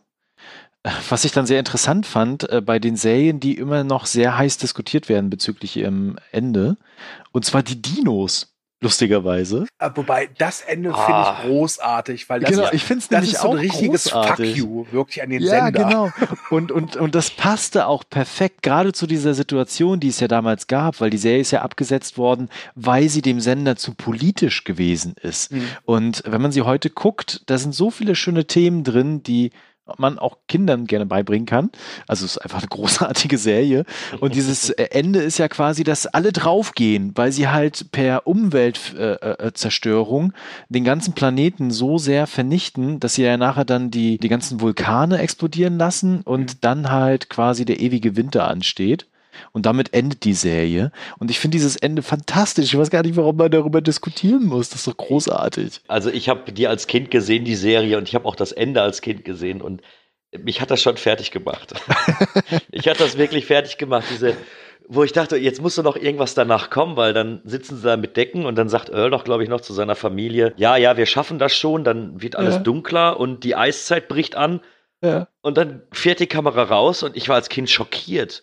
was 1.09 1.25
ich 1.25 1.33
dann 1.33 1.47
sehr 1.47 1.59
interessant 1.59 2.07
fand, 2.07 2.49
äh, 2.51 2.61
bei 2.61 2.79
den 2.79 2.97
Serien, 2.97 3.41
die 3.41 3.57
immer 3.57 3.83
noch 3.83 4.07
sehr 4.07 4.39
heiß 4.39 4.59
diskutiert 4.59 5.09
werden 5.09 5.29
bezüglich 5.29 5.77
ihrem 5.77 6.19
Ende. 6.31 6.77
Und 7.33 7.45
zwar 7.45 7.63
die 7.63 7.83
Dinos 7.83 8.52
lustigerweise. 8.83 9.67
Äh, 9.79 9.91
wobei, 9.95 10.29
das 10.37 10.61
Ende 10.61 10.93
ah. 10.93 11.05
finde 11.05 11.23
ich 11.23 11.51
großartig, 11.51 12.29
weil 12.29 12.41
das, 12.41 12.51
genau, 12.51 12.69
ich 12.73 12.83
find's 12.83 13.09
das 13.09 13.25
ist 13.27 13.41
so 13.41 13.53
ein 13.53 13.59
richtiges 13.59 14.05
großartig. 14.05 14.51
Fuck 14.51 14.59
you, 14.59 14.87
wirklich 14.91 15.23
an 15.23 15.31
den 15.31 15.43
ja, 15.43 15.65
Sender. 15.65 15.81
Ja, 15.81 15.89
genau. 15.89 16.13
Und, 16.51 16.71
und, 16.73 16.97
und 16.97 17.15
das 17.15 17.31
passte 17.31 17.87
auch 17.87 18.05
perfekt, 18.09 18.63
gerade 18.63 18.93
zu 18.93 19.07
dieser 19.07 19.35
Situation, 19.35 20.01
die 20.01 20.09
es 20.09 20.21
ja 20.21 20.29
damals 20.29 20.67
gab, 20.67 21.01
weil 21.01 21.11
die 21.11 21.19
Serie 21.19 21.41
ist 21.41 21.53
ja 21.53 21.63
abgesetzt 21.63 22.19
worden, 22.19 22.49
weil 22.75 23.09
sie 23.09 23.23
dem 23.23 23.41
Sender 23.41 23.77
zu 23.77 23.95
politisch 23.95 24.65
gewesen 24.65 25.15
ist. 25.23 25.53
Mhm. 25.53 25.69
Und 25.85 26.23
wenn 26.27 26.43
man 26.43 26.53
sie 26.53 26.63
heute 26.63 26.91
guckt, 26.91 27.43
da 27.47 27.59
sind 27.59 27.75
so 27.75 27.91
viele 27.91 28.15
schöne 28.15 28.47
Themen 28.47 28.85
drin, 28.85 29.23
die 29.23 29.53
man 29.99 30.19
auch 30.19 30.39
Kindern 30.49 30.87
gerne 30.87 31.07
beibringen 31.07 31.47
kann. 31.47 31.71
Also 32.07 32.25
es 32.25 32.33
ist 32.33 32.39
einfach 32.39 32.61
eine 32.61 32.69
großartige 32.69 33.37
Serie. 33.39 33.85
Und 34.21 34.35
dieses 34.35 34.71
Ende 34.71 35.21
ist 35.21 35.39
ja 35.39 35.49
quasi, 35.49 35.85
dass 35.85 36.07
alle 36.07 36.33
draufgehen, 36.33 37.13
weil 37.15 37.33
sie 37.33 37.49
halt 37.49 37.91
per 37.93 38.27
Umweltzerstörung 38.27 40.25
äh, 40.25 40.29
äh 40.29 40.33
den 40.69 40.85
ganzen 40.85 41.15
Planeten 41.15 41.71
so 41.71 41.99
sehr 41.99 42.27
vernichten, 42.27 43.01
dass 43.01 43.15
sie 43.15 43.23
ja 43.25 43.37
nachher 43.37 43.65
dann 43.65 43.91
die, 43.91 44.19
die 44.19 44.29
ganzen 44.29 44.61
Vulkane 44.61 45.19
explodieren 45.19 45.79
lassen 45.79 46.23
und 46.23 46.55
mhm. 46.55 46.59
dann 46.61 46.91
halt 46.91 47.29
quasi 47.29 47.65
der 47.65 47.81
ewige 47.81 48.17
Winter 48.17 48.49
ansteht. 48.49 49.07
Und 49.53 49.67
damit 49.67 49.93
endet 49.95 50.25
die 50.25 50.35
Serie. 50.35 50.93
Und 51.19 51.31
ich 51.31 51.41
finde 51.41 51.57
dieses 51.57 51.77
Ende 51.77 52.03
fantastisch. 52.03 52.67
Ich 52.67 52.79
weiß 52.79 52.91
gar 52.91 53.03
nicht, 53.03 53.17
warum 53.17 53.37
man 53.37 53.51
darüber 53.51 53.81
diskutieren 53.81 54.45
muss. 54.47 54.71
Das 54.71 54.81
ist 54.81 54.87
doch 54.87 54.97
großartig. 54.97 55.81
Also 55.89 56.11
ich 56.11 56.29
habe 56.29 56.53
die 56.53 56.67
als 56.67 56.87
Kind 56.87 57.11
gesehen, 57.11 57.45
die 57.45 57.57
Serie, 57.57 57.99
und 57.99 58.09
ich 58.09 58.15
habe 58.15 58.27
auch 58.27 58.37
das 58.37 58.53
Ende 58.53 58.83
als 58.83 59.01
Kind 59.01 59.25
gesehen. 59.25 59.61
Und 59.61 59.83
mich 60.39 60.61
hat 60.61 60.71
das 60.71 60.83
schon 60.83 60.97
fertig 60.97 61.31
gemacht. 61.31 61.75
ich 62.71 62.89
hat 62.89 63.01
das 63.01 63.19
wirklich 63.19 63.47
fertig 63.47 63.79
gemacht, 63.79 64.07
diese, 64.11 64.37
wo 64.89 65.05
ich 65.05 65.13
dachte, 65.13 65.37
jetzt 65.37 65.61
muss 65.61 65.77
noch 65.77 65.97
irgendwas 65.97 66.35
danach 66.35 66.71
kommen, 66.71 66.97
weil 66.97 67.13
dann 67.13 67.41
sitzen 67.45 67.77
sie 67.77 67.83
da 67.83 67.97
mit 67.97 68.17
Decken 68.17 68.47
und 68.47 68.57
dann 68.57 68.69
sagt 68.69 68.91
Earl 68.91 69.11
doch, 69.11 69.25
glaube 69.25 69.43
ich, 69.43 69.49
noch 69.49 69.61
zu 69.61 69.73
seiner 69.73 69.95
Familie, 69.95 70.55
ja, 70.57 70.77
ja, 70.77 70.97
wir 70.97 71.07
schaffen 71.07 71.39
das 71.39 71.55
schon, 71.55 71.85
dann 71.85 72.21
wird 72.23 72.37
alles 72.37 72.57
ja. 72.57 72.61
dunkler 72.61 73.19
und 73.19 73.45
die 73.45 73.57
Eiszeit 73.57 74.09
bricht 74.09 74.37
an. 74.37 74.61
Ja. 75.03 75.29
Und 75.41 75.57
dann 75.57 75.83
fährt 75.91 76.21
die 76.21 76.27
Kamera 76.27 76.63
raus 76.63 77.03
und 77.03 77.17
ich 77.17 77.29
war 77.29 77.37
als 77.37 77.49
Kind 77.49 77.69
schockiert. 77.69 78.43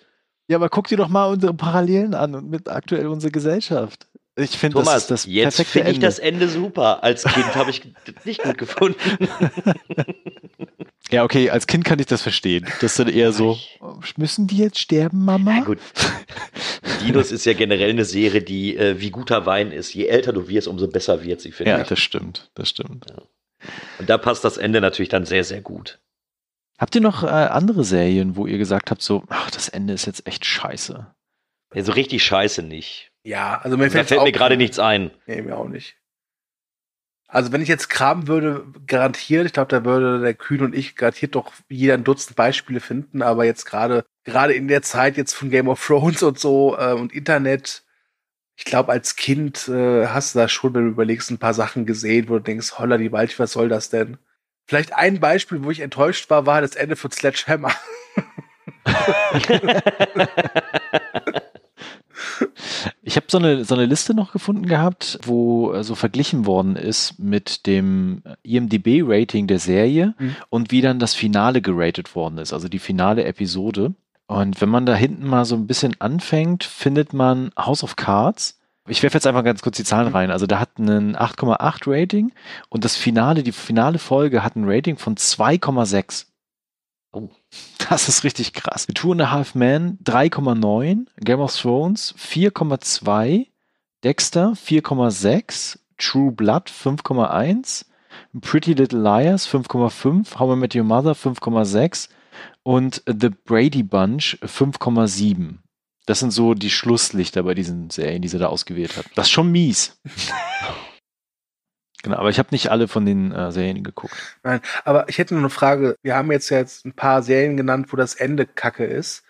Ja, 0.50 0.58
aber 0.58 0.70
guck 0.70 0.88
dir 0.88 0.98
doch 0.98 1.10
mal 1.10 1.26
unsere 1.28 1.54
Parallelen 1.54 2.16
an 2.16 2.34
und 2.34 2.50
mit 2.50 2.70
aktuell 2.70 3.06
unsere 3.06 3.32
Gesellschaft. 3.32 4.08
Ich 4.36 4.58
finde 4.58 4.82
das, 4.82 5.06
das 5.06 5.26
jetzt 5.28 5.62
finde 5.62 5.92
ich 5.92 6.00
das 6.00 6.18
Ende 6.18 6.50
super. 6.50 7.04
Als 7.04 7.24
Kind 7.24 7.56
habe 7.56 7.70
ich 7.70 7.84
nicht 8.26 8.42
gut 8.42 8.58
gefunden. 8.58 8.98
ja, 11.12 11.24
okay, 11.24 11.52
als 11.52 11.68
Kind 11.68 11.86
kann 11.86 12.00
ich 12.00 12.08
das 12.08 12.24
verstehen. 12.24 12.66
Das 12.82 12.92
ist 12.92 13.00
dann 13.00 13.10
eher 13.10 13.32
so, 13.32 13.60
müssen 14.18 14.48
die 14.48 14.58
jetzt 14.58 14.80
sterben, 14.80 15.24
Mama? 15.24 15.58
Ja, 15.58 15.64
gut. 15.66 15.78
Dinos 17.06 17.32
ist 17.32 17.46
ja 17.46 17.54
generell 17.54 17.92
eine 17.92 18.06
Serie, 18.06 18.42
die 18.42 18.76
äh, 18.76 19.00
wie 19.00 19.12
guter 19.12 19.46
Wein 19.46 19.72
ist. 19.72 19.94
Je 19.94 20.08
älter 20.08 20.34
du 20.34 20.48
wirst, 20.48 20.68
umso 20.68 20.88
besser 20.88 21.24
wird 21.24 21.42
sie, 21.42 21.52
finde 21.52 21.72
ja, 21.72 21.78
ich. 21.78 21.84
Ja, 21.84 21.90
das 21.90 22.00
stimmt, 22.00 22.50
das 22.56 22.70
stimmt. 22.70 23.06
Ja. 23.08 23.22
Und 24.00 24.10
da 24.10 24.18
passt 24.18 24.44
das 24.44 24.58
Ende 24.58 24.82
natürlich 24.82 25.10
dann 25.10 25.26
sehr, 25.26 25.44
sehr 25.44 25.62
gut. 25.62 26.00
Habt 26.80 26.96
ihr 26.96 27.02
noch 27.02 27.24
äh, 27.24 27.28
andere 27.28 27.84
Serien, 27.84 28.38
wo 28.38 28.48
ihr 28.48 28.58
gesagt 28.58 28.90
habt, 28.90 29.02
so, 29.02 29.24
ach, 29.28 29.52
das 29.52 29.68
Ende 29.68 29.94
ist 29.94 30.06
jetzt 30.06 30.26
echt 30.26 30.46
scheiße? 30.46 31.14
Ja, 31.74 31.84
so 31.84 31.92
richtig 31.92 32.24
scheiße 32.24 32.64
nicht. 32.64 33.12
Ja, 33.24 33.60
also 33.62 33.78
mir 33.78 33.92
fällt, 33.92 34.08
fällt 34.08 34.24
mir 34.24 34.32
gerade 34.32 34.56
nichts 34.56 34.80
ein. 34.80 35.12
Nee, 35.28 35.42
mir 35.42 35.58
auch 35.58 35.68
nicht. 35.68 35.98
Also 37.28 37.52
wenn 37.52 37.62
ich 37.62 37.68
jetzt 37.68 37.90
kramen 37.90 38.28
würde, 38.28 38.66
garantiert, 38.88 39.46
ich 39.46 39.54
glaube, 39.54 39.70
da 39.70 39.86
würde 39.86 40.20
der 40.22 40.34
Kühn 40.34 40.62
und 40.62 40.74
ich 40.74 40.96
garantiert 40.96 41.36
doch 41.36 41.52
jeder 41.68 41.94
ein 41.94 42.04
Dutzend 42.04 42.36
Beispiele 42.36 42.80
finden, 42.80 43.22
aber 43.22 43.46
jetzt 43.46 43.66
gerade, 43.66 44.04
gerade 44.24 44.54
in 44.54 44.68
der 44.68 44.82
Zeit 44.82 45.18
jetzt 45.18 45.34
von 45.34 45.52
Game 45.52 45.68
of 45.68 45.86
Thrones 45.86 46.24
und 46.24 46.40
so 46.40 46.76
äh, 46.76 46.94
und 46.94 47.14
Internet, 47.14 47.84
ich 48.56 48.66
glaube, 48.66 48.92
als 48.92 49.16
Kind 49.16 49.68
äh, 49.68 50.08
hast 50.08 50.34
du 50.34 50.40
da 50.40 50.48
schon, 50.48 50.74
wenn 50.74 50.86
du 50.86 50.92
überlegst, 50.92 51.30
ein 51.30 51.38
paar 51.38 51.54
Sachen 51.54 51.86
gesehen, 51.86 52.30
wo 52.30 52.36
du 52.36 52.40
denkst, 52.40 52.80
holla 52.80 52.98
die 52.98 53.12
Wald, 53.12 53.38
was 53.38 53.52
soll 53.52 53.70
das 53.70 53.90
denn? 53.90 54.18
Vielleicht 54.70 54.94
ein 54.94 55.20
Beispiel, 55.20 55.64
wo 55.64 55.72
ich 55.72 55.80
enttäuscht 55.80 56.30
war, 56.30 56.46
war 56.46 56.62
das 56.62 56.76
Ende 56.76 56.96
von 56.96 57.10
Sledgehammer. 57.10 57.72
ich 63.02 63.16
habe 63.16 63.26
so 63.30 63.40
eine, 63.40 63.66
so 63.66 63.74
eine 63.74 63.88
Liste 63.88 64.14
noch 64.14 64.32
gefunden 64.32 64.68
gehabt, 64.68 65.18
wo 65.24 65.74
äh, 65.74 65.84
so 65.84 65.96
verglichen 65.96 66.46
worden 66.46 66.76
ist 66.76 67.18
mit 67.18 67.66
dem 67.66 68.22
IMDB-Rating 68.44 69.48
der 69.48 69.58
Serie 69.58 70.14
mhm. 70.20 70.36
und 70.50 70.70
wie 70.70 70.82
dann 70.82 71.00
das 71.00 71.16
Finale 71.16 71.64
geratet 71.64 72.14
worden 72.14 72.38
ist, 72.38 72.54
also 72.54 72.70
die 72.70 72.78
finale 72.78 73.24
Episode. 73.24 73.96
Und 74.28 74.62
wenn 74.62 74.70
man 74.70 74.86
da 74.86 74.94
hinten 74.94 75.26
mal 75.26 75.46
so 75.46 75.56
ein 75.56 75.66
bisschen 75.66 76.00
anfängt, 76.00 76.64
findet 76.64 77.12
man 77.12 77.50
House 77.58 77.84
of 77.84 77.96
Cards 77.96 78.59
ich 78.90 79.04
werfe 79.04 79.16
jetzt 79.16 79.28
einfach 79.28 79.44
ganz 79.44 79.62
kurz 79.62 79.78
die 79.78 79.84
Zahlen 79.84 80.10
mhm. 80.10 80.16
rein. 80.16 80.32
Also 80.32 80.46
da 80.46 80.60
hat 80.60 80.72
einen 80.78 81.16
8,8 81.16 81.84
Rating 81.86 82.32
und 82.70 82.86
das 82.86 82.96
Finale, 82.96 83.44
die 83.44 83.52
finale 83.52 84.00
Folge 84.00 84.44
hat 84.44 84.56
ein 84.56 84.66
Rating 84.66 84.98
von 84.98 85.16
2,6. 85.16 86.26
Oh. 87.12 87.30
Das 87.90 88.08
ist 88.08 88.24
richtig 88.24 88.54
krass. 88.54 88.86
Two 88.94 89.14
and 89.14 89.22
a 89.22 89.32
Half 89.32 89.56
Men 89.56 89.98
3,9, 90.04 91.08
Game 91.18 91.40
of 91.40 91.56
Thrones 91.56 92.14
4,2, 92.18 93.48
Dexter 94.04 94.54
4,6, 94.54 95.80
True 95.98 96.32
Blood 96.32 96.70
5,1, 96.70 97.86
Pretty 98.42 98.74
Little 98.74 99.00
Liars 99.00 99.48
5,5, 99.48 100.40
How 100.40 100.56
I 100.56 100.56
Met 100.56 100.76
Your 100.76 100.84
Mother 100.84 101.14
5,6 101.14 102.10
und 102.64 103.02
The 103.08 103.30
Brady 103.30 103.84
Bunch 103.84 104.38
5,7. 104.44 105.58
Das 106.10 106.18
sind 106.18 106.32
so 106.32 106.56
die 106.56 106.72
Schlusslichter 106.72 107.44
bei 107.44 107.54
diesen 107.54 107.92
Serien, 107.92 108.24
die 108.24 108.30
sie 108.30 108.40
da 108.40 108.48
ausgewählt 108.48 108.98
hat. 108.98 109.06
Das 109.14 109.28
ist 109.28 109.32
schon 109.32 109.52
mies. 109.52 110.02
genau, 112.02 112.18
aber 112.18 112.32
ich 112.32 112.40
habe 112.40 112.48
nicht 112.50 112.72
alle 112.72 112.88
von 112.88 113.06
den 113.06 113.32
äh, 113.32 113.52
Serien 113.52 113.84
geguckt. 113.84 114.16
Nein, 114.42 114.60
aber 114.86 115.08
ich 115.08 115.20
hätte 115.20 115.36
nur 115.36 115.44
eine 115.44 115.52
Frage. 115.52 115.98
Wir 116.02 116.16
haben 116.16 116.32
jetzt 116.32 116.50
jetzt 116.50 116.84
ein 116.84 116.94
paar 116.94 117.22
Serien 117.22 117.58
genannt, 117.58 117.94
wo 117.94 117.96
das 117.96 118.16
Ende 118.16 118.48
kacke 118.48 118.86
ist. 118.86 119.24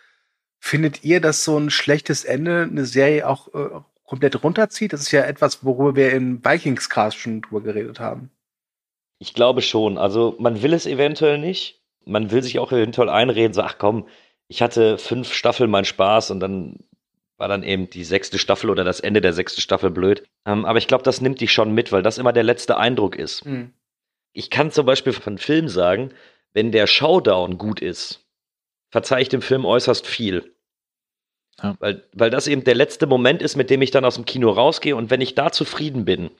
Findet 0.57 1.03
ihr, 1.03 1.19
dass 1.19 1.43
so 1.43 1.57
ein 1.57 1.69
schlechtes 1.69 2.23
Ende 2.23 2.69
eine 2.71 2.85
Serie 2.85 3.27
auch 3.27 3.53
äh, 3.53 3.81
komplett 4.05 4.41
runterzieht? 4.41 4.93
Das 4.93 5.01
ist 5.01 5.11
ja 5.11 5.23
etwas, 5.23 5.65
worüber 5.65 5.97
wir 5.97 6.13
in 6.13 6.45
Vikings 6.45 6.89
Cast 6.89 7.17
schon 7.17 7.41
drüber 7.41 7.59
geredet 7.59 7.99
haben. 7.99 8.31
Ich 9.17 9.33
glaube 9.33 9.61
schon. 9.61 9.97
Also 9.97 10.37
man 10.39 10.61
will 10.61 10.71
es 10.71 10.85
eventuell 10.85 11.39
nicht. 11.39 11.81
Man 12.05 12.31
will 12.31 12.41
sich 12.41 12.57
auch 12.57 12.71
eventuell 12.71 13.09
einreden, 13.09 13.53
so, 13.53 13.63
ach 13.63 13.77
komm, 13.77 14.07
ich 14.49 14.61
hatte 14.61 14.97
fünf 14.97 15.31
Staffeln 15.31 15.69
mein 15.69 15.85
Spaß 15.85 16.31
und 16.31 16.41
dann 16.41 16.79
war 17.37 17.47
dann 17.47 17.63
eben 17.63 17.89
die 17.89 18.03
sechste 18.03 18.37
Staffel 18.37 18.69
oder 18.69 18.83
das 18.83 18.99
Ende 18.99 19.21
der 19.21 19.31
sechsten 19.31 19.61
Staffel 19.61 19.91
blöd. 19.91 20.23
Ähm, 20.45 20.65
aber 20.65 20.79
ich 20.79 20.87
glaube, 20.87 21.03
das 21.03 21.21
nimmt 21.21 21.39
dich 21.39 21.53
schon 21.53 21.71
mit, 21.71 21.91
weil 21.91 22.01
das 22.01 22.17
immer 22.17 22.33
der 22.33 22.43
letzte 22.43 22.77
Eindruck 22.77 23.15
ist. 23.15 23.45
Mhm. 23.45 23.71
Ich 24.33 24.49
kann 24.49 24.71
zum 24.71 24.85
Beispiel 24.85 25.13
von 25.13 25.37
Film 25.37 25.69
sagen, 25.69 26.11
wenn 26.51 26.71
der 26.71 26.87
Showdown 26.87 27.57
gut 27.57 27.79
ist, 27.81 28.25
verzeihe 28.89 29.21
ich 29.21 29.29
dem 29.29 29.41
Film 29.41 29.65
äußerst 29.65 30.05
viel. 30.05 30.51
Ja. 31.61 31.75
Weil, 31.79 32.03
weil 32.13 32.31
das 32.31 32.47
eben 32.47 32.63
der 32.63 32.75
letzte 32.75 33.05
Moment 33.05 33.41
ist, 33.41 33.55
mit 33.55 33.69
dem 33.69 33.81
ich 33.81 33.91
dann 33.91 34.05
aus 34.05 34.15
dem 34.15 34.25
Kino 34.25 34.49
rausgehe. 34.49 34.95
Und 34.95 35.11
wenn 35.11 35.21
ich 35.21 35.35
da 35.35 35.51
zufrieden 35.51 36.05
bin, 36.05 36.31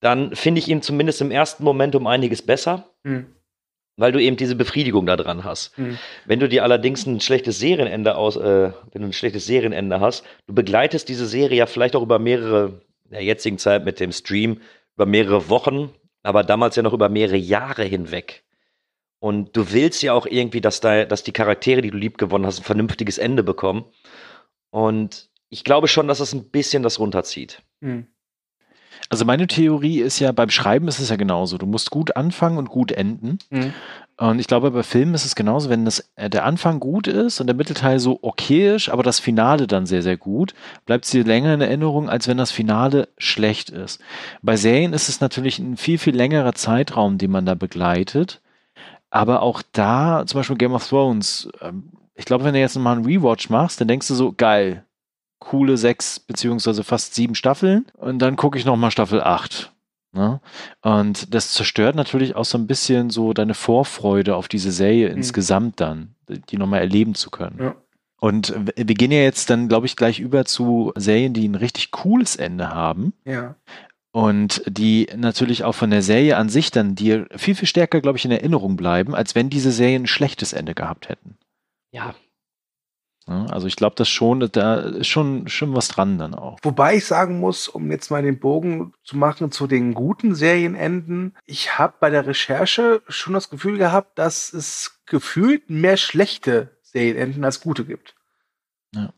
dann 0.00 0.34
finde 0.36 0.60
ich 0.60 0.68
ihn 0.68 0.80
zumindest 0.80 1.20
im 1.20 1.32
ersten 1.32 1.64
Moment 1.64 1.96
um 1.96 2.06
einiges 2.06 2.42
besser. 2.42 2.88
Mhm 3.02 3.35
weil 3.96 4.12
du 4.12 4.20
eben 4.20 4.36
diese 4.36 4.56
Befriedigung 4.56 5.06
da 5.06 5.16
dran 5.16 5.44
hast. 5.44 5.76
Mhm. 5.78 5.98
Wenn 6.26 6.40
du 6.40 6.48
dir 6.48 6.62
allerdings 6.62 7.06
ein 7.06 7.20
schlechtes 7.20 7.58
Serienende 7.58 8.16
aus, 8.16 8.36
äh, 8.36 8.72
wenn 8.92 9.02
du 9.02 9.08
ein 9.08 9.12
schlechtes 9.12 9.46
Serienende 9.46 10.00
hast, 10.00 10.24
du 10.46 10.54
begleitest 10.54 11.08
diese 11.08 11.26
Serie 11.26 11.58
ja 11.58 11.66
vielleicht 11.66 11.96
auch 11.96 12.02
über 12.02 12.18
mehrere, 12.18 12.80
in 13.04 13.12
der 13.12 13.24
jetzigen 13.24 13.58
Zeit 13.58 13.84
mit 13.84 14.00
dem 14.00 14.12
Stream, 14.12 14.60
über 14.94 15.06
mehrere 15.06 15.48
Wochen, 15.48 15.90
aber 16.22 16.42
damals 16.42 16.76
ja 16.76 16.82
noch 16.82 16.92
über 16.92 17.08
mehrere 17.08 17.36
Jahre 17.36 17.84
hinweg. 17.84 18.44
Und 19.18 19.56
du 19.56 19.72
willst 19.72 20.02
ja 20.02 20.12
auch 20.12 20.26
irgendwie, 20.26 20.60
dass, 20.60 20.80
da, 20.80 21.04
dass 21.04 21.22
die 21.22 21.32
Charaktere, 21.32 21.80
die 21.80 21.90
du 21.90 21.96
lieb 21.96 22.18
gewonnen 22.18 22.46
hast, 22.46 22.60
ein 22.60 22.64
vernünftiges 22.64 23.18
Ende 23.18 23.42
bekommen. 23.42 23.86
Und 24.70 25.30
ich 25.48 25.64
glaube 25.64 25.88
schon, 25.88 26.06
dass 26.06 26.18
das 26.18 26.34
ein 26.34 26.50
bisschen 26.50 26.82
das 26.82 26.98
runterzieht. 26.98 27.62
Mhm. 27.80 28.08
Also 29.08 29.24
meine 29.24 29.46
Theorie 29.46 30.00
ist 30.00 30.18
ja, 30.18 30.32
beim 30.32 30.50
Schreiben 30.50 30.88
ist 30.88 30.98
es 30.98 31.10
ja 31.10 31.16
genauso. 31.16 31.58
Du 31.58 31.66
musst 31.66 31.90
gut 31.90 32.16
anfangen 32.16 32.58
und 32.58 32.68
gut 32.68 32.92
enden. 32.92 33.38
Mhm. 33.50 33.72
Und 34.18 34.38
ich 34.38 34.46
glaube, 34.46 34.70
bei 34.70 34.82
Filmen 34.82 35.14
ist 35.14 35.26
es 35.26 35.34
genauso, 35.34 35.68
wenn 35.68 35.84
das, 35.84 36.08
äh, 36.16 36.30
der 36.30 36.44
Anfang 36.44 36.80
gut 36.80 37.06
ist 37.06 37.40
und 37.40 37.48
der 37.48 37.56
Mittelteil 37.56 37.98
so 37.98 38.18
okayisch, 38.22 38.88
aber 38.88 39.02
das 39.02 39.20
Finale 39.20 39.66
dann 39.66 39.84
sehr, 39.84 40.02
sehr 40.02 40.16
gut, 40.16 40.54
bleibt 40.86 41.12
dir 41.12 41.22
länger 41.22 41.52
in 41.52 41.60
Erinnerung, 41.60 42.08
als 42.08 42.26
wenn 42.26 42.38
das 42.38 42.50
Finale 42.50 43.08
schlecht 43.18 43.68
ist. 43.68 44.00
Bei 44.40 44.56
Serien 44.56 44.94
ist 44.94 45.10
es 45.10 45.20
natürlich 45.20 45.58
ein 45.58 45.76
viel, 45.76 45.98
viel 45.98 46.16
längerer 46.16 46.54
Zeitraum, 46.54 47.18
den 47.18 47.30
man 47.30 47.44
da 47.44 47.54
begleitet. 47.54 48.40
Aber 49.10 49.42
auch 49.42 49.62
da, 49.72 50.24
zum 50.26 50.40
Beispiel 50.40 50.56
Game 50.56 50.72
of 50.72 50.88
Thrones, 50.88 51.48
ähm, 51.60 51.90
ich 52.14 52.24
glaube, 52.24 52.44
wenn 52.44 52.54
du 52.54 52.60
jetzt 52.60 52.78
mal 52.78 52.96
einen 52.96 53.04
Rewatch 53.04 53.50
machst, 53.50 53.80
dann 53.80 53.88
denkst 53.88 54.08
du 54.08 54.14
so, 54.14 54.32
geil, 54.32 54.84
coole 55.38 55.76
sechs 55.76 56.20
beziehungsweise 56.20 56.84
fast 56.84 57.14
sieben 57.14 57.34
Staffeln 57.34 57.86
und 57.94 58.18
dann 58.20 58.36
gucke 58.36 58.58
ich 58.58 58.64
nochmal 58.64 58.90
Staffel 58.90 59.22
8. 59.22 59.72
Ne? 60.12 60.40
Und 60.82 61.34
das 61.34 61.52
zerstört 61.52 61.94
natürlich 61.94 62.36
auch 62.36 62.44
so 62.44 62.56
ein 62.56 62.66
bisschen 62.66 63.10
so 63.10 63.32
deine 63.32 63.54
Vorfreude 63.54 64.34
auf 64.34 64.48
diese 64.48 64.72
Serie 64.72 65.10
mhm. 65.10 65.16
insgesamt 65.16 65.80
dann, 65.80 66.14
die 66.48 66.56
nochmal 66.56 66.80
erleben 66.80 67.14
zu 67.14 67.30
können. 67.30 67.58
Ja. 67.60 67.74
Und 68.18 68.54
wir 68.74 68.94
gehen 68.94 69.12
ja 69.12 69.20
jetzt 69.20 69.50
dann, 69.50 69.68
glaube 69.68 69.86
ich, 69.86 69.94
gleich 69.94 70.20
über 70.20 70.46
zu 70.46 70.92
Serien, 70.96 71.34
die 71.34 71.46
ein 71.46 71.54
richtig 71.54 71.90
cooles 71.90 72.36
Ende 72.36 72.70
haben. 72.70 73.12
Ja. 73.26 73.56
Und 74.10 74.62
die 74.66 75.08
natürlich 75.14 75.64
auch 75.64 75.74
von 75.74 75.90
der 75.90 76.00
Serie 76.00 76.38
an 76.38 76.48
sich 76.48 76.70
dann 76.70 76.94
dir 76.94 77.26
viel, 77.36 77.54
viel 77.54 77.68
stärker, 77.68 78.00
glaube 78.00 78.16
ich, 78.16 78.24
in 78.24 78.30
Erinnerung 78.30 78.76
bleiben, 78.76 79.14
als 79.14 79.34
wenn 79.34 79.50
diese 79.50 79.70
Serien 79.70 80.04
ein 80.04 80.06
schlechtes 80.06 80.54
Ende 80.54 80.74
gehabt 80.74 81.10
hätten. 81.10 81.36
Ja, 81.92 82.14
also 83.28 83.66
ich 83.66 83.74
glaube, 83.74 83.96
das 83.96 84.08
schon, 84.08 84.48
da 84.52 84.76
ist 84.76 85.08
schon, 85.08 85.48
schon 85.48 85.74
was 85.74 85.88
dran 85.88 86.16
dann 86.16 86.34
auch. 86.34 86.58
Wobei 86.62 86.96
ich 86.96 87.06
sagen 87.06 87.40
muss, 87.40 87.66
um 87.66 87.90
jetzt 87.90 88.10
mal 88.10 88.22
den 88.22 88.38
Bogen 88.38 88.92
zu 89.02 89.16
machen 89.16 89.50
zu 89.50 89.66
den 89.66 89.94
guten 89.94 90.36
Serienenden, 90.36 91.36
ich 91.44 91.76
habe 91.76 91.94
bei 91.98 92.08
der 92.08 92.26
Recherche 92.26 93.02
schon 93.08 93.34
das 93.34 93.50
Gefühl 93.50 93.78
gehabt, 93.78 94.16
dass 94.18 94.52
es 94.52 95.00
gefühlt 95.06 95.68
mehr 95.68 95.96
schlechte 95.96 96.76
Serienenden 96.82 97.44
als 97.44 97.60
gute 97.60 97.84
gibt. 97.84 98.14
Ja. 98.94 99.12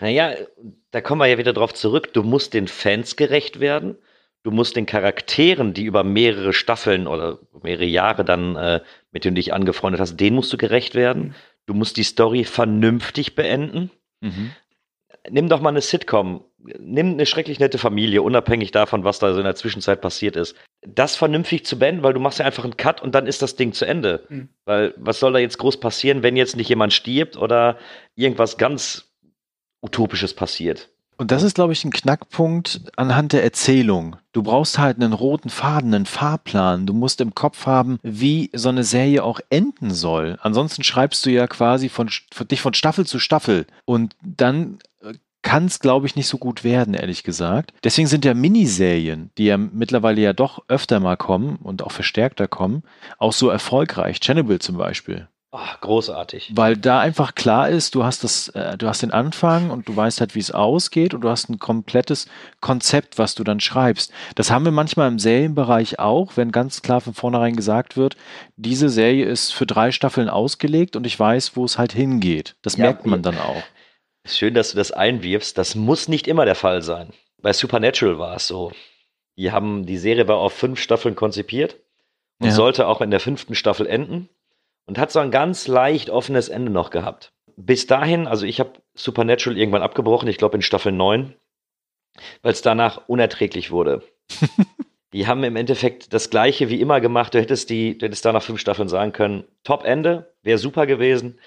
Naja, 0.00 0.34
da 0.90 1.00
kommen 1.00 1.20
wir 1.20 1.26
ja 1.26 1.38
wieder 1.38 1.52
drauf 1.52 1.74
zurück. 1.74 2.12
Du 2.12 2.24
musst 2.24 2.54
den 2.54 2.66
Fans 2.66 3.14
gerecht 3.14 3.60
werden. 3.60 3.96
Du 4.42 4.50
musst 4.50 4.76
den 4.76 4.84
Charakteren, 4.84 5.74
die 5.74 5.84
über 5.84 6.04
mehrere 6.04 6.52
Staffeln 6.52 7.06
oder 7.06 7.38
mehrere 7.62 7.86
Jahre 7.86 8.24
dann, 8.24 8.56
äh, 8.56 8.80
mit 9.10 9.24
denen 9.24 9.36
du 9.36 9.40
dich 9.40 9.54
angefreundet 9.54 10.00
hast, 10.00 10.16
denen 10.16 10.36
musst 10.36 10.52
du 10.52 10.56
gerecht 10.56 10.96
werden. 10.96 11.22
Mhm 11.22 11.34
du 11.66 11.74
musst 11.74 11.96
die 11.96 12.04
Story 12.04 12.44
vernünftig 12.44 13.34
beenden. 13.34 13.90
Mhm. 14.20 14.52
Nimm 15.30 15.48
doch 15.48 15.60
mal 15.60 15.70
eine 15.70 15.80
Sitcom. 15.80 16.44
Nimm 16.58 17.12
eine 17.12 17.26
schrecklich 17.26 17.60
nette 17.60 17.78
Familie, 17.78 18.22
unabhängig 18.22 18.70
davon, 18.70 19.04
was 19.04 19.18
da 19.18 19.32
so 19.32 19.38
in 19.38 19.44
der 19.44 19.54
Zwischenzeit 19.54 20.00
passiert 20.00 20.36
ist. 20.36 20.56
Das 20.86 21.16
vernünftig 21.16 21.66
zu 21.66 21.78
beenden, 21.78 22.02
weil 22.02 22.14
du 22.14 22.20
machst 22.20 22.38
ja 22.38 22.46
einfach 22.46 22.64
einen 22.64 22.76
Cut 22.76 23.02
und 23.02 23.14
dann 23.14 23.26
ist 23.26 23.42
das 23.42 23.56
Ding 23.56 23.72
zu 23.72 23.84
Ende. 23.84 24.26
Mhm. 24.28 24.48
Weil 24.64 24.94
was 24.96 25.20
soll 25.20 25.32
da 25.32 25.38
jetzt 25.38 25.58
groß 25.58 25.78
passieren, 25.80 26.22
wenn 26.22 26.36
jetzt 26.36 26.56
nicht 26.56 26.68
jemand 26.68 26.92
stirbt 26.92 27.36
oder 27.36 27.78
irgendwas 28.14 28.56
ganz 28.56 29.12
Utopisches 29.82 30.34
passiert? 30.34 30.90
Und 31.16 31.30
das 31.30 31.42
ist, 31.42 31.54
glaube 31.54 31.72
ich, 31.72 31.84
ein 31.84 31.92
Knackpunkt 31.92 32.80
anhand 32.96 33.32
der 33.32 33.44
Erzählung. 33.44 34.16
Du 34.32 34.42
brauchst 34.42 34.78
halt 34.78 34.96
einen 34.96 35.12
roten 35.12 35.48
Faden, 35.48 35.94
einen 35.94 36.06
Fahrplan. 36.06 36.86
Du 36.86 36.92
musst 36.92 37.20
im 37.20 37.34
Kopf 37.34 37.66
haben, 37.66 37.98
wie 38.02 38.50
so 38.52 38.68
eine 38.68 38.84
Serie 38.84 39.22
auch 39.22 39.40
enden 39.50 39.92
soll. 39.92 40.38
Ansonsten 40.42 40.82
schreibst 40.82 41.24
du 41.24 41.30
ja 41.30 41.46
quasi 41.46 41.88
von, 41.88 42.10
von 42.32 42.48
dich 42.48 42.60
von 42.60 42.74
Staffel 42.74 43.06
zu 43.06 43.18
Staffel. 43.18 43.66
Und 43.84 44.16
dann 44.22 44.78
äh, 45.02 45.14
kann 45.42 45.66
es, 45.66 45.78
glaube 45.78 46.06
ich, 46.06 46.16
nicht 46.16 46.26
so 46.26 46.38
gut 46.38 46.64
werden, 46.64 46.94
ehrlich 46.94 47.22
gesagt. 47.22 47.72
Deswegen 47.84 48.08
sind 48.08 48.24
ja 48.24 48.34
Miniserien, 48.34 49.30
die 49.38 49.44
ja 49.44 49.56
mittlerweile 49.56 50.20
ja 50.20 50.32
doch 50.32 50.64
öfter 50.68 50.98
mal 50.98 51.16
kommen 51.16 51.56
und 51.56 51.82
auch 51.82 51.92
verstärkter 51.92 52.48
kommen, 52.48 52.82
auch 53.18 53.32
so 53.32 53.50
erfolgreich. 53.50 54.18
Chernobyl 54.20 54.58
zum 54.58 54.78
Beispiel. 54.78 55.28
Ach, 55.56 55.80
großartig. 55.80 56.50
Weil 56.56 56.76
da 56.76 56.98
einfach 56.98 57.36
klar 57.36 57.68
ist, 57.68 57.94
du 57.94 58.02
hast 58.02 58.24
das, 58.24 58.48
äh, 58.48 58.76
du 58.76 58.88
hast 58.88 59.02
den 59.02 59.12
Anfang 59.12 59.70
und 59.70 59.88
du 59.88 59.94
weißt 59.94 60.20
halt, 60.20 60.34
wie 60.34 60.40
es 60.40 60.50
ausgeht 60.50 61.14
und 61.14 61.20
du 61.20 61.28
hast 61.28 61.48
ein 61.48 61.60
komplettes 61.60 62.26
Konzept, 62.60 63.18
was 63.18 63.36
du 63.36 63.44
dann 63.44 63.60
schreibst. 63.60 64.12
Das 64.34 64.50
haben 64.50 64.64
wir 64.64 64.72
manchmal 64.72 65.06
im 65.06 65.20
Serienbereich 65.20 66.00
auch, 66.00 66.32
wenn 66.36 66.50
ganz 66.50 66.82
klar 66.82 67.00
von 67.00 67.14
vornherein 67.14 67.54
gesagt 67.54 67.96
wird, 67.96 68.16
diese 68.56 68.88
Serie 68.88 69.26
ist 69.26 69.54
für 69.54 69.64
drei 69.64 69.92
Staffeln 69.92 70.28
ausgelegt 70.28 70.96
und 70.96 71.06
ich 71.06 71.20
weiß, 71.20 71.54
wo 71.54 71.64
es 71.64 71.78
halt 71.78 71.92
hingeht. 71.92 72.56
Das 72.62 72.76
ja, 72.76 72.86
merkt 72.86 73.06
man 73.06 73.22
dann 73.22 73.38
auch. 73.38 73.62
Schön, 74.26 74.54
dass 74.54 74.72
du 74.72 74.76
das 74.76 74.90
einwirfst. 74.90 75.56
Das 75.56 75.76
muss 75.76 76.08
nicht 76.08 76.26
immer 76.26 76.46
der 76.46 76.56
Fall 76.56 76.82
sein. 76.82 77.12
Bei 77.40 77.52
Supernatural 77.52 78.18
war 78.18 78.34
es 78.34 78.48
so. 78.48 78.72
Die 79.36 79.52
haben 79.52 79.86
die 79.86 79.98
Serie 79.98 80.26
war 80.26 80.38
auf 80.38 80.52
fünf 80.52 80.80
Staffeln 80.80 81.14
konzipiert 81.14 81.76
und 82.40 82.48
ja. 82.48 82.52
sollte 82.52 82.88
auch 82.88 83.00
in 83.00 83.12
der 83.12 83.20
fünften 83.20 83.54
Staffel 83.54 83.86
enden 83.86 84.28
und 84.86 84.98
hat 84.98 85.10
so 85.10 85.18
ein 85.18 85.30
ganz 85.30 85.66
leicht 85.68 86.10
offenes 86.10 86.48
Ende 86.48 86.70
noch 86.70 86.90
gehabt. 86.90 87.32
Bis 87.56 87.86
dahin, 87.86 88.26
also 88.26 88.46
ich 88.46 88.60
habe 88.60 88.72
Supernatural 88.94 89.58
irgendwann 89.58 89.82
abgebrochen, 89.82 90.28
ich 90.28 90.38
glaube 90.38 90.56
in 90.56 90.62
Staffel 90.62 90.92
9, 90.92 91.34
weil 92.42 92.52
es 92.52 92.62
danach 92.62 93.08
unerträglich 93.08 93.70
wurde. 93.70 94.02
die 95.12 95.26
haben 95.26 95.44
im 95.44 95.56
Endeffekt 95.56 96.12
das 96.12 96.30
gleiche 96.30 96.68
wie 96.68 96.80
immer 96.80 97.00
gemacht. 97.00 97.34
Du 97.34 97.40
hättest 97.40 97.70
die, 97.70 97.96
du 97.96 98.06
hättest 98.06 98.24
da 98.24 98.32
nach 98.32 98.42
fünf 98.42 98.60
Staffeln 98.60 98.88
sagen 98.88 99.12
können, 99.12 99.44
Top-Ende, 99.62 100.34
wäre 100.42 100.58
super 100.58 100.86
gewesen. 100.86 101.38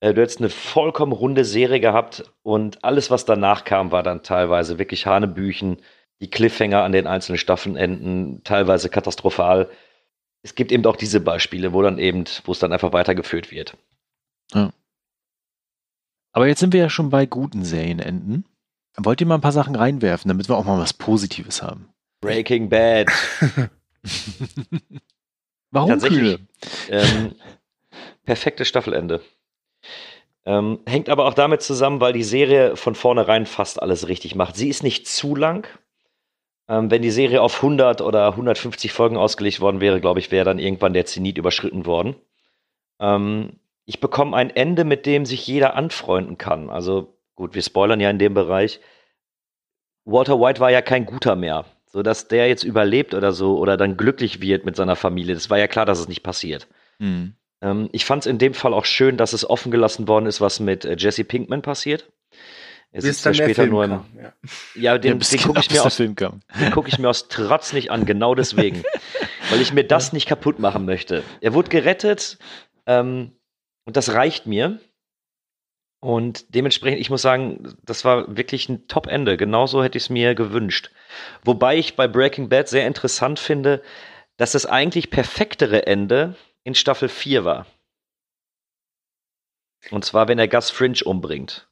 Äh, 0.00 0.14
du 0.14 0.20
hättest 0.20 0.40
eine 0.40 0.50
vollkommen 0.50 1.12
runde 1.12 1.44
Serie 1.44 1.80
gehabt 1.80 2.24
und 2.42 2.84
alles, 2.84 3.10
was 3.10 3.24
danach 3.24 3.64
kam, 3.64 3.92
war 3.92 4.02
dann 4.02 4.22
teilweise 4.22 4.78
wirklich 4.78 5.06
Hanebüchen. 5.06 5.78
Die 6.20 6.30
Cliffhanger 6.30 6.82
an 6.82 6.92
den 6.92 7.06
einzelnen 7.06 7.38
Staffeln 7.38 7.76
enden 7.76 8.42
teilweise 8.44 8.88
katastrophal 8.88 9.68
es 10.42 10.54
gibt 10.54 10.72
eben 10.72 10.84
auch 10.86 10.96
diese 10.96 11.20
Beispiele, 11.20 11.72
wo 11.72 11.82
dann 11.82 11.98
eben, 11.98 12.24
wo 12.44 12.52
es 12.52 12.58
dann 12.58 12.72
einfach 12.72 12.92
weitergeführt 12.92 13.50
wird. 13.50 13.76
Ja. 14.52 14.72
Aber 16.32 16.46
jetzt 16.48 16.60
sind 16.60 16.72
wir 16.72 16.80
ja 16.80 16.90
schon 16.90 17.10
bei 17.10 17.26
guten 17.26 17.64
Serienenden. 17.64 18.44
Wollt 18.96 19.20
ihr 19.20 19.26
mal 19.26 19.36
ein 19.36 19.40
paar 19.40 19.52
Sachen 19.52 19.76
reinwerfen, 19.76 20.28
damit 20.28 20.48
wir 20.48 20.56
auch 20.56 20.64
mal 20.64 20.78
was 20.78 20.92
Positives 20.92 21.62
haben? 21.62 21.88
Breaking 22.20 22.68
Bad. 22.68 23.08
Warum 25.70 25.88
Tatsächlich, 25.88 26.38
ähm, 26.90 27.34
perfektes 28.24 28.68
Staffelende. 28.68 29.22
Ähm, 30.44 30.80
hängt 30.86 31.08
aber 31.08 31.26
auch 31.26 31.34
damit 31.34 31.62
zusammen, 31.62 32.00
weil 32.00 32.12
die 32.12 32.24
Serie 32.24 32.76
von 32.76 32.94
vornherein 32.94 33.46
fast 33.46 33.80
alles 33.80 34.08
richtig 34.08 34.34
macht. 34.34 34.56
Sie 34.56 34.68
ist 34.68 34.82
nicht 34.82 35.06
zu 35.06 35.34
lang. 35.34 35.66
Ähm, 36.72 36.90
wenn 36.90 37.02
die 37.02 37.10
Serie 37.10 37.42
auf 37.42 37.56
100 37.56 38.00
oder 38.00 38.28
150 38.28 38.94
Folgen 38.94 39.18
ausgelegt 39.18 39.60
worden 39.60 39.82
wäre, 39.82 40.00
glaube 40.00 40.20
ich, 40.20 40.30
wäre 40.30 40.46
dann 40.46 40.58
irgendwann 40.58 40.94
der 40.94 41.04
Zenit 41.04 41.36
überschritten 41.36 41.84
worden. 41.84 42.16
Ähm, 42.98 43.58
ich 43.84 44.00
bekomme 44.00 44.34
ein 44.34 44.48
Ende, 44.48 44.84
mit 44.84 45.04
dem 45.04 45.26
sich 45.26 45.46
jeder 45.46 45.76
anfreunden 45.76 46.38
kann. 46.38 46.70
Also 46.70 47.18
gut, 47.34 47.54
wir 47.54 47.60
spoilern 47.60 48.00
ja 48.00 48.08
in 48.08 48.18
dem 48.18 48.32
Bereich. 48.32 48.80
Walter 50.06 50.40
White 50.40 50.60
war 50.60 50.70
ja 50.70 50.80
kein 50.80 51.04
guter 51.04 51.36
mehr. 51.36 51.66
So 51.84 52.02
dass 52.02 52.28
der 52.28 52.48
jetzt 52.48 52.64
überlebt 52.64 53.12
oder 53.12 53.32
so 53.32 53.58
oder 53.58 53.76
dann 53.76 53.98
glücklich 53.98 54.40
wird 54.40 54.64
mit 54.64 54.74
seiner 54.74 54.96
Familie. 54.96 55.34
Das 55.34 55.50
war 55.50 55.58
ja 55.58 55.66
klar, 55.66 55.84
dass 55.84 56.00
es 56.00 56.08
nicht 56.08 56.22
passiert. 56.22 56.68
Mhm. 56.98 57.34
Ähm, 57.60 57.90
ich 57.92 58.06
fand 58.06 58.22
es 58.22 58.26
in 58.26 58.38
dem 58.38 58.54
Fall 58.54 58.72
auch 58.72 58.86
schön, 58.86 59.18
dass 59.18 59.34
es 59.34 59.48
offen 59.48 59.70
gelassen 59.70 60.08
worden 60.08 60.24
ist, 60.24 60.40
was 60.40 60.58
mit 60.58 60.86
äh, 60.86 60.96
Jesse 60.98 61.24
Pinkman 61.24 61.60
passiert. 61.60 62.10
Er 62.92 63.02
sitzt 63.02 63.24
ja 63.24 63.32
später 63.32 63.66
nur 63.66 63.84
im. 63.84 63.90
Ja, 63.90 64.32
ja 64.74 64.98
den, 64.98 65.18
ja, 65.18 65.28
den 65.30 65.40
gucke 65.40 65.60
ich, 65.60 65.70
mir 65.70 65.82
aus, 65.82 66.00
guck 66.72 66.88
ich 66.88 66.98
mir 66.98 67.08
aus 67.08 67.28
Trotz 67.28 67.72
nicht 67.72 67.90
an, 67.90 68.04
genau 68.04 68.34
deswegen. 68.34 68.82
weil 69.52 69.60
ich 69.60 69.72
mir 69.72 69.84
das 69.84 70.12
nicht 70.12 70.26
kaputt 70.26 70.58
machen 70.58 70.86
möchte. 70.86 71.22
Er 71.40 71.52
wurde 71.52 71.68
gerettet 71.68 72.38
ähm, 72.86 73.32
und 73.84 73.96
das 73.96 74.14
reicht 74.14 74.46
mir. 74.46 74.80
Und 76.00 76.54
dementsprechend, 76.54 77.00
ich 77.00 77.10
muss 77.10 77.22
sagen, 77.22 77.76
das 77.84 78.04
war 78.04 78.36
wirklich 78.36 78.68
ein 78.68 78.88
Top-Ende. 78.88 79.36
Genauso 79.36 79.84
hätte 79.84 79.98
ich 79.98 80.04
es 80.04 80.10
mir 80.10 80.34
gewünscht. 80.34 80.90
Wobei 81.44 81.76
ich 81.76 81.94
bei 81.94 82.08
Breaking 82.08 82.48
Bad 82.48 82.68
sehr 82.68 82.86
interessant 82.86 83.38
finde, 83.38 83.82
dass 84.36 84.52
das 84.52 84.66
eigentlich 84.66 85.10
perfektere 85.10 85.86
Ende 85.86 86.34
in 86.64 86.74
Staffel 86.74 87.08
4 87.08 87.44
war. 87.44 87.66
Und 89.90 90.04
zwar, 90.04 90.28
wenn 90.28 90.38
er 90.38 90.48
Gus 90.48 90.70
Fringe 90.70 91.04
umbringt. 91.04 91.68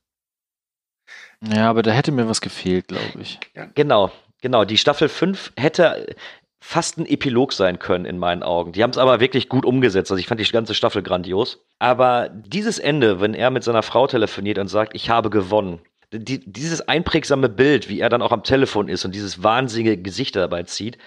Ja, 1.43 1.71
aber 1.71 1.83
da 1.83 1.91
hätte 1.91 2.13
mir 2.13 2.29
was 2.29 2.41
gefehlt, 2.41 2.89
glaube 2.89 3.21
ich. 3.21 3.39
Ja. 3.55 3.69
Genau, 3.75 4.11
genau. 4.43 4.65
Die 4.65 4.77
Staffel 4.77 5.09
5 5.09 5.53
hätte 5.57 6.15
fast 6.63 6.99
ein 6.99 7.07
Epilog 7.07 7.53
sein 7.53 7.79
können 7.79 8.05
in 8.05 8.19
meinen 8.19 8.43
Augen. 8.43 8.73
Die 8.73 8.83
haben 8.83 8.91
es 8.91 8.99
aber 8.99 9.21
wirklich 9.21 9.49
gut 9.49 9.65
umgesetzt. 9.65 10.11
Also 10.11 10.21
ich 10.21 10.27
fand 10.27 10.41
die 10.41 10.53
ganze 10.53 10.75
Staffel 10.75 11.03
grandios. 11.03 11.65
Aber 11.79 12.29
dieses 12.29 12.79
Ende, 12.79 13.21
wenn 13.21 13.33
er 13.33 13.51
mit 13.51 13.65
seiner 13.65 13.83
Frau 13.83 14.07
telefoniert 14.07 14.59
und 14.59 14.69
sagt, 14.69 14.95
ich 14.95 15.09
habe 15.09 15.31
gewonnen, 15.31 15.81
die, 16.13 16.41
dieses 16.45 16.87
einprägsame 16.87 17.49
Bild, 17.49 17.89
wie 17.89 18.01
er 18.01 18.09
dann 18.11 18.21
auch 18.21 18.33
am 18.33 18.43
Telefon 18.43 18.89
ist 18.89 19.05
und 19.05 19.15
dieses 19.15 19.43
wahnsinnige 19.43 19.97
Gesicht 19.97 20.37
dabei 20.37 20.65
zieht, 20.65 20.99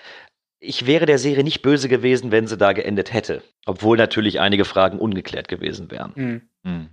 ich 0.60 0.88
wäre 0.88 1.06
der 1.06 1.20
Serie 1.20 1.44
nicht 1.44 1.62
böse 1.62 1.90
gewesen, 1.90 2.32
wenn 2.32 2.48
sie 2.48 2.58
da 2.58 2.72
geendet 2.72 3.14
hätte. 3.14 3.44
Obwohl 3.66 3.98
natürlich 3.98 4.40
einige 4.40 4.66
Fragen 4.66 4.98
ungeklärt 4.98 5.50
gewesen 5.50 5.92
wären. 5.92 6.14
Mhm. 6.16 6.42
Mhm. 6.64 6.90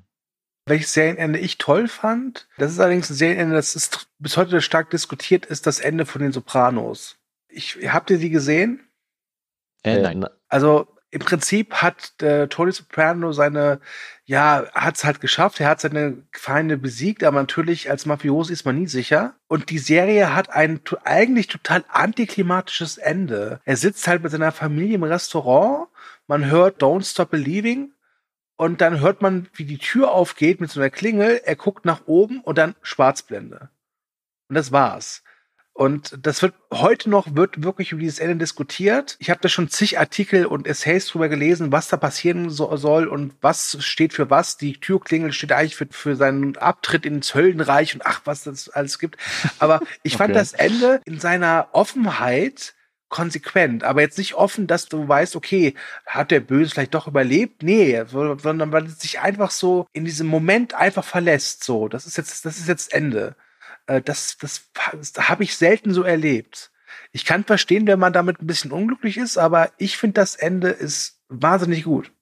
Welches 0.70 0.94
Serienende 0.94 1.38
ich 1.38 1.58
toll 1.58 1.88
fand, 1.88 2.48
das 2.56 2.72
ist 2.72 2.80
allerdings 2.80 3.10
ein 3.10 3.14
Serienende, 3.14 3.56
das 3.56 3.74
ist 3.74 4.08
bis 4.18 4.36
heute 4.36 4.62
stark 4.62 4.88
diskutiert, 4.90 5.44
ist 5.44 5.66
das 5.66 5.80
Ende 5.80 6.06
von 6.06 6.22
den 6.22 6.32
Sopranos. 6.32 7.16
Ich, 7.48 7.76
habt 7.92 8.10
ihr 8.10 8.18
die 8.18 8.30
gesehen? 8.30 8.88
Äh, 9.82 10.00
nein. 10.00 10.26
Also 10.48 10.86
im 11.10 11.20
Prinzip 11.20 11.74
hat 11.74 12.22
äh, 12.22 12.46
Tony 12.46 12.70
Soprano 12.70 13.32
seine, 13.32 13.80
ja, 14.24 14.64
hat 14.72 14.96
es 14.96 15.04
halt 15.04 15.20
geschafft. 15.20 15.58
Er 15.58 15.68
hat 15.68 15.80
seine 15.80 16.22
Feinde 16.32 16.76
besiegt, 16.76 17.24
aber 17.24 17.40
natürlich 17.40 17.90
als 17.90 18.06
Mafiosi 18.06 18.52
ist 18.52 18.64
man 18.64 18.78
nie 18.78 18.86
sicher. 18.86 19.34
Und 19.48 19.70
die 19.70 19.78
Serie 19.78 20.34
hat 20.34 20.50
ein 20.50 20.80
eigentlich 21.04 21.48
total 21.48 21.84
antiklimatisches 21.88 22.96
Ende. 22.96 23.60
Er 23.64 23.76
sitzt 23.76 24.06
halt 24.06 24.22
mit 24.22 24.30
seiner 24.30 24.52
Familie 24.52 24.94
im 24.94 25.02
Restaurant. 25.02 25.88
Man 26.28 26.46
hört 26.46 26.80
Don't 26.80 27.10
Stop 27.10 27.30
Believing. 27.30 27.92
Und 28.60 28.82
dann 28.82 29.00
hört 29.00 29.22
man, 29.22 29.48
wie 29.54 29.64
die 29.64 29.78
Tür 29.78 30.10
aufgeht 30.10 30.60
mit 30.60 30.70
so 30.70 30.80
einer 30.80 30.90
Klingel. 30.90 31.40
Er 31.46 31.56
guckt 31.56 31.86
nach 31.86 32.02
oben 32.04 32.42
und 32.42 32.58
dann 32.58 32.74
Schwarzblende. 32.82 33.70
Und 34.50 34.54
das 34.54 34.70
war's. 34.70 35.22
Und 35.72 36.18
das 36.26 36.42
wird 36.42 36.52
heute 36.70 37.08
noch 37.08 37.34
wird 37.34 37.62
wirklich 37.62 37.92
über 37.92 38.02
dieses 38.02 38.18
Ende 38.18 38.36
diskutiert. 38.36 39.16
Ich 39.18 39.30
habe 39.30 39.40
da 39.40 39.48
schon 39.48 39.70
zig 39.70 39.98
Artikel 39.98 40.44
und 40.44 40.66
Essays 40.66 41.06
drüber 41.06 41.30
gelesen, 41.30 41.72
was 41.72 41.88
da 41.88 41.96
passieren 41.96 42.50
so, 42.50 42.76
soll 42.76 43.06
und 43.06 43.32
was 43.40 43.82
steht 43.82 44.12
für 44.12 44.28
was. 44.28 44.58
Die 44.58 44.78
Türklingel 44.78 45.32
steht 45.32 45.52
eigentlich 45.52 45.76
für, 45.76 45.88
für 45.90 46.14
seinen 46.14 46.58
Abtritt 46.58 47.06
ins 47.06 47.34
Höllenreich 47.34 47.94
und 47.94 48.04
ach, 48.04 48.20
was 48.26 48.42
das 48.42 48.68
alles 48.68 48.98
gibt. 48.98 49.16
Aber 49.58 49.80
ich 50.02 50.16
okay. 50.16 50.24
fand 50.24 50.36
das 50.36 50.52
Ende 50.52 51.00
in 51.06 51.18
seiner 51.18 51.68
Offenheit 51.72 52.74
konsequent, 53.10 53.84
aber 53.84 54.00
jetzt 54.00 54.16
nicht 54.16 54.34
offen, 54.34 54.66
dass 54.66 54.86
du 54.86 55.06
weißt, 55.06 55.36
okay, 55.36 55.74
hat 56.06 56.30
der 56.30 56.40
Böse 56.40 56.70
vielleicht 56.70 56.94
doch 56.94 57.06
überlebt? 57.06 57.62
Nee, 57.62 58.02
sondern 58.06 58.72
weil 58.72 58.86
es 58.86 59.00
sich 59.00 59.20
einfach 59.20 59.50
so 59.50 59.86
in 59.92 60.06
diesem 60.06 60.28
Moment 60.28 60.72
einfach 60.72 61.04
verlässt. 61.04 61.62
So, 61.64 61.88
das 61.88 62.06
ist 62.06 62.16
jetzt, 62.16 62.46
das 62.46 62.58
ist 62.58 62.68
jetzt 62.68 62.94
Ende. 62.94 63.36
Äh, 63.86 64.00
das, 64.00 64.38
das, 64.40 64.70
das 64.94 65.28
habe 65.28 65.44
ich 65.44 65.56
selten 65.56 65.92
so 65.92 66.02
erlebt. 66.02 66.70
Ich 67.12 67.24
kann 67.24 67.44
verstehen, 67.44 67.86
wenn 67.86 67.98
man 67.98 68.12
damit 68.12 68.40
ein 68.40 68.46
bisschen 68.46 68.72
unglücklich 68.72 69.16
ist, 69.16 69.36
aber 69.36 69.70
ich 69.78 69.96
finde, 69.98 70.14
das 70.14 70.36
Ende 70.36 70.68
ist 70.68 71.20
wahnsinnig 71.28 71.84
gut. 71.84 72.12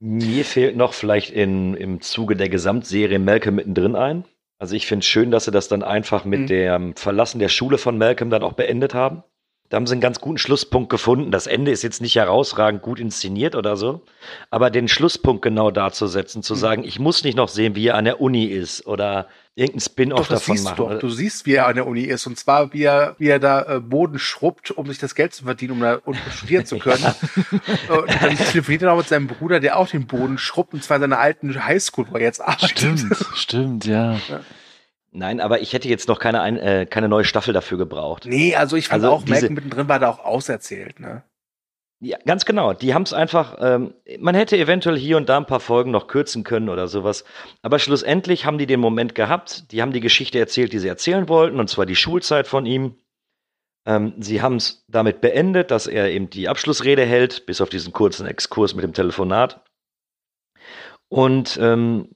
Mir 0.00 0.44
fehlt 0.44 0.76
noch 0.76 0.94
vielleicht 0.94 1.30
in, 1.30 1.74
im 1.74 2.00
Zuge 2.00 2.34
der 2.34 2.48
Gesamtserie 2.48 3.18
Malcolm 3.18 3.56
mittendrin 3.56 3.94
ein. 3.94 4.24
Also 4.58 4.74
ich 4.76 4.86
finde 4.86 5.02
es 5.02 5.06
schön, 5.06 5.30
dass 5.30 5.44
sie 5.44 5.50
das 5.50 5.68
dann 5.68 5.82
einfach 5.82 6.24
mit 6.24 6.40
mhm. 6.40 6.46
dem 6.46 6.96
Verlassen 6.96 7.38
der 7.38 7.48
Schule 7.48 7.78
von 7.78 7.98
Malcolm 7.98 8.30
dann 8.30 8.42
auch 8.42 8.54
beendet 8.54 8.94
haben. 8.94 9.22
Da 9.72 9.76
haben 9.76 9.86
sie 9.86 9.92
einen 9.92 10.02
ganz 10.02 10.20
guten 10.20 10.36
Schlusspunkt 10.36 10.90
gefunden. 10.90 11.30
Das 11.30 11.46
Ende 11.46 11.70
ist 11.70 11.82
jetzt 11.82 12.02
nicht 12.02 12.16
herausragend 12.16 12.82
gut 12.82 13.00
inszeniert 13.00 13.54
oder 13.54 13.78
so, 13.78 14.02
aber 14.50 14.68
den 14.68 14.86
Schlusspunkt 14.86 15.40
genau 15.40 15.70
dazusetzen, 15.70 16.42
zu 16.42 16.52
mhm. 16.52 16.58
sagen, 16.58 16.84
ich 16.84 16.98
muss 16.98 17.24
nicht 17.24 17.38
noch 17.38 17.48
sehen, 17.48 17.74
wie 17.74 17.86
er 17.86 17.94
an 17.94 18.04
der 18.04 18.20
Uni 18.20 18.44
ist 18.44 18.86
oder 18.86 19.28
irgendein 19.54 19.80
Spin-off 19.80 20.28
davon 20.28 20.58
siehst 20.58 20.66
machen. 20.66 20.90
Du, 20.90 20.98
du 20.98 21.08
siehst, 21.08 21.46
wie 21.46 21.54
er 21.54 21.68
an 21.68 21.76
der 21.76 21.86
Uni 21.86 22.02
ist 22.02 22.26
und 22.26 22.38
zwar, 22.38 22.74
wie 22.74 22.82
er, 22.82 23.16
wie 23.18 23.28
er 23.28 23.38
da 23.38 23.62
äh, 23.62 23.80
Boden 23.80 24.18
schrubbt, 24.18 24.72
um 24.72 24.86
sich 24.88 24.98
das 24.98 25.14
Geld 25.14 25.32
zu 25.32 25.44
verdienen, 25.44 25.72
um 25.72 25.80
da 25.80 26.02
studieren 26.30 26.66
zu 26.66 26.78
können. 26.78 27.06
und 27.88 28.22
dann 28.22 28.36
telefoniert 28.36 28.82
er 28.82 28.92
auch 28.92 28.98
mit 28.98 29.08
seinem 29.08 29.26
Bruder, 29.26 29.58
der 29.58 29.78
auch 29.78 29.88
den 29.88 30.06
Boden 30.06 30.36
schrubbt 30.36 30.74
und 30.74 30.84
zwar 30.84 30.98
in 30.98 31.00
seiner 31.00 31.18
alten 31.18 31.64
Highschool, 31.64 32.08
wo 32.10 32.16
er 32.16 32.24
jetzt 32.24 32.42
arbeitet. 32.42 32.78
Stimmt, 32.78 33.16
stimmt, 33.36 33.86
ja. 33.86 34.20
ja. 34.28 34.40
Nein, 35.14 35.40
aber 35.40 35.60
ich 35.60 35.74
hätte 35.74 35.88
jetzt 35.88 36.08
noch 36.08 36.18
keine, 36.18 36.40
ein, 36.40 36.56
äh, 36.56 36.86
keine 36.88 37.08
neue 37.08 37.24
Staffel 37.24 37.52
dafür 37.52 37.76
gebraucht. 37.76 38.24
Nee, 38.24 38.56
also 38.56 38.76
ich 38.76 38.88
fand 38.88 39.04
also 39.04 39.14
auch, 39.14 39.22
diese, 39.22 39.50
mittendrin 39.50 39.86
war 39.86 39.98
da 39.98 40.08
auch 40.08 40.24
auserzählt, 40.24 41.00
ne? 41.00 41.22
Ja, 42.04 42.18
ganz 42.26 42.44
genau. 42.46 42.72
Die 42.72 42.94
haben 42.94 43.02
es 43.02 43.12
einfach, 43.12 43.58
ähm, 43.60 43.94
man 44.18 44.34
hätte 44.34 44.56
eventuell 44.56 44.98
hier 44.98 45.16
und 45.18 45.28
da 45.28 45.36
ein 45.36 45.46
paar 45.46 45.60
Folgen 45.60 45.92
noch 45.92 46.08
kürzen 46.08 46.42
können 46.42 46.68
oder 46.68 46.88
sowas. 46.88 47.24
Aber 47.60 47.78
schlussendlich 47.78 48.44
haben 48.44 48.58
die 48.58 48.66
den 48.66 48.80
Moment 48.80 49.14
gehabt, 49.14 49.70
die 49.70 49.82
haben 49.82 49.92
die 49.92 50.00
Geschichte 50.00 50.40
erzählt, 50.40 50.72
die 50.72 50.80
sie 50.80 50.88
erzählen 50.88 51.28
wollten, 51.28 51.60
und 51.60 51.68
zwar 51.68 51.86
die 51.86 51.94
Schulzeit 51.94 52.48
von 52.48 52.66
ihm. 52.66 52.96
Ähm, 53.86 54.14
sie 54.18 54.42
haben 54.42 54.56
es 54.56 54.84
damit 54.88 55.20
beendet, 55.20 55.70
dass 55.70 55.86
er 55.86 56.10
eben 56.10 56.28
die 56.28 56.48
Abschlussrede 56.48 57.04
hält, 57.04 57.46
bis 57.46 57.60
auf 57.60 57.68
diesen 57.68 57.92
kurzen 57.92 58.26
Exkurs 58.26 58.74
mit 58.74 58.82
dem 58.82 58.94
Telefonat. 58.94 59.62
Und 61.08 61.56
ähm, 61.62 62.08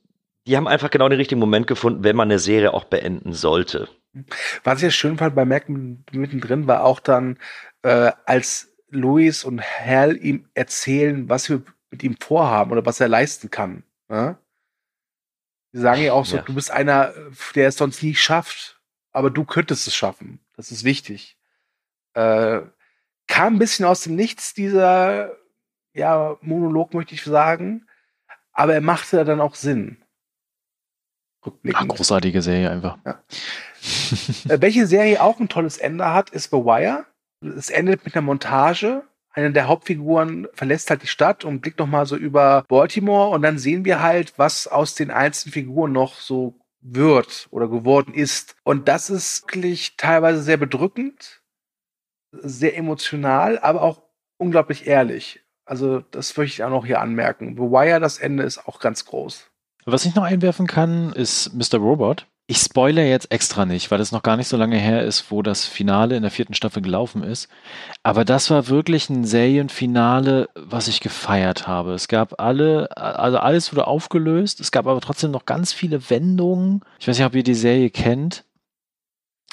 die 0.46 0.56
haben 0.56 0.68
einfach 0.68 0.90
genau 0.90 1.08
den 1.08 1.18
richtigen 1.18 1.40
Moment 1.40 1.66
gefunden, 1.66 2.04
wenn 2.04 2.16
man 2.16 2.28
eine 2.28 2.38
Serie 2.38 2.72
auch 2.72 2.84
beenden 2.84 3.32
sollte. 3.32 3.88
Was 4.64 4.78
ich 4.78 4.84
ja 4.84 4.90
schön 4.90 5.18
fand 5.18 5.34
bei 5.34 5.44
Mac 5.44 5.68
mittendrin, 5.68 6.66
war 6.66 6.84
auch 6.84 7.00
dann, 7.00 7.38
äh, 7.82 8.12
als 8.24 8.72
Louis 8.88 9.44
und 9.44 9.60
Hal 9.60 10.16
ihm 10.16 10.48
erzählen, 10.54 11.28
was 11.28 11.50
wir 11.50 11.62
mit 11.90 12.02
ihm 12.02 12.16
vorhaben 12.18 12.70
oder 12.72 12.86
was 12.86 13.00
er 13.00 13.08
leisten 13.08 13.50
kann. 13.50 13.82
Ja? 14.08 14.38
Die 15.72 15.78
sagen 15.78 16.02
ja 16.02 16.12
auch 16.12 16.24
so, 16.24 16.36
ja. 16.36 16.42
du 16.42 16.54
bist 16.54 16.70
einer, 16.70 17.12
der 17.54 17.68
es 17.68 17.76
sonst 17.76 18.02
nie 18.02 18.14
schafft, 18.14 18.80
aber 19.12 19.30
du 19.30 19.44
könntest 19.44 19.86
es 19.86 19.94
schaffen. 19.94 20.40
Das 20.56 20.70
ist 20.70 20.84
wichtig. 20.84 21.36
Äh, 22.14 22.62
kam 23.26 23.54
ein 23.54 23.58
bisschen 23.58 23.84
aus 23.84 24.02
dem 24.02 24.14
Nichts, 24.14 24.54
dieser 24.54 25.32
ja, 25.92 26.36
Monolog, 26.40 26.94
möchte 26.94 27.14
ich 27.14 27.24
sagen, 27.24 27.86
aber 28.52 28.74
er 28.74 28.80
machte 28.80 29.24
dann 29.24 29.40
auch 29.40 29.54
Sinn. 29.54 30.02
Ach, 31.74 31.88
großartige 31.88 32.42
Serie 32.42 32.70
einfach. 32.70 32.98
Ja. 33.04 33.20
Äh, 34.48 34.60
welche 34.60 34.86
Serie 34.86 35.22
auch 35.22 35.38
ein 35.38 35.48
tolles 35.48 35.78
Ende 35.78 36.12
hat, 36.12 36.30
ist 36.30 36.50
The 36.50 36.58
Wire. 36.58 37.06
Es 37.40 37.70
endet 37.70 38.04
mit 38.04 38.14
einer 38.14 38.22
Montage. 38.22 39.02
Eine 39.30 39.52
der 39.52 39.68
Hauptfiguren 39.68 40.48
verlässt 40.54 40.90
halt 40.90 41.02
die 41.02 41.08
Stadt 41.08 41.44
und 41.44 41.60
blickt 41.60 41.78
noch 41.78 41.86
mal 41.86 42.06
so 42.06 42.16
über 42.16 42.64
Baltimore 42.68 43.30
und 43.30 43.42
dann 43.42 43.58
sehen 43.58 43.84
wir 43.84 44.02
halt, 44.02 44.32
was 44.38 44.66
aus 44.66 44.94
den 44.94 45.10
einzelnen 45.10 45.52
Figuren 45.52 45.92
noch 45.92 46.14
so 46.14 46.58
wird 46.80 47.48
oder 47.50 47.68
geworden 47.68 48.14
ist. 48.14 48.56
Und 48.64 48.88
das 48.88 49.10
ist 49.10 49.44
wirklich 49.46 49.96
teilweise 49.96 50.42
sehr 50.42 50.56
bedrückend, 50.56 51.42
sehr 52.32 52.76
emotional, 52.76 53.58
aber 53.58 53.82
auch 53.82 54.02
unglaublich 54.38 54.86
ehrlich. 54.86 55.44
Also 55.66 56.00
das 56.00 56.36
möchte 56.36 56.54
ich 56.54 56.64
auch 56.64 56.70
noch 56.70 56.86
hier 56.86 57.00
anmerken. 57.00 57.56
The 57.56 57.62
Wire, 57.62 58.00
das 58.00 58.18
Ende 58.18 58.44
ist 58.44 58.66
auch 58.66 58.80
ganz 58.80 59.04
groß. 59.04 59.50
Was 59.88 60.04
ich 60.04 60.16
noch 60.16 60.24
einwerfen 60.24 60.66
kann, 60.66 61.12
ist 61.12 61.54
Mr. 61.54 61.78
Robot. 61.78 62.26
Ich 62.48 62.58
spoilere 62.58 63.06
jetzt 63.06 63.30
extra 63.30 63.66
nicht, 63.66 63.90
weil 63.92 64.00
es 64.00 64.10
noch 64.10 64.24
gar 64.24 64.36
nicht 64.36 64.48
so 64.48 64.56
lange 64.56 64.76
her 64.76 65.02
ist, 65.02 65.30
wo 65.30 65.42
das 65.42 65.64
Finale 65.64 66.16
in 66.16 66.22
der 66.22 66.32
vierten 66.32 66.54
Staffel 66.54 66.82
gelaufen 66.82 67.22
ist. 67.22 67.48
Aber 68.02 68.24
das 68.24 68.50
war 68.50 68.66
wirklich 68.66 69.08
ein 69.10 69.24
Serienfinale, 69.24 70.48
was 70.54 70.88
ich 70.88 71.00
gefeiert 71.00 71.68
habe. 71.68 71.94
Es 71.94 72.08
gab 72.08 72.40
alle, 72.40 72.96
also 72.96 73.38
alles 73.38 73.72
wurde 73.72 73.86
aufgelöst. 73.86 74.58
Es 74.58 74.72
gab 74.72 74.88
aber 74.88 75.00
trotzdem 75.00 75.30
noch 75.30 75.44
ganz 75.44 75.72
viele 75.72 76.10
Wendungen. 76.10 76.82
Ich 76.98 77.06
weiß 77.06 77.18
nicht, 77.18 77.26
ob 77.26 77.34
ihr 77.36 77.44
die 77.44 77.54
Serie 77.54 77.90
kennt. 77.90 78.44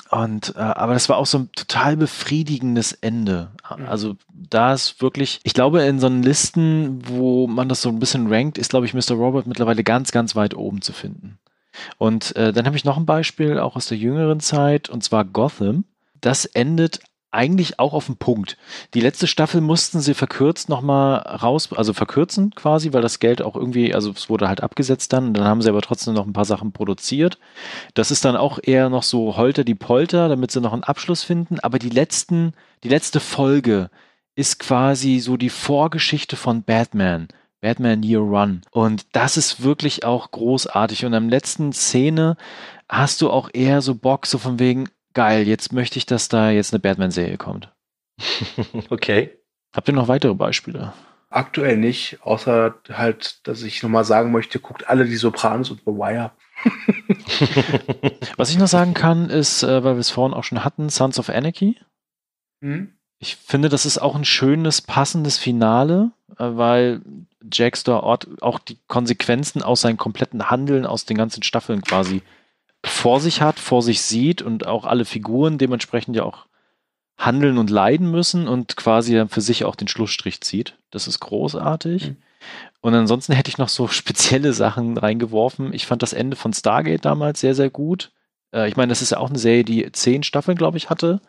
Und 0.09 0.55
äh, 0.55 0.59
aber 0.59 0.93
das 0.93 1.09
war 1.09 1.17
auch 1.17 1.25
so 1.25 1.39
ein 1.39 1.51
total 1.53 1.97
befriedigendes 1.97 2.91
Ende. 2.93 3.49
Mhm. 3.75 3.87
Also 3.87 4.15
da 4.29 4.73
ist 4.73 5.01
wirklich, 5.01 5.39
ich 5.43 5.53
glaube, 5.53 5.81
in 5.83 5.99
so 5.99 6.07
einen 6.07 6.21
Listen, 6.21 7.07
wo 7.07 7.47
man 7.47 7.67
das 7.67 7.81
so 7.81 7.89
ein 7.89 7.99
bisschen 7.99 8.31
rankt, 8.31 8.57
ist, 8.57 8.69
glaube 8.69 8.85
ich, 8.85 8.93
Mr. 8.93 9.15
Robot 9.15 9.47
mittlerweile 9.47 9.83
ganz, 9.83 10.11
ganz 10.11 10.35
weit 10.35 10.55
oben 10.55 10.81
zu 10.81 10.93
finden. 10.93 11.39
Und 11.97 12.35
äh, 12.35 12.53
dann 12.53 12.65
habe 12.65 12.75
ich 12.75 12.85
noch 12.85 12.97
ein 12.97 13.07
Beispiel, 13.07 13.57
auch 13.57 13.75
aus 13.75 13.87
der 13.87 13.97
jüngeren 13.97 14.39
Zeit, 14.39 14.89
und 14.89 15.03
zwar 15.03 15.25
Gotham. 15.25 15.85
Das 16.21 16.45
endet 16.45 16.99
eigentlich 17.33 17.79
auch 17.79 17.93
auf 17.93 18.05
den 18.05 18.17
Punkt. 18.17 18.57
Die 18.93 19.01
letzte 19.01 19.27
Staffel 19.27 19.61
mussten 19.61 19.99
sie 19.99 20.13
verkürzt 20.13 20.69
nochmal 20.69 21.17
raus, 21.17 21.69
also 21.73 21.93
verkürzen 21.93 22.51
quasi, 22.55 22.93
weil 22.93 23.01
das 23.01 23.19
Geld 23.19 23.41
auch 23.41 23.55
irgendwie, 23.55 23.93
also 23.93 24.11
es 24.11 24.29
wurde 24.29 24.47
halt 24.47 24.61
abgesetzt 24.61 25.13
dann, 25.13 25.33
dann 25.33 25.45
haben 25.45 25.61
sie 25.61 25.69
aber 25.69 25.81
trotzdem 25.81 26.13
noch 26.13 26.25
ein 26.25 26.33
paar 26.33 26.45
Sachen 26.45 26.71
produziert. 26.71 27.39
Das 27.93 28.11
ist 28.11 28.25
dann 28.25 28.35
auch 28.35 28.59
eher 28.61 28.89
noch 28.89 29.03
so 29.03 29.37
Holter 29.37 29.63
die 29.63 29.75
Polter, 29.75 30.29
damit 30.29 30.51
sie 30.51 30.61
noch 30.61 30.73
einen 30.73 30.83
Abschluss 30.83 31.23
finden, 31.23 31.59
aber 31.59 31.79
die 31.79 31.89
letzten, 31.89 32.53
die 32.83 32.89
letzte 32.89 33.19
Folge 33.19 33.89
ist 34.35 34.59
quasi 34.59 35.19
so 35.19 35.37
die 35.37 35.49
Vorgeschichte 35.49 36.35
von 36.35 36.63
Batman. 36.63 37.27
Batman 37.61 38.03
Year 38.03 38.19
Run. 38.19 38.61
Und 38.71 39.05
das 39.13 39.37
ist 39.37 39.63
wirklich 39.63 40.03
auch 40.03 40.31
großartig. 40.31 41.05
Und 41.05 41.13
am 41.13 41.29
letzten 41.29 41.71
Szene 41.71 42.35
hast 42.89 43.21
du 43.21 43.29
auch 43.29 43.49
eher 43.53 43.81
so 43.81 43.95
Bock, 43.95 44.25
so 44.25 44.37
von 44.37 44.59
wegen, 44.59 44.89
geil, 45.13 45.47
jetzt 45.47 45.73
möchte 45.73 45.97
ich, 45.97 46.05
dass 46.05 46.29
da 46.29 46.49
jetzt 46.49 46.73
eine 46.73 46.79
Batman-Serie 46.79 47.37
kommt. 47.37 47.71
okay. 48.89 49.37
Habt 49.73 49.87
ihr 49.87 49.93
noch 49.93 50.07
weitere 50.07 50.35
Beispiele? 50.35 50.93
Aktuell 51.29 51.77
nicht, 51.77 52.19
außer 52.21 52.75
halt, 52.91 53.47
dass 53.47 53.63
ich 53.63 53.81
nochmal 53.81 54.05
sagen 54.05 54.31
möchte, 54.31 54.59
guckt 54.59 54.87
alle 54.87 55.05
die 55.05 55.15
Sopranos 55.15 55.71
und 55.71 55.79
The 55.79 55.91
Wire. 55.91 56.31
Was 58.37 58.51
ich 58.51 58.59
noch 58.59 58.67
sagen 58.67 58.93
kann, 58.93 59.31
ist, 59.31 59.63
äh, 59.63 59.83
weil 59.83 59.95
wir 59.95 59.99
es 59.99 60.11
vorhin 60.11 60.35
auch 60.35 60.43
schon 60.43 60.63
hatten, 60.63 60.89
Sons 60.89 61.17
of 61.17 61.29
Anarchy. 61.29 61.79
Hm? 62.61 62.93
Ich 63.17 63.35
finde, 63.37 63.69
das 63.69 63.87
ist 63.87 63.97
auch 63.97 64.15
ein 64.15 64.25
schönes, 64.25 64.81
passendes 64.81 65.39
Finale, 65.39 66.11
äh, 66.37 66.43
weil 66.43 67.01
Jackstar 67.51 68.03
Ort 68.03 68.27
auch 68.41 68.59
die 68.59 68.77
Konsequenzen 68.87 69.63
aus 69.63 69.81
seinem 69.81 69.97
kompletten 69.97 70.51
Handeln 70.51 70.85
aus 70.85 71.05
den 71.05 71.17
ganzen 71.17 71.41
Staffeln 71.41 71.81
quasi 71.81 72.21
vor 72.83 73.19
sich 73.19 73.41
hat, 73.41 73.59
vor 73.59 73.81
sich 73.81 74.01
sieht 74.01 74.41
und 74.41 74.67
auch 74.67 74.85
alle 74.85 75.05
Figuren 75.05 75.57
dementsprechend 75.57 76.15
ja 76.15 76.23
auch 76.23 76.45
handeln 77.17 77.57
und 77.57 77.69
leiden 77.69 78.11
müssen 78.11 78.47
und 78.47 78.75
quasi 78.75 79.13
dann 79.13 79.29
für 79.29 79.41
sich 79.41 79.65
auch 79.65 79.75
den 79.75 79.87
Schlussstrich 79.87 80.41
zieht. 80.41 80.77
Das 80.91 81.07
ist 81.07 81.19
großartig. 81.19 82.09
Mhm. 82.09 82.17
Und 82.81 82.93
ansonsten 82.93 83.33
hätte 83.33 83.49
ich 83.49 83.57
noch 83.57 83.69
so 83.69 83.87
spezielle 83.89 84.53
Sachen 84.53 84.97
reingeworfen. 84.97 85.73
Ich 85.73 85.85
fand 85.85 86.01
das 86.01 86.13
Ende 86.13 86.35
von 86.35 86.53
Stargate 86.53 87.05
damals 87.05 87.39
sehr, 87.39 87.55
sehr 87.55 87.69
gut. 87.69 88.11
Äh, 88.53 88.67
ich 88.67 88.75
meine, 88.75 88.89
das 88.89 89.01
ist 89.01 89.11
ja 89.11 89.19
auch 89.19 89.29
eine 89.29 89.39
Serie, 89.39 89.63
die 89.63 89.91
zehn 89.91 90.23
Staffeln, 90.23 90.57
glaube 90.57 90.77
ich, 90.77 90.89
hatte. 90.89 91.21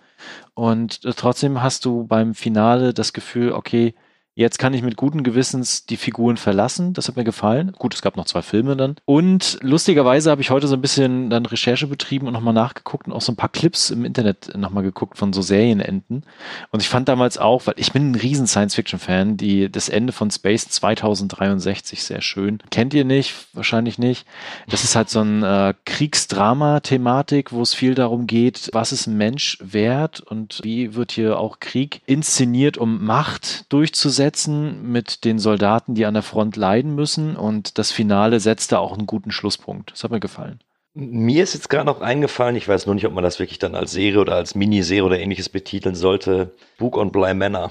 Und 0.55 1.05
äh, 1.05 1.13
trotzdem 1.15 1.63
hast 1.63 1.85
du 1.85 2.07
beim 2.07 2.35
Finale 2.35 2.95
das 2.95 3.13
Gefühl, 3.13 3.53
okay, 3.53 3.95
Jetzt 4.37 4.59
kann 4.59 4.75
ich 4.75 4.83
mit 4.83 4.97
guten 4.97 5.23
Gewissens 5.23 5.87
die 5.87 5.97
Figuren 5.97 6.37
verlassen. 6.37 6.93
Das 6.93 7.07
hat 7.07 7.17
mir 7.17 7.23
gefallen. 7.23 7.71
Gut, 7.79 7.95
es 7.95 8.03
gab 8.03 8.17
noch 8.17 8.25
zwei 8.25 8.43
Filme 8.43 8.77
dann. 8.77 8.97
Und 9.05 9.59
lustigerweise 9.61 10.29
habe 10.29 10.41
ich 10.41 10.51
heute 10.51 10.67
so 10.67 10.75
ein 10.75 10.81
bisschen 10.81 11.31
dann 11.31 11.47
Recherche 11.47 11.87
betrieben 11.87 12.27
und 12.27 12.33
nochmal 12.33 12.53
nachgeguckt 12.53 13.07
und 13.07 13.13
auch 13.13 13.21
so 13.21 13.31
ein 13.31 13.37
paar 13.37 13.49
Clips 13.49 13.91
im 13.91 14.05
Internet 14.05 14.57
nochmal 14.57 14.83
geguckt 14.83 15.19
von 15.19 15.33
so 15.33 15.41
Serienenden. 15.41 16.25
Und 16.73 16.83
ich 16.83 16.89
fand 16.89 17.09
damals 17.09 17.39
auch, 17.39 17.69
weil 17.69 17.75
ich 17.77 17.93
bin 17.93 18.11
ein 18.11 18.15
riesen 18.17 18.49
Science-Fiction-Fan, 18.49 19.37
die 19.37 19.71
das 19.71 19.89
Ende 19.89 20.13
von 20.13 20.33
Space 20.33 20.69
2063 20.69 22.03
sehr 22.03 22.21
schön. 22.21 22.59
Kennt 22.73 22.93
ihr 22.93 23.05
nicht? 23.05 23.35
Wahrscheinlich 23.53 24.01
nicht. 24.01 24.27
Das 24.69 24.83
ist 24.83 24.97
halt 24.97 25.11
so 25.11 25.21
ein 25.21 25.45
äh, 25.45 25.75
Kriegsdrama-Thematik, 25.85 27.53
wo 27.53 27.63
es 27.63 27.73
viel 27.73 27.95
darum 27.95 28.27
geht, 28.27 28.69
was 28.73 28.91
ist 28.91 29.07
ein 29.07 29.17
Mensch 29.17 29.59
wert 29.61 30.21
und 30.21 30.59
wie 30.65 30.97
wird 30.97 31.13
hier 31.13 31.39
auch 31.39 31.61
Krieg 31.61 32.01
inszeniert, 32.07 32.79
um 32.79 33.05
Macht 33.05 33.73
durchzusetzen 33.73 34.24
setzen 34.25 34.91
mit 34.91 35.25
den 35.27 35.39
Soldaten, 35.39 35.95
die 35.95 36.07
an 36.07 36.15
der 36.15 36.23
Front 36.23 36.57
leiden 36.57 36.95
müssen. 36.95 37.37
Und 37.37 37.77
das 37.79 37.93
Finale 37.93 38.41
setzt 38.41 38.73
da 38.73 38.79
auch 38.79 38.97
einen 38.97 39.07
guten 39.07 39.31
Schlusspunkt. 39.31 39.93
Das 39.93 40.03
hat 40.03 40.11
mir 40.11 40.21
gefallen. 40.21 40.61
Mir 40.95 41.43
ist 41.43 41.53
jetzt 41.53 41.69
gerade 41.69 41.85
noch 41.85 42.01
eingefallen, 42.01 42.57
ich 42.57 42.69
weiß 42.69 42.87
nur 42.87 42.95
nicht, 42.95 43.07
ob 43.07 43.13
man 43.13 43.25
das 43.25 43.39
wirklich 43.39 43.59
dann 43.59 43.75
als 43.75 43.93
Serie 43.93 44.21
oder 44.21 44.37
als 44.37 44.55
Miniserie 44.55 45.05
oder 45.05 45.19
ähnliches 45.19 45.49
betiteln 45.49 45.95
sollte. 45.95 46.55
Book 46.79 46.97
on 46.97 47.13
Bly 47.13 47.35
Manor. 47.35 47.71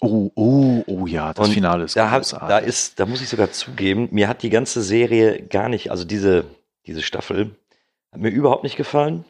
Oh, 0.00 0.30
oh, 0.34 0.84
oh 0.86 1.06
ja, 1.06 1.32
das 1.32 1.48
Und 1.48 1.54
Finale 1.54 1.84
ist 1.84 1.96
da, 1.96 2.10
hat, 2.10 2.30
da 2.32 2.58
ist, 2.58 3.00
da 3.00 3.06
muss 3.06 3.22
ich 3.22 3.30
sogar 3.30 3.50
zugeben, 3.52 4.08
mir 4.10 4.28
hat 4.28 4.42
die 4.42 4.50
ganze 4.50 4.82
Serie 4.82 5.40
gar 5.42 5.70
nicht, 5.70 5.90
also 5.90 6.04
diese, 6.04 6.44
diese 6.84 7.00
Staffel, 7.00 7.56
hat 8.12 8.20
mir 8.20 8.28
überhaupt 8.28 8.64
nicht 8.64 8.76
gefallen. 8.76 9.24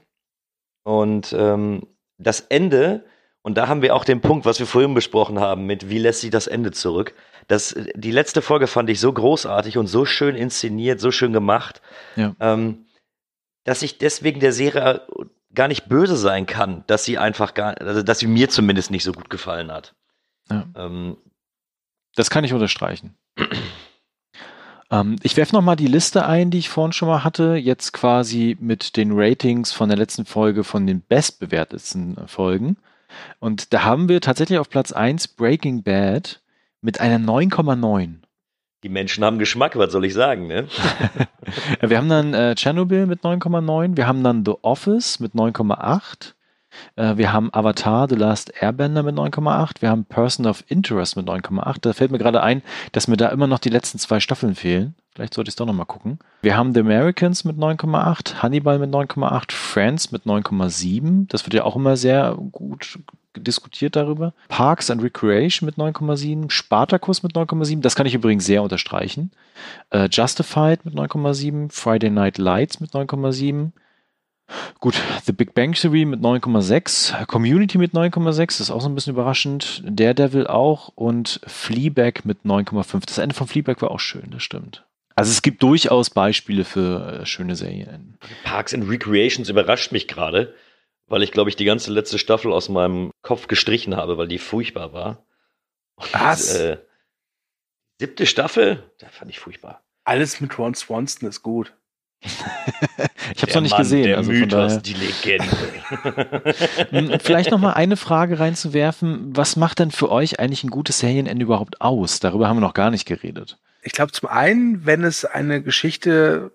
Und 0.82 1.32
ähm, 1.38 1.86
das 2.18 2.40
Ende 2.40 3.04
und 3.46 3.54
da 3.54 3.68
haben 3.68 3.80
wir 3.80 3.94
auch 3.94 4.04
den 4.04 4.20
Punkt, 4.20 4.44
was 4.44 4.58
wir 4.58 4.66
vorhin 4.66 4.92
besprochen 4.92 5.38
haben, 5.38 5.66
mit 5.66 5.88
wie 5.88 6.00
lässt 6.00 6.22
sich 6.22 6.30
das 6.30 6.48
Ende 6.48 6.72
zurück. 6.72 7.14
Das, 7.46 7.76
die 7.94 8.10
letzte 8.10 8.42
Folge 8.42 8.66
fand 8.66 8.90
ich 8.90 8.98
so 8.98 9.12
großartig 9.12 9.78
und 9.78 9.86
so 9.86 10.04
schön 10.04 10.34
inszeniert, 10.34 10.98
so 10.98 11.12
schön 11.12 11.32
gemacht, 11.32 11.80
ja. 12.16 12.34
ähm, 12.40 12.86
dass 13.62 13.82
ich 13.82 13.98
deswegen 13.98 14.40
der 14.40 14.52
Serie 14.52 15.06
gar 15.54 15.68
nicht 15.68 15.88
böse 15.88 16.16
sein 16.16 16.46
kann, 16.46 16.82
dass 16.88 17.04
sie 17.04 17.18
einfach 17.18 17.54
gar, 17.54 17.80
also 17.80 18.02
dass 18.02 18.18
sie 18.18 18.26
mir 18.26 18.48
zumindest 18.48 18.90
nicht 18.90 19.04
so 19.04 19.12
gut 19.12 19.30
gefallen 19.30 19.70
hat. 19.70 19.94
Ja. 20.50 20.66
Ähm, 20.74 21.16
das 22.16 22.30
kann 22.30 22.42
ich 22.42 22.52
unterstreichen. 22.52 23.16
ähm, 24.90 25.16
ich 25.22 25.36
werfe 25.36 25.54
nochmal 25.54 25.76
die 25.76 25.86
Liste 25.86 26.26
ein, 26.26 26.50
die 26.50 26.58
ich 26.58 26.68
vorhin 26.68 26.92
schon 26.92 27.06
mal 27.06 27.22
hatte, 27.22 27.54
jetzt 27.54 27.92
quasi 27.92 28.56
mit 28.58 28.96
den 28.96 29.12
Ratings 29.12 29.70
von 29.70 29.88
der 29.88 29.98
letzten 29.98 30.24
Folge 30.24 30.64
von 30.64 30.84
den 30.84 31.00
bestbewertetsten 31.00 32.26
Folgen. 32.26 32.76
Und 33.38 33.72
da 33.72 33.84
haben 33.84 34.08
wir 34.08 34.20
tatsächlich 34.20 34.58
auf 34.58 34.70
Platz 34.70 34.92
1 34.92 35.28
Breaking 35.28 35.82
Bad 35.82 36.40
mit 36.80 37.00
einer 37.00 37.18
9,9. 37.18 38.16
Die 38.82 38.88
Menschen 38.88 39.24
haben 39.24 39.38
Geschmack, 39.38 39.76
was 39.76 39.90
soll 39.90 40.04
ich 40.04 40.14
sagen, 40.14 40.46
ne? 40.46 40.68
wir 41.80 41.96
haben 41.96 42.08
dann 42.08 42.34
äh, 42.34 42.54
Chernobyl 42.54 43.06
mit 43.06 43.22
9,9, 43.22 43.96
wir 43.96 44.06
haben 44.06 44.22
dann 44.22 44.44
The 44.44 44.54
Office 44.62 45.18
mit 45.18 45.32
9,8, 45.32 46.30
äh, 46.30 46.34
wir 46.96 47.32
haben 47.32 47.52
Avatar, 47.52 48.08
The 48.08 48.14
Last 48.14 48.52
Airbender 48.60 49.02
mit 49.02 49.16
9,8, 49.16 49.82
wir 49.82 49.90
haben 49.90 50.04
Person 50.04 50.46
of 50.46 50.64
Interest 50.68 51.16
mit 51.16 51.28
9,8. 51.28 51.76
Da 51.80 51.92
fällt 51.92 52.10
mir 52.10 52.18
gerade 52.18 52.42
ein, 52.42 52.62
dass 52.92 53.08
mir 53.08 53.16
da 53.16 53.28
immer 53.28 53.46
noch 53.46 53.58
die 53.58 53.68
letzten 53.68 53.98
zwei 53.98 54.20
Staffeln 54.20 54.54
fehlen. 54.54 54.94
Vielleicht 55.14 55.32
sollte 55.32 55.48
ich 55.48 55.52
es 55.52 55.56
doch 55.56 55.64
nochmal 55.66 55.86
gucken. 55.86 56.18
Wir 56.42 56.58
haben 56.58 56.74
The 56.74 56.80
Americans 56.80 57.44
mit 57.44 57.56
9,8, 57.56 58.42
Hannibal 58.42 58.78
mit 58.78 58.90
9,8, 58.90 59.50
Friends 59.50 60.12
mit 60.12 60.24
9,7. 60.24 61.26
Das 61.28 61.46
wird 61.46 61.54
ja 61.54 61.64
auch 61.64 61.74
immer 61.74 61.96
sehr 61.96 62.36
gut 62.52 62.98
diskutiert 63.34 63.96
darüber. 63.96 64.34
Parks 64.48 64.90
and 64.90 65.02
Recreation 65.02 65.66
mit 65.66 65.76
9,7, 65.76 66.50
Spartacus 66.50 67.22
mit 67.22 67.32
9,7, 67.32 67.80
das 67.80 67.94
kann 67.94 68.06
ich 68.06 68.14
übrigens 68.14 68.44
sehr 68.44 68.62
unterstreichen. 68.62 69.30
Uh, 69.94 70.06
Justified 70.10 70.84
mit 70.84 70.94
9,7, 70.94 71.70
Friday 71.72 72.10
Night 72.10 72.38
Lights 72.38 72.80
mit 72.80 72.92
9,7. 72.92 73.72
Gut, 74.80 74.94
The 75.24 75.32
Big 75.32 75.54
Bang 75.54 75.72
Theory 75.72 76.04
mit 76.04 76.20
9,6, 76.20 77.26
Community 77.26 77.78
mit 77.78 77.92
9,6, 77.92 78.46
das 78.46 78.60
ist 78.60 78.70
auch 78.70 78.80
so 78.80 78.88
ein 78.88 78.94
bisschen 78.94 79.14
überraschend. 79.14 79.82
Daredevil 79.84 80.46
auch 80.46 80.88
und 80.94 81.40
Fleabag 81.46 82.24
mit 82.24 82.44
9,5. 82.44 83.06
Das 83.06 83.18
Ende 83.18 83.34
von 83.34 83.48
Fleabag 83.48 83.82
war 83.82 83.90
auch 83.90 84.00
schön, 84.00 84.30
das 84.30 84.42
stimmt. 84.42 84.84
Also 85.16 85.30
es 85.30 85.42
gibt 85.42 85.62
durchaus 85.62 86.10
Beispiele 86.10 86.64
für 86.64 87.20
äh, 87.20 87.26
schöne 87.26 87.56
Serien. 87.56 88.18
Parks 88.44 88.74
and 88.74 88.88
Recreations 88.88 89.48
überrascht 89.48 89.90
mich 89.90 90.08
gerade, 90.08 90.54
weil 91.06 91.22
ich 91.22 91.32
glaube 91.32 91.48
ich 91.48 91.56
die 91.56 91.64
ganze 91.64 91.90
letzte 91.90 92.18
Staffel 92.18 92.52
aus 92.52 92.68
meinem 92.68 93.10
Kopf 93.22 93.48
gestrichen 93.48 93.96
habe, 93.96 94.18
weil 94.18 94.28
die 94.28 94.38
furchtbar 94.38 94.92
war. 94.92 95.26
Und, 95.96 96.12
Was? 96.12 96.54
Äh, 96.54 96.78
siebte 97.98 98.26
Staffel, 98.26 98.92
da 98.98 99.08
fand 99.08 99.30
ich 99.30 99.38
furchtbar. 99.38 99.82
Alles 100.04 100.40
mit 100.40 100.56
Ron 100.58 100.74
Swanson 100.74 101.28
ist 101.28 101.42
gut. 101.42 101.72
ich 102.22 103.42
habe 103.42 103.48
es 103.48 103.54
noch 103.54 103.62
nicht 103.62 103.72
Mann, 103.72 103.82
gesehen. 103.82 104.04
Der 104.04 104.16
also 104.16 104.32
Mythos, 104.32 104.82
die 104.82 104.94
Legende. 104.94 105.46
Hm, 106.90 107.20
vielleicht 107.20 107.52
noch 107.52 107.60
mal 107.60 107.74
eine 107.74 107.96
Frage 107.96 108.40
reinzuwerfen: 108.40 109.36
Was 109.36 109.56
macht 109.56 109.78
denn 109.78 109.90
für 109.90 110.10
euch 110.10 110.40
eigentlich 110.40 110.64
ein 110.64 110.70
gutes 110.70 110.98
Serienende 110.98 111.44
überhaupt 111.44 111.80
aus? 111.80 112.18
Darüber 112.20 112.48
haben 112.48 112.56
wir 112.56 112.62
noch 112.62 112.74
gar 112.74 112.90
nicht 112.90 113.06
geredet. 113.06 113.58
Ich 113.82 113.92
glaube, 113.92 114.12
zum 114.12 114.28
einen, 114.28 114.84
wenn 114.84 115.04
es 115.04 115.24
eine 115.24 115.62
Geschichte 115.62 116.50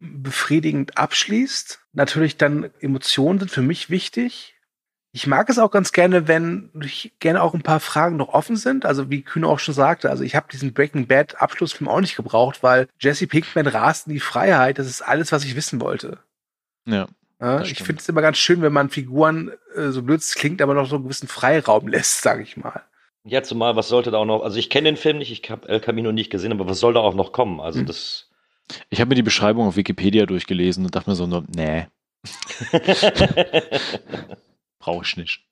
befriedigend 0.00 0.98
abschließt, 0.98 1.80
natürlich 1.92 2.36
dann 2.36 2.70
Emotionen 2.80 3.38
sind 3.38 3.50
für 3.50 3.62
mich 3.62 3.90
wichtig. 3.90 4.57
Ich 5.12 5.26
mag 5.26 5.48
es 5.48 5.58
auch 5.58 5.70
ganz 5.70 5.92
gerne, 5.92 6.28
wenn 6.28 6.70
gerne 7.18 7.42
auch 7.42 7.54
ein 7.54 7.62
paar 7.62 7.80
Fragen 7.80 8.16
noch 8.16 8.28
offen 8.28 8.56
sind. 8.56 8.84
Also 8.84 9.10
wie 9.10 9.22
Kühne 9.22 9.48
auch 9.48 9.58
schon 9.58 9.74
sagte, 9.74 10.10
also 10.10 10.22
ich 10.22 10.34
habe 10.34 10.48
diesen 10.52 10.74
Breaking 10.74 11.06
Bad 11.06 11.40
Abschlussfilm 11.40 11.88
auch 11.88 12.00
nicht 12.00 12.16
gebraucht, 12.16 12.62
weil 12.62 12.88
Jesse 13.00 13.26
Pinkman 13.26 13.66
rast 13.66 14.06
in 14.06 14.12
die 14.12 14.20
Freiheit. 14.20 14.78
Das 14.78 14.86
ist 14.86 15.00
alles, 15.00 15.32
was 15.32 15.44
ich 15.44 15.56
wissen 15.56 15.80
wollte. 15.80 16.18
Ja. 16.86 17.08
ja 17.40 17.62
ich 17.62 17.82
finde 17.82 18.02
es 18.02 18.08
immer 18.08 18.20
ganz 18.20 18.36
schön, 18.36 18.60
wenn 18.60 18.72
man 18.72 18.90
Figuren, 18.90 19.52
äh, 19.74 19.88
so 19.88 20.02
blöd 20.02 20.20
es 20.20 20.34
klingt, 20.34 20.60
aber 20.60 20.74
noch 20.74 20.86
so 20.86 20.96
einen 20.96 21.04
gewissen 21.04 21.28
Freiraum 21.28 21.88
lässt, 21.88 22.20
sage 22.20 22.42
ich 22.42 22.58
mal. 22.58 22.82
Ja, 23.24 23.42
zumal, 23.42 23.76
was 23.76 23.88
sollte 23.88 24.10
da 24.10 24.18
auch 24.18 24.26
noch, 24.26 24.42
also 24.42 24.58
ich 24.58 24.68
kenne 24.68 24.90
den 24.90 24.96
Film 24.96 25.18
nicht, 25.18 25.32
ich 25.32 25.50
habe 25.50 25.68
El 25.68 25.80
Camino 25.80 26.12
nicht 26.12 26.30
gesehen, 26.30 26.52
aber 26.52 26.68
was 26.68 26.80
soll 26.80 26.92
da 26.92 27.00
auch 27.00 27.14
noch 27.14 27.32
kommen? 27.32 27.60
Also 27.60 27.80
hm. 27.80 27.86
das. 27.86 28.30
Ich 28.90 29.00
habe 29.00 29.08
mir 29.08 29.14
die 29.14 29.22
Beschreibung 29.22 29.66
auf 29.66 29.76
Wikipedia 29.76 30.26
durchgelesen 30.26 30.84
und 30.84 30.94
dachte 30.94 31.08
mir 31.08 31.16
so, 31.16 31.26
nur, 31.26 31.44
nee. 31.48 31.86
Brauche 34.78 35.04
ich 35.04 35.16
nicht. 35.16 35.44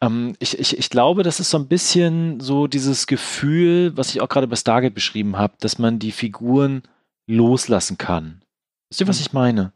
Ähm, 0.00 0.34
ich, 0.38 0.58
ich, 0.58 0.78
ich 0.78 0.90
glaube, 0.90 1.22
das 1.22 1.40
ist 1.40 1.50
so 1.50 1.58
ein 1.58 1.68
bisschen 1.68 2.40
so 2.40 2.66
dieses 2.66 3.06
Gefühl, 3.06 3.96
was 3.96 4.10
ich 4.10 4.20
auch 4.20 4.28
gerade 4.28 4.48
bei 4.48 4.56
Stargate 4.56 4.94
beschrieben 4.94 5.36
habe, 5.38 5.54
dass 5.60 5.78
man 5.78 5.98
die 5.98 6.12
Figuren 6.12 6.82
loslassen 7.26 7.98
kann. 7.98 8.42
Wisst 8.88 9.00
ihr, 9.00 9.08
was 9.08 9.18
mhm. 9.18 9.26
ich 9.26 9.32
meine? 9.32 9.72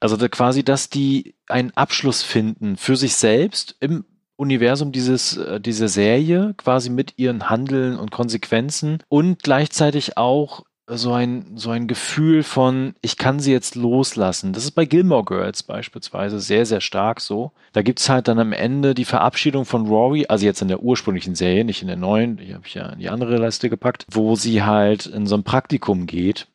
Also 0.00 0.16
da 0.16 0.28
quasi, 0.28 0.64
dass 0.64 0.90
die 0.90 1.36
einen 1.46 1.70
Abschluss 1.76 2.22
finden 2.22 2.76
für 2.76 2.96
sich 2.96 3.14
selbst 3.14 3.76
im 3.78 4.04
Universum 4.36 4.90
dieses, 4.90 5.36
äh, 5.36 5.60
dieser 5.60 5.88
Serie, 5.88 6.54
quasi 6.56 6.90
mit 6.90 7.14
ihren 7.18 7.48
Handeln 7.48 7.96
und 7.96 8.10
Konsequenzen 8.10 9.02
und 9.08 9.42
gleichzeitig 9.42 10.16
auch 10.16 10.64
so 10.96 11.12
ein, 11.12 11.52
so 11.54 11.70
ein 11.70 11.86
Gefühl 11.86 12.42
von, 12.42 12.94
ich 13.02 13.16
kann 13.16 13.40
sie 13.40 13.52
jetzt 13.52 13.74
loslassen. 13.74 14.52
Das 14.52 14.64
ist 14.64 14.72
bei 14.72 14.84
Gilmore 14.84 15.24
Girls 15.24 15.62
beispielsweise 15.62 16.40
sehr, 16.40 16.66
sehr 16.66 16.80
stark 16.80 17.20
so. 17.20 17.52
Da 17.72 17.82
gibt's 17.82 18.08
halt 18.08 18.28
dann 18.28 18.38
am 18.38 18.52
Ende 18.52 18.94
die 18.94 19.04
Verabschiedung 19.04 19.64
von 19.64 19.86
Rory, 19.86 20.26
also 20.28 20.44
jetzt 20.44 20.62
in 20.62 20.68
der 20.68 20.82
ursprünglichen 20.82 21.34
Serie, 21.34 21.64
nicht 21.64 21.82
in 21.82 21.88
der 21.88 21.96
neuen, 21.96 22.36
die 22.36 22.54
habe 22.54 22.66
ich 22.66 22.74
ja 22.74 22.90
in 22.90 22.98
die 22.98 23.08
andere 23.08 23.36
Leiste 23.36 23.70
gepackt, 23.70 24.06
wo 24.10 24.36
sie 24.36 24.62
halt 24.62 25.06
in 25.06 25.26
so 25.26 25.36
ein 25.36 25.44
Praktikum 25.44 26.06
geht 26.06 26.46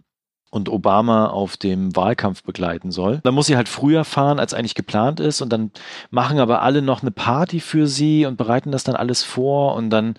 und 0.57 0.67
Obama 0.67 1.27
auf 1.27 1.55
dem 1.55 1.95
Wahlkampf 1.95 2.43
begleiten 2.43 2.91
soll. 2.91 3.21
Dann 3.23 3.33
muss 3.33 3.47
sie 3.47 3.55
halt 3.55 3.69
früher 3.69 4.03
fahren, 4.03 4.39
als 4.39 4.53
eigentlich 4.53 4.75
geplant 4.75 5.21
ist 5.21 5.41
und 5.41 5.53
dann 5.53 5.71
machen 6.09 6.39
aber 6.39 6.61
alle 6.61 6.81
noch 6.81 7.01
eine 7.01 7.11
Party 7.11 7.61
für 7.61 7.87
sie 7.87 8.25
und 8.25 8.35
bereiten 8.35 8.71
das 8.71 8.83
dann 8.83 8.97
alles 8.97 9.23
vor 9.23 9.75
und 9.75 9.89
dann 9.89 10.15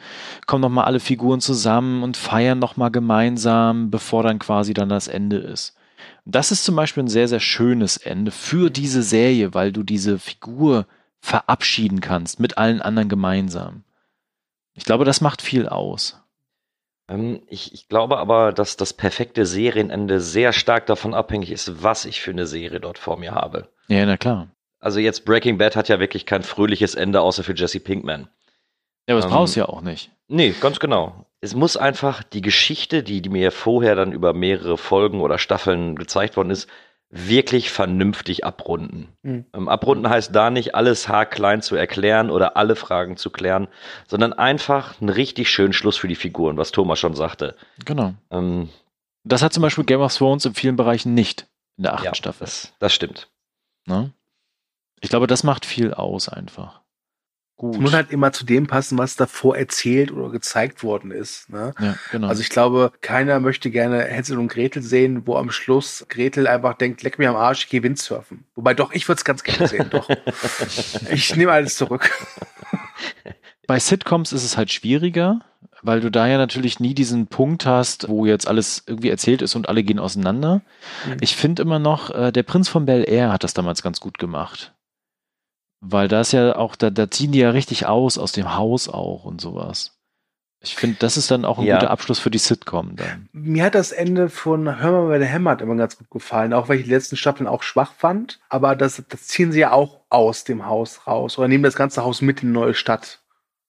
kommen 0.46 0.62
noch 0.62 0.70
mal 0.70 0.84
alle 0.84 1.00
Figuren 1.00 1.40
zusammen 1.40 2.02
und 2.02 2.16
feiern 2.16 2.58
noch 2.58 2.78
mal 2.78 2.88
gemeinsam, 2.88 3.90
bevor 3.90 4.22
dann 4.22 4.38
quasi 4.38 4.72
dann 4.72 4.88
das 4.88 5.08
Ende 5.08 5.36
ist. 5.36 5.74
das 6.24 6.52
ist 6.52 6.64
zum 6.64 6.76
Beispiel 6.76 7.02
ein 7.02 7.08
sehr, 7.08 7.28
sehr 7.28 7.40
schönes 7.40 7.96
Ende 7.98 8.30
für 8.30 8.70
diese 8.70 9.02
Serie, 9.02 9.52
weil 9.52 9.72
du 9.72 9.82
diese 9.82 10.18
Figur 10.18 10.86
verabschieden 11.20 12.00
kannst 12.00 12.40
mit 12.40 12.56
allen 12.58 12.80
anderen 12.80 13.08
gemeinsam. 13.08 13.82
Ich 14.74 14.84
glaube, 14.84 15.04
das 15.04 15.20
macht 15.20 15.42
viel 15.42 15.68
aus. 15.68 16.22
Ähm, 17.08 17.42
ich, 17.48 17.72
ich 17.72 17.88
glaube 17.88 18.18
aber, 18.18 18.52
dass 18.52 18.76
das 18.76 18.92
perfekte 18.92 19.46
Serienende 19.46 20.20
sehr 20.20 20.52
stark 20.52 20.86
davon 20.86 21.14
abhängig 21.14 21.50
ist, 21.50 21.82
was 21.82 22.04
ich 22.04 22.20
für 22.20 22.30
eine 22.30 22.46
Serie 22.46 22.80
dort 22.80 22.98
vor 22.98 23.18
mir 23.18 23.32
habe. 23.32 23.68
Ja, 23.88 24.04
na 24.06 24.16
klar. 24.16 24.48
Also 24.80 25.00
jetzt 25.00 25.24
Breaking 25.24 25.58
Bad 25.58 25.74
hat 25.74 25.88
ja 25.88 25.98
wirklich 25.98 26.26
kein 26.26 26.42
fröhliches 26.42 26.94
Ende, 26.94 27.20
außer 27.20 27.42
für 27.42 27.54
Jesse 27.54 27.80
Pinkman. 27.80 28.28
Ja, 29.08 29.14
aber 29.14 29.22
das 29.22 29.24
ähm, 29.24 29.30
brauchst 29.30 29.56
du 29.56 29.60
ja 29.60 29.68
auch 29.68 29.80
nicht. 29.80 30.10
Nee, 30.28 30.54
ganz 30.60 30.78
genau. 30.78 31.24
Es 31.40 31.54
muss 31.54 31.76
einfach 31.76 32.22
die 32.22 32.42
Geschichte, 32.42 33.02
die, 33.02 33.22
die 33.22 33.28
mir 33.28 33.50
vorher 33.50 33.94
dann 33.94 34.12
über 34.12 34.34
mehrere 34.34 34.76
Folgen 34.76 35.20
oder 35.20 35.38
Staffeln 35.38 35.96
gezeigt 35.96 36.36
worden 36.36 36.50
ist, 36.50 36.68
wirklich 37.10 37.70
vernünftig 37.70 38.44
abrunden. 38.44 39.08
Mhm. 39.22 39.46
Ähm, 39.54 39.68
abrunden 39.68 40.08
heißt 40.08 40.34
da 40.34 40.50
nicht 40.50 40.74
alles 40.74 41.08
haarklein 41.08 41.62
zu 41.62 41.74
erklären 41.74 42.30
oder 42.30 42.56
alle 42.56 42.76
Fragen 42.76 43.16
zu 43.16 43.30
klären, 43.30 43.68
sondern 44.06 44.32
einfach 44.32 45.00
einen 45.00 45.08
richtig 45.08 45.48
schönen 45.48 45.72
Schluss 45.72 45.96
für 45.96 46.08
die 46.08 46.16
Figuren, 46.16 46.58
was 46.58 46.70
Thomas 46.70 46.98
schon 46.98 47.14
sagte. 47.14 47.56
Genau. 47.84 48.14
Ähm, 48.30 48.68
das 49.24 49.42
hat 49.42 49.52
zum 49.52 49.62
Beispiel 49.62 49.84
Game 49.84 50.00
of 50.00 50.14
Thrones 50.14 50.44
in 50.44 50.54
vielen 50.54 50.76
Bereichen 50.76 51.14
nicht 51.14 51.46
in 51.76 51.84
der 51.84 51.94
achten 51.94 52.06
ja, 52.06 52.14
Staffel. 52.14 52.44
Das, 52.44 52.72
das 52.78 52.92
stimmt. 52.92 53.28
Ne? 53.86 54.12
Ich 55.00 55.08
glaube, 55.08 55.26
das 55.26 55.44
macht 55.44 55.64
viel 55.64 55.94
aus 55.94 56.28
einfach. 56.28 56.82
Gut. 57.58 57.74
Es 57.74 57.80
muss 57.80 57.92
halt 57.92 58.12
immer 58.12 58.30
zu 58.32 58.46
dem 58.46 58.68
passen, 58.68 58.96
was 58.98 59.16
davor 59.16 59.56
erzählt 59.56 60.12
oder 60.12 60.30
gezeigt 60.30 60.84
worden 60.84 61.10
ist. 61.10 61.50
Ne? 61.50 61.74
Ja, 61.80 61.96
genau. 62.12 62.28
Also 62.28 62.40
ich 62.40 62.50
glaube, 62.50 62.92
keiner 63.00 63.40
möchte 63.40 63.68
gerne 63.72 64.04
Hänsel 64.04 64.38
und 64.38 64.46
Gretel 64.46 64.80
sehen, 64.80 65.26
wo 65.26 65.34
am 65.34 65.50
Schluss 65.50 66.06
Gretel 66.08 66.46
einfach 66.46 66.74
denkt, 66.74 67.02
leck 67.02 67.18
mir 67.18 67.30
am 67.30 67.34
Arsch, 67.34 67.64
ich 67.64 67.68
gehe 67.68 67.82
Windsurfen. 67.82 68.44
Wobei 68.54 68.74
doch, 68.74 68.92
ich 68.92 69.08
würde 69.08 69.18
es 69.18 69.24
ganz 69.24 69.42
gerne 69.42 69.66
sehen, 69.66 69.90
doch. 69.90 70.08
Ich 71.10 71.34
nehme 71.34 71.50
alles 71.50 71.76
zurück. 71.76 72.10
Bei 73.66 73.80
Sitcoms 73.80 74.32
ist 74.32 74.44
es 74.44 74.56
halt 74.56 74.72
schwieriger, 74.72 75.40
weil 75.82 76.00
du 76.00 76.10
da 76.12 76.28
ja 76.28 76.38
natürlich 76.38 76.78
nie 76.78 76.94
diesen 76.94 77.26
Punkt 77.26 77.66
hast, 77.66 78.08
wo 78.08 78.24
jetzt 78.24 78.46
alles 78.46 78.84
irgendwie 78.86 79.10
erzählt 79.10 79.42
ist 79.42 79.56
und 79.56 79.68
alle 79.68 79.82
gehen 79.82 79.98
auseinander. 79.98 80.62
Mhm. 81.06 81.16
Ich 81.20 81.34
finde 81.34 81.62
immer 81.62 81.80
noch, 81.80 82.10
äh, 82.10 82.30
der 82.30 82.44
Prinz 82.44 82.68
von 82.68 82.86
Bel 82.86 83.04
Air 83.08 83.32
hat 83.32 83.42
das 83.42 83.52
damals 83.52 83.82
ganz 83.82 83.98
gut 83.98 84.18
gemacht. 84.18 84.74
Weil 85.80 86.08
da 86.08 86.20
ist 86.22 86.32
ja 86.32 86.56
auch, 86.56 86.76
da, 86.76 86.90
da 86.90 87.10
ziehen 87.10 87.32
die 87.32 87.38
ja 87.38 87.50
richtig 87.50 87.86
aus, 87.86 88.18
aus 88.18 88.32
dem 88.32 88.56
Haus 88.56 88.88
auch 88.88 89.24
und 89.24 89.40
sowas. 89.40 89.98
Ich 90.60 90.74
finde, 90.74 90.96
das 90.98 91.16
ist 91.16 91.30
dann 91.30 91.44
auch 91.44 91.58
ein 91.58 91.66
ja. 91.66 91.78
guter 91.78 91.92
Abschluss 91.92 92.18
für 92.18 92.32
die 92.32 92.38
Sitcom 92.38 92.96
dann. 92.96 93.28
Mir 93.32 93.64
hat 93.64 93.76
das 93.76 93.92
Ende 93.92 94.28
von 94.28 94.80
Hör 94.80 94.90
mal 94.90 95.08
bei 95.08 95.18
der 95.18 95.28
Hämmert 95.28 95.62
immer 95.62 95.76
ganz 95.76 95.96
gut 95.96 96.10
gefallen, 96.10 96.52
auch 96.52 96.68
weil 96.68 96.78
ich 96.78 96.84
die 96.84 96.90
letzten 96.90 97.16
Staffeln 97.16 97.46
auch 97.46 97.62
schwach 97.62 97.92
fand. 97.92 98.40
Aber 98.48 98.74
das, 98.74 99.00
das 99.08 99.28
ziehen 99.28 99.52
sie 99.52 99.60
ja 99.60 99.70
auch 99.70 100.00
aus 100.08 100.42
dem 100.42 100.66
Haus 100.66 101.06
raus 101.06 101.38
oder 101.38 101.46
nehmen 101.46 101.62
das 101.62 101.76
ganze 101.76 102.02
Haus 102.02 102.22
mit 102.22 102.42
in 102.42 102.48
die 102.48 102.54
neue 102.54 102.74
Stadt. 102.74 103.20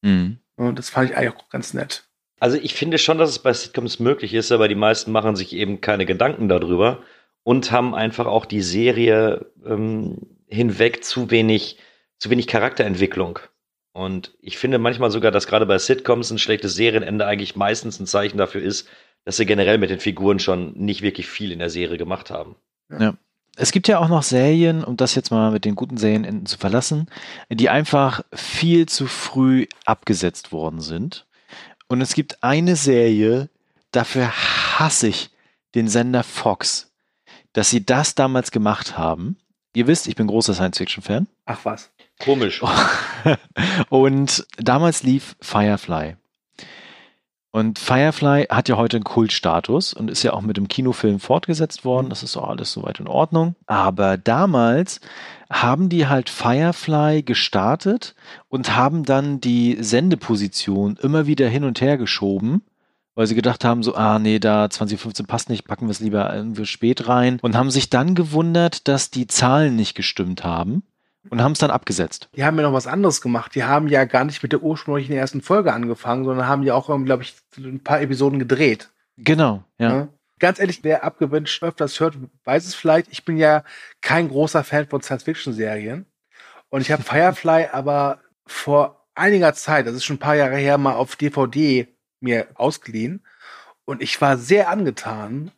Mhm. 0.02 0.40
Und 0.56 0.80
das 0.80 0.90
fand 0.90 1.12
ich 1.12 1.16
eigentlich 1.16 1.36
auch 1.36 1.50
ganz 1.50 1.76
nett. 1.76 2.06
Also 2.40 2.58
ich 2.58 2.74
finde 2.74 2.98
schon, 2.98 3.20
dass 3.20 3.30
es 3.30 3.40
bei 3.40 3.54
Sitcoms 3.54 4.00
möglich 4.00 4.34
ist, 4.34 4.52
aber 4.52 4.68
die 4.68 4.76
meisten 4.76 5.12
machen 5.12 5.36
sich 5.36 5.54
eben 5.54 5.82
keine 5.82 6.06
Gedanken 6.06 6.50
darüber 6.50 7.04
und 7.44 7.72
haben 7.72 7.94
einfach 7.94 8.26
auch 8.26 8.46
die 8.46 8.62
Serie 8.62 9.46
ähm, 9.66 10.18
hinweg 10.48 11.04
zu 11.04 11.30
wenig 11.30 11.78
zu 12.20 12.30
wenig 12.30 12.48
Charakterentwicklung. 12.48 13.40
Und 13.92 14.34
ich 14.42 14.58
finde 14.58 14.78
manchmal 14.78 15.12
sogar, 15.12 15.32
dass 15.32 15.48
gerade 15.48 15.66
bei 15.66 15.78
Sitcoms 15.78 16.32
ein 16.32 16.38
schlechtes 16.38 16.76
Serienende 16.76 17.26
eigentlich 17.26 17.56
meistens 17.56 18.00
ein 18.00 18.06
Zeichen 18.06 18.38
dafür 18.38 18.62
ist, 18.62 18.88
dass 19.26 19.38
sie 19.38 19.46
generell 19.46 19.78
mit 19.78 19.90
den 19.90 20.00
Figuren 20.00 20.40
schon 20.40 20.74
nicht 20.74 21.02
wirklich 21.02 21.28
viel 21.28 21.52
in 21.52 21.60
der 21.60 21.70
Serie 21.70 21.98
gemacht 21.98 22.30
haben. 22.30 22.56
Ja. 22.98 23.16
Es 23.58 23.74
gibt 23.74 23.90
ja 23.90 24.00
auch 24.00 24.08
noch 24.08 24.24
Serien, 24.24 24.86
um 24.86 24.96
das 24.96 25.16
jetzt 25.16 25.32
mal 25.32 25.52
mit 25.52 25.66
den 25.66 25.76
guten 25.76 25.98
Serienenden 25.98 26.46
zu 26.46 26.58
verlassen, 26.58 27.10
die 27.50 27.70
einfach 27.70 28.22
viel 28.34 28.88
zu 28.88 29.06
früh 29.06 29.68
abgesetzt 29.84 30.54
worden 30.54 30.80
sind. 30.80 31.26
Und 31.90 32.00
es 32.00 32.14
gibt 32.14 32.42
eine 32.42 32.78
Serie, 32.78 33.50
dafür 33.92 34.32
hasse 34.32 35.10
ich 35.10 35.32
den 35.76 35.90
Sender 35.90 36.24
Fox, 36.24 36.92
dass 37.52 37.70
sie 37.70 37.86
das 37.86 38.16
damals 38.16 38.52
gemacht 38.52 38.98
haben. 38.98 39.38
Ihr 39.74 39.88
wisst, 39.88 40.08
ich 40.08 40.16
bin 40.16 40.28
großer 40.28 40.54
Science-Fiction-Fan. 40.54 41.28
Ach 41.46 41.60
was. 41.64 41.92
Komisch. 42.20 42.62
Und 43.90 44.46
damals 44.58 45.04
lief 45.04 45.36
Firefly. 45.42 46.16
Und 47.52 47.80
Firefly 47.80 48.46
hat 48.50 48.70
ja 48.70 48.78
heute 48.78 48.98
einen 48.98 49.04
Kultstatus 49.04 49.94
und 49.94 50.12
ist 50.12 50.22
ja 50.22 50.34
auch 50.34 50.42
mit 50.42 50.58
dem 50.58 50.68
Kinofilm 50.68 51.20
fortgesetzt 51.20 51.84
worden. 51.84 52.10
Das 52.10 52.22
ist 52.22 52.38
auch 52.38 52.48
alles 52.48 52.72
soweit 52.72 53.00
in 53.00 53.08
Ordnung. 53.08 53.56
Aber 53.66 54.18
damals 54.18 55.02
haben 55.52 55.90
die 55.90 56.06
halt 56.06 56.30
Firefly 56.30 57.24
gestartet 57.24 58.14
und 58.50 58.76
haben 58.76 59.04
dann 59.04 59.42
die 59.42 59.78
Sendeposition 59.80 60.96
immer 61.02 61.26
wieder 61.26 61.50
hin 61.50 61.64
und 61.64 61.82
her 61.82 61.98
geschoben, 61.98 62.62
weil 63.20 63.28
sie 63.28 63.36
gedacht 63.36 63.66
haben, 63.66 63.84
so, 63.84 63.96
ah 63.96 64.18
nee, 64.18 64.40
da 64.40 64.70
2015 64.70 65.26
passt 65.26 65.50
nicht, 65.50 65.68
packen 65.68 65.88
wir 65.88 65.92
es 65.92 66.00
lieber 66.00 66.34
irgendwie 66.34 66.66
spät 66.66 67.10
rein 67.10 67.38
und 67.42 67.54
haben 67.54 67.70
sich 67.70 67.90
dann 67.90 68.16
gewundert, 68.16 68.88
dass 68.88 69.12
die 69.12 69.28
Zahlen 69.28 69.76
nicht 69.76 69.94
gestimmt 69.94 70.46
haben 70.46 70.84
und 71.30 71.44
haben 71.44 71.52
es 71.52 71.60
dann 71.60 71.70
abgesetzt. 71.70 72.30
Die 72.38 72.46
haben 72.46 72.56
ja 72.56 72.64
noch 72.64 72.72
was 72.72 72.88
anderes 72.88 73.20
gemacht. 73.20 73.54
Die 73.56 73.66
haben 73.66 73.90
ja 73.90 74.06
gar 74.06 74.24
nicht 74.24 74.42
mit 74.42 74.54
der 74.54 74.64
ursprünglichen 74.64 75.12
ersten 75.12 75.42
Folge 75.42 75.74
angefangen, 75.74 76.24
sondern 76.24 76.48
haben 76.48 76.64
ja 76.64 76.76
auch, 76.76 76.86
glaube 77.04 77.24
ich, 77.24 77.36
ein 77.58 77.84
paar 77.84 78.00
Episoden 78.00 78.40
gedreht. 78.40 78.90
Genau, 79.18 79.66
ja. 79.80 79.94
ja. 79.94 80.08
Ganz 80.40 80.58
ehrlich, 80.62 80.86
wer 80.86 81.04
abgewünscht 81.04 81.62
öfters 81.62 82.00
hört, 82.00 82.16
weiß 82.46 82.68
es 82.68 82.74
vielleicht. 82.74 83.12
Ich 83.12 83.26
bin 83.26 83.36
ja 83.36 83.66
kein 84.00 84.30
großer 84.30 84.64
Fan 84.64 84.88
von 84.88 85.02
Science-Fiction-Serien. 85.02 86.06
Und 86.70 86.80
ich 86.80 86.92
habe 86.94 87.04
Firefly 87.04 87.68
aber 87.74 88.20
vor 88.46 89.06
einiger 89.14 89.54
Zeit, 89.56 89.88
das 89.88 89.96
ist 89.96 90.06
schon 90.06 90.16
ein 90.16 90.20
paar 90.20 90.38
Jahre 90.38 90.56
her, 90.56 90.78
mal 90.78 90.94
auf 90.94 91.18
DVD 91.18 91.86
mir 92.20 92.48
ausgeliehen. 92.56 93.26
Und 93.86 94.02
ich 94.02 94.20
war 94.22 94.38
sehr 94.38 94.70
angetan 94.70 95.52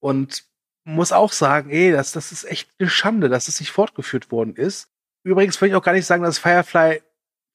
und 0.00 0.44
muss 0.84 1.12
auch 1.12 1.32
sagen, 1.32 1.70
ey, 1.70 1.90
das, 1.90 2.12
das 2.12 2.32
ist 2.32 2.44
echt 2.44 2.70
eine 2.78 2.88
Schande, 2.88 3.28
dass 3.28 3.48
es 3.48 3.54
das 3.54 3.60
nicht 3.60 3.72
fortgeführt 3.72 4.30
worden 4.30 4.54
ist. 4.54 4.88
Übrigens 5.24 5.60
würde 5.60 5.70
ich 5.70 5.74
auch 5.74 5.82
gar 5.82 5.92
nicht 5.92 6.06
sagen, 6.06 6.22
dass 6.22 6.38
Firefly 6.38 7.02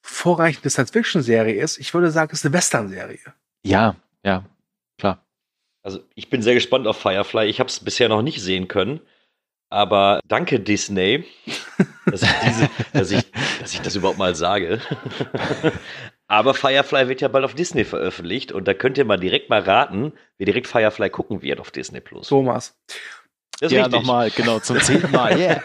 vorrangig 0.01 0.59
eine 0.61 0.69
Science-Fiction-Serie 0.69 1.61
ist. 1.61 1.77
Ich 1.77 1.93
würde 1.93 2.11
sagen, 2.11 2.31
es 2.33 2.39
ist 2.39 2.45
eine 2.45 2.53
Western-Serie. 2.53 3.19
Ja, 3.63 3.95
ja, 4.23 4.45
klar. 4.97 5.25
Also 5.81 5.99
ich 6.13 6.29
bin 6.29 6.41
sehr 6.41 6.53
gespannt 6.53 6.87
auf 6.87 6.99
Firefly. 6.99 7.45
Ich 7.45 7.59
habe 7.59 7.69
es 7.69 7.79
bisher 7.79 8.09
noch 8.09 8.21
nicht 8.21 8.41
sehen 8.41 8.67
können. 8.67 8.99
Aber 9.69 10.19
danke 10.27 10.59
Disney, 10.59 11.23
dass 12.05 12.23
ich, 12.23 12.29
diese, 12.45 12.69
dass, 12.91 13.11
ich, 13.11 13.31
dass 13.61 13.73
ich 13.73 13.81
das 13.81 13.95
überhaupt 13.95 14.17
mal 14.17 14.35
sage. 14.35 14.81
Aber 16.31 16.53
Firefly 16.53 17.09
wird 17.09 17.19
ja 17.19 17.27
bald 17.27 17.43
auf 17.43 17.55
Disney 17.55 17.83
veröffentlicht 17.83 18.53
und 18.53 18.65
da 18.65 18.73
könnt 18.73 18.97
ihr 18.97 19.03
mal 19.03 19.17
direkt 19.17 19.49
mal 19.49 19.59
raten, 19.59 20.13
wer 20.37 20.45
direkt 20.45 20.65
Firefly 20.65 21.09
gucken 21.09 21.41
wird 21.41 21.59
auf 21.59 21.71
Disney 21.71 21.99
Plus. 21.99 22.29
Thomas. 22.29 22.79
Das 23.59 23.73
ja, 23.73 23.89
nochmal, 23.89 24.29
genau, 24.31 24.59
zum 24.59 24.79
zehnten 24.79 25.11
Mal. 25.11 25.37
Yeah. 25.37 25.61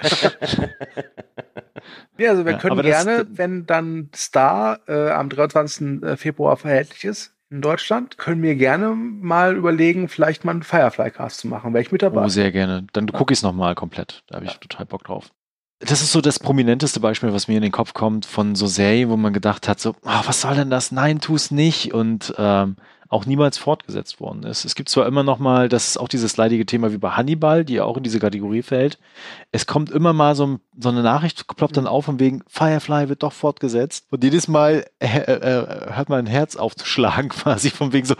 ja, 2.18 2.30
also 2.30 2.44
wir 2.44 2.52
ja, 2.52 2.58
können 2.58 2.82
gerne, 2.82 3.28
wenn 3.30 3.64
dann 3.66 4.10
Star 4.12 4.80
äh, 4.88 5.10
am 5.10 5.28
23. 5.28 6.18
Februar 6.18 6.56
verhältlich 6.56 7.04
ist, 7.04 7.36
in 7.48 7.60
Deutschland. 7.60 8.18
Können 8.18 8.42
wir 8.42 8.56
gerne 8.56 8.88
mal 8.88 9.54
überlegen, 9.54 10.08
vielleicht 10.08 10.44
mal 10.44 10.50
einen 10.50 10.64
Firefly-Cast 10.64 11.38
zu 11.38 11.46
machen. 11.46 11.74
Wäre 11.74 11.82
ich 11.82 11.92
mit 11.92 12.02
dabei. 12.02 12.24
Oh, 12.24 12.28
sehr 12.28 12.50
gerne. 12.50 12.88
Dann 12.92 13.06
gucke 13.12 13.32
ich 13.32 13.38
es 13.38 13.42
nochmal 13.44 13.76
komplett. 13.76 14.24
Da 14.26 14.34
habe 14.34 14.46
ich 14.46 14.52
ja. 14.52 14.58
total 14.58 14.86
Bock 14.86 15.04
drauf. 15.04 15.30
Das 15.78 16.00
ist 16.00 16.12
so 16.12 16.22
das 16.22 16.38
prominenteste 16.38 17.00
Beispiel, 17.00 17.32
was 17.32 17.48
mir 17.48 17.56
in 17.56 17.62
den 17.62 17.72
Kopf 17.72 17.92
kommt 17.92 18.24
von 18.24 18.54
so 18.54 18.66
Serien, 18.66 19.10
wo 19.10 19.16
man 19.16 19.34
gedacht 19.34 19.68
hat, 19.68 19.78
so, 19.78 19.90
oh, 19.90 20.20
was 20.24 20.40
soll 20.40 20.54
denn 20.54 20.70
das? 20.70 20.90
Nein, 20.90 21.20
tu 21.20 21.34
es 21.34 21.50
nicht. 21.50 21.92
Und 21.92 22.32
ähm, 22.38 22.76
auch 23.08 23.26
niemals 23.26 23.58
fortgesetzt 23.58 24.20
worden 24.20 24.42
ist. 24.42 24.64
Es 24.64 24.74
gibt 24.74 24.88
zwar 24.88 25.06
immer 25.06 25.22
noch 25.22 25.38
mal, 25.38 25.68
das 25.68 25.88
ist 25.88 25.96
auch 25.98 26.08
dieses 26.08 26.36
leidige 26.36 26.66
Thema 26.66 26.92
wie 26.92 26.98
bei 26.98 27.10
Hannibal, 27.10 27.64
die 27.64 27.74
ja 27.74 27.84
auch 27.84 27.96
in 27.96 28.02
diese 28.02 28.18
Kategorie 28.18 28.62
fällt. 28.62 28.98
Es 29.52 29.66
kommt 29.66 29.90
immer 29.90 30.12
mal 30.12 30.34
so, 30.34 30.58
so 30.78 30.88
eine 30.88 31.02
Nachricht, 31.02 31.46
ploppt 31.56 31.76
dann 31.76 31.86
auf 31.86 32.06
von 32.06 32.20
wegen 32.20 32.42
Firefly 32.48 33.08
wird 33.08 33.22
doch 33.22 33.32
fortgesetzt. 33.32 34.06
Und 34.10 34.24
jedes 34.24 34.48
Mal 34.48 34.86
äh, 34.98 35.18
äh, 35.18 35.94
hört 35.94 36.08
man 36.08 36.20
ein 36.20 36.26
Herz 36.26 36.56
aufzuschlagen 36.56 37.28
quasi 37.30 37.70
von 37.70 37.92
wegen 37.92 38.06
so 38.06 38.14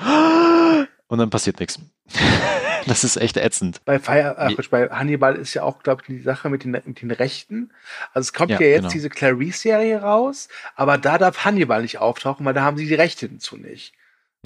und 1.09 1.19
dann 1.19 1.31
passiert 1.31 1.61
nichts. 1.61 1.81
Das 2.91 3.05
ist 3.05 3.17
echt 3.17 3.37
ätzend. 3.37 3.85
Bei, 3.85 3.99
Fire, 3.99 4.37
äh, 4.39 4.63
bei 4.71 4.89
Hannibal 4.89 5.37
ist 5.37 5.55
ja 5.55 5.63
auch, 5.63 5.83
glaube 5.83 6.03
ich, 6.03 6.07
die 6.07 6.23
Sache 6.23 6.49
mit 6.49 6.65
den, 6.65 6.71
mit 6.71 7.03
den 7.03 7.11
Rechten. 7.11 7.73
Also 8.15 8.27
es 8.27 8.33
kommt 8.33 8.51
ja, 8.51 8.61
ja 8.61 8.67
jetzt 8.69 8.83
genau. 8.83 8.93
diese 8.93 9.11
Clarice-Serie 9.11 10.01
raus, 10.01 10.49
aber 10.77 10.97
da 10.97 11.19
darf 11.19 11.45
Hannibal 11.45 11.83
nicht 11.83 11.99
auftauchen, 11.99 12.47
weil 12.47 12.55
da 12.55 12.63
haben 12.63 12.77
sie 12.77 12.87
die 12.87 12.95
Rechte 12.95 13.29
dazu 13.29 13.57
nicht. 13.57 13.93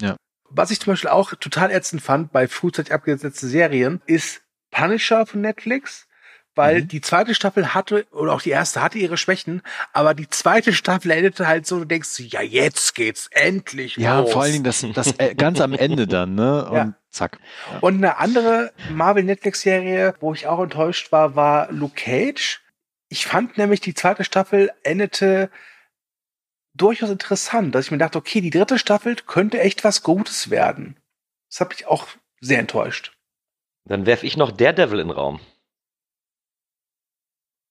Ja. 0.01 0.15
Was 0.49 0.71
ich 0.71 0.79
zum 0.79 0.93
Beispiel 0.93 1.11
auch 1.11 1.33
total 1.35 1.71
ätzend 1.71 2.01
fand 2.01 2.31
bei 2.31 2.47
frühzeitig 2.47 2.93
abgesetzten 2.93 3.47
Serien, 3.47 4.01
ist 4.05 4.41
Punisher 4.71 5.25
von 5.25 5.41
Netflix, 5.41 6.07
weil 6.55 6.81
mhm. 6.81 6.87
die 6.89 7.01
zweite 7.01 7.33
Staffel 7.33 7.73
hatte, 7.73 8.05
oder 8.11 8.33
auch 8.33 8.41
die 8.41 8.49
erste 8.49 8.81
hatte 8.81 8.97
ihre 8.97 9.17
Schwächen, 9.17 9.61
aber 9.93 10.13
die 10.13 10.29
zweite 10.29 10.73
Staffel 10.73 11.11
endete 11.11 11.47
halt 11.47 11.65
so, 11.65 11.79
du 11.79 11.85
denkst, 11.85 12.19
ja, 12.19 12.41
jetzt 12.41 12.95
geht's 12.95 13.27
endlich 13.31 13.95
Ja, 13.97 14.19
los. 14.19 14.31
vor 14.31 14.43
allen 14.43 14.53
Dingen 14.53 14.63
das, 14.63 14.85
das 14.93 15.13
äh, 15.17 15.35
ganz 15.35 15.61
am 15.61 15.73
Ende 15.73 16.07
dann, 16.07 16.35
ne? 16.35 16.65
Und 16.69 16.75
ja. 16.75 16.93
zack. 17.09 17.39
Ja. 17.71 17.79
Und 17.79 17.95
eine 17.95 18.17
andere 18.17 18.73
Marvel-Netflix-Serie, 18.91 20.15
wo 20.19 20.33
ich 20.33 20.47
auch 20.47 20.61
enttäuscht 20.61 21.11
war, 21.11 21.35
war 21.35 21.71
Luke 21.71 21.95
Cage. 21.95 22.61
Ich 23.09 23.25
fand 23.25 23.57
nämlich, 23.57 23.81
die 23.81 23.93
zweite 23.93 24.23
Staffel 24.23 24.71
endete 24.83 25.49
durchaus 26.73 27.09
interessant, 27.09 27.75
dass 27.75 27.85
ich 27.85 27.91
mir 27.91 27.97
dachte, 27.97 28.17
okay, 28.17 28.41
die 28.41 28.49
dritte 28.49 28.79
Staffel 28.79 29.15
könnte 29.15 29.59
echt 29.59 29.83
was 29.83 30.03
Gutes 30.03 30.49
werden. 30.49 30.97
Das 31.49 31.59
hat 31.59 31.69
mich 31.69 31.87
auch 31.87 32.07
sehr 32.39 32.59
enttäuscht. 32.59 33.13
Dann 33.85 34.05
werfe 34.05 34.25
ich 34.25 34.37
noch 34.37 34.51
Daredevil 34.51 34.99
in 34.99 35.07
den 35.07 35.17
Raum. 35.17 35.39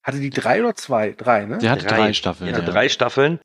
Hatte 0.03 0.19
die 0.19 0.31
drei 0.31 0.61
oder 0.61 0.75
zwei? 0.75 1.13
Drei, 1.13 1.45
ne? 1.45 1.59
Die 1.59 1.69
hatte 1.69 1.87
drei, 1.87 1.97
drei 1.97 2.13
Staffeln. 2.13 2.49
Die 2.49 2.55
hatte 2.55 2.67
ja. 2.67 2.73
drei 2.73 2.89
Staffeln. 2.89 3.41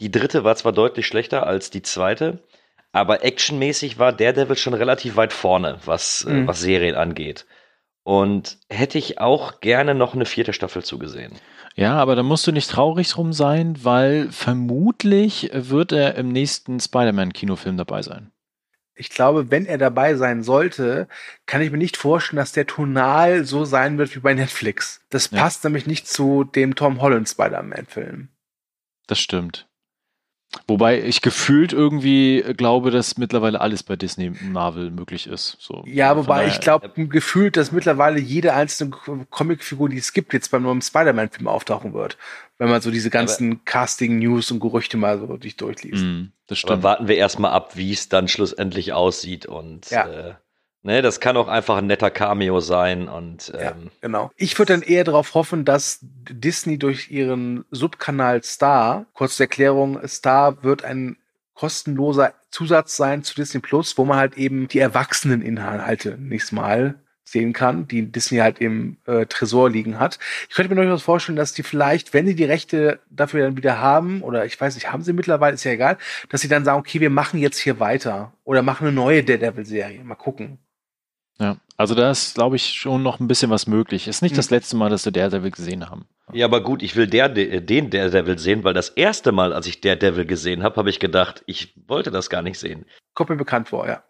Die 0.00 0.10
dritte 0.10 0.44
war 0.44 0.54
zwar 0.56 0.72
deutlich 0.72 1.06
schlechter 1.06 1.46
als 1.46 1.70
die 1.70 1.82
zweite, 1.82 2.44
aber 2.92 3.24
actionmäßig 3.24 3.98
war 3.98 4.12
Daredevil 4.12 4.56
schon 4.56 4.74
relativ 4.74 5.16
weit 5.16 5.32
vorne, 5.32 5.78
was, 5.84 6.24
äh, 6.24 6.30
mhm. 6.30 6.44
äh, 6.44 6.48
was 6.48 6.60
Serien 6.60 6.94
angeht. 6.94 7.46
Und 8.04 8.58
hätte 8.70 8.96
ich 8.96 9.20
auch 9.20 9.60
gerne 9.60 9.94
noch 9.94 10.14
eine 10.14 10.24
vierte 10.24 10.52
Staffel 10.52 10.82
zugesehen. 10.82 11.34
Ja, 11.74 11.96
aber 11.96 12.16
da 12.16 12.22
musst 12.22 12.46
du 12.46 12.52
nicht 12.52 12.70
traurig 12.70 13.08
drum 13.10 13.32
sein, 13.32 13.76
weil 13.84 14.32
vermutlich 14.32 15.50
wird 15.52 15.92
er 15.92 16.14
im 16.14 16.28
nächsten 16.28 16.80
Spider-Man-Kinofilm 16.80 17.76
dabei 17.76 18.02
sein. 18.02 18.32
Ich 18.98 19.10
glaube, 19.10 19.52
wenn 19.52 19.64
er 19.64 19.78
dabei 19.78 20.16
sein 20.16 20.42
sollte, 20.42 21.06
kann 21.46 21.62
ich 21.62 21.70
mir 21.70 21.78
nicht 21.78 21.96
vorstellen, 21.96 22.38
dass 22.38 22.50
der 22.50 22.66
tonal 22.66 23.44
so 23.44 23.64
sein 23.64 23.96
wird 23.96 24.14
wie 24.16 24.20
bei 24.20 24.34
Netflix. 24.34 25.00
Das 25.08 25.30
ja. 25.30 25.40
passt 25.40 25.62
nämlich 25.62 25.86
nicht 25.86 26.08
zu 26.08 26.42
dem 26.42 26.74
Tom 26.74 27.00
Holland 27.00 27.28
Spider-Man-Film. 27.28 28.28
Das 29.06 29.20
stimmt. 29.20 29.67
Wobei 30.66 31.02
ich 31.02 31.20
gefühlt 31.20 31.74
irgendwie 31.74 32.42
glaube, 32.56 32.90
dass 32.90 33.18
mittlerweile 33.18 33.60
alles 33.60 33.82
bei 33.82 33.96
Disney 33.96 34.30
Marvel 34.30 34.90
möglich 34.90 35.26
ist. 35.26 35.58
So, 35.60 35.82
ja, 35.86 36.16
wobei 36.16 36.46
ich 36.46 36.60
glaube 36.60 36.90
gefühlt, 37.06 37.56
dass 37.58 37.70
mittlerweile 37.70 38.18
jede 38.18 38.54
einzelne 38.54 38.92
Comicfigur, 39.28 39.90
die 39.90 39.98
es 39.98 40.12
gibt, 40.14 40.32
jetzt 40.32 40.50
beim 40.50 40.62
neuen 40.62 40.80
Spider-Man-Film 40.80 41.48
auftauchen 41.48 41.92
wird. 41.92 42.16
Wenn 42.56 42.70
man 42.70 42.80
so 42.80 42.90
diese 42.90 43.10
ganzen 43.10 43.64
Casting-News 43.64 44.50
und 44.50 44.60
Gerüchte 44.60 44.96
mal 44.96 45.18
so 45.18 45.26
durch 45.36 45.56
durchliest. 45.56 46.04
Mm, 46.04 46.32
das 46.46 46.58
stimmt. 46.58 46.72
Aber 46.72 46.82
warten 46.82 47.08
wir 47.08 47.16
erstmal 47.16 47.52
ab, 47.52 47.76
wie 47.76 47.92
es 47.92 48.08
dann 48.08 48.26
schlussendlich 48.26 48.94
aussieht 48.94 49.44
und 49.44 49.90
ja. 49.90 50.08
äh, 50.08 50.34
Ne, 50.88 51.02
das 51.02 51.20
kann 51.20 51.36
auch 51.36 51.48
einfach 51.48 51.76
ein 51.76 51.86
netter 51.86 52.10
Cameo 52.10 52.60
sein 52.60 53.08
und 53.08 53.52
ähm, 53.54 53.60
ja, 53.60 53.76
genau. 54.00 54.30
Ich 54.36 54.58
würde 54.58 54.72
dann 54.72 54.80
eher 54.80 55.04
darauf 55.04 55.34
hoffen, 55.34 55.66
dass 55.66 55.98
Disney 56.00 56.78
durch 56.78 57.10
ihren 57.10 57.66
Subkanal 57.70 58.42
Star, 58.42 59.04
kurze 59.12 59.42
Erklärung, 59.42 60.00
Star 60.08 60.64
wird 60.64 60.84
ein 60.84 61.18
kostenloser 61.52 62.32
Zusatz 62.50 62.96
sein 62.96 63.22
zu 63.22 63.34
Disney 63.34 63.60
Plus, 63.60 63.98
wo 63.98 64.06
man 64.06 64.16
halt 64.16 64.38
eben 64.38 64.66
die 64.66 64.78
Erwachseneninhalte 64.78 66.16
nächstes 66.18 66.52
Mal 66.52 66.94
sehen 67.22 67.52
kann, 67.52 67.86
die 67.86 68.10
Disney 68.10 68.38
halt 68.38 68.58
im 68.58 68.96
äh, 69.04 69.26
Tresor 69.26 69.68
liegen 69.68 70.00
hat. 70.00 70.18
Ich 70.48 70.54
könnte 70.54 70.74
mir 70.74 70.80
durchaus 70.80 71.02
vorstellen, 71.02 71.36
dass 71.36 71.52
die 71.52 71.64
vielleicht, 71.64 72.14
wenn 72.14 72.26
sie 72.26 72.34
die 72.34 72.44
Rechte 72.44 73.00
dafür 73.10 73.44
dann 73.44 73.58
wieder 73.58 73.78
haben, 73.78 74.22
oder 74.22 74.46
ich 74.46 74.58
weiß 74.58 74.74
nicht, 74.74 74.90
haben 74.90 75.02
sie 75.02 75.12
mittlerweile, 75.12 75.52
ist 75.52 75.64
ja 75.64 75.72
egal, 75.72 75.98
dass 76.30 76.40
sie 76.40 76.48
dann 76.48 76.64
sagen, 76.64 76.78
okay, 76.78 77.00
wir 77.00 77.10
machen 77.10 77.38
jetzt 77.40 77.58
hier 77.58 77.78
weiter 77.78 78.32
oder 78.44 78.62
machen 78.62 78.86
eine 78.86 78.96
neue 78.96 79.22
Daredevil-Serie. 79.22 80.02
Mal 80.02 80.14
gucken. 80.14 80.58
Ja, 81.40 81.56
also 81.76 81.94
da 81.94 82.10
ist, 82.10 82.34
glaube 82.34 82.56
ich, 82.56 82.64
schon 82.64 83.04
noch 83.04 83.20
ein 83.20 83.28
bisschen 83.28 83.50
was 83.50 83.68
möglich. 83.68 84.08
Ist 84.08 84.22
nicht 84.22 84.32
mhm. 84.32 84.36
das 84.36 84.50
letzte 84.50 84.76
Mal, 84.76 84.90
dass 84.90 85.04
wir 85.04 85.12
Daredevil 85.12 85.52
gesehen 85.52 85.88
haben. 85.88 86.06
Ja, 86.32 86.46
aber 86.46 86.60
gut, 86.60 86.82
ich 86.82 86.96
will 86.96 87.06
der, 87.06 87.28
den 87.28 87.90
Daredevil 87.90 88.38
sehen, 88.38 88.64
weil 88.64 88.74
das 88.74 88.88
erste 88.90 89.30
Mal, 89.30 89.52
als 89.52 89.68
ich 89.68 89.80
Daredevil 89.80 90.26
gesehen 90.26 90.64
habe, 90.64 90.76
habe 90.76 90.90
ich 90.90 90.98
gedacht, 90.98 91.44
ich 91.46 91.74
wollte 91.86 92.10
das 92.10 92.28
gar 92.28 92.42
nicht 92.42 92.58
sehen. 92.58 92.84
Kommt 93.14 93.30
mir 93.30 93.36
bekannt 93.36 93.68
vor, 93.68 93.86
ja. 93.86 94.02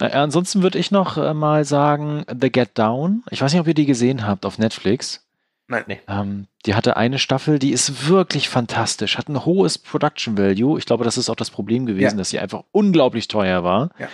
ansonsten 0.00 0.62
würde 0.62 0.78
ich 0.78 0.90
noch 0.90 1.18
äh, 1.18 1.34
mal 1.34 1.64
sagen, 1.64 2.24
The 2.28 2.50
Get 2.50 2.70
Down. 2.78 3.22
Ich 3.30 3.42
weiß 3.42 3.52
nicht, 3.52 3.60
ob 3.60 3.68
ihr 3.68 3.74
die 3.74 3.86
gesehen 3.86 4.26
habt 4.26 4.46
auf 4.46 4.58
Netflix. 4.58 5.28
Nein, 5.68 5.84
nee. 5.86 6.00
Ähm, 6.08 6.46
die 6.66 6.74
hatte 6.74 6.96
eine 6.96 7.18
Staffel, 7.18 7.58
die 7.58 7.70
ist 7.70 8.08
wirklich 8.08 8.48
fantastisch, 8.48 9.16
hat 9.16 9.28
ein 9.28 9.44
hohes 9.44 9.78
Production 9.78 10.36
Value. 10.36 10.78
Ich 10.78 10.86
glaube, 10.86 11.04
das 11.04 11.16
ist 11.16 11.30
auch 11.30 11.36
das 11.36 11.50
Problem 11.50 11.86
gewesen, 11.86 12.16
ja. 12.16 12.18
dass 12.18 12.30
sie 12.30 12.40
einfach 12.40 12.64
unglaublich 12.72 13.28
teuer 13.28 13.62
war. 13.62 13.90
Ja. 13.98 14.08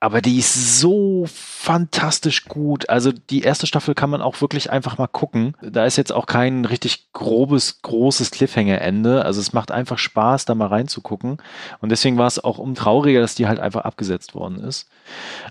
Aber 0.00 0.20
die 0.20 0.38
ist 0.38 0.78
so 0.78 1.24
fantastisch 1.26 2.44
gut. 2.44 2.88
Also 2.88 3.10
die 3.10 3.42
erste 3.42 3.66
Staffel 3.66 3.96
kann 3.96 4.10
man 4.10 4.22
auch 4.22 4.40
wirklich 4.40 4.70
einfach 4.70 4.96
mal 4.96 5.08
gucken. 5.08 5.56
Da 5.60 5.86
ist 5.86 5.96
jetzt 5.96 6.12
auch 6.12 6.26
kein 6.26 6.64
richtig 6.64 7.12
grobes, 7.12 7.82
großes 7.82 8.30
Cliffhanger-Ende. 8.30 9.24
Also 9.24 9.40
es 9.40 9.52
macht 9.52 9.72
einfach 9.72 9.98
Spaß, 9.98 10.44
da 10.44 10.54
mal 10.54 10.68
reinzugucken. 10.68 11.38
Und 11.80 11.88
deswegen 11.90 12.16
war 12.16 12.28
es 12.28 12.42
auch 12.42 12.58
umtrauriger, 12.58 13.20
dass 13.20 13.34
die 13.34 13.48
halt 13.48 13.58
einfach 13.58 13.80
abgesetzt 13.80 14.36
worden 14.36 14.60
ist. 14.60 14.88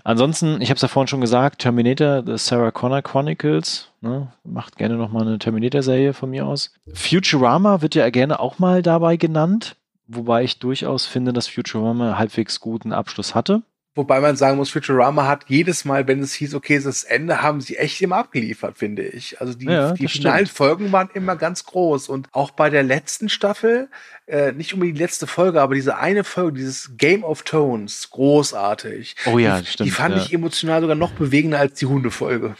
Ansonsten, 0.02 0.62
ich 0.62 0.70
habe 0.70 0.76
es 0.76 0.82
ja 0.82 0.88
vorhin 0.88 1.08
schon 1.08 1.20
gesagt, 1.20 1.60
Terminator, 1.60 2.22
The 2.24 2.38
Sarah 2.38 2.70
Connor 2.70 3.02
Chronicles, 3.02 3.88
ne, 4.00 4.28
macht 4.44 4.78
gerne 4.78 4.96
nochmal 4.96 5.26
eine 5.26 5.38
Terminator-Serie 5.38 6.14
von 6.14 6.30
mir 6.30 6.37
aus. 6.40 6.72
Futurama 6.92 7.82
wird 7.82 7.94
ja 7.94 8.08
gerne 8.10 8.40
auch 8.40 8.58
mal 8.58 8.82
dabei 8.82 9.16
genannt, 9.16 9.76
wobei 10.06 10.44
ich 10.44 10.58
durchaus 10.58 11.06
finde, 11.06 11.32
dass 11.32 11.48
Futurama 11.48 12.18
halbwegs 12.18 12.60
guten 12.60 12.92
Abschluss 12.92 13.34
hatte. 13.34 13.62
Wobei 13.98 14.20
man 14.20 14.36
sagen 14.36 14.58
muss, 14.58 14.70
Futurama 14.70 15.26
hat 15.26 15.46
jedes 15.48 15.84
Mal, 15.84 16.06
wenn 16.06 16.20
es 16.20 16.32
hieß, 16.32 16.54
okay, 16.54 16.78
das 16.78 17.02
Ende, 17.02 17.42
haben 17.42 17.60
sie 17.60 17.78
echt 17.78 18.00
immer 18.00 18.18
abgeliefert, 18.18 18.78
finde 18.78 19.02
ich. 19.02 19.40
Also 19.40 19.54
die, 19.54 19.64
ja, 19.64 19.90
die 19.90 20.06
finalen 20.06 20.46
stimmt. 20.46 20.56
Folgen 20.56 20.92
waren 20.92 21.10
immer 21.14 21.34
ganz 21.34 21.64
groß. 21.64 22.08
Und 22.08 22.28
auch 22.30 22.52
bei 22.52 22.70
der 22.70 22.84
letzten 22.84 23.28
Staffel, 23.28 23.88
äh, 24.28 24.52
nicht 24.52 24.72
unbedingt 24.72 24.98
die 24.98 25.02
letzte 25.02 25.26
Folge, 25.26 25.60
aber 25.60 25.74
diese 25.74 25.98
eine 25.98 26.22
Folge, 26.22 26.58
dieses 26.58 26.96
Game 26.96 27.24
of 27.24 27.42
Tones, 27.42 28.10
großartig. 28.10 29.16
Oh 29.26 29.36
ja, 29.36 29.58
die, 29.58 29.66
stimmt. 29.66 29.88
Die 29.88 29.90
fand 29.90 30.14
ja. 30.14 30.22
ich 30.22 30.32
emotional 30.32 30.80
sogar 30.80 30.94
noch 30.94 31.10
bewegender 31.10 31.58
als 31.58 31.76
die 31.80 31.86
Hundefolge. 31.86 32.54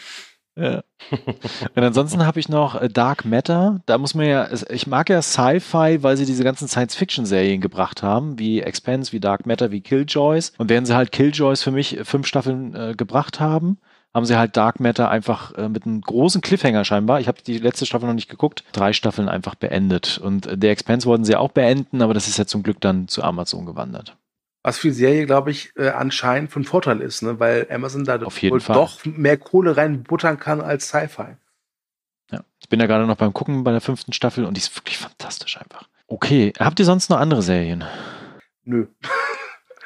Ja. 0.59 0.82
Und 1.76 1.85
ansonsten 1.85 2.26
habe 2.26 2.40
ich 2.40 2.48
noch 2.48 2.80
äh, 2.80 2.89
Dark 2.89 3.24
Matter. 3.24 3.80
Da 3.86 3.97
muss 3.97 4.14
man 4.14 4.26
ja, 4.26 4.48
ich 4.70 4.89
mag 4.89 5.09
ja 5.09 5.22
Sci-Fi, 5.22 6.02
weil 6.02 6.16
sie 6.16 6.26
diese 6.26 6.43
ganzen 6.43 6.66
Science-Fiction-Serien 6.66 7.60
gebracht 7.60 8.02
haben, 8.02 8.39
wie 8.39 8.60
Expanse, 8.60 9.12
wie 9.12 9.20
Dark 9.20 9.47
Matter, 9.47 9.70
wie 9.70 9.80
Killjoys. 9.80 10.52
Und 10.59 10.68
während 10.68 10.89
sie 10.89 10.97
halt 10.97 11.12
Killjoys 11.12 11.62
für 11.62 11.70
mich 11.70 11.98
fünf 12.02 12.26
Staffeln 12.26 12.74
äh, 12.74 12.94
gebracht 12.97 13.39
haben, 13.39 13.78
haben 14.12 14.24
sie 14.24 14.36
halt 14.36 14.56
Dark 14.56 14.80
Matter 14.80 15.09
einfach 15.10 15.55
äh, 15.55 15.68
mit 15.68 15.86
einem 15.86 16.01
großen 16.01 16.40
Cliffhanger 16.40 16.85
scheinbar. 16.85 17.20
Ich 17.20 17.28
habe 17.28 17.40
die 17.40 17.59
letzte 17.59 17.86
Staffel 17.86 18.06
noch 18.06 18.14
nicht 18.14 18.28
geguckt. 18.28 18.64
Drei 18.72 18.93
Staffeln 18.93 19.28
einfach 19.28 19.55
beendet. 19.55 20.18
Und 20.18 20.47
äh, 20.47 20.59
der 20.59 20.72
Expanse 20.72 21.06
wollten 21.06 21.24
sie 21.24 21.36
auch 21.36 21.52
beenden, 21.52 22.02
aber 22.02 22.14
das 22.14 22.26
ist 22.26 22.36
ja 22.36 22.47
zum 22.47 22.64
Glück 22.64 22.80
dann 22.80 23.06
zu 23.06 23.22
Amazon 23.22 23.64
gewandert. 23.64 24.16
Was 24.62 24.78
für 24.78 24.89
die 24.89 24.94
Serie, 24.94 25.26
glaube 25.26 25.51
ich, 25.51 25.72
äh, 25.76 25.89
anscheinend 25.90 26.51
von 26.51 26.64
Vorteil 26.64 27.01
ist, 27.01 27.22
ne? 27.22 27.39
weil 27.39 27.66
Amazon 27.70 28.05
da 28.05 28.20
Auf 28.22 28.43
jeden 28.43 28.60
Fall. 28.60 28.74
doch 28.74 29.05
mehr 29.05 29.36
Kohle 29.36 29.76
reinbuttern 29.76 30.39
kann 30.39 30.60
als 30.60 30.89
Sci-Fi. 30.89 31.36
Ja, 32.30 32.44
ich 32.60 32.68
bin 32.68 32.80
ja 32.80 32.86
gerade 32.86 33.06
noch 33.06 33.16
beim 33.16 33.32
Gucken 33.32 33.64
bei 33.64 33.70
der 33.70 33.80
fünften 33.80 34.12
Staffel 34.12 34.44
und 34.44 34.56
die 34.56 34.60
ist 34.60 34.74
wirklich 34.76 34.98
fantastisch 34.98 35.59
einfach. 35.59 35.89
Okay, 36.06 36.52
habt 36.59 36.78
ihr 36.80 36.85
sonst 36.85 37.09
noch 37.09 37.18
andere 37.18 37.43
Serien? 37.43 37.85
Nö. 38.64 38.86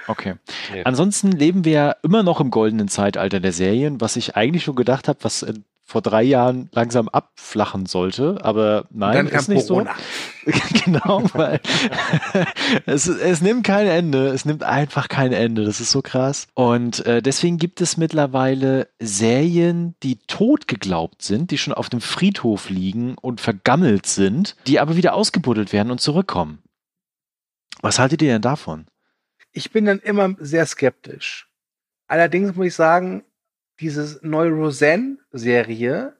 Okay. 0.08 0.34
Nee. 0.72 0.82
Ansonsten 0.84 1.30
leben 1.30 1.64
wir 1.64 1.72
ja 1.72 1.96
immer 2.02 2.22
noch 2.22 2.40
im 2.40 2.50
goldenen 2.50 2.88
Zeitalter 2.88 3.38
der 3.40 3.52
Serien, 3.52 4.00
was 4.00 4.16
ich 4.16 4.36
eigentlich 4.36 4.64
schon 4.64 4.74
gedacht 4.74 5.06
habe, 5.06 5.18
was 5.22 5.42
äh, 5.42 5.54
vor 5.92 6.00
drei 6.00 6.22
Jahren 6.22 6.70
langsam 6.72 7.10
abflachen 7.10 7.84
sollte, 7.84 8.38
aber 8.40 8.86
nein, 8.90 9.26
ist 9.26 9.48
nicht 9.50 9.68
Corona. 9.68 9.94
so. 10.46 10.52
genau, 10.84 11.22
weil 11.34 11.60
es, 12.86 13.06
es 13.06 13.42
nimmt 13.42 13.64
kein 13.64 13.86
Ende, 13.86 14.28
es 14.28 14.46
nimmt 14.46 14.62
einfach 14.62 15.08
kein 15.08 15.34
Ende, 15.34 15.64
das 15.64 15.80
ist 15.80 15.90
so 15.90 16.00
krass. 16.00 16.48
Und 16.54 17.04
äh, 17.04 17.20
deswegen 17.20 17.58
gibt 17.58 17.82
es 17.82 17.98
mittlerweile 17.98 18.88
Serien, 19.00 19.94
die 20.02 20.16
tot 20.26 20.66
geglaubt 20.66 21.20
sind, 21.20 21.50
die 21.50 21.58
schon 21.58 21.74
auf 21.74 21.90
dem 21.90 22.00
Friedhof 22.00 22.70
liegen 22.70 23.18
und 23.20 23.42
vergammelt 23.42 24.06
sind, 24.06 24.56
die 24.66 24.80
aber 24.80 24.96
wieder 24.96 25.12
ausgebuddelt 25.12 25.74
werden 25.74 25.90
und 25.90 26.00
zurückkommen. 26.00 26.62
Was 27.82 27.98
haltet 27.98 28.22
ihr 28.22 28.32
denn 28.32 28.42
davon? 28.42 28.86
Ich 29.52 29.72
bin 29.72 29.84
dann 29.84 29.98
immer 29.98 30.34
sehr 30.38 30.64
skeptisch. 30.64 31.50
Allerdings 32.06 32.56
muss 32.56 32.68
ich 32.68 32.74
sagen, 32.74 33.24
diese 33.82 34.18
neue 34.22 34.50
Roseanne-Serie, 34.50 36.14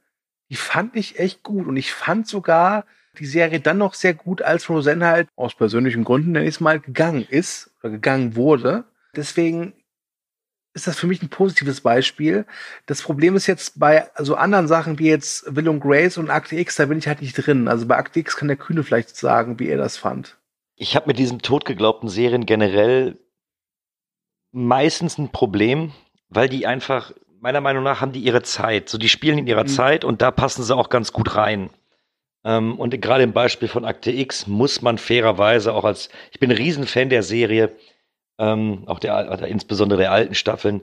die 0.51 0.57
fand 0.57 0.97
ich 0.97 1.19
echt 1.19 1.43
gut. 1.43 1.67
Und 1.67 1.77
ich 1.77 1.93
fand 1.93 2.29
sogar 2.29 2.85
die 3.19 3.27
Serie 3.27 3.61
dann 3.61 3.79
noch 3.79 3.95
sehr 3.95 4.15
gut, 4.15 4.43
als 4.43 4.69
Roseanne 4.69 5.07
halt 5.07 5.29
aus 5.37 5.55
persönlichen 5.55 6.05
Gründen, 6.05 6.33
nenne 6.33 6.47
ich 6.47 6.57
es 6.57 6.61
mal, 6.61 6.81
gegangen 6.81 7.27
ist 7.29 7.71
oder 7.81 7.91
gegangen 7.91 8.37
wurde. 8.37 8.85
Deswegen 9.15 9.75
ist 10.75 10.87
das 10.87 10.99
für 10.99 11.07
mich 11.07 11.23
ein 11.23 11.29
positives 11.29 11.83
Beispiel. 11.83 12.47
Das 12.87 13.03
Problem 13.03 13.37
ist 13.37 13.47
jetzt 13.47 13.79
bei 13.79 14.11
so 14.19 14.35
anderen 14.37 14.69
Sachen 14.69 14.99
wie 14.99 15.09
jetzt 15.09 15.55
Will 15.55 15.69
und 15.69 15.81
Grace 15.81 16.17
und 16.17 16.31
Akte 16.31 16.57
X, 16.57 16.77
da 16.77 16.87
bin 16.87 16.99
ich 16.99 17.07
halt 17.07 17.21
nicht 17.21 17.35
drin. 17.35 17.69
Also 17.69 17.87
bei 17.87 17.97
Akte 17.97 18.21
X 18.21 18.37
kann 18.37 18.49
der 18.49 18.57
Kühne 18.57 18.83
vielleicht 18.83 19.15
sagen, 19.17 19.59
wie 19.59 19.69
er 19.69 19.77
das 19.77 19.97
fand. 19.97 20.39
Ich 20.77 20.97
habe 20.97 21.09
mit 21.09 21.19
diesen 21.19 21.41
totgeglaubten 21.41 22.09
Serien 22.09 22.47
generell 22.47 23.19
meistens 24.51 25.19
ein 25.19 25.31
Problem, 25.31 25.93
weil 26.29 26.49
die 26.49 26.67
einfach, 26.67 27.13
meiner 27.43 27.61
Meinung 27.61 27.83
nach, 27.83 28.01
haben 28.01 28.13
die 28.13 28.21
ihre 28.21 28.43
Zeit. 28.43 28.89
So, 28.89 28.99
die 28.99 29.09
spielen 29.09 29.39
in 29.39 29.47
ihrer 29.49 29.65
mhm. 29.65 29.69
Zeit 29.69 30.05
und 30.05 30.23
da 30.23 30.31
passen 30.31 30.63
sie 30.63 30.75
auch 30.75 30.89
ganz 30.89 31.13
gut 31.13 31.35
rein. 31.35 31.71
Ähm, 32.45 32.79
und 32.79 32.99
gerade 33.03 33.25
im 33.25 33.33
Beispiel 33.33 33.69
von 33.69 33.85
Akte 33.85 34.13
X 34.13 34.47
muss 34.47 34.81
man 34.81 34.97
fairerweise 34.97 35.75
auch 35.75 35.85
als, 35.85 36.09
ich 36.31 36.39
bin 36.39 36.51
ein 36.51 36.57
Riesenfan 36.57 37.09
der 37.09 37.25
Serie, 37.25 37.73
ähm, 38.39 38.85
auch 38.87 39.01
der, 39.01 39.31
oder 39.33 39.49
insbesondere 39.49 40.01
der 40.01 40.13
alten 40.13 40.35
Staffeln. 40.35 40.83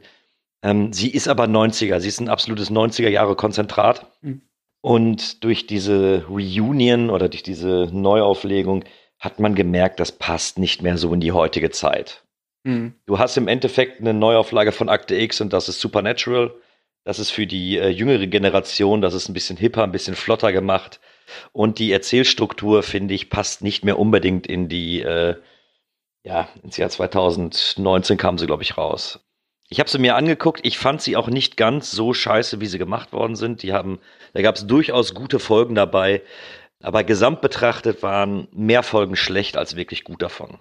Ähm, 0.62 0.92
sie 0.92 1.10
ist 1.10 1.30
aber 1.30 1.46
90er, 1.46 2.02
sie 2.02 2.10
ist 2.10 2.20
ein 2.20 2.30
absolutes 2.30 2.70
90er 2.70 3.10
Jahre 3.10 3.36
Konzentrat. 3.36 4.06
Mhm. 4.22 4.42
Und 4.82 5.44
durch 5.46 5.66
diese 5.66 6.26
Reunion 6.28 7.10
oder 7.10 7.30
durch 7.30 7.44
diese 7.44 7.90
Neuauflegung 7.92 8.84
hat 9.18 9.40
man 9.40 9.56
gemerkt, 9.56 10.00
das 10.02 10.12
passt 10.12 10.60
nicht 10.60 10.82
mehr 10.82 10.98
so 10.98 11.14
in 11.14 11.22
die 11.22 11.32
heutige 11.32 11.70
Zeit. 11.70 12.24
Mhm. 12.64 12.96
Du 13.06 13.20
hast 13.20 13.38
im 13.38 13.48
Endeffekt 13.48 14.00
eine 14.00 14.14
Neuauflage 14.14 14.72
von 14.72 14.90
Akte 14.90 15.16
X 15.16 15.42
und 15.42 15.54
das 15.54 15.70
ist 15.70 15.80
Supernatural. 15.80 16.54
Das 17.06 17.20
ist 17.20 17.32
für 17.32 17.48
die 17.48 17.78
äh, 17.78 17.90
jüngere 17.90 18.28
Generation, 18.28 19.02
das 19.02 19.14
ist 19.14 19.30
ein 19.30 19.34
bisschen 19.34 19.58
hipper, 19.58 19.84
ein 19.84 19.92
bisschen 19.92 20.16
flotter 20.16 20.52
gemacht. 20.52 21.00
Und 21.54 21.80
die 21.80 21.92
Erzählstruktur, 21.92 22.84
finde 22.84 23.14
ich, 23.14 23.30
passt 23.30 23.62
nicht 23.62 23.86
mehr 23.86 23.98
unbedingt 23.98 24.48
in 24.48 24.68
die, 24.68 25.02
äh, 25.02 25.36
ja, 26.24 26.50
ins 26.64 26.78
Jahr 26.78 26.90
2019 26.90 28.18
kam 28.18 28.38
sie, 28.38 28.46
glaube 28.46 28.64
ich, 28.64 28.78
raus. 28.78 29.26
Ich 29.70 29.80
habe 29.80 29.90
sie 29.90 30.00
mir 30.00 30.16
angeguckt, 30.16 30.62
ich 30.64 30.80
fand 30.80 31.02
sie 31.02 31.16
auch 31.16 31.28
nicht 31.28 31.56
ganz 31.56 31.92
so 31.92 32.14
scheiße, 32.14 32.60
wie 32.60 32.66
sie 32.66 32.80
gemacht 32.80 33.14
worden 33.14 33.36
sind. 33.36 33.62
Die 33.64 33.72
haben, 33.72 34.00
da 34.34 34.42
gab 34.42 34.56
es 34.56 34.66
durchaus 34.66 35.14
gute 35.14 35.40
Folgen 35.40 35.76
dabei, 35.76 36.24
aber 36.82 37.04
gesamt 37.04 37.42
betrachtet 37.42 38.02
waren 38.02 38.48
mehr 38.52 38.84
Folgen 38.84 39.16
schlecht 39.16 39.58
als 39.58 39.76
wirklich 39.76 40.04
gut 40.04 40.22
davon. 40.22 40.60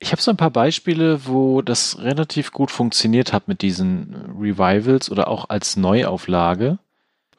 Ich 0.00 0.12
habe 0.12 0.22
so 0.22 0.30
ein 0.30 0.36
paar 0.36 0.50
Beispiele, 0.50 1.26
wo 1.26 1.60
das 1.60 1.98
relativ 1.98 2.52
gut 2.52 2.70
funktioniert 2.70 3.32
hat 3.32 3.48
mit 3.48 3.62
diesen 3.62 4.14
Revivals 4.38 5.10
oder 5.10 5.28
auch 5.28 5.48
als 5.48 5.76
Neuauflage. 5.76 6.78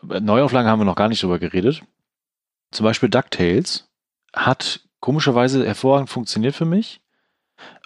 Neuauflagen 0.01 0.69
haben 0.69 0.79
wir 0.79 0.85
noch 0.85 0.95
gar 0.95 1.07
nicht 1.07 1.23
drüber 1.23 1.39
geredet. 1.39 1.81
Zum 2.71 2.83
Beispiel 2.83 3.09
DuckTales 3.09 3.89
hat 4.33 4.81
komischerweise 4.99 5.65
hervorragend 5.65 6.09
funktioniert 6.09 6.55
für 6.55 6.65
mich. 6.65 7.01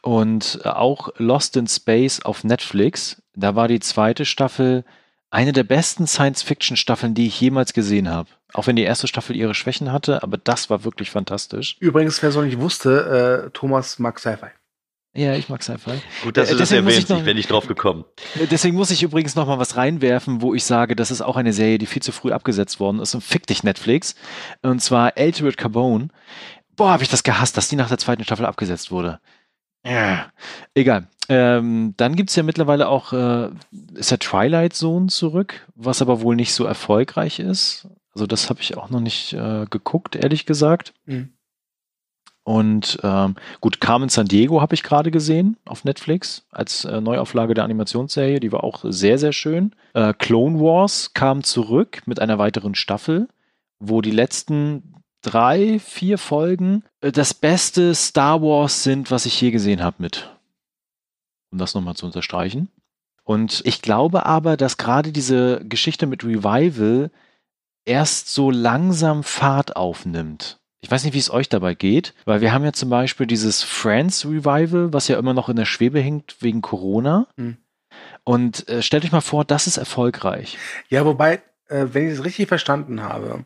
Und 0.01 0.65
auch 0.65 1.09
Lost 1.17 1.55
in 1.55 1.67
Space 1.67 2.21
auf 2.21 2.43
Netflix, 2.43 3.21
da 3.35 3.55
war 3.55 3.67
die 3.67 3.79
zweite 3.79 4.25
Staffel 4.25 4.83
eine 5.29 5.51
der 5.51 5.63
besten 5.63 6.05
Science-Fiction-Staffeln, 6.05 7.15
die 7.15 7.25
ich 7.25 7.41
jemals 7.41 7.73
gesehen 7.73 8.07
habe. 8.07 8.29
Auch 8.53 8.67
wenn 8.67 8.75
die 8.75 8.83
erste 8.83 9.07
Staffel 9.07 9.35
ihre 9.35 9.55
Schwächen 9.55 9.91
hatte, 9.91 10.21
aber 10.21 10.37
das 10.37 10.69
war 10.69 10.83
wirklich 10.83 11.09
fantastisch. 11.09 11.75
Übrigens, 11.79 12.21
wer 12.21 12.31
so 12.31 12.41
nicht 12.43 12.59
wusste, 12.59 13.47
äh, 13.47 13.49
Thomas 13.51 13.97
mag 13.97 14.19
Sci-Fi. 14.19 14.49
Ja, 15.15 15.35
ich 15.35 15.47
mag 15.47 15.61
Sci-Fi. 15.61 16.01
Gut, 16.23 16.37
dass 16.37 16.49
du 16.49 16.55
das 16.55 16.71
erwähnst, 16.71 16.99
ich, 16.99 17.09
noch, 17.09 17.19
ich 17.19 17.23
bin 17.23 17.37
nicht 17.37 17.51
drauf 17.51 17.67
gekommen. 17.67 18.03
Deswegen 18.49 18.75
muss 18.75 18.89
ich 18.89 19.03
übrigens 19.03 19.35
noch 19.35 19.45
mal 19.45 19.59
was 19.59 19.77
reinwerfen, 19.77 20.41
wo 20.41 20.55
ich 20.55 20.63
sage, 20.63 20.95
das 20.95 21.11
ist 21.11 21.21
auch 21.21 21.35
eine 21.35 21.53
Serie, 21.53 21.77
die 21.77 21.85
viel 21.85 22.01
zu 22.01 22.11
früh 22.11 22.31
abgesetzt 22.31 22.79
worden 22.79 22.99
ist 22.99 23.13
und 23.13 23.21
fick 23.21 23.45
dich 23.45 23.63
Netflix. 23.63 24.15
Und 24.63 24.81
zwar 24.81 25.15
Altered 25.15 25.55
Carbone. 25.57 26.07
Boah, 26.75 26.89
habe 26.89 27.03
ich 27.03 27.09
das 27.09 27.21
gehasst, 27.21 27.57
dass 27.57 27.69
die 27.69 27.75
nach 27.75 27.89
der 27.89 27.99
zweiten 27.99 28.23
Staffel 28.23 28.47
abgesetzt 28.47 28.89
wurde. 28.89 29.19
Ja, 29.85 30.31
egal. 30.73 31.07
Ähm, 31.29 31.93
dann 31.97 32.15
gibt's 32.15 32.35
ja 32.35 32.43
mittlerweile 32.43 32.87
auch, 32.87 33.13
äh, 33.13 33.49
ist 33.93 34.11
ja 34.11 34.17
Twilight 34.17 34.73
Zone 34.73 35.07
zurück, 35.07 35.67
was 35.75 36.01
aber 36.01 36.21
wohl 36.21 36.35
nicht 36.35 36.53
so 36.53 36.65
erfolgreich 36.65 37.39
ist. 37.39 37.87
Also 38.13 38.25
das 38.25 38.49
habe 38.49 38.61
ich 38.61 38.77
auch 38.77 38.89
noch 38.89 38.99
nicht 38.99 39.33
äh, 39.33 39.65
geguckt, 39.69 40.15
ehrlich 40.15 40.45
gesagt. 40.45 40.93
Mhm. 41.05 41.33
Und 42.43 42.99
ähm, 43.03 43.35
gut, 43.61 43.79
Carmen 43.79 44.09
San 44.09 44.27
Diego 44.27 44.61
habe 44.61 44.75
ich 44.75 44.83
gerade 44.83 45.11
gesehen 45.11 45.55
auf 45.65 45.85
Netflix 45.85 46.45
als 46.51 46.83
äh, 46.83 46.99
Neuauflage 46.99 47.53
der 47.53 47.63
Animationsserie. 47.63 48.41
Die 48.41 48.51
war 48.51 48.63
auch 48.65 48.83
sehr, 48.83 49.17
sehr 49.17 49.31
schön. 49.31 49.73
Äh, 49.93 50.13
Clone 50.13 50.59
Wars 50.59 51.13
kam 51.13 51.43
zurück 51.43 52.01
mit 52.05 52.19
einer 52.19 52.39
weiteren 52.39 52.75
Staffel, 52.75 53.29
wo 53.79 54.01
die 54.01 54.11
letzten 54.11 54.95
drei, 55.21 55.79
vier 55.79 56.17
Folgen 56.17 56.83
äh, 56.99 57.13
das 57.13 57.33
beste 57.33 57.95
Star 57.95 58.41
Wars 58.41 58.83
sind, 58.83 59.09
was 59.09 59.25
ich 59.25 59.39
je 59.39 59.51
gesehen 59.51 59.81
habe 59.81 59.97
mit. 59.99 60.29
Um 61.51 61.59
das 61.59 61.73
nochmal 61.73 61.95
zu 61.95 62.05
unterstreichen. 62.05 62.69
Und 63.23 63.61
ich 63.63 63.81
glaube 63.81 64.25
aber, 64.25 64.57
dass 64.57 64.77
gerade 64.77 65.13
diese 65.13 65.63
Geschichte 65.63 66.07
mit 66.07 66.25
Revival 66.25 67.09
erst 67.85 68.33
so 68.33 68.51
langsam 68.51 69.23
Fahrt 69.23 69.77
aufnimmt. 69.77 70.59
Ich 70.83 70.91
weiß 70.91 71.05
nicht, 71.05 71.13
wie 71.13 71.19
es 71.19 71.31
euch 71.31 71.47
dabei 71.47 71.75
geht, 71.75 72.13
weil 72.25 72.41
wir 72.41 72.51
haben 72.51 72.65
ja 72.65 72.73
zum 72.73 72.89
Beispiel 72.89 73.25
dieses 73.25 73.63
Friends 73.63 74.25
Revival, 74.25 74.91
was 74.91 75.07
ja 75.07 75.17
immer 75.17 75.33
noch 75.33 75.47
in 75.47 75.55
der 75.55 75.63
Schwebe 75.63 76.01
hängt 76.01 76.35
wegen 76.41 76.61
Corona. 76.61 77.25
Hm. 77.37 77.55
Und 78.25 78.67
äh, 78.67 78.81
stellt 78.81 79.05
euch 79.05 79.13
mal 79.13 79.21
vor, 79.21 79.45
das 79.45 79.65
ist 79.65 79.77
erfolgreich. 79.77 80.57
Ja, 80.89 81.05
wobei, 81.05 81.41
äh, 81.69 81.85
wenn 81.93 82.07
ich 82.07 82.15
es 82.15 82.25
richtig 82.25 82.49
verstanden 82.49 83.01
habe, 83.01 83.45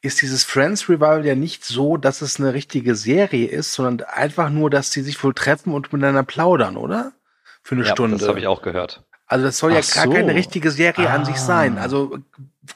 ist 0.00 0.22
dieses 0.22 0.44
Friends 0.44 0.88
Revival 0.88 1.26
ja 1.26 1.34
nicht 1.34 1.62
so, 1.62 1.98
dass 1.98 2.22
es 2.22 2.40
eine 2.40 2.54
richtige 2.54 2.94
Serie 2.94 3.48
ist, 3.48 3.74
sondern 3.74 4.08
einfach 4.08 4.48
nur, 4.48 4.70
dass 4.70 4.90
sie 4.90 5.02
sich 5.02 5.22
wohl 5.22 5.34
treffen 5.34 5.74
und 5.74 5.92
miteinander 5.92 6.22
plaudern, 6.22 6.78
oder? 6.78 7.12
Für 7.62 7.74
eine 7.74 7.84
ja, 7.84 7.92
Stunde. 7.92 8.16
Das 8.16 8.28
habe 8.28 8.38
ich 8.38 8.46
auch 8.46 8.62
gehört. 8.62 9.04
Also 9.28 9.44
das 9.44 9.58
soll 9.58 9.72
Ach 9.72 9.76
ja 9.76 9.94
gar 9.94 10.04
so. 10.04 10.12
keine 10.12 10.34
richtige 10.34 10.70
Serie 10.70 11.10
ah. 11.10 11.14
an 11.14 11.24
sich 11.24 11.36
sein. 11.36 11.78
Ah. 11.78 11.82
Also 11.82 12.18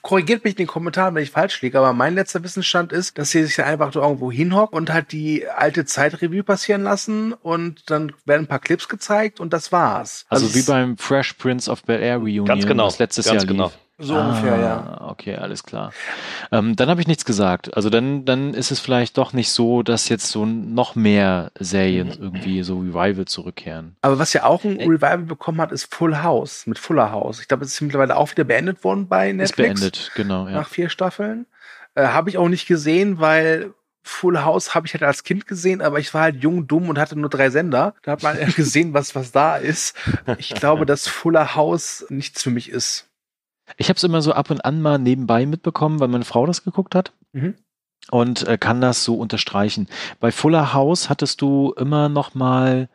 korrigiert 0.00 0.44
mich 0.44 0.54
in 0.54 0.58
den 0.58 0.66
Kommentaren, 0.66 1.14
wenn 1.14 1.22
ich 1.22 1.30
falsch 1.30 1.60
liege, 1.60 1.78
aber 1.78 1.92
mein 1.92 2.14
letzter 2.14 2.42
Wissensstand 2.42 2.92
ist, 2.92 3.18
dass 3.18 3.30
sie 3.30 3.44
sich 3.44 3.56
dann 3.56 3.66
einfach 3.66 3.94
irgendwo 3.94 4.32
hinhocken 4.32 4.76
und 4.76 4.92
halt 4.92 5.12
die 5.12 5.46
alte 5.48 5.84
Zeitrevue 5.84 6.42
passieren 6.42 6.82
lassen 6.82 7.32
und 7.32 7.90
dann 7.90 8.12
werden 8.24 8.44
ein 8.44 8.46
paar 8.46 8.58
Clips 8.58 8.88
gezeigt 8.88 9.40
und 9.40 9.52
das 9.52 9.72
war's. 9.72 10.24
Also, 10.28 10.46
also 10.46 10.58
wie 10.58 10.62
beim 10.62 10.96
Fresh 10.96 11.34
Prince 11.34 11.70
of 11.70 11.82
Bel 11.82 12.00
Air 12.00 12.18
Reunion, 12.18 12.46
ganz 12.46 12.66
genau, 12.66 12.86
das 12.86 12.98
letztes 12.98 13.26
ganz 13.26 13.42
Jahr 13.42 13.46
genau. 13.46 13.64
lief. 13.66 13.78
So 14.02 14.16
ah, 14.16 14.28
ungefähr, 14.28 14.58
ja. 14.58 15.00
Okay, 15.08 15.36
alles 15.36 15.62
klar. 15.62 15.92
Ähm, 16.50 16.74
dann 16.74 16.88
habe 16.88 17.00
ich 17.00 17.06
nichts 17.06 17.24
gesagt. 17.24 17.76
Also 17.76 17.88
dann, 17.88 18.24
dann 18.24 18.52
ist 18.52 18.72
es 18.72 18.80
vielleicht 18.80 19.16
doch 19.16 19.32
nicht 19.32 19.50
so, 19.50 19.82
dass 19.84 20.08
jetzt 20.08 20.28
so 20.28 20.44
noch 20.44 20.96
mehr 20.96 21.52
Serien 21.58 22.08
mhm. 22.08 22.14
irgendwie 22.18 22.62
so 22.64 22.80
Revival 22.80 23.26
zurückkehren. 23.26 23.96
Aber 24.02 24.18
was 24.18 24.32
ja 24.32 24.44
auch 24.44 24.64
ein 24.64 24.78
Revival 24.78 25.18
bekommen 25.18 25.60
hat, 25.60 25.70
ist 25.70 25.94
Full 25.94 26.22
House 26.22 26.66
mit 26.66 26.78
Fuller 26.78 27.12
House. 27.12 27.40
Ich 27.40 27.48
glaube, 27.48 27.64
es 27.64 27.72
ist 27.72 27.80
mittlerweile 27.80 28.16
auch 28.16 28.30
wieder 28.32 28.44
beendet 28.44 28.82
worden 28.82 29.06
bei 29.06 29.32
Netflix. 29.32 29.50
Ist 29.50 29.80
beendet, 29.80 30.10
genau. 30.16 30.46
Ja. 30.46 30.54
Nach 30.54 30.68
vier 30.68 30.88
Staffeln. 30.88 31.46
Äh, 31.94 32.06
habe 32.08 32.28
ich 32.28 32.38
auch 32.38 32.48
nicht 32.48 32.66
gesehen, 32.66 33.20
weil 33.20 33.72
Full 34.02 34.40
House 34.40 34.74
habe 34.74 34.86
ich 34.86 34.94
halt 34.94 35.04
als 35.04 35.22
Kind 35.22 35.46
gesehen, 35.46 35.80
aber 35.80 36.00
ich 36.00 36.12
war 36.12 36.22
halt 36.22 36.42
jung, 36.42 36.66
dumm 36.66 36.88
und 36.88 36.98
hatte 36.98 37.16
nur 37.16 37.30
drei 37.30 37.50
Sender. 37.50 37.94
Da 38.02 38.12
hat 38.12 38.22
man 38.22 38.36
gesehen, 38.56 38.94
was, 38.94 39.14
was 39.14 39.30
da 39.30 39.56
ist. 39.56 39.96
Ich 40.38 40.54
glaube, 40.54 40.86
dass 40.86 41.06
Fuller 41.06 41.54
House 41.54 42.04
nichts 42.08 42.42
für 42.42 42.50
mich 42.50 42.68
ist. 42.68 43.08
Ich 43.76 43.88
habe 43.88 43.96
es 43.96 44.04
immer 44.04 44.22
so 44.22 44.32
ab 44.32 44.50
und 44.50 44.64
an 44.64 44.80
mal 44.80 44.98
nebenbei 44.98 45.46
mitbekommen, 45.46 46.00
weil 46.00 46.08
meine 46.08 46.24
Frau 46.24 46.46
das 46.46 46.64
geguckt 46.64 46.94
hat. 46.94 47.12
Mhm. 47.32 47.54
Und 48.10 48.46
äh, 48.48 48.58
kann 48.58 48.80
das 48.80 49.04
so 49.04 49.14
unterstreichen. 49.14 49.88
Bei 50.18 50.32
Fuller 50.32 50.72
House 50.72 51.08
hattest 51.08 51.40
du 51.40 51.72
immer 51.76 52.08
noch 52.08 52.34
mal 52.34 52.88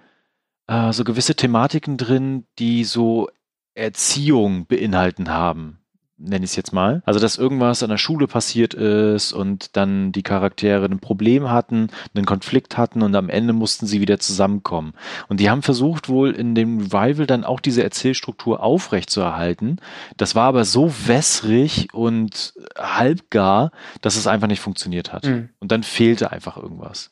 äh, 0.68 0.92
so 0.92 1.04
gewisse 1.04 1.36
Thematiken 1.36 1.98
drin, 1.98 2.46
die 2.60 2.84
so 2.84 3.30
Erziehung 3.74 4.66
beinhalten 4.66 5.30
haben. 5.30 5.80
Nenne 6.18 6.46
ich 6.46 6.52
es 6.52 6.56
jetzt 6.56 6.74
mal. 6.74 7.02
Also, 7.06 7.20
dass 7.20 7.38
irgendwas 7.38 7.84
an 7.84 7.90
der 7.90 7.98
Schule 7.98 8.28
passiert 8.28 8.74
ist 8.74 9.34
und 9.34 9.76
dann 9.76 10.12
die 10.12 10.24
Charaktere 10.24 10.86
ein 10.86 11.00
Problem 11.00 11.50
hatten, 11.50 11.90
einen 12.16 12.26
Konflikt 12.26 12.78
hatten 12.78 13.02
und 13.02 13.16
am 13.16 13.30
Ende 13.30 13.54
mussten 13.54 13.86
sie 13.86 14.02
wieder 14.02 14.20
zusammenkommen. 14.20 14.94
Und 15.28 15.40
die 15.40 15.50
haben 15.50 15.62
versucht, 15.62 16.10
wohl 16.10 16.32
in 16.32 16.56
dem 16.56 16.80
Revival 16.80 17.28
dann 17.28 17.44
auch 17.44 17.60
diese 17.60 17.84
Erzählstruktur 17.84 18.62
aufrechtzuerhalten. 18.64 19.80
Das 20.18 20.36
war 20.36 20.48
aber 20.48 20.66
so 20.66 20.92
wässrig 21.06 21.94
und 21.94 22.54
halbgar, 22.78 23.72
dass 24.02 24.16
es 24.16 24.28
einfach 24.28 24.48
nicht 24.48 24.62
funktioniert 24.62 25.14
hat. 25.14 25.26
Mhm. 25.26 25.50
Und 25.60 25.72
dann 25.72 25.84
fehlte 25.84 26.32
einfach 26.32 26.58
irgendwas. 26.58 27.12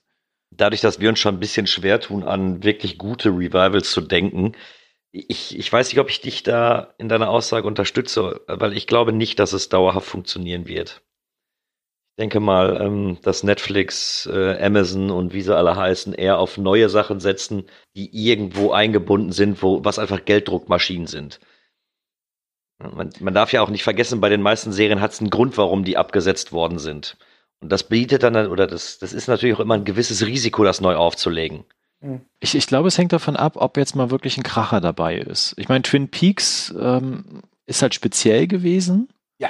Dadurch, 0.52 0.82
dass 0.82 1.00
wir 1.00 1.10
uns 1.10 1.20
schon 1.20 1.36
ein 1.36 1.40
bisschen 1.40 1.68
schwer 1.68 2.00
tun, 2.00 2.24
an 2.24 2.64
wirklich 2.64 2.98
gute 2.98 3.30
Revivals 3.30 3.92
zu 3.92 4.02
denken, 4.02 4.54
ich, 5.16 5.58
ich 5.58 5.72
weiß 5.72 5.90
nicht, 5.90 6.00
ob 6.00 6.10
ich 6.10 6.20
dich 6.20 6.44
da 6.44 6.94
in 6.98 7.08
deiner 7.08 7.30
Aussage 7.30 7.68
unterstütze, 7.68 8.42
weil 8.48 8.76
ich 8.76 8.86
glaube 8.86 9.14
nicht, 9.14 9.40
dass 9.40 9.54
es 9.54 9.70
dauerhaft 9.70 10.08
funktionieren 10.08 10.68
wird. 10.68 11.02
Ich 12.18 12.22
denke 12.22 12.40
mal, 12.40 12.82
ähm, 12.82 13.18
dass 13.24 13.44
Netflix, 13.44 14.26
äh, 14.32 14.58
Amazon 14.62 15.12
und 15.12 15.34
wie 15.34 15.42
sie 15.42 15.56
alle 15.56 15.76
heißen, 15.76 16.14
eher 16.14 16.40
auf 16.40 16.58
neue 16.58 16.90
Sachen 16.90 17.20
setzen, 17.20 17.66
die 17.96 18.10
irgendwo 18.30 18.72
eingebunden 18.72 19.32
sind, 19.32 19.62
wo 19.62 19.84
was 19.84 20.00
einfach 20.00 20.24
Gelddruckmaschinen 20.24 21.08
sind. 21.08 21.40
Man, 22.78 23.10
man 23.20 23.34
darf 23.34 23.54
ja 23.54 23.62
auch 23.62 23.70
nicht 23.70 23.84
vergessen, 23.84 24.22
bei 24.22 24.30
den 24.30 24.42
meisten 24.42 24.74
Serien 24.74 25.02
hat 25.02 25.12
es 25.12 25.22
einen 25.22 25.30
Grund, 25.30 25.58
warum 25.58 25.86
die 25.86 25.98
abgesetzt 25.98 26.52
worden 26.52 26.78
sind. 26.80 27.18
Und 27.62 27.72
das 27.72 27.84
bietet 27.84 28.24
dann, 28.24 28.36
oder 28.48 28.68
das, 28.68 29.00
das 29.00 29.14
ist 29.14 29.28
natürlich 29.28 29.56
auch 29.56 29.62
immer 29.62 29.76
ein 29.76 29.86
gewisses 29.86 30.26
Risiko, 30.26 30.64
das 30.66 30.82
neu 30.82 30.96
aufzulegen. 30.96 31.66
Hm. 32.02 32.22
Ich, 32.40 32.56
ich 32.56 32.68
glaube, 32.68 32.88
es 32.88 32.98
hängt 32.98 33.14
davon 33.14 33.36
ab, 33.36 33.54
ob 33.58 33.78
jetzt 33.78 33.96
mal 33.96 34.12
wirklich 34.12 34.38
ein 34.38 34.44
Kracher 34.44 34.82
dabei 34.82 35.18
ist. 35.18 35.54
Ich 35.58 35.70
meine, 35.70 35.82
Twin 35.84 36.10
Peaks 36.10 36.74
ähm, 36.80 37.42
ist 37.66 37.82
halt 37.82 37.96
speziell 37.96 38.48
gewesen. 38.48 39.10
Ja. 39.38 39.50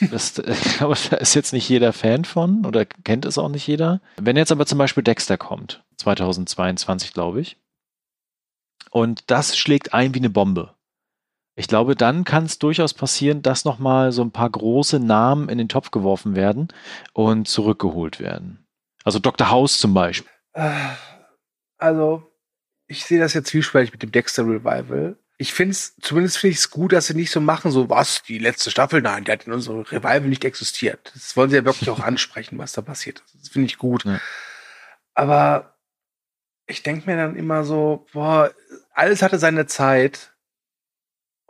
Das, 0.10 0.38
ich 0.38 0.78
glaube, 0.78 0.96
da 1.10 1.16
ist 1.18 1.34
jetzt 1.34 1.52
nicht 1.52 1.68
jeder 1.68 1.92
Fan 1.92 2.24
von 2.24 2.64
oder 2.64 2.86
kennt 2.86 3.26
es 3.26 3.36
auch 3.36 3.50
nicht 3.50 3.66
jeder. 3.66 4.00
Wenn 4.16 4.36
jetzt 4.36 4.50
aber 4.50 4.64
zum 4.64 4.78
Beispiel 4.78 5.02
Dexter 5.02 5.36
kommt, 5.36 5.84
2022, 5.98 7.12
glaube 7.12 7.42
ich, 7.42 7.58
und 8.90 9.30
das 9.30 9.56
schlägt 9.56 9.92
ein 9.92 10.14
wie 10.14 10.18
eine 10.18 10.30
Bombe. 10.30 10.74
Ich 11.54 11.68
glaube, 11.68 11.94
dann 11.94 12.24
kann 12.24 12.44
es 12.44 12.58
durchaus 12.58 12.94
passieren, 12.94 13.42
dass 13.42 13.64
nochmal 13.64 14.12
so 14.12 14.22
ein 14.22 14.30
paar 14.30 14.48
große 14.48 14.98
Namen 14.98 15.48
in 15.48 15.58
den 15.58 15.68
Topf 15.68 15.90
geworfen 15.90 16.34
werden 16.34 16.68
und 17.12 17.46
zurückgeholt 17.46 18.20
werden. 18.20 18.66
Also 19.04 19.18
Dr. 19.18 19.50
House 19.50 19.78
zum 19.78 19.92
Beispiel. 19.92 20.30
Also, 21.80 22.30
ich 22.86 23.04
sehe 23.04 23.18
das 23.18 23.34
jetzt 23.34 23.48
zwiespältig 23.48 23.92
mit 23.92 24.02
dem 24.02 24.12
Dexter 24.12 24.44
Revival. 24.44 25.16
Ich 25.38 25.54
finde 25.54 25.72
es, 25.72 25.96
zumindest 26.00 26.38
finde 26.38 26.52
ich 26.52 26.58
es 26.58 26.70
gut, 26.70 26.92
dass 26.92 27.06
sie 27.06 27.14
nicht 27.14 27.30
so 27.30 27.40
machen, 27.40 27.70
so 27.70 27.88
was, 27.88 28.22
die 28.22 28.38
letzte 28.38 28.70
Staffel, 28.70 29.00
nein, 29.00 29.24
die 29.24 29.32
hat 29.32 29.46
in 29.46 29.52
unserem 29.52 29.80
Revival 29.80 30.20
nicht 30.20 30.44
existiert. 30.44 31.10
Das 31.14 31.36
wollen 31.36 31.48
sie 31.48 31.56
ja 31.56 31.64
wirklich 31.64 31.88
auch 31.88 32.00
ansprechen, 32.04 32.58
was 32.58 32.72
da 32.72 32.82
passiert 32.82 33.22
ist. 33.24 33.34
Das 33.40 33.48
finde 33.48 33.66
ich 33.66 33.78
gut. 33.78 34.04
Ja. 34.04 34.20
Aber 35.14 35.78
ich 36.66 36.82
denke 36.82 37.10
mir 37.10 37.16
dann 37.16 37.36
immer 37.36 37.64
so, 37.64 38.06
boah, 38.12 38.52
alles 38.92 39.22
hatte 39.22 39.38
seine 39.38 39.66
Zeit 39.66 40.32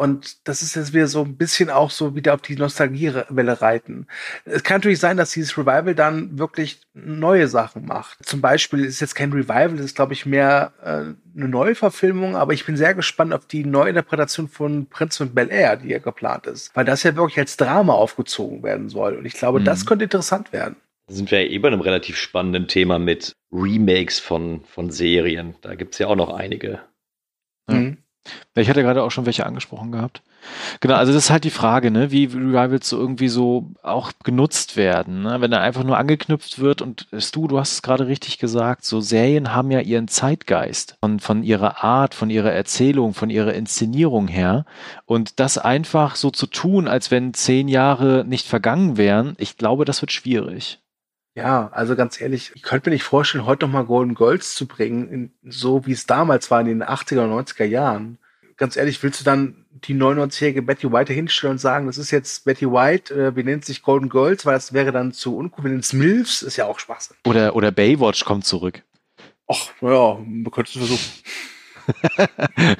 und 0.00 0.48
das 0.48 0.62
ist 0.62 0.76
jetzt 0.76 0.94
wieder 0.94 1.06
so 1.08 1.22
ein 1.22 1.36
bisschen 1.36 1.68
auch 1.68 1.90
so 1.90 2.14
wieder 2.14 2.32
auf 2.32 2.40
die 2.40 2.56
Nostalgiewelle 2.56 3.60
reiten. 3.60 4.06
Es 4.46 4.62
kann 4.62 4.78
natürlich 4.78 4.98
sein, 4.98 5.18
dass 5.18 5.32
dieses 5.32 5.58
Revival 5.58 5.94
dann 5.94 6.38
wirklich 6.38 6.80
neue 6.94 7.48
Sachen 7.48 7.84
macht. 7.84 8.24
Zum 8.24 8.40
Beispiel 8.40 8.86
ist 8.86 9.00
jetzt 9.00 9.14
kein 9.14 9.30
Revival, 9.30 9.76
das 9.76 9.84
ist, 9.84 9.96
glaube 9.96 10.14
ich, 10.14 10.24
mehr 10.24 10.72
äh, 10.82 10.88
eine 11.38 11.48
Neuverfilmung, 11.48 12.34
aber 12.34 12.54
ich 12.54 12.64
bin 12.64 12.78
sehr 12.78 12.94
gespannt 12.94 13.34
auf 13.34 13.44
die 13.44 13.62
Neuinterpretation 13.62 14.48
von 14.48 14.86
Prinz 14.86 15.20
und 15.20 15.34
Bel 15.34 15.50
Air, 15.50 15.76
die 15.76 15.88
ja 15.88 15.98
geplant 15.98 16.46
ist. 16.46 16.74
Weil 16.74 16.86
das 16.86 17.02
ja 17.02 17.14
wirklich 17.14 17.38
als 17.38 17.58
Drama 17.58 17.92
aufgezogen 17.92 18.62
werden 18.62 18.88
soll. 18.88 19.16
Und 19.16 19.26
ich 19.26 19.34
glaube, 19.34 19.60
mhm. 19.60 19.64
das 19.64 19.84
könnte 19.84 20.04
interessant 20.04 20.50
werden. 20.54 20.76
Da 21.08 21.14
sind 21.14 21.30
wir 21.30 21.44
ja 21.44 21.50
eh 21.50 21.58
bei 21.58 21.68
einem 21.68 21.82
relativ 21.82 22.16
spannenden 22.16 22.68
Thema 22.68 22.98
mit 22.98 23.34
Remakes 23.52 24.18
von, 24.18 24.62
von 24.64 24.90
Serien. 24.90 25.56
Da 25.60 25.74
gibt 25.74 25.92
es 25.92 25.98
ja 25.98 26.06
auch 26.06 26.16
noch 26.16 26.32
einige. 26.32 26.80
Mhm. 27.68 27.98
Ich 28.54 28.68
hatte 28.68 28.82
gerade 28.82 29.02
auch 29.02 29.10
schon 29.10 29.26
welche 29.26 29.46
angesprochen 29.46 29.92
gehabt. 29.92 30.22
Genau, 30.80 30.94
also 30.94 31.12
das 31.12 31.24
ist 31.24 31.30
halt 31.30 31.44
die 31.44 31.50
Frage, 31.50 31.90
ne, 31.90 32.10
wie 32.10 32.24
Revivals 32.24 32.88
so 32.88 32.98
irgendwie 32.98 33.28
so 33.28 33.72
auch 33.82 34.12
genutzt 34.24 34.76
werden. 34.76 35.22
Ne? 35.22 35.40
Wenn 35.40 35.52
er 35.52 35.60
einfach 35.60 35.84
nur 35.84 35.98
angeknüpft 35.98 36.58
wird 36.58 36.82
und 36.82 37.08
du, 37.10 37.48
du 37.48 37.58
hast 37.58 37.72
es 37.72 37.82
gerade 37.82 38.06
richtig 38.06 38.38
gesagt, 38.38 38.84
so 38.84 39.00
Serien 39.00 39.54
haben 39.54 39.70
ja 39.70 39.80
ihren 39.80 40.08
Zeitgeist 40.08 40.96
von, 41.00 41.20
von 41.20 41.42
ihrer 41.42 41.84
Art, 41.84 42.14
von 42.14 42.30
ihrer 42.30 42.52
Erzählung, 42.52 43.14
von 43.14 43.30
ihrer 43.30 43.54
Inszenierung 43.54 44.28
her. 44.28 44.64
Und 45.06 45.40
das 45.40 45.58
einfach 45.58 46.16
so 46.16 46.30
zu 46.30 46.46
tun, 46.46 46.88
als 46.88 47.10
wenn 47.10 47.34
zehn 47.34 47.68
Jahre 47.68 48.24
nicht 48.26 48.46
vergangen 48.46 48.96
wären, 48.96 49.34
ich 49.38 49.56
glaube, 49.56 49.84
das 49.84 50.02
wird 50.02 50.12
schwierig. 50.12 50.80
Ja, 51.34 51.68
also 51.72 51.94
ganz 51.94 52.20
ehrlich, 52.20 52.52
ich 52.54 52.62
könnte 52.62 52.90
mir 52.90 52.94
nicht 52.94 53.04
vorstellen, 53.04 53.46
heute 53.46 53.66
nochmal 53.66 53.84
Golden 53.84 54.14
Girls 54.14 54.54
zu 54.54 54.66
bringen, 54.66 55.32
so 55.44 55.86
wie 55.86 55.92
es 55.92 56.06
damals 56.06 56.50
war 56.50 56.60
in 56.60 56.66
den 56.66 56.82
80er 56.82 57.24
und 57.24 57.46
90er 57.46 57.64
Jahren. 57.64 58.18
Ganz 58.56 58.76
ehrlich, 58.76 59.02
willst 59.02 59.20
du 59.20 59.24
dann 59.24 59.64
die 59.70 59.94
99-jährige 59.94 60.62
Betty 60.62 60.92
White 60.92 61.12
hinstellen 61.12 61.52
und 61.52 61.58
sagen, 61.58 61.86
das 61.86 61.98
ist 61.98 62.10
jetzt 62.10 62.44
Betty 62.44 62.66
White, 62.66 63.14
äh, 63.14 63.36
wir 63.36 63.44
nennen 63.44 63.62
sich 63.62 63.82
Golden 63.82 64.08
Girls, 64.08 64.44
weil 64.44 64.54
das 64.54 64.72
wäre 64.72 64.92
dann 64.92 65.12
zu 65.12 65.36
uncool. 65.36 65.64
Wir 65.64 65.70
nennen 65.70 65.80
es 65.80 65.92
MILFs, 65.92 66.42
ist 66.42 66.56
ja 66.56 66.66
auch 66.66 66.78
Schwachsinn. 66.78 67.16
Oder, 67.24 67.54
oder 67.54 67.70
Baywatch 67.70 68.24
kommt 68.24 68.44
zurück. 68.44 68.82
Ach, 69.46 69.68
naja, 69.80 70.18
man 70.24 70.50
könnte 70.50 70.78
es 70.78 70.86
versuchen. 70.86 71.10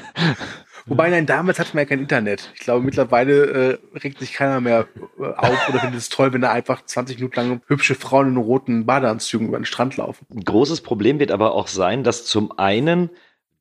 Wobei, 0.86 1.10
nein, 1.10 1.26
damals 1.26 1.58
hatte 1.58 1.74
man 1.74 1.84
ja 1.84 1.88
kein 1.88 2.00
Internet. 2.00 2.50
Ich 2.54 2.60
glaube, 2.60 2.84
mittlerweile 2.84 3.78
äh, 3.94 3.98
regt 3.98 4.18
sich 4.18 4.32
keiner 4.32 4.60
mehr 4.60 4.86
äh, 5.18 5.24
auf 5.24 5.68
oder 5.68 5.80
findet 5.80 6.00
es 6.00 6.08
toll, 6.08 6.32
wenn 6.32 6.40
da 6.40 6.50
einfach 6.52 6.84
20 6.84 7.18
Minuten 7.18 7.36
lang 7.36 7.60
hübsche 7.66 7.94
Frauen 7.94 8.28
in 8.28 8.36
roten 8.36 8.86
Badeanzügen 8.86 9.48
über 9.48 9.58
den 9.58 9.64
Strand 9.64 9.96
laufen. 9.96 10.26
Ein 10.34 10.44
großes 10.44 10.80
Problem 10.80 11.18
wird 11.18 11.30
aber 11.30 11.54
auch 11.54 11.68
sein, 11.68 12.04
dass 12.04 12.24
zum 12.24 12.58
einen 12.58 13.10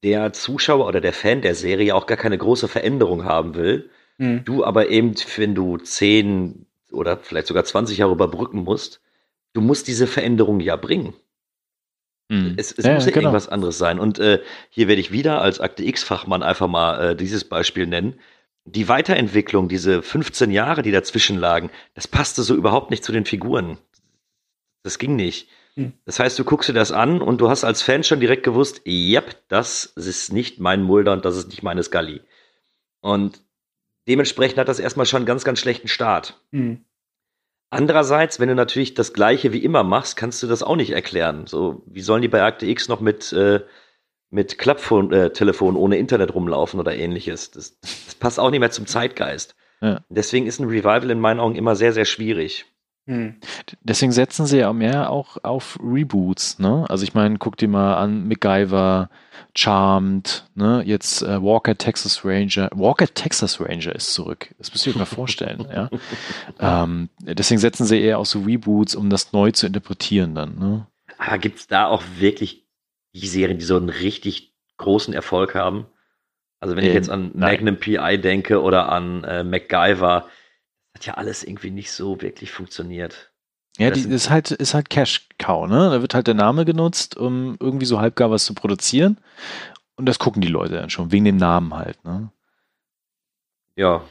der 0.03 0.33
Zuschauer 0.33 0.87
oder 0.87 1.01
der 1.01 1.13
Fan 1.13 1.41
der 1.41 1.55
Serie 1.55 1.95
auch 1.95 2.07
gar 2.07 2.17
keine 2.17 2.37
große 2.37 2.67
Veränderung 2.67 3.25
haben 3.25 3.55
will. 3.55 3.89
Mhm. 4.17 4.43
Du 4.45 4.63
aber 4.63 4.89
eben, 4.89 5.15
wenn 5.37 5.55
du 5.55 5.77
10 5.77 6.65
oder 6.91 7.17
vielleicht 7.17 7.47
sogar 7.47 7.65
20 7.65 7.97
Jahre 7.97 8.13
überbrücken 8.13 8.63
musst, 8.63 9.01
du 9.53 9.61
musst 9.61 9.87
diese 9.87 10.07
Veränderung 10.07 10.59
ja 10.59 10.75
bringen. 10.75 11.13
Mhm. 12.29 12.53
Es, 12.57 12.71
es 12.71 12.85
ja, 12.85 12.93
muss 12.93 13.05
ja 13.05 13.11
genau. 13.11 13.27
irgendwas 13.27 13.49
anderes 13.49 13.77
sein. 13.77 13.99
Und 13.99 14.19
äh, 14.19 14.41
hier 14.69 14.87
werde 14.87 15.01
ich 15.01 15.11
wieder 15.11 15.41
als 15.41 15.59
Akte 15.59 15.83
X-Fachmann 15.83 16.43
einfach 16.43 16.67
mal 16.67 17.11
äh, 17.11 17.15
dieses 17.15 17.43
Beispiel 17.43 17.87
nennen. 17.87 18.19
Die 18.65 18.87
Weiterentwicklung, 18.87 19.67
diese 19.67 20.03
15 20.03 20.51
Jahre, 20.51 20.83
die 20.83 20.91
dazwischen 20.91 21.39
lagen, 21.39 21.71
das 21.95 22.07
passte 22.07 22.43
so 22.43 22.55
überhaupt 22.55 22.91
nicht 22.91 23.03
zu 23.03 23.11
den 23.11 23.25
Figuren. 23.25 23.79
Das 24.83 24.99
ging 24.99 25.15
nicht. 25.15 25.49
Mhm. 25.75 25.93
Das 26.05 26.19
heißt, 26.19 26.37
du 26.37 26.43
guckst 26.43 26.69
dir 26.69 26.73
das 26.73 26.91
an 26.91 27.21
und 27.21 27.41
du 27.41 27.49
hast 27.49 27.63
als 27.63 27.81
Fan 27.81 28.03
schon 28.03 28.19
direkt 28.19 28.43
gewusst, 28.43 28.81
yep, 28.85 29.35
das 29.47 29.85
ist 29.85 30.31
nicht 30.31 30.59
mein 30.59 30.83
Mulder 30.83 31.13
und 31.13 31.25
das 31.25 31.35
ist 31.35 31.49
nicht 31.49 31.63
meine 31.63 31.81
Scully. 31.81 32.21
Und 33.01 33.41
dementsprechend 34.07 34.59
hat 34.59 34.67
das 34.67 34.79
erstmal 34.79 35.07
schon 35.07 35.17
einen 35.17 35.25
ganz, 35.25 35.43
ganz 35.43 35.59
schlechten 35.59 35.87
Start. 35.87 36.39
Mhm. 36.51 36.85
Andererseits, 37.71 38.39
wenn 38.39 38.49
du 38.49 38.55
natürlich 38.55 38.95
das 38.95 39.13
Gleiche 39.13 39.53
wie 39.53 39.63
immer 39.63 39.83
machst, 39.83 40.17
kannst 40.17 40.41
du 40.41 40.47
das 40.47 40.63
auch 40.63 40.75
nicht 40.75 40.91
erklären. 40.91 41.45
So, 41.45 41.83
wie 41.85 42.01
sollen 42.01 42.23
die 42.23 42.27
bei 42.27 42.41
Akte 42.41 42.65
X 42.65 42.87
noch 42.87 42.99
mit, 42.99 43.31
äh, 43.31 43.61
mit 44.31 44.57
Klapptelefon 44.57 45.75
äh, 45.75 45.79
ohne 45.79 45.97
Internet 45.97 46.33
rumlaufen 46.33 46.79
oder 46.79 46.95
ähnliches? 46.95 47.51
Das, 47.51 47.79
das, 47.79 48.15
passt 48.15 48.39
auch 48.39 48.49
nicht 48.49 48.59
mehr 48.59 48.71
zum 48.71 48.87
Zeitgeist. 48.87 49.55
Ja. 49.81 50.03
Deswegen 50.09 50.47
ist 50.47 50.59
ein 50.59 50.67
Revival 50.67 51.11
in 51.11 51.19
meinen 51.19 51.39
Augen 51.39 51.55
immer 51.55 51.75
sehr, 51.75 51.93
sehr 51.93 52.05
schwierig. 52.05 52.65
Hm. 53.09 53.37
Deswegen 53.81 54.11
setzen 54.11 54.45
sie 54.45 54.59
ja 54.59 54.71
mehr 54.71 55.09
auch 55.09 55.37
auf 55.41 55.79
Reboots, 55.81 56.59
ne? 56.59 56.85
Also 56.89 57.03
ich 57.03 57.15
meine, 57.15 57.39
guck 57.39 57.57
dir 57.57 57.67
mal 57.67 57.95
an, 57.95 58.27
MacGyver, 58.27 59.09
Charmed, 59.55 60.45
ne? 60.53 60.83
Jetzt 60.85 61.23
äh, 61.23 61.41
Walker 61.41 61.75
Texas 61.75 62.23
Ranger. 62.23 62.69
Walker 62.71 63.11
Texas 63.11 63.59
Ranger 63.59 63.95
ist 63.95 64.13
zurück. 64.13 64.53
Das 64.59 64.71
müsst 64.71 64.85
ihr 64.85 64.91
euch 64.91 64.99
mal 64.99 65.05
vorstellen, 65.05 65.65
ja. 65.73 65.89
Ähm, 66.59 67.09
deswegen 67.21 67.59
setzen 67.59 67.87
sie 67.87 67.99
eher 67.99 68.19
auf 68.19 68.27
so 68.27 68.41
Reboots, 68.41 68.93
um 68.93 69.09
das 69.09 69.33
neu 69.33 69.49
zu 69.51 69.65
interpretieren 69.65 70.35
dann, 70.35 70.59
ne? 70.59 70.85
Aber 71.17 71.39
gibt 71.39 71.57
es 71.57 71.65
da 71.65 71.87
auch 71.87 72.03
wirklich 72.19 72.67
die 73.15 73.27
Serien, 73.27 73.57
die 73.57 73.65
so 73.65 73.77
einen 73.77 73.89
richtig 73.89 74.53
großen 74.77 75.15
Erfolg 75.15 75.55
haben? 75.55 75.87
Also 76.59 76.75
wenn 76.75 76.83
ich 76.83 76.91
ähm, 76.91 76.95
jetzt 76.95 77.09
an 77.09 77.31
Magnum 77.33 77.77
PI 77.77 78.19
denke 78.21 78.61
oder 78.61 78.91
an 78.91 79.23
äh, 79.23 79.43
MacGyver, 79.43 80.27
hat 80.93 81.05
ja 81.05 81.13
alles 81.15 81.43
irgendwie 81.43 81.71
nicht 81.71 81.91
so 81.91 82.21
wirklich 82.21 82.51
funktioniert. 82.51 83.31
Ja, 83.77 83.91
die 83.91 84.01
ist 84.01 84.29
halt, 84.29 84.51
ist 84.51 84.73
halt 84.73 84.89
Cash 84.89 85.27
Cow, 85.37 85.67
ne? 85.67 85.89
Da 85.89 86.01
wird 86.01 86.13
halt 86.13 86.27
der 86.27 86.33
Name 86.33 86.65
genutzt, 86.65 87.15
um 87.15 87.55
irgendwie 87.59 87.85
so 87.85 87.99
halbgar 87.99 88.29
was 88.29 88.43
zu 88.43 88.53
produzieren. 88.53 89.17
Und 89.95 90.05
das 90.05 90.19
gucken 90.19 90.41
die 90.41 90.49
Leute 90.49 90.75
dann 90.75 90.89
schon, 90.89 91.11
wegen 91.11 91.25
dem 91.25 91.37
Namen 91.37 91.73
halt, 91.73 92.03
ne? 92.03 92.31
Ja. 93.75 94.03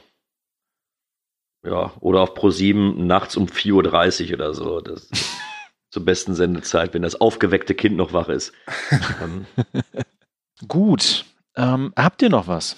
Ja, 1.63 1.93
oder 2.01 2.21
auf 2.23 2.35
Pro7 2.35 2.95
nachts 2.95 3.37
um 3.37 3.47
4.30 3.47 4.29
Uhr 4.29 4.35
oder 4.35 4.55
so. 4.55 4.81
Das 4.81 5.11
zur 5.91 6.05
besten 6.05 6.35
Sendezeit, 6.35 6.95
wenn 6.95 7.03
das 7.03 7.21
aufgeweckte 7.21 7.75
Kind 7.75 7.97
noch 7.97 8.13
wach 8.13 8.29
ist. 8.29 8.53
Gut. 10.69 11.27
Ähm, 11.57 11.93
habt 11.97 12.23
ihr 12.23 12.31
noch 12.31 12.47
was? 12.47 12.77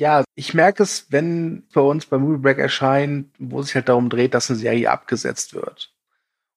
Ja, 0.00 0.24
ich 0.34 0.54
merke 0.54 0.82
es, 0.82 1.08
wenn 1.10 1.64
bei 1.74 1.82
uns 1.82 2.06
bei 2.06 2.16
Movie 2.16 2.40
Break 2.40 2.56
erscheint, 2.56 3.28
wo 3.38 3.60
sich 3.60 3.74
halt 3.74 3.90
darum 3.90 4.08
dreht, 4.08 4.32
dass 4.32 4.48
eine 4.48 4.58
Serie 4.58 4.90
abgesetzt 4.90 5.52
wird. 5.52 5.92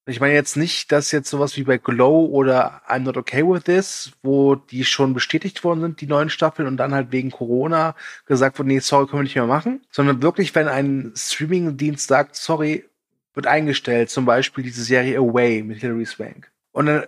Ich 0.06 0.22
meine 0.22 0.34
jetzt 0.34 0.56
nicht, 0.56 0.94
dass 0.94 1.12
jetzt 1.12 1.30
sowas 1.30 1.58
wie 1.58 1.64
bei 1.64 1.78
Glow 1.78 2.26
oder 2.28 2.82
I'm 2.88 3.00
Not 3.00 3.18
Okay 3.18 3.46
With 3.46 3.66
This, 3.66 4.14
wo 4.22 4.56
die 4.56 4.86
schon 4.86 5.14
bestätigt 5.14 5.66
worden 5.66 5.82
sind, 5.82 6.00
die 6.00 6.08
neuen 6.08 6.30
Staffeln, 6.30 6.70
und 6.70 6.78
dann 6.78 6.94
halt 6.94 7.12
wegen 7.12 7.32
Corona 7.32 7.98
gesagt 8.26 8.60
wurde, 8.60 8.70
nee, 8.70 8.80
sorry, 8.80 9.08
können 9.08 9.20
wir 9.20 9.24
nicht 9.24 9.36
mehr 9.36 9.46
machen, 9.46 9.86
sondern 9.92 10.22
wirklich, 10.22 10.56
wenn 10.56 10.70
ein 10.70 11.12
Streaming-Dienst 11.14 12.08
sagt, 12.08 12.38
sorry, 12.38 12.86
wird 13.34 13.48
eingestellt, 13.48 14.10
zum 14.10 14.24
Beispiel 14.24 14.64
diese 14.64 14.86
Serie 14.86 15.18
Away 15.18 15.64
mit 15.64 15.80
Hilary 15.80 16.06
Swank. 16.06 16.50
Und 16.72 16.86
dann 16.86 17.04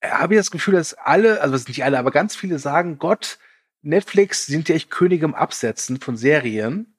äh, 0.00 0.10
habe 0.10 0.34
ich 0.34 0.40
das 0.40 0.50
Gefühl, 0.50 0.74
dass 0.74 0.92
alle, 0.92 1.40
also 1.40 1.56
nicht 1.66 1.82
alle, 1.82 1.98
aber 1.98 2.10
ganz 2.10 2.36
viele 2.36 2.58
sagen, 2.58 2.98
Gott, 2.98 3.38
Netflix 3.82 4.46
sind 4.46 4.68
ja 4.68 4.74
echt 4.74 4.90
Könige 4.90 5.24
im 5.24 5.34
Absetzen 5.34 6.00
von 6.00 6.16
Serien. 6.16 6.96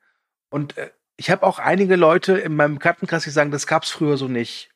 Und 0.49 0.77
äh, 0.77 0.91
ich 1.17 1.29
habe 1.29 1.45
auch 1.45 1.59
einige 1.59 1.95
Leute 1.95 2.37
in 2.37 2.55
meinem 2.55 2.75
Bekanntenkreis, 2.75 3.23
die 3.23 3.29
sagen, 3.29 3.51
das 3.51 3.67
gab's 3.67 3.91
früher 3.91 4.17
so 4.17 4.27
nicht. 4.27 4.69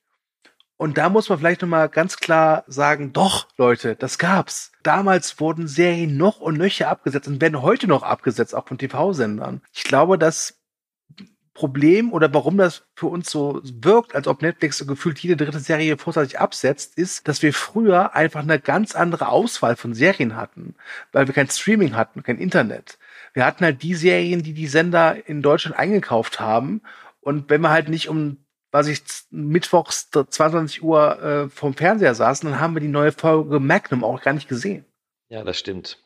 Und 0.77 0.97
da 0.97 1.09
muss 1.09 1.29
man 1.29 1.39
vielleicht 1.39 1.61
nochmal 1.61 1.87
ganz 1.87 2.17
klar 2.17 2.65
sagen, 2.67 3.13
doch, 3.13 3.47
Leute, 3.57 3.95
das 3.95 4.17
gab's. 4.17 4.73
Damals 4.83 5.39
wurden 5.39 5.67
Serien 5.67 6.17
noch 6.17 6.41
und 6.41 6.57
nöcher 6.57 6.89
abgesetzt 6.89 7.27
und 7.27 7.39
werden 7.41 7.61
heute 7.61 7.87
noch 7.87 8.03
abgesetzt, 8.03 8.53
auch 8.53 8.67
von 8.67 8.77
TV-Sendern. 8.77 9.61
Ich 9.73 9.83
glaube, 9.83 10.17
das 10.17 10.59
Problem 11.55 12.13
oder 12.13 12.31
warum 12.31 12.57
das 12.57 12.83
für 12.95 13.07
uns 13.07 13.31
so 13.31 13.59
wirkt, 13.63 14.13
als 14.13 14.27
ob 14.27 14.43
Netflix 14.43 14.77
so 14.77 14.85
gefühlt 14.85 15.17
jede 15.17 15.37
dritte 15.37 15.59
Serie 15.59 15.97
vorzeitig 15.97 16.39
absetzt, 16.39 16.97
ist, 16.97 17.27
dass 17.27 17.41
wir 17.41 17.53
früher 17.53 18.13
einfach 18.13 18.41
eine 18.41 18.59
ganz 18.59 18.93
andere 18.93 19.29
Auswahl 19.29 19.75
von 19.75 19.95
Serien 19.95 20.35
hatten, 20.35 20.75
weil 21.11 21.25
wir 21.25 21.33
kein 21.33 21.49
Streaming 21.49 21.95
hatten, 21.95 22.21
kein 22.21 22.37
Internet. 22.37 22.99
Wir 23.33 23.45
hatten 23.45 23.65
halt 23.65 23.81
die 23.81 23.95
Serien, 23.95 24.43
die 24.43 24.53
die 24.53 24.67
Sender 24.67 25.27
in 25.27 25.41
Deutschland 25.41 25.75
eingekauft 25.75 26.39
haben. 26.39 26.81
Und 27.21 27.49
wenn 27.49 27.61
wir 27.61 27.71
halt 27.71 27.89
nicht 27.89 28.09
um 28.09 28.37
was 28.71 28.87
ich 28.87 29.01
mittwochs 29.31 30.09
22 30.11 30.83
Uhr 30.83 31.21
äh, 31.23 31.49
vom 31.49 31.75
Fernseher 31.75 32.13
saßen, 32.13 32.49
dann 32.49 32.59
haben 32.59 32.75
wir 32.75 32.81
die 32.81 32.89
neue 32.89 33.13
Folge 33.13 33.61
Magnum 33.61 34.03
auch 34.03 34.21
gar 34.21 34.33
nicht 34.33 34.49
gesehen. 34.49 34.83
Ja, 35.29 35.45
das 35.45 35.57
stimmt. 35.57 36.03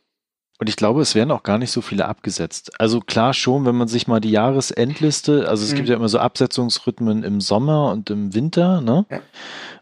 Und 0.59 0.67
ich 0.67 0.75
glaube, 0.75 1.01
es 1.01 1.15
werden 1.15 1.31
auch 1.31 1.43
gar 1.43 1.57
nicht 1.57 1.71
so 1.71 1.81
viele 1.81 2.05
abgesetzt. 2.05 2.79
Also 2.79 2.99
klar 2.99 3.33
schon, 3.33 3.65
wenn 3.65 3.75
man 3.75 3.87
sich 3.87 4.07
mal 4.07 4.19
die 4.19 4.31
Jahresendliste, 4.31 5.47
also 5.47 5.63
es 5.63 5.71
mhm. 5.71 5.77
gibt 5.77 5.89
ja 5.89 5.95
immer 5.95 6.09
so 6.09 6.19
Absetzungsrhythmen 6.19 7.23
im 7.23 7.39
Sommer 7.39 7.91
und 7.91 8.09
im 8.09 8.33
Winter, 8.33 8.81
ne? 8.81 9.05
Ja. 9.09 9.21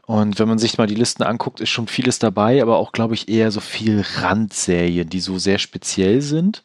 Und 0.06 0.40
wenn 0.40 0.48
man 0.48 0.60
sich 0.60 0.78
mal 0.78 0.88
die 0.88 0.96
Listen 0.96 1.24
anguckt, 1.24 1.60
ist 1.60 1.70
schon 1.70 1.88
vieles 1.88 2.20
dabei, 2.20 2.62
aber 2.62 2.78
auch, 2.78 2.94
glaube 2.94 3.16
ich, 3.16 3.28
eher 3.28 3.52
so 3.52 3.60
viel 3.60 4.06
Randserien, 4.22 5.10
die 5.10 5.20
so 5.20 5.38
sehr 5.38 5.58
speziell 5.58 6.22
sind. 6.22 6.64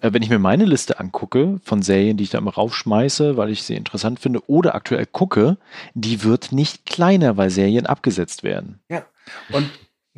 Äh, 0.00 0.12
wenn 0.12 0.22
ich 0.22 0.30
mir 0.30 0.38
meine 0.38 0.64
Liste 0.64 0.98
angucke 1.00 1.60
von 1.64 1.82
Serien, 1.82 2.16
die 2.16 2.24
ich 2.24 2.30
da 2.30 2.38
immer 2.38 2.54
raufschmeiße, 2.54 3.36
weil 3.36 3.50
ich 3.50 3.64
sie 3.64 3.74
interessant 3.74 4.20
finde 4.20 4.48
oder 4.48 4.74
aktuell 4.74 5.04
gucke, 5.06 5.58
die 5.94 6.22
wird 6.24 6.52
nicht 6.52 6.86
kleiner, 6.86 7.36
weil 7.36 7.50
Serien 7.50 7.86
abgesetzt 7.86 8.42
werden. 8.42 8.78
Ja. 8.88 9.04
Und 9.52 9.68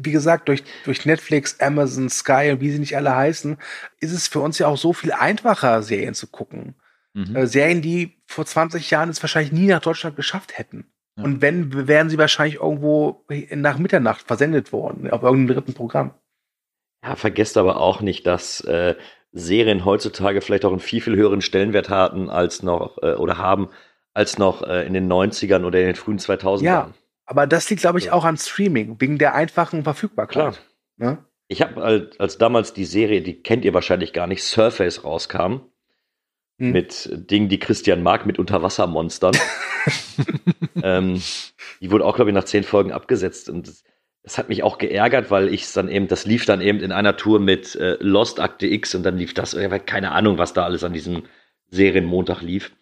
wie 0.04 0.12
gesagt, 0.12 0.48
durch, 0.48 0.62
durch 0.84 1.06
Netflix, 1.06 1.60
Amazon, 1.60 2.08
Sky 2.08 2.50
und 2.52 2.60
wie 2.60 2.70
sie 2.70 2.78
nicht 2.78 2.96
alle 2.96 3.14
heißen, 3.14 3.56
ist 4.00 4.12
es 4.12 4.28
für 4.28 4.40
uns 4.40 4.58
ja 4.58 4.66
auch 4.66 4.76
so 4.76 4.92
viel 4.92 5.12
einfacher, 5.12 5.82
Serien 5.82 6.14
zu 6.14 6.26
gucken. 6.26 6.74
Mhm. 7.14 7.36
Äh, 7.36 7.46
Serien, 7.46 7.82
die 7.82 8.18
vor 8.26 8.46
20 8.46 8.90
Jahren 8.90 9.08
es 9.08 9.22
wahrscheinlich 9.22 9.52
nie 9.52 9.66
nach 9.66 9.80
Deutschland 9.80 10.16
geschafft 10.16 10.58
hätten. 10.58 10.86
Ja. 11.16 11.24
Und 11.24 11.42
wenn, 11.42 11.88
wären 11.88 12.08
sie 12.08 12.18
wahrscheinlich 12.18 12.60
irgendwo 12.60 13.24
nach 13.50 13.78
Mitternacht 13.78 14.22
versendet 14.22 14.72
worden, 14.72 15.10
auf 15.10 15.22
irgendeinem 15.22 15.56
dritten 15.56 15.74
Programm. 15.74 16.14
Ja, 17.04 17.16
vergesst 17.16 17.56
aber 17.56 17.80
auch 17.80 18.00
nicht, 18.00 18.26
dass 18.26 18.60
äh, 18.62 18.94
Serien 19.32 19.84
heutzutage 19.84 20.40
vielleicht 20.40 20.64
auch 20.64 20.70
einen 20.70 20.80
viel, 20.80 21.00
viel 21.00 21.16
höheren 21.16 21.40
Stellenwert 21.40 21.88
hatten 21.88 22.28
als 22.28 22.62
noch 22.62 22.98
äh, 23.02 23.14
oder 23.14 23.38
haben 23.38 23.70
als 24.12 24.38
noch 24.38 24.62
äh, 24.62 24.86
in 24.86 24.92
den 24.92 25.10
90ern 25.10 25.64
oder 25.64 25.80
in 25.80 25.86
den 25.86 25.94
frühen 25.94 26.18
2000ern. 26.18 26.62
Ja, 26.62 26.90
aber 27.30 27.46
das 27.46 27.70
liegt, 27.70 27.82
glaube 27.82 28.00
ich, 28.00 28.10
auch 28.10 28.24
an 28.24 28.36
Streaming, 28.36 29.00
wegen 29.00 29.16
der 29.16 29.36
einfachen 29.36 29.84
Verfügbarkeit. 29.84 30.32
Klar. 30.32 30.56
Ne? 30.96 31.24
Ich 31.46 31.62
habe 31.62 31.80
als, 31.80 32.18
als 32.18 32.38
damals 32.38 32.72
die 32.72 32.84
Serie, 32.84 33.22
die 33.22 33.40
kennt 33.40 33.64
ihr 33.64 33.72
wahrscheinlich 33.72 34.12
gar 34.12 34.26
nicht, 34.26 34.42
Surface 34.42 35.04
rauskam, 35.04 35.60
hm. 36.58 36.72
mit 36.72 37.08
Dingen, 37.30 37.48
die 37.48 37.60
Christian 37.60 38.02
mag, 38.02 38.26
mit 38.26 38.40
Unterwassermonstern. 38.40 39.36
ähm, 40.82 41.22
die 41.80 41.92
wurde 41.92 42.04
auch, 42.04 42.16
glaube 42.16 42.32
ich, 42.32 42.34
nach 42.34 42.44
zehn 42.44 42.64
Folgen 42.64 42.90
abgesetzt. 42.90 43.48
Und 43.48 43.68
das, 43.68 43.84
das 44.24 44.36
hat 44.36 44.48
mich 44.48 44.64
auch 44.64 44.78
geärgert, 44.78 45.30
weil 45.30 45.54
ich 45.54 45.62
es 45.62 45.72
dann 45.72 45.88
eben, 45.88 46.08
das 46.08 46.26
lief 46.26 46.46
dann 46.46 46.60
eben 46.60 46.80
in 46.80 46.90
einer 46.90 47.16
Tour 47.16 47.38
mit 47.38 47.76
äh, 47.76 47.96
Lost 48.00 48.40
Akte 48.40 48.66
X 48.66 48.96
und 48.96 49.04
dann 49.04 49.16
lief 49.16 49.34
das, 49.34 49.56
keine 49.86 50.10
Ahnung, 50.10 50.36
was 50.36 50.52
da 50.52 50.64
alles 50.64 50.82
an 50.82 50.94
diesem 50.94 51.22
Serienmontag 51.68 52.40
lief. 52.40 52.72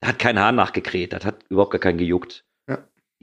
Da 0.00 0.08
hat 0.08 0.18
kein 0.18 0.38
Haar 0.38 0.52
nachgekräht, 0.52 1.14
das 1.14 1.24
hat 1.24 1.36
überhaupt 1.48 1.72
gar 1.72 1.80
keinen 1.80 1.96
gejuckt. 1.96 2.44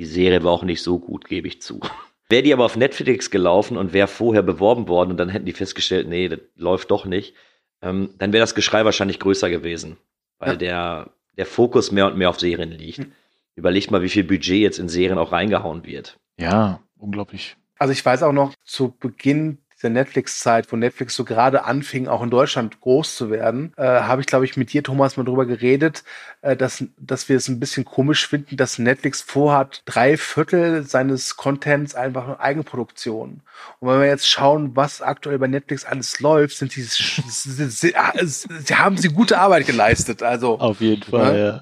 Die 0.02 0.08
Serie 0.08 0.44
war 0.44 0.52
auch 0.52 0.64
nicht 0.64 0.82
so 0.82 0.98
gut, 0.98 1.26
gebe 1.26 1.48
ich 1.48 1.62
zu. 1.62 1.80
Wäre 2.28 2.42
die 2.42 2.54
aber 2.54 2.66
auf 2.66 2.76
Netflix 2.76 3.30
gelaufen 3.30 3.78
und 3.78 3.94
wäre 3.94 4.08
vorher 4.08 4.42
beworben 4.42 4.88
worden 4.88 5.12
und 5.12 5.18
dann 5.18 5.30
hätten 5.30 5.46
die 5.46 5.54
festgestellt, 5.54 6.08
nee, 6.08 6.28
das 6.28 6.40
läuft 6.56 6.90
doch 6.90 7.06
nicht, 7.06 7.36
ähm, 7.84 8.16
dann 8.18 8.34
wäre 8.34 8.42
das 8.42 8.56
Geschrei 8.56 8.84
wahrscheinlich 8.84 9.20
größer 9.20 9.52
gewesen, 9.52 9.98
weil 10.40 10.54
ja. 10.54 10.56
der, 10.56 11.10
der 11.38 11.46
Fokus 11.46 11.92
mehr 11.92 12.08
und 12.08 12.18
mehr 12.18 12.32
auf 12.32 12.40
Serien 12.40 12.72
liegt. 12.72 12.98
Hm. 12.98 13.12
Überlegt 13.54 13.92
mal, 13.92 14.02
wie 14.02 14.10
viel 14.10 14.24
Budget 14.24 14.62
jetzt 14.62 14.80
in 14.80 14.90
Serien 14.90 15.20
auch 15.20 15.34
reingehauen 15.34 15.86
wird. 15.86 16.20
Ja, 16.40 16.82
unglaublich. 16.98 17.58
Also 17.78 17.92
ich 17.92 18.04
weiß 18.04 18.24
auch 18.24 18.34
noch, 18.34 18.56
zu 18.64 18.98
Beginn 18.98 19.60
der 19.84 19.90
Netflix-Zeit, 19.90 20.72
wo 20.72 20.76
Netflix 20.76 21.16
so 21.16 21.24
gerade 21.24 21.66
anfing, 21.66 22.08
auch 22.08 22.22
in 22.22 22.30
Deutschland 22.30 22.80
groß 22.82 23.16
zu 23.16 23.30
werden, 23.30 23.74
äh, 23.78 23.84
habe 23.84 24.22
ich, 24.22 24.28
glaube 24.28 24.46
ich, 24.46 24.58
mit 24.58 24.74
dir, 24.74 24.84
Thomas, 24.84 25.18
mal 25.18 25.24
drüber 25.24 25.46
geredet, 25.46 26.04
äh, 26.42 26.56
dass, 26.56 26.84
dass 26.98 27.30
wir 27.30 27.38
es 27.38 27.48
ein 27.48 27.60
bisschen 27.60 27.86
komisch 27.86 28.28
finden, 28.28 28.58
dass 28.58 28.80
Netflix 28.80 29.22
vorhat, 29.22 29.84
drei 29.86 30.18
Viertel 30.18 30.84
seines 30.84 31.38
Contents 31.38 31.96
einfach 31.96 32.28
in 32.28 32.36
Eigenproduktion. 32.36 33.42
Und 33.80 33.88
wenn 33.90 34.00
wir 34.00 34.08
jetzt 34.08 34.30
schauen, 34.30 34.76
was 34.76 35.02
aktuell 35.02 35.40
bei 35.40 35.48
Netflix 35.48 35.86
alles 35.86 36.20
läuft, 36.20 36.58
sind 36.58 36.76
die, 36.76 36.82
sie, 36.82 37.70
sie, 37.70 37.70
sie 37.70 38.76
haben 38.76 38.98
sie 38.98 39.10
gute 39.10 39.40
Arbeit 39.40 39.66
geleistet. 39.66 40.24
Also 40.24 40.60
auf 40.60 40.82
jeden 40.82 41.04
Fall, 41.04 41.38
ja. 41.38 41.46
ja. 41.46 41.62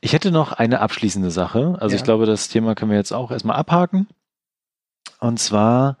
Ich 0.00 0.12
hätte 0.12 0.30
noch 0.30 0.52
eine 0.52 0.80
abschließende 0.80 1.30
Sache. 1.30 1.76
Also 1.80 1.94
ja. 1.94 1.96
ich 1.96 2.04
glaube, 2.04 2.26
das 2.26 2.48
Thema 2.48 2.74
können 2.74 2.90
wir 2.90 2.98
jetzt 2.98 3.12
auch 3.12 3.30
erstmal 3.30 3.56
abhaken. 3.56 4.06
Und 5.20 5.38
zwar 5.40 5.98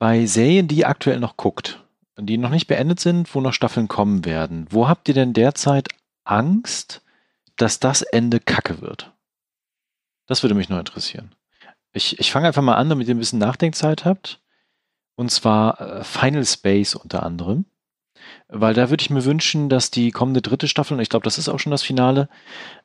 bei 0.00 0.24
Serien, 0.24 0.66
die 0.66 0.78
ihr 0.78 0.88
aktuell 0.88 1.20
noch 1.20 1.36
guckt, 1.36 1.84
die 2.18 2.38
noch 2.38 2.50
nicht 2.50 2.66
beendet 2.66 2.98
sind, 2.98 3.32
wo 3.34 3.40
noch 3.40 3.52
Staffeln 3.52 3.86
kommen 3.86 4.24
werden, 4.24 4.66
wo 4.70 4.88
habt 4.88 5.06
ihr 5.06 5.14
denn 5.14 5.34
derzeit 5.34 5.88
Angst, 6.24 7.02
dass 7.56 7.78
das 7.78 8.02
Ende 8.02 8.40
kacke 8.40 8.80
wird? 8.80 9.12
Das 10.26 10.42
würde 10.42 10.54
mich 10.54 10.70
nur 10.70 10.78
interessieren. 10.78 11.34
Ich, 11.92 12.18
ich 12.18 12.32
fange 12.32 12.46
einfach 12.46 12.62
mal 12.62 12.76
an, 12.76 12.88
damit 12.88 13.08
ihr 13.08 13.14
ein 13.14 13.18
bisschen 13.18 13.38
Nachdenkzeit 13.38 14.04
habt. 14.04 14.40
Und 15.16 15.30
zwar 15.30 15.80
äh, 15.80 16.04
Final 16.04 16.46
Space 16.46 16.94
unter 16.94 17.22
anderem. 17.22 17.66
Weil 18.48 18.74
da 18.74 18.90
würde 18.90 19.02
ich 19.02 19.10
mir 19.10 19.24
wünschen, 19.24 19.68
dass 19.68 19.90
die 19.90 20.12
kommende 20.12 20.40
dritte 20.40 20.68
Staffel, 20.68 20.94
und 20.94 21.00
ich 21.00 21.08
glaube, 21.08 21.24
das 21.24 21.36
ist 21.36 21.48
auch 21.48 21.58
schon 21.58 21.72
das 21.72 21.82
Finale, 21.82 22.28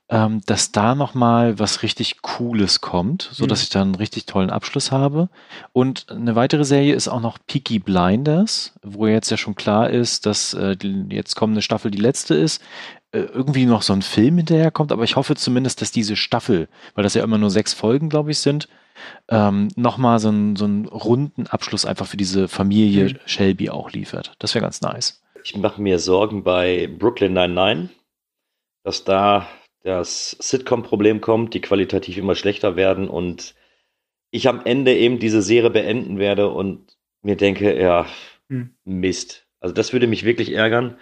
ähm, 0.09 0.41
dass 0.45 0.71
da 0.71 0.93
nochmal 0.93 1.57
was 1.57 1.81
richtig 1.81 2.21
Cooles 2.21 2.79
kommt, 2.81 3.27
so 3.31 3.47
dass 3.47 3.59
mhm. 3.59 3.63
ich 3.63 3.69
dann 3.69 3.81
einen 3.81 3.95
richtig 3.95 4.25
tollen 4.27 4.51
Abschluss 4.51 4.91
habe. 4.91 5.29
Und 5.73 6.11
eine 6.11 6.35
weitere 6.35 6.63
Serie 6.63 6.93
ist 6.93 7.07
auch 7.07 7.21
noch 7.21 7.39
Peaky 7.47 7.79
Blinders, 7.79 8.73
wo 8.83 9.07
jetzt 9.07 9.31
ja 9.31 9.37
schon 9.37 9.55
klar 9.55 9.89
ist, 9.89 10.25
dass 10.27 10.53
äh, 10.53 10.77
die 10.77 11.07
jetzt 11.09 11.35
kommende 11.35 11.63
Staffel 11.63 11.89
die 11.89 11.97
letzte 11.97 12.35
ist. 12.35 12.61
Äh, 13.11 13.21
irgendwie 13.21 13.65
noch 13.65 13.81
so 13.81 13.93
ein 13.93 14.03
Film 14.03 14.37
hinterherkommt, 14.37 14.91
aber 14.91 15.03
ich 15.03 15.15
hoffe 15.15 15.35
zumindest, 15.35 15.81
dass 15.81 15.91
diese 15.91 16.15
Staffel, 16.15 16.67
weil 16.93 17.03
das 17.03 17.15
ja 17.15 17.23
immer 17.23 17.39
nur 17.39 17.49
sechs 17.49 17.73
Folgen, 17.73 18.09
glaube 18.09 18.29
ich, 18.29 18.39
sind, 18.39 18.67
ähm, 19.29 19.69
nochmal 19.75 20.19
so, 20.19 20.29
ein, 20.29 20.55
so 20.55 20.65
einen 20.65 20.85
runden 20.85 21.47
Abschluss 21.47 21.85
einfach 21.85 22.05
für 22.05 22.17
diese 22.17 22.47
Familie 22.47 23.05
mhm. 23.05 23.19
Shelby 23.25 23.69
auch 23.71 23.91
liefert. 23.91 24.33
Das 24.37 24.53
wäre 24.53 24.63
ganz 24.63 24.81
nice. 24.81 25.23
Ich 25.43 25.55
mache 25.57 25.81
mir 25.81 25.97
Sorgen 25.97 26.43
bei 26.43 26.87
Brooklyn 26.87 27.33
99, 27.33 27.95
dass 28.83 29.03
da 29.03 29.47
das 29.85 30.31
Sitcom-Problem 30.39 31.21
kommt, 31.21 31.53
die 31.53 31.61
qualitativ 31.61 32.17
immer 32.17 32.33
schlechter 32.33 32.75
werden 32.75 33.07
und 33.07 33.53
ich 34.31 34.47
am 34.47 34.65
Ende 34.65 34.95
eben 34.95 35.19
diese 35.19 35.43
Serie 35.43 35.69
beenden 35.69 36.17
werde 36.17 36.49
und 36.49 36.97
mir 37.21 37.37
denke, 37.37 37.79
ja, 37.79 38.07
hm. 38.49 38.75
Mist. 38.83 39.45
Also 39.59 39.75
das 39.75 39.93
würde 39.93 40.07
mich 40.07 40.25
wirklich 40.25 40.51
ärgern. 40.51 40.97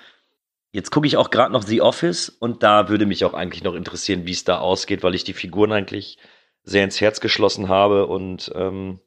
Jetzt 0.73 0.91
gucke 0.91 1.07
ich 1.07 1.15
auch 1.15 1.29
gerade 1.29 1.53
noch 1.53 1.63
The 1.63 1.81
Office 1.81 2.27
und 2.27 2.61
da 2.61 2.89
würde 2.89 3.05
mich 3.05 3.23
auch 3.23 3.33
eigentlich 3.33 3.63
noch 3.63 3.73
interessieren, 3.73 4.25
wie 4.25 4.31
es 4.31 4.43
da 4.43 4.59
ausgeht, 4.59 5.01
weil 5.01 5.15
ich 5.15 5.23
die 5.23 5.33
Figuren 5.33 5.71
eigentlich 5.71 6.17
sehr 6.63 6.83
ins 6.83 6.99
Herz 6.99 7.21
geschlossen 7.21 7.69
habe 7.69 8.07
und 8.07 8.51
ähm, 8.53 8.99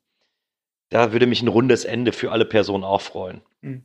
da 0.89 1.13
würde 1.13 1.27
mich 1.27 1.43
ein 1.43 1.49
rundes 1.49 1.85
Ende 1.85 2.13
für 2.13 2.33
alle 2.33 2.47
Personen 2.47 2.85
auch 2.85 3.03
freuen. 3.03 3.43
Hm. 3.61 3.85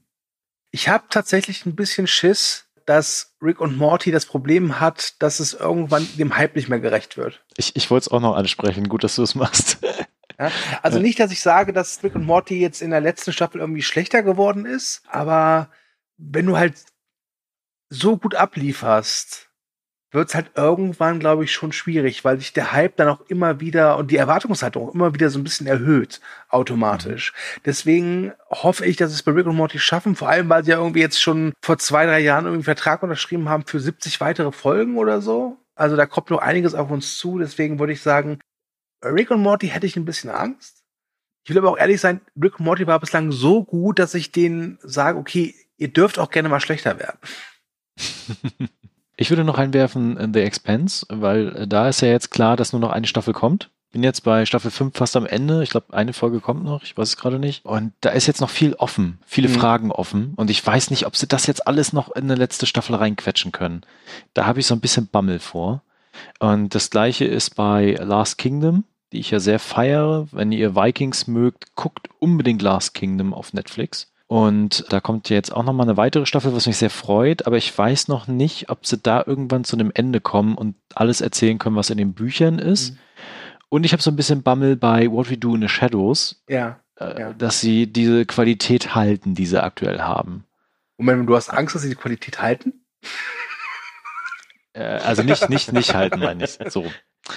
Ich 0.71 0.87
habe 0.87 1.03
tatsächlich 1.09 1.65
ein 1.65 1.75
bisschen 1.75 2.07
Schiss, 2.07 2.70
dass 2.85 3.35
Rick 3.41 3.59
und 3.59 3.77
Morty 3.77 4.11
das 4.11 4.25
Problem 4.25 4.79
hat, 4.79 5.21
dass 5.21 5.39
es 5.39 5.53
irgendwann 5.53 6.07
dem 6.17 6.37
Hype 6.37 6.55
nicht 6.55 6.69
mehr 6.69 6.79
gerecht 6.79 7.17
wird. 7.17 7.43
Ich, 7.57 7.75
ich 7.75 7.89
wollte 7.89 8.05
es 8.05 8.11
auch 8.11 8.21
noch 8.21 8.35
ansprechen. 8.35 8.89
Gut, 8.89 9.03
dass 9.03 9.15
du 9.15 9.23
es 9.23 9.35
machst. 9.35 9.79
Ja, 10.39 10.49
also 10.81 10.97
nicht, 10.97 11.19
dass 11.19 11.31
ich 11.31 11.39
sage, 11.39 11.71
dass 11.71 12.01
Rick 12.03 12.15
und 12.15 12.25
Morty 12.25 12.59
jetzt 12.59 12.81
in 12.81 12.89
der 12.89 13.01
letzten 13.01 13.31
Staffel 13.31 13.61
irgendwie 13.61 13.83
schlechter 13.83 14.23
geworden 14.23 14.65
ist, 14.65 15.03
aber 15.07 15.69
wenn 16.17 16.47
du 16.47 16.57
halt 16.57 16.83
so 17.89 18.17
gut 18.17 18.33
ablieferst, 18.33 19.50
wird 20.11 20.29
es 20.29 20.35
halt 20.35 20.51
irgendwann, 20.55 21.19
glaube 21.19 21.45
ich, 21.45 21.53
schon 21.53 21.71
schwierig, 21.71 22.23
weil 22.25 22.37
sich 22.37 22.53
der 22.53 22.73
Hype 22.73 22.97
dann 22.97 23.07
auch 23.07 23.21
immer 23.27 23.59
wieder 23.59 23.97
und 23.97 24.11
die 24.11 24.17
Erwartungshaltung 24.17 24.89
auch 24.89 24.93
immer 24.93 25.13
wieder 25.13 25.29
so 25.29 25.39
ein 25.39 25.43
bisschen 25.43 25.67
erhöht, 25.67 26.19
automatisch. 26.49 27.31
Mhm. 27.31 27.61
Deswegen 27.65 28.33
hoffe 28.49 28.85
ich, 28.85 28.97
dass 28.97 29.13
es 29.13 29.23
bei 29.23 29.31
Rick 29.31 29.47
und 29.47 29.55
Morty 29.55 29.79
schaffen, 29.79 30.15
vor 30.15 30.29
allem, 30.29 30.49
weil 30.49 30.63
sie 30.63 30.71
ja 30.71 30.77
irgendwie 30.77 30.99
jetzt 30.99 31.21
schon 31.21 31.53
vor 31.61 31.77
zwei, 31.77 32.05
drei 32.05 32.19
Jahren 32.19 32.45
irgendwie 32.45 32.57
einen 32.57 32.75
Vertrag 32.75 33.03
unterschrieben 33.03 33.47
haben 33.47 33.65
für 33.65 33.79
70 33.79 34.19
weitere 34.19 34.51
Folgen 34.51 34.97
oder 34.97 35.21
so. 35.21 35.57
Also 35.75 35.95
da 35.95 36.05
kommt 36.05 36.29
noch 36.29 36.39
einiges 36.39 36.75
auf 36.75 36.91
uns 36.91 37.17
zu. 37.17 37.39
Deswegen 37.39 37.79
würde 37.79 37.93
ich 37.93 38.01
sagen, 38.01 38.39
Rick 39.03 39.31
und 39.31 39.41
Morty 39.41 39.69
hätte 39.69 39.87
ich 39.87 39.95
ein 39.95 40.05
bisschen 40.05 40.29
Angst. 40.29 40.83
Ich 41.43 41.49
will 41.49 41.57
aber 41.57 41.71
auch 41.71 41.77
ehrlich 41.77 41.99
sein, 41.99 42.21
Rick 42.39 42.59
und 42.59 42.65
Morty 42.65 42.85
war 42.85 42.99
bislang 42.99 43.31
so 43.31 43.63
gut, 43.63 43.97
dass 43.97 44.13
ich 44.13 44.31
denen 44.31 44.77
sage, 44.83 45.17
okay, 45.17 45.55
ihr 45.77 45.87
dürft 45.87 46.19
auch 46.19 46.29
gerne 46.29 46.49
mal 46.49 46.59
schlechter 46.59 46.99
werden. 46.99 47.17
Ich 49.21 49.29
würde 49.29 49.43
noch 49.43 49.59
einwerfen 49.59 50.17
äh, 50.17 50.27
The 50.33 50.39
Expense, 50.39 51.05
weil 51.07 51.55
äh, 51.55 51.67
da 51.67 51.87
ist 51.87 52.01
ja 52.01 52.07
jetzt 52.07 52.31
klar, 52.31 52.57
dass 52.57 52.73
nur 52.73 52.79
noch 52.79 52.89
eine 52.89 53.05
Staffel 53.05 53.35
kommt. 53.35 53.69
Bin 53.91 54.01
jetzt 54.01 54.21
bei 54.21 54.47
Staffel 54.47 54.71
5 54.71 54.97
fast 54.97 55.15
am 55.15 55.27
Ende. 55.27 55.61
Ich 55.61 55.69
glaube, 55.69 55.93
eine 55.93 56.13
Folge 56.13 56.39
kommt 56.39 56.63
noch. 56.63 56.81
Ich 56.81 56.97
weiß 56.97 57.09
es 57.09 57.17
gerade 57.17 57.37
nicht. 57.37 57.63
Und 57.63 57.93
da 58.01 58.09
ist 58.09 58.25
jetzt 58.25 58.41
noch 58.41 58.49
viel 58.49 58.73
offen, 58.73 59.19
viele 59.27 59.49
mhm. 59.49 59.53
Fragen 59.53 59.91
offen. 59.91 60.33
Und 60.37 60.49
ich 60.49 60.65
weiß 60.65 60.89
nicht, 60.89 61.05
ob 61.05 61.15
sie 61.15 61.27
das 61.27 61.45
jetzt 61.45 61.67
alles 61.67 61.93
noch 61.93 62.09
in 62.15 62.23
eine 62.23 62.33
letzte 62.33 62.65
Staffel 62.65 62.95
reinquetschen 62.95 63.51
können. 63.51 63.83
Da 64.33 64.47
habe 64.47 64.59
ich 64.59 64.65
so 64.65 64.73
ein 64.73 64.79
bisschen 64.81 65.05
Bammel 65.05 65.37
vor. 65.37 65.83
Und 66.39 66.73
das 66.73 66.89
gleiche 66.89 67.25
ist 67.25 67.55
bei 67.55 67.95
Last 67.99 68.39
Kingdom, 68.39 68.85
die 69.11 69.19
ich 69.19 69.29
ja 69.29 69.39
sehr 69.39 69.59
feiere. 69.59 70.29
Wenn 70.31 70.51
ihr 70.51 70.75
Vikings 70.75 71.27
mögt, 71.27 71.75
guckt 71.75 72.09
unbedingt 72.17 72.63
Last 72.63 72.95
Kingdom 72.95 73.35
auf 73.35 73.53
Netflix. 73.53 74.10
Und 74.31 74.85
da 74.87 75.01
kommt 75.01 75.27
jetzt 75.27 75.51
auch 75.51 75.65
nochmal 75.65 75.85
eine 75.85 75.97
weitere 75.97 76.25
Staffel, 76.25 76.53
was 76.53 76.65
mich 76.65 76.77
sehr 76.77 76.89
freut, 76.89 77.47
aber 77.47 77.57
ich 77.57 77.77
weiß 77.77 78.07
noch 78.07 78.27
nicht, 78.27 78.69
ob 78.69 78.85
sie 78.85 78.97
da 78.97 79.21
irgendwann 79.27 79.65
zu 79.65 79.75
einem 79.75 79.91
Ende 79.93 80.21
kommen 80.21 80.55
und 80.55 80.77
alles 80.95 81.19
erzählen 81.19 81.57
können, 81.57 81.75
was 81.75 81.89
in 81.89 81.97
den 81.97 82.13
Büchern 82.13 82.57
ist. 82.57 82.91
Mhm. 82.91 82.97
Und 83.67 83.83
ich 83.83 83.91
habe 83.91 84.01
so 84.01 84.09
ein 84.09 84.15
bisschen 84.15 84.41
Bammel 84.41 84.77
bei 84.77 85.11
What 85.11 85.29
We 85.29 85.37
Do 85.37 85.53
in 85.53 85.61
the 85.61 85.67
Shadows, 85.67 86.41
ja, 86.47 86.79
äh, 86.97 87.19
ja. 87.19 87.33
dass 87.33 87.59
sie 87.59 87.87
diese 87.87 88.25
Qualität 88.25 88.95
halten, 88.95 89.35
die 89.35 89.45
sie 89.45 89.61
aktuell 89.61 89.99
haben. 89.99 90.45
Moment, 90.97 91.27
du 91.27 91.35
hast 91.35 91.49
Angst, 91.49 91.75
dass 91.75 91.81
sie 91.81 91.89
die 91.89 91.95
Qualität 91.95 92.41
halten? 92.41 92.85
Äh, 94.71 94.83
also 94.83 95.23
nicht, 95.23 95.49
nicht, 95.49 95.73
nicht 95.73 95.93
halten, 95.93 96.21
meine 96.21 96.45
ich. 96.45 96.57
So. 96.71 96.89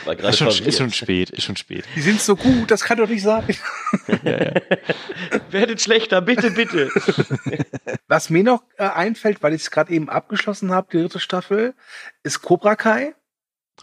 War 0.05 0.19
ist, 0.19 0.39
schon, 0.39 0.49
ist 0.49 0.79
schon 0.79 0.91
spät, 0.91 1.31
ist 1.31 1.45
schon 1.45 1.57
spät. 1.57 1.85
Die 1.95 2.01
sind 2.01 2.21
so 2.21 2.37
gut, 2.37 2.71
das 2.71 2.85
kann 2.85 2.99
doch 2.99 3.09
nicht 3.09 3.23
sein. 3.23 3.45
ja, 4.25 4.45
ja. 4.45 4.53
Werdet 5.51 5.81
schlechter, 5.83 6.23
bitte, 6.23 6.51
bitte. 6.51 6.89
Was 8.09 8.31
mir 8.31 8.45
noch 8.45 8.63
äh, 8.79 8.85
einfällt, 8.85 9.43
weil 9.43 9.53
ich 9.53 9.63
es 9.63 9.71
gerade 9.71 9.93
eben 9.93 10.09
abgeschlossen 10.09 10.73
habe, 10.73 10.89
die 10.91 10.99
dritte 10.99 11.21
Staffel, 11.21 11.75
ist 12.23 12.41
Cobra 12.41 12.77
Kai. 12.77 13.15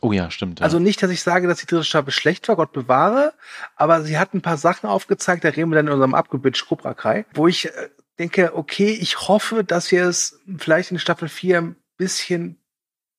Oh 0.01 0.11
ja, 0.11 0.31
stimmt. 0.31 0.59
Ja. 0.59 0.63
Also 0.63 0.79
nicht, 0.79 1.03
dass 1.03 1.11
ich 1.11 1.21
sage, 1.21 1.47
dass 1.47 1.59
die 1.59 1.67
dritte 1.67 1.83
Staffel 1.83 2.11
schlecht 2.11 2.47
war, 2.47 2.55
Gott 2.55 2.71
bewahre, 2.71 3.33
aber 3.75 4.01
sie 4.01 4.17
hat 4.17 4.33
ein 4.33 4.41
paar 4.41 4.57
Sachen 4.57 4.89
aufgezeigt, 4.89 5.43
da 5.43 5.49
reden 5.49 5.69
wir 5.69 5.75
dann 5.75 5.87
in 5.87 5.93
unserem 5.93 6.15
Abgebitsch 6.15 6.65
Cobra 6.65 6.93
Kai, 6.95 7.25
wo 7.33 7.47
ich 7.47 7.67
äh, 7.67 7.89
denke, 8.17 8.55
okay, 8.55 8.91
ich 8.91 9.27
hoffe, 9.27 9.63
dass 9.63 9.91
ihr 9.91 10.05
es 10.05 10.41
vielleicht 10.57 10.91
in 10.91 10.99
Staffel 10.99 11.29
4 11.29 11.57
ein 11.59 11.75
bisschen 11.97 12.59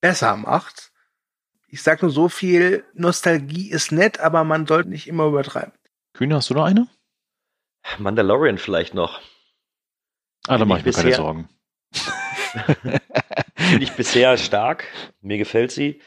besser 0.01 0.35
macht 0.35 0.92
ich 1.73 1.81
sag 1.81 2.03
nur 2.03 2.11
so 2.11 2.29
viel, 2.29 2.85
Nostalgie 2.93 3.71
ist 3.71 3.91
nett, 3.91 4.19
aber 4.19 4.43
man 4.43 4.67
sollte 4.67 4.89
nicht 4.89 5.07
immer 5.07 5.25
übertreiben. 5.25 5.73
Kühne, 6.13 6.35
hast 6.35 6.51
du 6.51 6.53
noch 6.53 6.65
eine? 6.65 6.87
Mandalorian 7.97 8.59
vielleicht 8.59 8.93
noch. 8.93 9.21
Ah, 10.47 10.59
da 10.59 10.65
mache 10.65 10.79
ich 10.79 10.85
mir 10.85 10.91
bisher, 10.91 11.03
keine 11.03 11.15
Sorgen. 11.15 11.49
Finde 13.55 13.83
ich 13.83 13.91
bisher 13.93 14.37
stark. 14.37 14.85
Mir 15.21 15.39
gefällt 15.39 15.71
sie. 15.71 15.99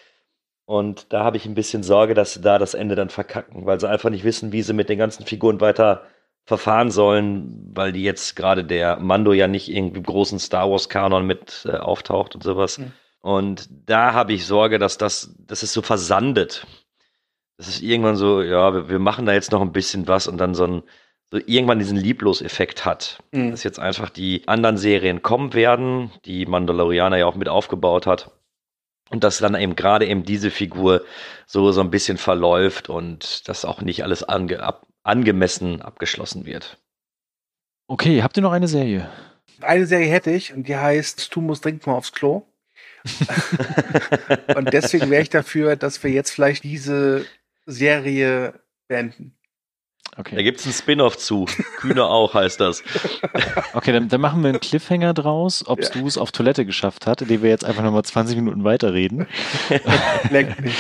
Und 0.67 1.13
da 1.13 1.25
habe 1.25 1.37
ich 1.37 1.47
ein 1.47 1.57
bisschen 1.57 1.83
Sorge, 1.83 2.15
dass 2.15 2.35
sie 2.35 2.41
da 2.41 2.59
das 2.61 2.75
Ende 2.75 2.95
dann 2.95 3.11
verkacken, 3.11 3.67
weil 3.67 3.81
sie 3.81 3.89
einfach 3.89 4.11
nicht 4.11 4.23
wissen, 4.23 4.53
wie 4.53 4.63
sie 4.63 4.73
mit 4.73 4.89
den 4.89 4.99
ganzen 4.99 5.27
Figuren 5.27 5.61
weiter 5.61 6.07
verfahren 6.45 6.93
sollen, 6.93 7.73
weil 7.75 7.91
die 7.91 8.05
jetzt 8.05 8.37
gerade 8.37 8.65
der 8.65 9.01
Mando 9.01 9.33
ja 9.33 9.49
nicht 9.49 9.69
irgendwie 9.69 9.99
im 9.99 10.05
großen 10.05 10.39
Star 10.39 10.71
Wars 10.71 10.89
Kanon 10.89 11.27
mit 11.27 11.67
äh, 11.69 11.77
auftaucht 11.77 12.37
und 12.37 12.45
sowas. 12.45 12.79
Mhm. 12.79 12.93
Und 13.27 13.69
da 13.87 14.13
habe 14.13 14.35
ich 14.35 14.47
Sorge, 14.47 14.79
dass 14.79 14.99
das, 14.99 15.35
dass 15.37 15.65
es 15.65 15.73
so 15.73 15.83
versandet. 15.83 16.65
Das 17.57 17.67
ist 17.67 17.83
irgendwann 17.83 18.15
so, 18.15 18.41
ja, 18.41 18.73
wir, 18.73 18.89
wir, 18.89 19.01
machen 19.01 19.27
da 19.27 19.33
jetzt 19.33 19.51
noch 19.51 19.63
ein 19.63 19.73
bisschen 19.73 20.07
was 20.07 20.29
und 20.29 20.39
dann 20.39 20.55
so 20.55 20.65
ein, 20.65 20.83
so 21.33 21.39
irgendwann 21.45 21.81
diesen 21.81 21.97
Lieblos-Effekt 21.97 22.85
hat. 22.85 23.19
Mhm. 23.33 23.51
Dass 23.51 23.65
jetzt 23.65 23.81
einfach 23.81 24.11
die 24.11 24.47
anderen 24.47 24.77
Serien 24.77 25.23
kommen 25.23 25.55
werden, 25.55 26.13
die 26.25 26.47
Mandalorianer 26.47 27.17
ja 27.17 27.27
auch 27.27 27.35
mit 27.35 27.49
aufgebaut 27.49 28.07
hat. 28.07 28.31
Und 29.11 29.25
dass 29.25 29.39
dann 29.39 29.57
eben 29.57 29.75
gerade 29.75 30.07
eben 30.07 30.23
diese 30.23 30.53
Figur 30.53 31.05
so, 31.47 31.73
so 31.73 31.81
ein 31.81 31.91
bisschen 31.91 32.19
verläuft 32.19 32.89
und 32.89 33.49
dass 33.49 33.65
auch 33.65 33.81
nicht 33.81 34.05
alles 34.05 34.23
ange, 34.23 34.63
ab, 34.63 34.87
angemessen 35.03 35.83
abgeschlossen 35.83 36.47
wird. 36.47 36.79
Okay, 37.89 38.23
habt 38.23 38.37
ihr 38.37 38.45
noch 38.45 38.53
eine 38.53 38.69
Serie? 38.69 39.11
Eine 39.63 39.87
Serie 39.87 40.13
hätte 40.13 40.31
ich 40.31 40.55
und 40.55 40.69
die 40.69 40.77
heißt 40.77 41.35
Du 41.35 41.41
musst 41.41 41.65
dringend 41.65 41.89
mal 41.89 41.95
aufs 41.95 42.13
Klo. 42.13 42.45
und 44.57 44.73
deswegen 44.73 45.11
wäre 45.11 45.23
ich 45.23 45.31
dafür, 45.31 45.77
dass 45.77 46.03
wir 46.03 46.11
jetzt 46.11 46.31
vielleicht 46.31 46.65
diese 46.65 47.27
Serie 47.67 48.61
beenden. 48.89 49.36
Okay. 50.19 50.35
Da 50.35 50.43
gibt 50.43 50.61
es 50.61 50.67
einen 50.67 50.73
Spin-off 50.73 51.19
zu. 51.19 51.45
Kühne 51.79 52.05
auch 52.05 52.35
heißt 52.35 52.61
das. 52.61 52.83
Okay, 53.73 53.93
dann, 53.93 54.09
dann, 54.09 54.21
machen 54.21 54.43
wir 54.43 54.49
einen 54.49 54.61
Cliffhanger 54.61 55.13
draus, 55.13 55.67
ob 55.67 55.83
ja. 55.83 55.89
du 55.91 56.07
es 56.07 56.17
auf 56.17 56.33
Toilette 56.33 56.65
geschafft 56.65 57.07
hat, 57.07 57.21
indem 57.21 57.43
wir 57.43 57.51
jetzt 57.51 57.65
einfach 57.65 57.83
nochmal 57.83 58.05
20 58.05 58.37
Minuten 58.37 58.65
weiterreden. 58.65 59.27
Lenk 60.31 60.59
nicht. 60.63 60.77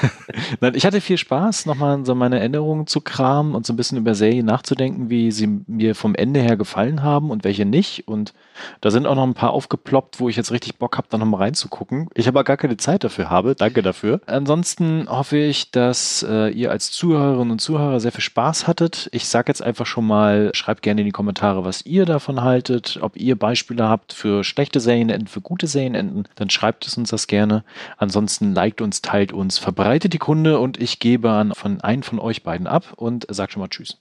Nein, 0.60 0.74
ich 0.74 0.86
hatte 0.86 1.00
viel 1.00 1.18
Spaß, 1.18 1.66
nochmal 1.66 2.04
so 2.04 2.14
meine 2.14 2.38
Erinnerungen 2.38 2.86
zu 2.86 3.00
kramen 3.00 3.54
und 3.54 3.66
so 3.66 3.72
ein 3.72 3.76
bisschen 3.76 3.98
über 3.98 4.14
Serien 4.14 4.46
nachzudenken, 4.46 5.10
wie 5.10 5.32
sie 5.32 5.48
mir 5.66 5.94
vom 5.94 6.14
Ende 6.14 6.40
her 6.40 6.56
gefallen 6.56 7.02
haben 7.02 7.30
und 7.30 7.44
welche 7.44 7.64
nicht. 7.64 8.06
Und 8.06 8.34
da 8.80 8.90
sind 8.90 9.06
auch 9.06 9.16
noch 9.16 9.24
ein 9.24 9.34
paar 9.34 9.50
aufgeploppt, 9.50 10.20
wo 10.20 10.28
ich 10.28 10.36
jetzt 10.36 10.52
richtig 10.52 10.76
Bock 10.76 10.96
habe, 10.96 11.08
da 11.10 11.18
nochmal 11.18 11.42
reinzugucken. 11.42 12.08
Ich 12.14 12.28
aber 12.28 12.44
gar 12.44 12.56
keine 12.56 12.76
Zeit 12.76 13.02
dafür 13.02 13.30
habe. 13.30 13.56
Danke 13.56 13.82
dafür. 13.82 14.20
Ansonsten 14.26 15.08
hoffe 15.08 15.38
ich, 15.38 15.72
dass 15.72 16.24
äh, 16.28 16.50
ihr 16.50 16.70
als 16.70 16.92
Zuhörerinnen 16.92 17.52
und 17.52 17.60
Zuhörer 17.60 17.98
sehr 17.98 18.12
viel 18.12 18.22
Spaß 18.22 18.67
hattet. 18.68 19.08
Ich 19.12 19.26
sage 19.26 19.48
jetzt 19.48 19.62
einfach 19.62 19.86
schon 19.86 20.06
mal, 20.06 20.50
schreibt 20.54 20.82
gerne 20.82 21.00
in 21.00 21.06
die 21.06 21.12
Kommentare, 21.12 21.64
was 21.64 21.84
ihr 21.84 22.04
davon 22.04 22.42
haltet, 22.42 22.98
ob 23.02 23.16
ihr 23.16 23.36
Beispiele 23.36 23.88
habt 23.88 24.12
für 24.12 24.44
schlechte 24.44 24.78
Serienenden, 24.78 25.26
für 25.26 25.40
gute 25.40 25.66
Serienenden, 25.66 26.28
dann 26.36 26.50
schreibt 26.50 26.86
es 26.86 26.96
uns 26.96 27.10
das 27.10 27.26
gerne. 27.26 27.64
Ansonsten 27.96 28.54
liked 28.54 28.80
uns, 28.80 29.02
teilt 29.02 29.32
uns, 29.32 29.58
verbreitet 29.58 30.12
die 30.12 30.18
Kunde 30.18 30.60
und 30.60 30.80
ich 30.80 31.00
gebe 31.00 31.30
an 31.30 31.52
von 31.54 31.80
einen 31.80 32.04
von 32.04 32.20
euch 32.20 32.44
beiden 32.44 32.68
ab 32.68 32.92
und 32.94 33.26
sag 33.28 33.50
schon 33.50 33.60
mal 33.60 33.68
Tschüss. 33.68 33.98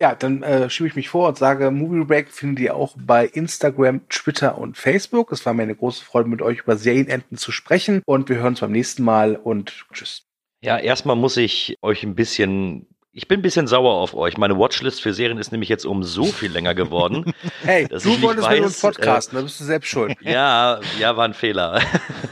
Ja, 0.00 0.14
dann 0.14 0.44
äh, 0.44 0.70
schiebe 0.70 0.88
ich 0.88 0.94
mich 0.94 1.08
vor 1.08 1.28
und 1.28 1.38
sage, 1.38 1.72
Movie 1.72 2.04
Break 2.04 2.30
findet 2.30 2.60
ihr 2.60 2.76
auch 2.76 2.94
bei 2.96 3.26
Instagram, 3.26 4.08
Twitter 4.08 4.56
und 4.56 4.76
Facebook. 4.76 5.32
Es 5.32 5.44
war 5.44 5.54
mir 5.54 5.64
eine 5.64 5.74
große 5.74 6.04
Freude, 6.04 6.28
mit 6.28 6.40
euch 6.40 6.60
über 6.60 6.76
Serienenden 6.76 7.36
zu 7.36 7.50
sprechen 7.50 8.02
und 8.04 8.28
wir 8.28 8.36
hören 8.36 8.48
uns 8.48 8.60
beim 8.60 8.70
nächsten 8.70 9.02
Mal 9.02 9.34
und 9.34 9.86
tschüss. 9.92 10.24
Ja, 10.60 10.78
erstmal 10.78 11.16
muss 11.16 11.36
ich 11.36 11.76
euch 11.82 12.04
ein 12.04 12.14
bisschen 12.14 12.86
ich 13.18 13.26
bin 13.26 13.40
ein 13.40 13.42
bisschen 13.42 13.66
sauer 13.66 13.94
auf 13.94 14.14
euch. 14.14 14.38
Meine 14.38 14.56
Watchlist 14.56 15.02
für 15.02 15.12
Serien 15.12 15.38
ist 15.38 15.50
nämlich 15.50 15.68
jetzt 15.68 15.84
um 15.84 16.04
so 16.04 16.26
viel 16.26 16.52
länger 16.52 16.76
geworden. 16.76 17.34
hey, 17.62 17.88
du 17.88 18.22
wolltest 18.22 18.46
weiß, 18.46 18.54
mit 18.54 18.64
uns 18.66 18.80
podcasten, 18.80 19.36
äh, 19.36 19.40
da 19.40 19.42
bist 19.42 19.58
du 19.58 19.64
selbst 19.64 19.88
schuld. 19.88 20.16
Ja, 20.22 20.78
ja, 21.00 21.16
war 21.16 21.24
ein 21.24 21.34
Fehler. 21.34 21.82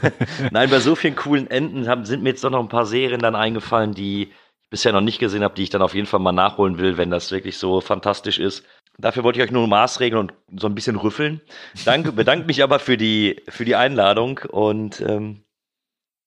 Nein, 0.51 0.69
bei 0.69 0.79
so 0.79 0.95
vielen 0.95 1.17
coolen 1.17 1.51
Enden 1.51 1.89
haben, 1.89 2.05
sind 2.05 2.23
mir 2.23 2.29
jetzt 2.29 2.43
doch 2.45 2.51
noch 2.51 2.61
ein 2.61 2.69
paar 2.69 2.85
Serien 2.85 3.19
dann 3.19 3.35
eingefallen, 3.35 3.95
die 3.95 4.23
ich 4.23 4.29
bisher 4.69 4.93
noch 4.93 5.01
nicht 5.01 5.19
gesehen 5.19 5.43
habe, 5.43 5.55
die 5.55 5.63
ich 5.63 5.69
dann 5.69 5.81
auf 5.81 5.93
jeden 5.93 6.07
Fall 6.07 6.21
mal 6.21 6.31
nachholen 6.31 6.77
will, 6.77 6.95
wenn 6.95 7.11
das 7.11 7.31
wirklich 7.31 7.57
so 7.57 7.81
fantastisch 7.81 8.39
ist. 8.39 8.63
Dafür 8.97 9.25
wollte 9.25 9.39
ich 9.39 9.45
euch 9.45 9.51
nur 9.51 9.67
maßregeln 9.67 10.21
und 10.21 10.61
so 10.61 10.67
ein 10.67 10.75
bisschen 10.75 10.95
rüffeln. 10.95 11.41
Danke, 11.83 12.13
bedanke 12.13 12.45
mich 12.45 12.63
aber 12.63 12.79
für 12.79 12.95
die, 12.95 13.41
für 13.49 13.65
die 13.65 13.75
Einladung 13.75 14.39
und 14.49 15.01
ähm, 15.01 15.43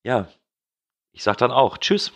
ja, 0.03 0.27
ich 1.13 1.23
sag 1.23 1.37
dann 1.37 1.49
auch 1.49 1.79
Tschüss. 1.79 2.13